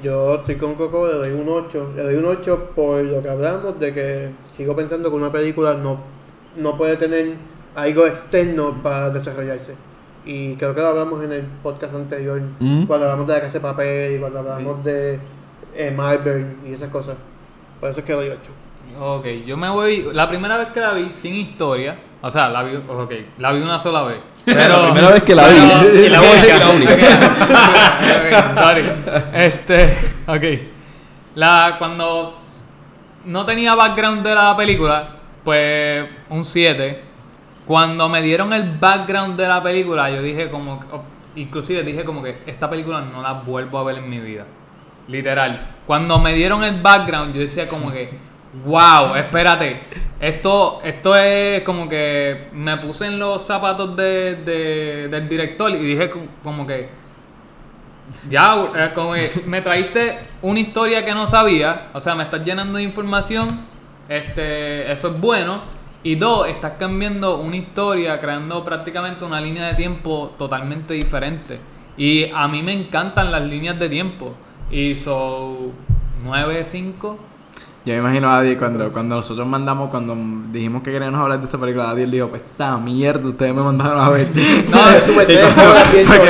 [0.04, 1.94] Yo estoy con Coco, le doy un 8.
[1.96, 5.76] Le doy un 8 por lo que hablamos de que sigo pensando que una película
[5.76, 5.98] no,
[6.58, 7.34] no puede tener
[7.76, 9.76] algo externo para desarrollarse.
[10.26, 12.84] Y creo que lo hablamos en el podcast anterior, Mm.
[12.86, 15.20] cuando hablamos de la casa de papel y cuando hablamos de
[15.76, 17.16] eh, Marvel y esas cosas.
[17.80, 18.52] Por eso es que le doy 8.
[19.02, 20.10] Ok, yo me voy.
[20.14, 23.62] La primera vez que la vi sin historia, o sea, la vi, ok, la vi
[23.62, 24.18] una sola vez.
[24.46, 25.58] Pero, La primera vez que la vi.
[26.06, 26.60] Y la única.
[26.60, 28.54] La única.
[28.56, 28.84] Sorry.
[29.34, 29.98] Este,
[30.28, 30.44] ok.
[31.36, 32.40] La, cuando
[33.26, 35.08] no tenía background de la película,
[35.44, 37.02] pues un 7.
[37.66, 41.04] cuando me dieron el background de la película, yo dije como, o-
[41.36, 44.44] inclusive dije como que esta película no la vuelvo a ver en mi vida.
[45.08, 45.68] Literal.
[45.88, 48.10] Cuando me dieron el background, yo decía como que,
[48.66, 49.80] wow, espérate.
[50.20, 55.78] Esto, esto es como que me puse en los zapatos de, de- del director y
[55.78, 56.88] dije co- como que,
[58.30, 62.44] ya, eh, como que me traíste una historia que no sabía, o sea, me estás
[62.46, 63.62] llenando de información,
[64.08, 65.62] este, eso es bueno.
[66.06, 71.60] Y dos, estás cambiando una historia, creando prácticamente una línea de tiempo totalmente diferente.
[71.96, 74.34] Y a mí me encantan las líneas de tiempo.
[74.70, 75.72] Y so
[76.26, 77.18] 9, 5.
[77.86, 80.16] Yo me imagino a Adi cuando, cuando nosotros mandamos, cuando
[80.54, 84.00] dijimos que queríamos hablar de esta película, Adi dijo, pues esta mierda, ustedes me mandaron
[84.00, 84.28] a ver.
[84.70, 85.50] No, viendo porque, eso.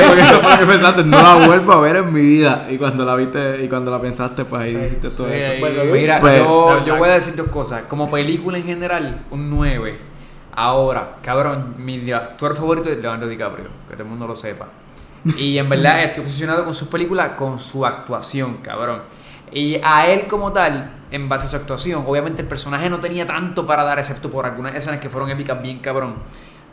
[0.08, 2.66] porque eso fue lo que pensaste, no la vuelvo a ver en mi vida.
[2.68, 5.52] Y cuando la viste y cuando la pensaste, pues ahí dijiste todo Sí, eso.
[5.92, 7.82] Mira, Pues, yo, yo voy a decir dos cosas.
[7.88, 9.96] Como película en general, un 9.
[10.56, 14.66] Ahora, cabrón, mi actor favorito es Leonardo DiCaprio, que todo el mundo lo sepa.
[15.38, 19.02] Y en verdad estoy obsesionado con sus películas, con su actuación, cabrón.
[19.52, 23.26] Y a él como tal, en base a su actuación, obviamente el personaje no tenía
[23.26, 26.14] tanto para dar, excepto por algunas escenas que fueron épicas bien cabrón.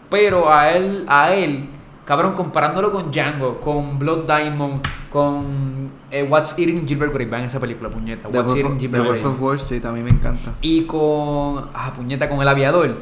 [0.10, 1.66] Pero a él, a él,
[2.06, 4.82] cabrón, comparándolo con Django, con Blood Diamond,
[5.12, 8.28] con eh, What's Eating Gilbert Grape, vean esa película, puñeta.
[8.28, 9.36] The What's Wolf Eating of- The Gilbert Wolf Grape.
[9.36, 10.54] of Wall Street a mí me encanta.
[10.62, 11.70] Y con.
[11.74, 12.98] Ah, puñeta, con el aviador.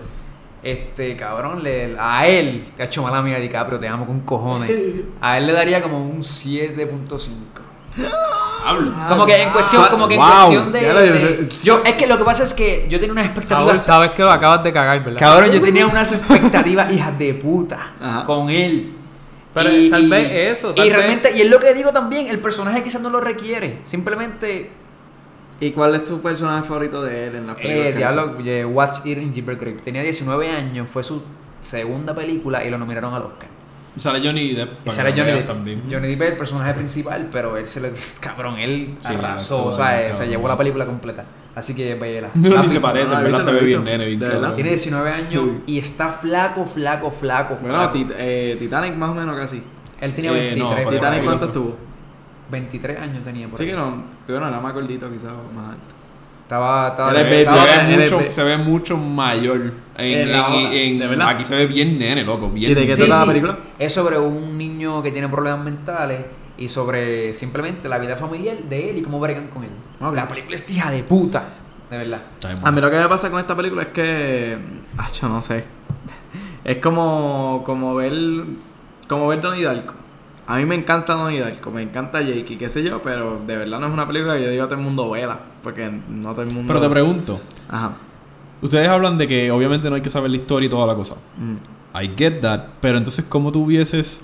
[0.62, 4.70] Este, cabrón, le, a él, te ha hecho mala amiga DiCaprio, te amo con cojones.
[5.22, 7.30] A él le daría como un 7.5.
[9.10, 11.50] Como que en cuestión, como que en Wow, cuestión de, ya lo de- dice.
[11.64, 13.84] Yo, es que lo que pasa es que yo tenía unas Saúl, expectativas.
[13.86, 15.20] sabes que lo acabas de cagar, ¿verdad?
[15.20, 18.24] Cabrón, yo tenía unas expectativas hijas de puta Ajá.
[18.26, 18.94] con él.
[19.54, 22.40] Pero tal vez eso, tal y vez- realmente, y es lo que digo también, el
[22.40, 23.80] personaje quizás no lo requiere.
[23.86, 24.72] Simplemente,
[25.62, 27.88] ¿Y cuál es tu personaje favorito de él en la película?
[27.90, 29.80] eh, diablo, eh, What's Eating Gilbert Grape.
[29.84, 31.22] Tenía 19 años, fue su
[31.60, 33.50] segunda película y lo nominaron al Oscar.
[34.00, 34.88] Y sale Johnny Depp.
[34.88, 35.46] Johnny Depp.
[35.46, 35.84] también.
[35.92, 37.92] Johnny Depp es el personaje principal, pero él se le.
[38.22, 41.26] Cabrón, él Sí, arrasó, o sea, bien, eh, se llevó la película completa.
[41.56, 42.30] Así que vela.
[42.36, 44.20] No, La ni se parece, no, en verdad se ve ¿Lo bien nene, bien.
[44.56, 45.64] Tiene 19 años Sí.
[45.68, 47.58] y está flaco, flaco, flaco.
[47.60, 47.98] Bueno, flaco.
[47.98, 49.62] Tit- eh, Titanic más o menos casi.
[50.00, 50.58] Él tenía Eh, 23.
[50.78, 51.78] no, fue ¿Titanic cuánto estuvo?
[52.52, 53.72] 23 años tenía por Sí ahí.
[53.72, 55.86] que no, que bueno, era más gordito quizás más alto.
[56.50, 59.72] Estaba, estaba, Se ve, se ve mucho, be- se ve mucho mayor.
[60.00, 61.28] En, En la en- otra, en- ¿de verdad?
[61.30, 62.50] aquí se ve bien nene, loco.
[62.50, 63.28] Bien ¿Y de qué Sí, trata la sí.
[63.28, 63.58] película?
[63.78, 66.22] Es sobre un niño que tiene problemas mentales
[66.58, 69.70] y sobre simplemente la vida familiar de él y cómo bregan con él.
[70.16, 71.44] La película es tía de puta,
[71.92, 72.22] de verdad.
[72.64, 74.58] A mí lo que me pasa con esta película es que.
[74.98, 75.64] Ah, yo no sé.
[76.66, 77.62] Es como.
[77.64, 78.12] como ver.
[79.08, 79.94] como ver Donnie Darko.
[80.50, 83.56] A mí me encanta Donnie Darko, me encanta Jake y qué sé yo, pero de
[83.56, 85.38] verdad no es una película que yo digo a todo el mundo vela.
[85.62, 86.64] Porque no todo el mundo.
[86.68, 87.40] Pero te pregunto,
[87.70, 87.92] Ajá.
[88.60, 91.14] ustedes hablan de que obviamente no hay que saber la historia y toda la cosa.
[91.38, 92.02] Mm.
[92.02, 94.24] I get that, pero entonces ¿cómo tú hubieses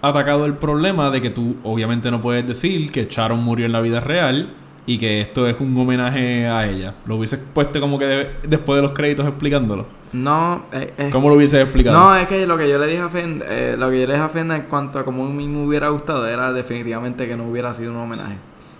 [0.00, 3.82] atacado el problema de que tú obviamente no puedes decir que Sharon murió en la
[3.82, 4.48] vida real
[4.86, 6.94] y que esto es un homenaje a ella?
[7.06, 9.86] ¿Lo hubieses puesto como que de- después de los créditos explicándolo?
[10.12, 11.96] No, eh, eh, ¿Cómo lo hubieses explicado?
[11.96, 14.14] No, es que lo que yo le dije a Fenda, eh, lo que yo le
[14.14, 17.36] dije a Fenda en cuanto a cómo a mí me hubiera gustado era definitivamente que
[17.36, 18.34] no hubiera sido un homenaje.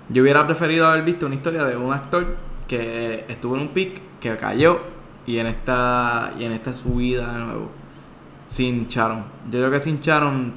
[0.09, 2.27] Yo hubiera preferido haber visto una historia de un actor
[2.66, 4.81] que estuvo en un pic, que cayó
[5.27, 7.70] y en esta y en esta subida de nuevo
[8.48, 9.18] sin Sharon.
[9.52, 10.52] Yo creo que sin Sharon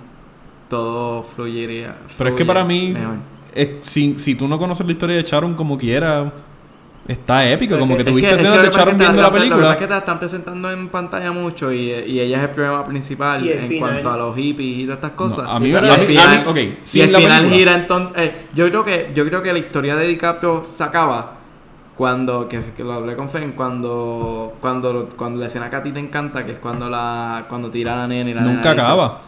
[0.70, 1.96] todo fluiría.
[2.18, 3.16] Pero es que para mí, mejor.
[3.56, 6.32] Es- si, si tú no conoces la historia de Sharon como quiera,
[7.08, 7.74] está épico.
[7.76, 9.30] Es Como que que- tuviste es escenas que de te viendo la están- Lo que
[9.32, 9.72] pasa película.
[9.72, 13.46] es que te están presentando en pantalla mucho y, y ella es el problema principal
[13.48, 13.90] en final.
[13.90, 15.44] cuanto a los hippies y todas estas cosas.
[15.46, 17.38] No, a mí- Y a el mí- a mí- final- ok, y el la final
[17.42, 17.58] película.
[17.58, 18.18] gira entonces.
[18.24, 21.34] eh, yo creo que yo creo que la historia de DiCaprio se acaba
[21.98, 25.92] cuando que, que lo hablé con Fen cuando cuando cuando la escena que a ti
[25.92, 28.74] te encanta que es cuando la cuando tira a la nena y la Nunca nena
[28.76, 29.22] dice- acaba.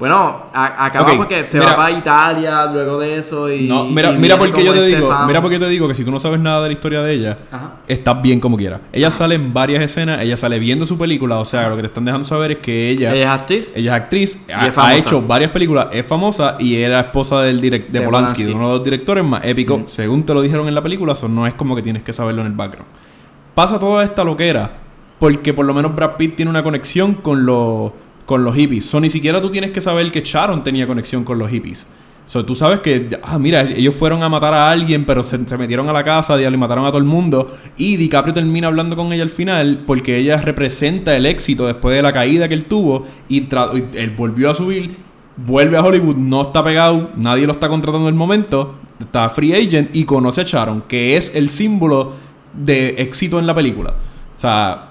[0.00, 1.72] Bueno, a- acaba porque se mira.
[1.72, 4.96] va para Italia luego de eso y No, mira, y mira porque yo te este
[4.96, 5.26] digo, fan.
[5.26, 7.36] mira porque te digo que si tú no sabes nada de la historia de ella,
[7.52, 7.72] Ajá.
[7.86, 8.80] estás bien como quiera.
[8.94, 11.88] Ella sale en varias escenas, ella sale viendo su película, o sea, lo que te
[11.88, 13.72] están dejando saber es que ella, Ella ella, es actriz.
[13.74, 14.92] es actriz, ha, es famosa.
[14.94, 18.44] ha hecho varias películas, es famosa y era esposa del direct, de, De Polanski, Polanski.
[18.44, 19.84] de uno de los directores más épicos, Mm.
[19.88, 22.40] según te lo dijeron en la película, eso no es como que tienes que saberlo
[22.40, 22.88] en el background.
[23.54, 24.70] Pasa toda esta loquera
[25.18, 27.92] porque por lo menos Brad Pitt tiene una conexión con los
[28.30, 28.86] con los hippies.
[28.86, 31.84] So, ni siquiera tú tienes que saber que Sharon tenía conexión con los hippies.
[32.28, 35.88] So, tú sabes que, ah, mira, ellos fueron a matar a alguien, pero se, metieron
[35.88, 37.48] a la casa y mataron a todo el mundo.
[37.76, 42.02] Y DiCaprio termina hablando con ella al final porque ella representa el éxito después de
[42.02, 43.48] la caída que él tuvo y, y
[43.94, 44.94] él volvió a subir,
[45.36, 49.54] vuelve a Hollywood, no está pegado, nadie lo está contratando en el momento, está free
[49.54, 52.12] agent y conoce a Sharon, que es el símbolo
[52.52, 53.90] de éxito en la película.
[54.36, 54.89] O sea,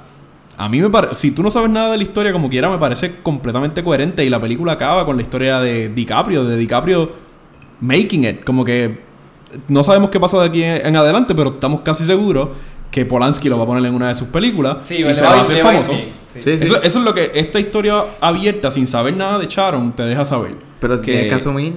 [0.60, 2.78] A mí me parece, si tú no sabes nada de la historia como quiera, me
[2.78, 7.12] parece completamente coherente y la película acaba con la historia de DiCaprio, de DiCaprio
[7.82, 9.00] making it, como que
[9.70, 12.50] no sabemos qué pasa de aquí en, en adelante, pero estamos casi seguros
[12.92, 15.32] que Polanski lo va a poner en una de sus películas Sí, y se va
[15.36, 15.94] a hacer famoso.
[15.94, 16.12] sí.
[16.44, 16.50] Sí.
[16.52, 20.24] Eso, eso es lo que esta historia abierta, sin saber nada de Sharon, te deja
[20.26, 20.54] saber.
[20.80, 21.74] Pero si que tienes que asumir.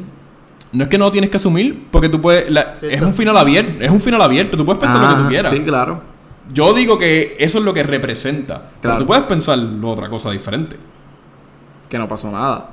[0.73, 2.51] No es que no tienes que asumir, porque tú puedes.
[2.51, 3.73] la- Sí, es un final abierto.
[3.83, 4.57] Es un final abierto.
[4.57, 5.53] Tú puedes pensar lo que tú Ah, quieras.
[5.53, 6.03] Sí, claro.
[6.53, 8.57] Yo digo que eso es lo que representa.
[8.59, 8.99] Pero Claro.
[8.99, 10.77] tú puedes pensar otra cosa diferente.
[11.89, 12.69] Que no pasó nada.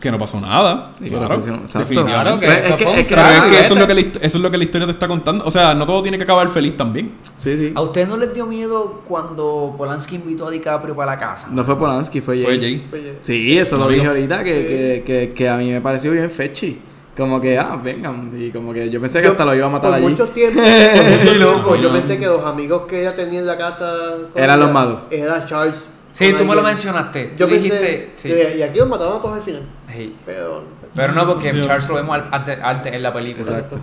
[0.00, 0.92] Que no pasó nada.
[1.00, 1.96] Claro, definitivamente.
[2.06, 4.64] Claro que Pero eso es Pero lo que la, hist- eso es lo que la
[4.64, 5.44] historia te está contando.
[5.44, 7.12] O sea, no todo tiene que acabar feliz también.
[7.36, 7.72] Sí, sí.
[7.74, 11.48] ¿A usted no les dio miedo cuando Polanski invitó a DiCaprio para la casa?
[11.50, 12.84] No fue Polanski, fue Jay.
[12.88, 13.18] Fue Jay.
[13.22, 16.78] Sí, eso lo dije ahorita, que, que, que, que a mí me pareció bien fetchy.
[17.18, 18.30] Como que, ah, vengan.
[18.40, 20.06] Y como que yo pensé que yo- hasta lo iba a matar por allí.
[20.08, 23.40] Mucho tiempo, por mucho Y no, tiempo, yo pensé que los amigos que ella tenía
[23.40, 23.92] en la casa
[24.32, 25.00] con Eran los malos.
[25.10, 25.74] Era Charles.
[26.12, 27.34] Sí, tú me lo mencionaste.
[27.36, 28.10] Yo Tú pensé, dijiste.
[28.14, 28.32] Sí.
[28.58, 29.62] y aquí los mataron a todos al final.
[29.94, 30.14] Sí.
[30.24, 30.62] Pero,
[30.94, 31.60] Pero no, porque Sí.
[31.60, 33.46] Charles lo vemos antes, antes en la película.
[33.46, 33.78] Exacto.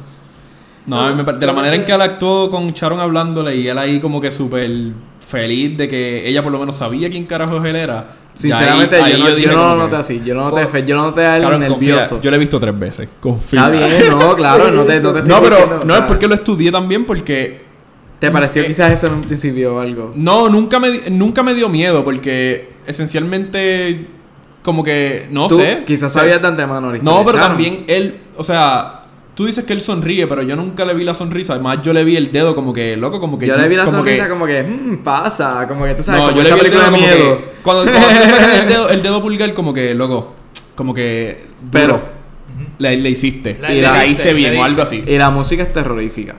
[0.87, 4.21] No, de la manera en que él actuó con Sharon hablándole y él ahí como
[4.21, 4.69] que súper
[5.27, 8.07] feliz de que ella por lo menos sabía quién carajo él era.
[8.37, 10.21] Sinceramente, ahí- ahí yo, no, yo no lo noté así.
[10.25, 12.19] Yo no noté, fe- yo no noté a él confía, nervioso.
[12.21, 13.07] Yo lo he visto tres veces.
[13.21, 13.59] Confía.
[13.65, 16.03] Está bien, no, claro, no te, no te estoy No, pero diciendo, no o es
[16.03, 17.63] porque lo estudié también, porque
[18.19, 20.11] ¿Te pareció eh, quizás eso en un principio o algo?
[20.15, 24.05] No, nunca me, nunca me dio miedo porque esencialmente
[24.63, 25.83] como que no Tú sé.
[25.85, 26.91] Quizás sabías de antemano.
[27.01, 29.03] No, pero también él, o sea,
[29.35, 31.53] tú dices que él sonríe, pero yo nunca le vi la sonrisa.
[31.53, 33.85] Además, yo le vi el dedo como que loco, como que Yo le vi la
[33.85, 36.49] como que- sonrisa como que, mmm, pasa, como que tú sabes, no, como yo le
[36.49, 37.37] vi el película dedo de como miedo.
[37.37, 40.33] que cuando, cuando te sacan el dedo, el dedo pulgar como que loco,
[40.75, 41.71] como que duro.
[41.71, 42.15] Pero-
[42.79, 45.03] le, le hiciste, La- le le caíste bien le o algo así.
[45.05, 46.35] Y la música es terrorífica.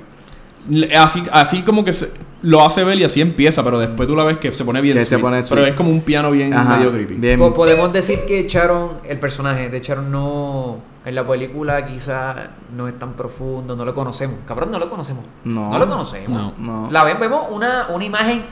[0.99, 2.11] Así, así como que se-
[2.43, 4.97] lo hace ver y así empieza, pero después tú la ves que se pone bien
[4.97, 5.21] Que se sweet.
[5.23, 5.69] pone Pero sweet.
[5.69, 7.15] es como un piano bien Ajá, medio creepy.
[7.15, 7.39] bien.
[7.55, 10.79] Podemos decir que Sharon, el personaje de Sharon no.
[11.07, 12.37] En la película quizás
[12.77, 14.41] no es tan profundo, no lo conocemos.
[14.47, 15.25] Cabrón, no lo conocemos.
[15.45, 15.79] No.
[15.79, 16.55] lo conocemos.
[16.59, 16.83] No.
[16.83, 16.91] No.
[16.91, 18.45] La ven- vemos una, una imagen,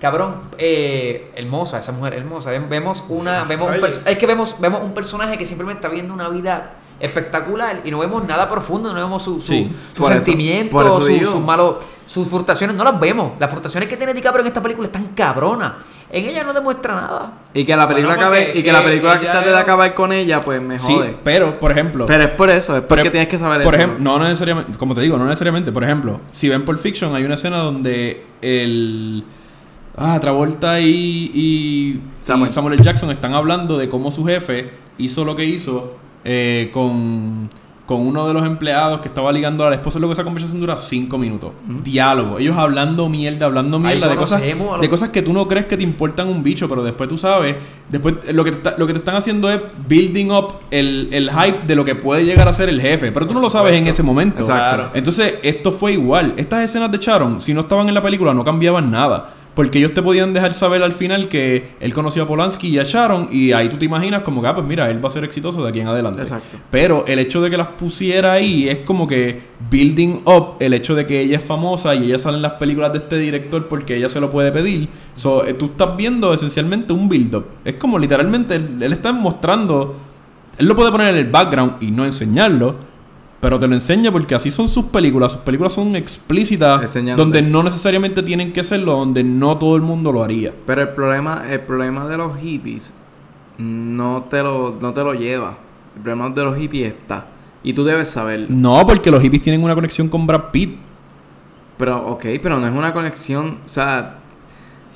[0.00, 2.50] cabrón, eh, hermosa, esa mujer hermosa.
[2.52, 6.28] Vemos una, vemos un es que vemos, vemos un personaje que simplemente está viendo una
[6.28, 9.70] vida espectacular y no vemos nada profundo, no vemos su, su, Sí.
[9.94, 11.76] sus Por eso- sentimientos, por eso su- sus malos,
[12.06, 13.32] sus frustraciones, no las vemos.
[13.40, 15.72] Las frustraciones que tiene DiCaprio en esta película están cabronas.
[16.18, 17.32] En ella no demuestra nada.
[17.52, 20.40] Y que la película Bueno, acabe, y que la película trate de acabar con ella,
[20.40, 21.14] pues me Sí, jode.
[21.24, 23.82] pero por ejemplo, Pero es por eso, es porque Pero- tienes que saber por eso.
[23.84, 25.72] ejemplo, no necesariamente, como te digo, no necesariamente.
[25.72, 29.24] Por ejemplo, si ven Pulp Fiction, hay una escena donde el.
[29.98, 32.50] Ah, Travolta y, y Samuel.
[32.50, 32.82] y Samuel L.
[32.82, 37.48] Jackson están hablando de cómo su jefe hizo lo que hizo eh, con,
[37.86, 39.98] con uno de los empleados que estaba ligando a la esposa.
[40.00, 41.52] Luego esa conversación dura cinco minutos.
[41.84, 42.38] Diálogo.
[42.40, 44.40] Ellos hablando mierda, hablando Ahí mierda de cosas,
[44.80, 47.54] de cosas que tú no crees que te importan un bicho, pero después tú sabes.
[47.88, 51.30] Después lo que te, está- lo que te están haciendo es building up el, el
[51.30, 53.12] hype de lo que puede llegar a ser el jefe.
[53.12, 54.40] Pero tú no lo sabes en ese momento.
[54.40, 54.90] Exacto.
[54.94, 56.34] Entonces, esto fue igual.
[56.36, 59.30] Estas escenas de Sharon, si no estaban en la película, no cambiaban nada.
[59.56, 62.84] Porque ellos te podían dejar saber al final que él conoció a Polanski y a
[62.84, 65.24] Sharon, y ahí tú te imaginas como que, ah, pues mira, él va a ser
[65.24, 66.20] exitoso de aquí en adelante.
[66.20, 66.58] Exacto.
[66.70, 70.94] Pero el hecho de que las pusiera ahí es como que building up el hecho
[70.94, 73.96] de que ella es famosa y ella sale en las películas de este director porque
[73.96, 74.90] ella se lo puede pedir.
[75.14, 77.46] So, eh, tú estás viendo esencialmente un build up.
[77.64, 79.96] Es como literalmente él, él está mostrando.
[80.58, 82.76] Él lo puede poner en el background y no enseñarlo.
[83.40, 85.32] Pero te lo enseña porque así son sus películas.
[85.32, 86.82] Sus películas son explícitas.
[86.82, 87.22] Enseñándote.
[87.22, 88.92] Donde no necesariamente tienen que serlo.
[88.96, 90.52] Donde no todo el mundo lo haría.
[90.66, 92.92] Pero el problema, el problema de los hippies
[93.58, 95.54] no te lo, no te lo lleva.
[95.96, 97.26] El problema de los hippies está.
[97.62, 98.46] Y tú debes saberlo.
[98.48, 100.76] No, porque los hippies tienen una conexión con Brad Pitt.
[101.78, 103.58] Pero, ok, pero no es una conexión.
[103.66, 104.16] O sea,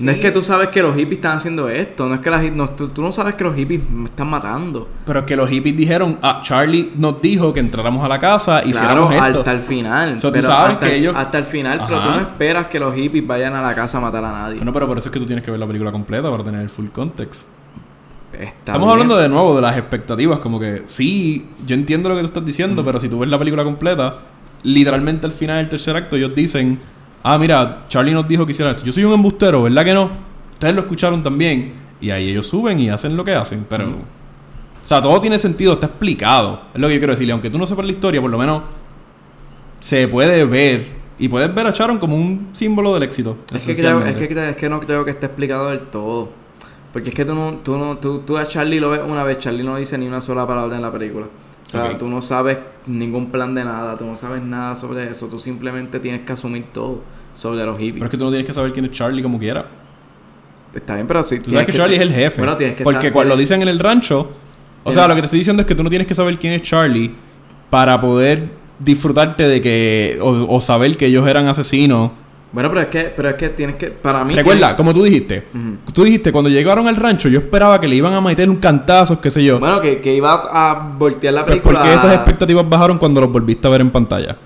[0.01, 2.09] no es que tú sabes que los hippies están haciendo esto.
[2.09, 4.89] No es que las, no, tú, tú no sabes que los hippies me están matando.
[5.07, 8.61] Pero es que los hippies dijeron, ah, Charlie nos dijo que entráramos a la casa
[8.65, 9.39] y claro, hiciéramos esto.
[9.41, 10.19] hasta el final.
[10.19, 12.67] So, tú pero sabes hasta que el- ellos- Hasta el final, pero tú no esperas
[12.67, 14.57] que los hippies vayan a la casa a matar a nadie.
[14.57, 16.61] Bueno, pero por eso es que tú tienes que ver la película completa para tener
[16.61, 17.49] el full context.
[18.33, 18.91] Está Estamos bien.
[18.93, 22.47] hablando de nuevo de las expectativas, como que sí, yo entiendo lo que tú estás
[22.47, 24.15] diciendo, pero si tú ves la película completa,
[24.63, 26.79] literalmente al final del tercer acto ellos dicen,
[27.23, 28.85] ah, mira, Charlie nos dijo que hiciera esto.
[28.85, 30.11] Yo soy un embustero, ¿verdad que no?
[30.53, 31.73] Ustedes lo escucharon también.
[32.01, 33.85] Y ahí ellos suben y hacen lo que hacen, pero...
[33.87, 36.63] O sea, todo tiene sentido, está explicado.
[36.75, 37.33] Es lo que yo quiero decirle.
[37.33, 38.63] Aunque tú no sepas la historia, por lo menos
[39.79, 40.87] se puede ver.
[41.19, 43.37] Y puedes ver a Sharon como un símbolo del éxito.
[43.53, 46.31] Es que, creo, es, que, es que no creo que esté explicado del todo.
[46.93, 49.39] Porque es que tú no, tú no, tú, tú a Charlie lo ves una vez,
[49.39, 51.27] Charlie no dice ni una sola palabra en la película.
[51.71, 55.29] O sea, tú no sabes ningún plan de nada, tú no sabes nada sobre eso,
[55.29, 57.03] tú simplemente tienes que asumir todo
[57.33, 57.95] sobre los hippies.
[57.95, 59.67] Pero es que tú no tienes que saber quién es Charlie como quiera.
[60.75, 62.41] Está bien, pero si Tú sabes que Charlie es el jefe.
[62.41, 64.31] Bueno, tienes que porque saber- cuando lo dicen en el rancho,
[64.85, 66.53] o sea, lo que te estoy diciendo es que tú no tienes que saber quién
[66.55, 67.13] es Charlie
[67.71, 68.49] para poder
[68.79, 72.11] disfrutarte de que o, o saber que ellos eran asesinos.
[72.53, 74.35] Bueno, pero es que, pero es que tienes que, para mí.
[74.35, 75.45] Recuerda, como tú dijiste,
[75.95, 79.21] tú dijiste cuando llegaron al rancho, yo esperaba que le iban a meter un cantazo,
[79.21, 79.61] qué sé yo.
[79.61, 81.79] Bueno, que, que iba a voltear la Pues película.
[81.81, 84.37] porque esas expectativas bajaron cuando los volviste a ver en pantalla.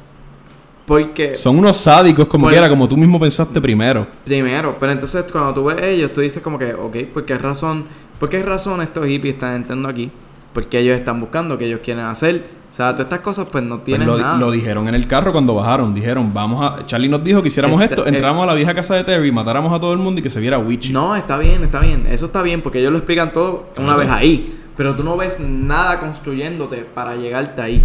[0.87, 4.07] Porque, Son unos sádicos como quiera, como tú mismo pensaste primero.
[4.23, 7.85] primero, pero entonces cuando tú ves ellos, tú dices como que, ok, ¿por qué razón,
[8.21, 10.11] por qué razón estos hippies están entrando aquí?
[10.53, 12.45] Porque ellos están buscando, que ellos quieren hacer.
[12.75, 14.37] O sea, todas estas cosas pues no Pues tienen lo, nada.
[14.37, 15.95] lo dijeron en el carro cuando bajaron.
[15.95, 16.85] Dijeron, vamos a...
[16.87, 19.73] Charlie nos dijo que hiciéramos Este- esto, entramos a la vieja casa de Terry, matáramos
[19.73, 20.93] a todo el mundo y que se viera Witchy.
[20.93, 22.05] No, está bien, está bien.
[22.11, 24.59] Eso está bien porque ellos lo explican todo una vez ahí.
[24.77, 27.85] Pero tú no ves nada construyéndote para llegarte ahí.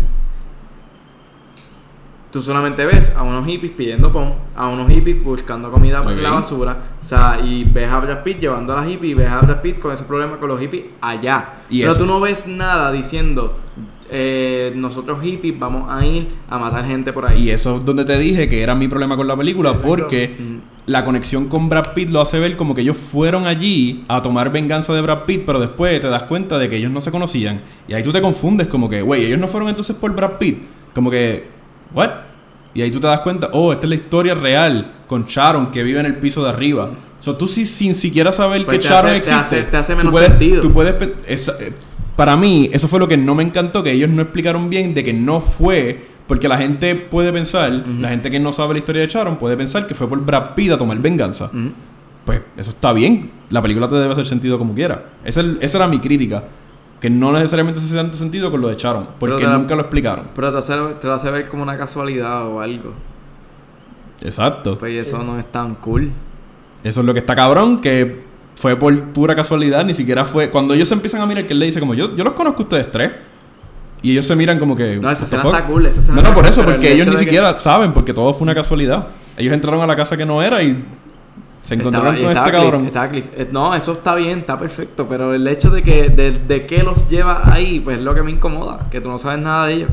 [2.31, 6.29] Tú solamente ves a unos hippies pidiendo pon, a unos hippies buscando comida por la
[6.31, 6.77] basura.
[7.01, 9.61] O sea, y ves a Brad Pitt llevando a las hippies y ves a Brad
[9.61, 11.45] Pitt con ese problema con los hippies allá.
[11.71, 13.57] Y Pero eso- tú no ves nada diciendo,
[14.11, 17.43] eh, nosotros hippies vamos a ir a matar gente por ahí.
[17.43, 20.57] Y eso es donde te dije que era mi problema con la película, porque Mm.
[20.91, 24.51] la conexión con Brad Pitt lo hace ver como que ellos fueron allí a tomar
[24.51, 27.61] venganza de Brad Pitt, pero después te das cuenta de que ellos no se conocían.
[27.87, 30.57] Y ahí tú te confundes, como que, güey, ellos no fueron entonces por Brad Pitt.
[30.95, 31.47] Como que,
[31.93, 32.09] ¿what?
[32.73, 35.81] Y ahí tú te das cuenta, oh, esta es la historia real con Sharon que
[35.83, 36.91] vive en el piso de arriba.
[37.19, 39.35] O sea, tú sí, sin siquiera saber Pues que Sharon hace- te existe.
[39.57, 40.61] hace- te hace tú menos puedes- sentido.
[40.61, 40.95] Tú puedes
[41.27, 41.73] esa- eh,
[42.19, 45.05] para mí, eso fue lo que no me encantó, que ellos no explicaron bien de
[45.05, 46.05] que no fue.
[46.27, 49.55] Porque la gente puede pensar, la gente que no sabe la historia de Sharon puede
[49.55, 51.49] pensar que fue por Brad Pitt a tomar venganza.
[52.25, 53.31] Pues eso está bien.
[53.49, 55.05] La película te debe hacer sentido como quiera.
[55.23, 56.43] Esa, es- esa era mi crítica.
[56.99, 59.07] Que no necesariamente se hace tanto sentido con lo de Sharon.
[59.17, 60.27] Porque la- nunca lo explicaron.
[60.35, 62.93] Pero te, hace, te lo hace ver como una casualidad o algo.
[64.21, 64.77] Exacto.
[64.77, 66.11] Pues eso no es tan cool.
[66.83, 68.23] Eso es lo que está cabrón, que
[68.59, 70.49] fue por pura casualidad, ni siquiera fue...
[70.51, 72.59] Cuando ellos se empiezan a mirar, que él le dice como, yo, yo los conozco
[72.59, 73.11] a ustedes tres.
[74.01, 74.97] Y ellos se miran como que...
[74.97, 75.53] No, esa "What the escena fuck?".
[75.55, 77.93] está cool, esa escena No, no, por eso, porque el ellos ni que- siquiera saben,
[77.93, 79.07] porque todo fue una casualidad.
[79.37, 80.83] Ellos entraron a la casa que no era y
[81.61, 82.87] se encontraron Estaba- con estaba este Cliff, cabrón.
[82.87, 83.25] estaba Cliff.
[83.37, 85.07] Eh, No, eso está bien, está perfecto.
[85.07, 88.23] Pero el hecho de que de, de qué los lleva ahí, pues es lo que
[88.23, 88.87] me incomoda.
[88.91, 89.89] Que tú no sabes nada de ellos.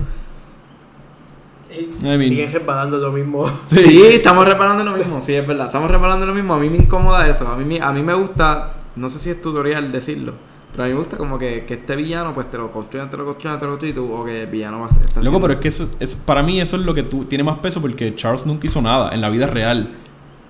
[1.79, 3.51] Y I mean- siguen resbalando lo mismo.
[3.67, 5.21] Sí, estamos reparando lo mismo.
[5.21, 5.67] Sí, es verdad.
[5.67, 6.55] Estamos reparando lo mismo.
[6.55, 7.47] A mí me incomoda eso.
[7.49, 10.33] A mí, me- a mí me gusta, no sé si es tutorial decirlo.
[10.73, 13.17] Pero a mí me gusta como que, que este villano, pues te lo construyan, te
[13.17, 15.41] lo construyan, te lo construyan y tú, o que el villano va a estar Loco,
[15.41, 17.81] pero es que eso, es, para mí eso es lo que tú, tiene más peso
[17.81, 19.91] porque Charles nunca hizo nada en la vida real.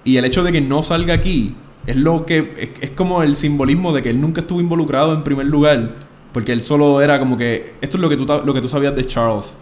[0.03, 1.55] Y el hecho de que no salga aquí
[1.87, 5.23] es lo que es, es como el simbolismo de que él nunca estuvo involucrado en
[5.23, 5.95] primer lugar.
[6.33, 7.75] Porque él solo era como que.
[7.81, 9.57] Esto es lo que tú, lo que tú sabías de Charles.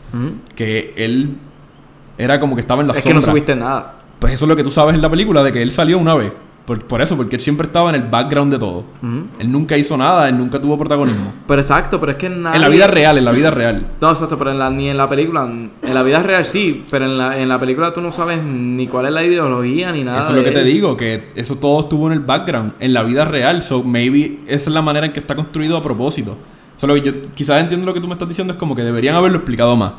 [0.56, 1.36] Que él
[2.18, 3.32] era como que estaba en la Es que no sombra.
[3.32, 3.94] subiste nada.
[4.18, 6.14] Pues eso es lo que tú sabes en la película, de que él salió una
[6.14, 6.32] vez.
[6.64, 8.84] Por, por eso, porque él siempre estaba en el background de todo.
[9.02, 9.26] Ujú.
[9.38, 11.30] Él nunca hizo nada, él nunca tuvo protagonismo.
[11.46, 12.56] Pero exacto, pero es que nadie...
[12.56, 13.84] En la vida real, en la vida real.
[14.00, 15.44] No, exacto, pero en la, ni en la película.
[15.44, 18.86] En la vida real sí, pero en la, en la película tú no sabes ni
[18.86, 20.20] cuál es la ideología ni nada.
[20.20, 23.02] Eso es lo que te digo, que eso todo estuvo en el background, en la
[23.02, 23.62] vida real.
[23.62, 26.34] So maybe esa es la manera en que está construido a propósito.
[26.78, 29.14] Solo que yo quizás entiendo lo que tú me estás diciendo es como que deberían
[29.16, 29.92] haberlo explicado más.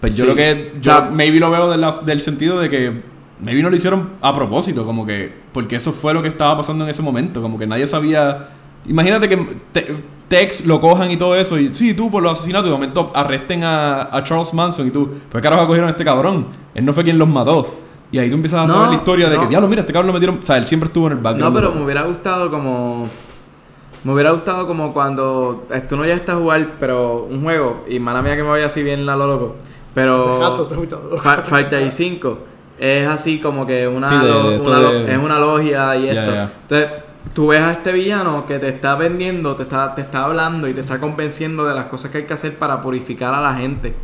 [0.00, 2.68] Pues yo lo que O yo sea- maybe lo veo de la- del sentido de
[2.68, 2.92] que
[3.40, 6.84] maybe no lo hicieron a propósito, como que porque eso fue lo que estaba pasando
[6.84, 8.48] en ese momento, como que nadie sabía.
[8.86, 9.36] Imagínate que
[9.72, 9.96] te-
[10.28, 13.64] Tex lo cojan y todo eso y sí, tú por los asesinatos de momento arresten
[13.64, 17.02] a, a Charles Manson y tú, pues carajo cogieron a este cabrón, él no fue
[17.02, 17.74] quien los mató.
[18.12, 19.42] Y ahí tú empiezas a No, saber la historia de no.
[19.42, 20.38] que, diablo, mira, este cabrón lo metieron.
[20.38, 21.54] O sea, él siempre estuvo en el background.
[21.54, 23.06] No, pero me hubiera gustado como.
[24.04, 25.66] Me hubiera gustado como cuando.
[25.88, 27.84] Tú no ya estás a jugar, pero un juego.
[27.88, 29.56] Y mala mía que me vaya así bien a lo loco.
[30.00, 30.34] Pero.
[30.34, 32.38] Hace rato te fuiste a lo- Fa- Far Cry 5
[32.78, 35.38] es así como que una, Sí, de- lo- de esto una lo- de- es una
[35.38, 36.32] logia y esto.
[36.62, 36.88] Entonces,
[37.34, 40.74] tú ves a este villano que te está vendiendo, te está, te está hablando y
[40.74, 43.94] te está convenciendo de las cosas que hay que hacer para purificar a la gente.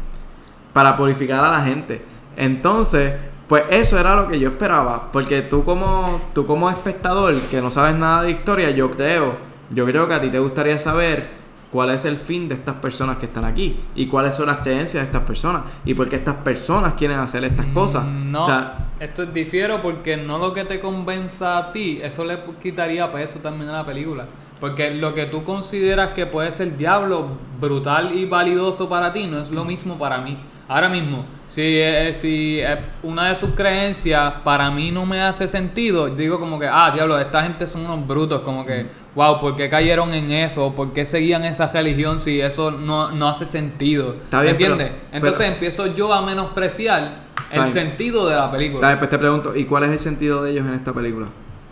[0.72, 2.02] Para purificar a la gente.
[2.36, 3.12] Entonces,
[3.46, 5.10] pues eso era lo que yo esperaba.
[5.12, 9.36] Porque tú como, tú como espectador que no sabes nada de historia, yo creo,
[9.70, 11.28] yo creo que a ti te gustaría saber
[11.74, 15.02] cuál es el fin de estas personas que están aquí y cuáles son las creencias
[15.02, 18.05] de estas personas y por qué estas personas quieren hacer estas cosas.
[18.05, 21.98] Mm, No, O sea, esto es difiero porque no lo que te convenza a ti,
[22.01, 24.24] eso le quitaría peso también a la película.
[24.60, 27.26] Porque lo que tú consideras que puede ser diablo
[27.60, 30.38] brutal y validoso para ti no es lo mismo para mí.
[30.68, 35.48] Ahora mismo, si, eh, si eh, una de sus creencias para mí no me hace
[35.48, 39.57] sentido, digo como que, ah, diablo, esta gente son unos brutos, como que, wow, ¿por
[39.57, 40.73] qué cayeron en eso?
[40.74, 44.15] ¿Por qué seguían esa religión si eso no, no hace sentido?
[44.24, 44.89] Está bien, ¿Me entiendes?
[44.91, 47.73] pero- Entonces pero- empiezo yo a menospreciar el bien.
[47.73, 48.99] sentido de la Está bien, película.
[48.99, 51.27] pues te pregunto, ¿y cuál es el sentido de ellos en esta película?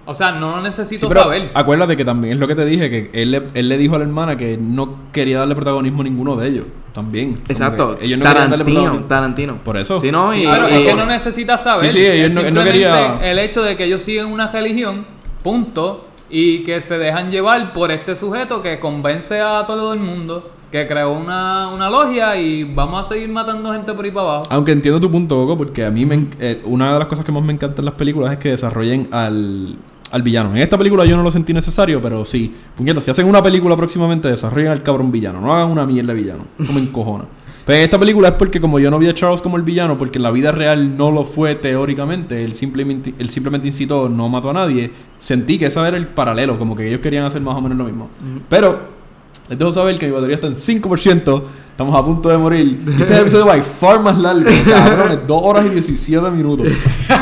[0.04, 1.50] O sea, no lo necesito Sí, pero saber.
[1.54, 3.98] acuérdate que también es lo que te dije, que él le, él le dijo a
[3.98, 6.66] la hermana que no quería darle protagonismo a ninguno de ellos.
[6.92, 7.36] También.
[7.48, 7.96] Exacto.
[8.02, 8.64] ellos no querían darle Tarantino.
[8.80, 9.08] protagonismo.
[9.08, 9.56] Tarantino.
[9.64, 10.00] Por eso.
[10.00, 11.88] Sí, no, y, Pero y- es que no necesitas saber.
[11.90, 14.48] Sí, sí, ellos Es no- él no quería- El hecho de que ellos siguen una
[14.48, 15.06] religión,
[15.42, 20.50] punto, y que se dejan llevar por este sujeto que convence a todo el mundo,
[20.70, 24.46] que creó una, una logia y vamos a seguir matando gente por ahí para abajo.
[24.48, 27.30] Aunque entiendo tu punto, Coco, porque a mí me eh, una de las cosas que
[27.32, 29.76] más me encantan en las películas es que desarrollen al,
[30.10, 30.56] al villano.
[30.56, 32.54] En esta película yo no lo sentí necesario, pero sí.
[32.76, 35.38] Puñeta, si hacen una película próximamente, desarrollen al cabrón villano.
[35.38, 36.44] No hagan una mierda de villano.
[36.56, 37.24] No me encojona.
[37.64, 39.96] Pero en esta película es porque como yo no vi a Charles como el villano,
[39.98, 44.28] porque en la vida real no lo fue teóricamente, él simplemente, él simplemente incitó, no
[44.28, 47.56] mató a nadie, sentí que ese era el paralelo, como que ellos querían hacer más
[47.56, 48.10] o menos lo mismo.
[48.48, 49.01] Pero
[49.48, 51.42] les dejo saber que mi batería está en 5%.
[51.72, 52.78] Estamos a punto de morir.
[52.86, 54.44] Este es el episodio by far más largo.
[54.68, 56.66] Cabrones, 2 horas y 17 minutos.
[56.66, 56.78] Digo,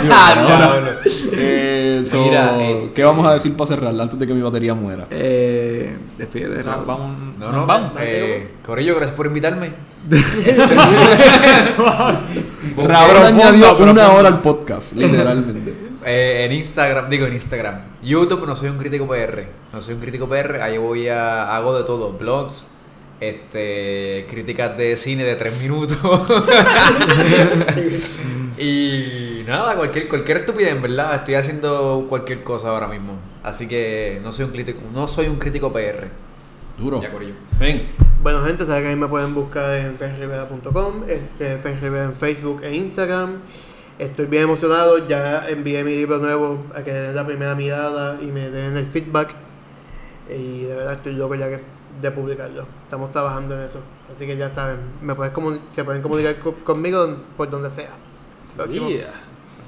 [0.08, 0.96] cabrón.
[1.32, 4.74] Eh, so, Mira, eh, ¿qué vamos a decir para cerrar antes de que mi batería
[4.74, 5.06] muera?
[5.10, 6.84] Eh, despide, Raúl.
[6.84, 7.92] Vamos, No, no, vamos.
[8.00, 9.72] Eh, Corillo, gracias por invitarme.
[12.76, 15.89] Raúl añadió una hora al podcast, literalmente.
[16.04, 17.80] Eh, en Instagram, digo en Instagram.
[18.02, 19.44] YouTube no soy un crítico PR.
[19.72, 20.62] No soy un crítico PR.
[20.62, 21.54] Ahí voy a.
[21.54, 22.12] hago de todo.
[22.12, 22.70] Blogs.
[23.20, 24.26] Este.
[24.30, 25.98] críticas de cine de 3 minutos.
[28.58, 31.16] y nada, cualquier, cualquier estupidez, en verdad.
[31.16, 33.14] Estoy haciendo cualquier cosa ahora mismo.
[33.42, 34.80] Así que no soy un crítico.
[34.94, 36.08] No soy un crítico PR.
[36.78, 37.02] Duro.
[37.02, 37.34] Ya, Corillo.
[37.58, 37.82] Ven.
[38.22, 42.74] Bueno, gente, saben que a mí me pueden buscar en fenrivera.com, este, en Facebook e
[42.74, 43.38] Instagram.
[44.00, 48.26] Estoy bien emocionado, ya envié mi libro nuevo a que den la primera mirada y
[48.26, 49.34] me den el feedback.
[50.34, 51.60] Y de verdad estoy loco ya que
[52.00, 52.64] de publicarlo.
[52.84, 53.80] Estamos trabajando en eso.
[54.10, 55.34] Así que ya saben, me puedes
[55.74, 57.90] se pueden comunicar co- conmigo por donde sea.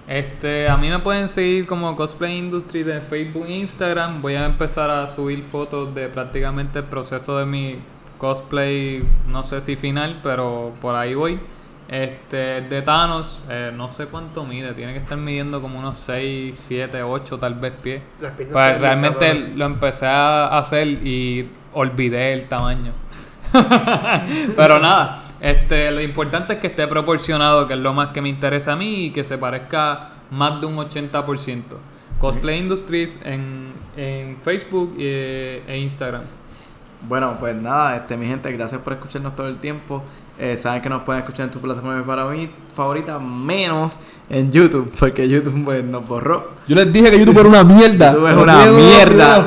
[0.09, 4.23] Este, a mí me pueden seguir como Cosplay Industry de Facebook e Instagram.
[4.23, 7.77] Voy a empezar a subir fotos de prácticamente el proceso de mi
[8.19, 11.39] cosplay, no sé si final, pero por ahí voy.
[11.93, 16.57] Este, de Thanos, eh, no sé cuánto mide, tiene que estar midiendo como unos 6,
[16.59, 18.01] 7, 8 tal vez pies.
[18.19, 22.93] Pues realmente lo empecé a hacer y olvidé el tamaño.
[24.57, 28.31] Pero nada, este, lo importante es que esté proporcionado, que es lo más que me
[28.31, 31.63] interesa a mí y que se parezca más de un 80%.
[32.19, 36.23] Cosplay Industries en, en Facebook e, e Instagram.
[37.07, 40.03] Bueno, pues nada, este, mi gente, gracias por escucharnos todo el tiempo.
[40.45, 44.91] Eh, saben que nos pueden escuchar en tu plataforma para mí favorita, menos en YouTube,
[44.99, 46.49] porque YouTube pues, nos borró.
[46.67, 48.13] Yo les dije que YouTube era una mierda.
[48.13, 49.39] YouTube es una mierda.
[49.39, 49.45] Lo,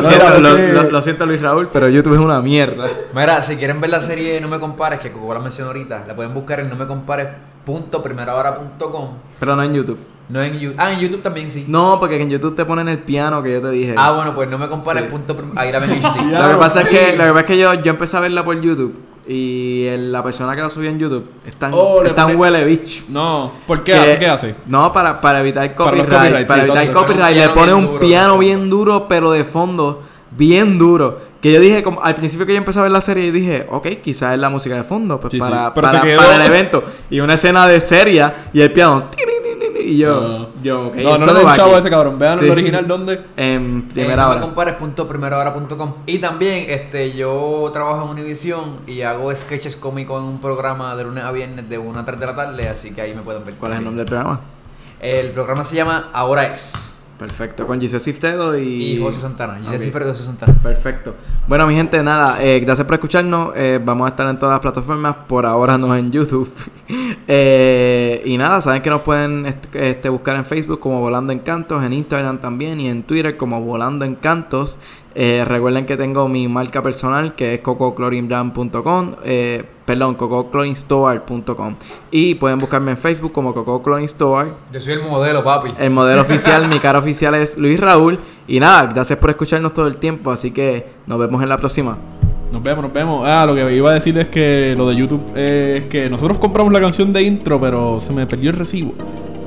[0.00, 0.62] siento, Ahora lo- sí.
[0.72, 2.86] lo- lo siento, Luis Raúl, pero YouTube es una mierda.
[3.16, 6.14] Mira, si quieren ver la serie No me compares, que Coco la mencionó ahorita, la
[6.14, 9.08] pueden buscar en no me compares.primerahora.com.
[9.40, 9.98] Pero no en YouTube.
[10.28, 10.76] No en YouTube.
[10.78, 11.64] Ah, en YouTube también sí.
[11.66, 13.94] No, porque en YouTube te ponen el piano que yo te dije.
[13.96, 15.02] Ah, bueno, pues no me compares.
[15.04, 15.10] Sí.
[15.10, 15.90] Punto ahí la HD.
[16.30, 18.44] Lo que pasa es que, lo que, pasa es que yo, yo empecé a verla
[18.44, 18.94] por YouTube
[19.28, 23.04] y el- la persona que la subió en YouTube es tan, Oh, pone- huele bicho.
[23.08, 23.52] No.
[23.66, 24.18] ¿Por qué que- hace?
[24.18, 24.54] ¿Qué hace?
[24.66, 26.46] No, para, para evitar Para los copyright.
[26.46, 29.06] Para, sí, evitar copyright Le pone un piano bien duro.
[29.08, 31.28] pero de fondo, bien duro.
[31.40, 33.64] Que yo dije, como, al principio que yo empecé a ver la serie, yo dije,
[33.70, 36.82] ok, quizás es la música de fondo, pues Sí, para, para, para el evento.
[37.10, 39.04] Y una escena de seria y el piano.
[39.80, 40.94] Y yo, yo, ok.
[40.96, 42.18] no, no le den chavo a ese cabrón.
[42.18, 42.44] Vean Sí.
[42.46, 43.20] el original dónde.
[43.36, 44.40] En primera me hora.
[44.40, 45.94] compares.primerahora.com.
[46.06, 51.04] Y también este, yo trabajo en Univision y hago sketches cómicos en un programa de
[51.04, 53.44] lunes a viernes de 1 a 3 de la tarde, así que ahí me pueden
[53.44, 53.54] ver.
[53.54, 54.40] ¿Cuál es el nombre del programa?
[55.00, 56.72] El programa se llama Ahora es.
[57.18, 58.92] Perfecto, con Giselle Ciftedo y...
[58.92, 59.54] Y José Santana.
[59.56, 59.82] Giselle Ok.
[59.82, 60.54] Cifre de José Santana.
[60.62, 61.14] Perfecto.
[61.48, 63.50] Bueno, mi gente, nada, eh, gracias por escucharnos.
[63.56, 66.48] eh, vamos a estar en todas las plataformas, por ahora no en YouTube.
[67.30, 71.84] Eh, y nada, saben que nos pueden est- este, buscar en Facebook como Volando Encantos,
[71.84, 74.78] en Instagram también y en Twitter como Volando Encantos.
[75.14, 81.74] Recuerden que tengo mi marca personal que es cococlorinbrand.com, eh, perdón, cococlorinstore.com.
[82.10, 84.50] Y pueden buscarme en Facebook como Coco Clothing Store.
[84.70, 85.70] Yo soy el modelo, papi.
[85.78, 88.18] El modelo oficial, mi cara oficial es Luis Raúl.
[88.46, 90.30] Y nada, gracias por escucharnos todo el tiempo.
[90.30, 91.96] Así que nos vemos en la próxima.
[92.52, 93.26] Nos vemos, nos vemos.
[93.26, 96.70] Ah, lo que iba a decir es que lo de YouTube es que nosotros compramos
[96.70, 98.92] la canción de intro, pero se me perdió el recibo.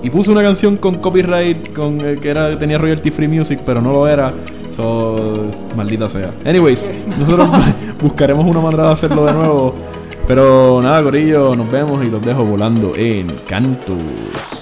[0.01, 3.79] Y puse una canción con copyright, con eh, que era tenía royalty free music, pero
[3.79, 4.33] no lo era.
[4.75, 5.45] So,
[5.77, 6.33] maldita sea.
[6.43, 6.83] Anyways,
[7.19, 7.47] nosotros
[8.01, 9.90] buscaremos una manera de hacerlo de nuevo.
[10.27, 14.60] Pero nada, Corillo, nos vemos y los dejo volando en Cantus.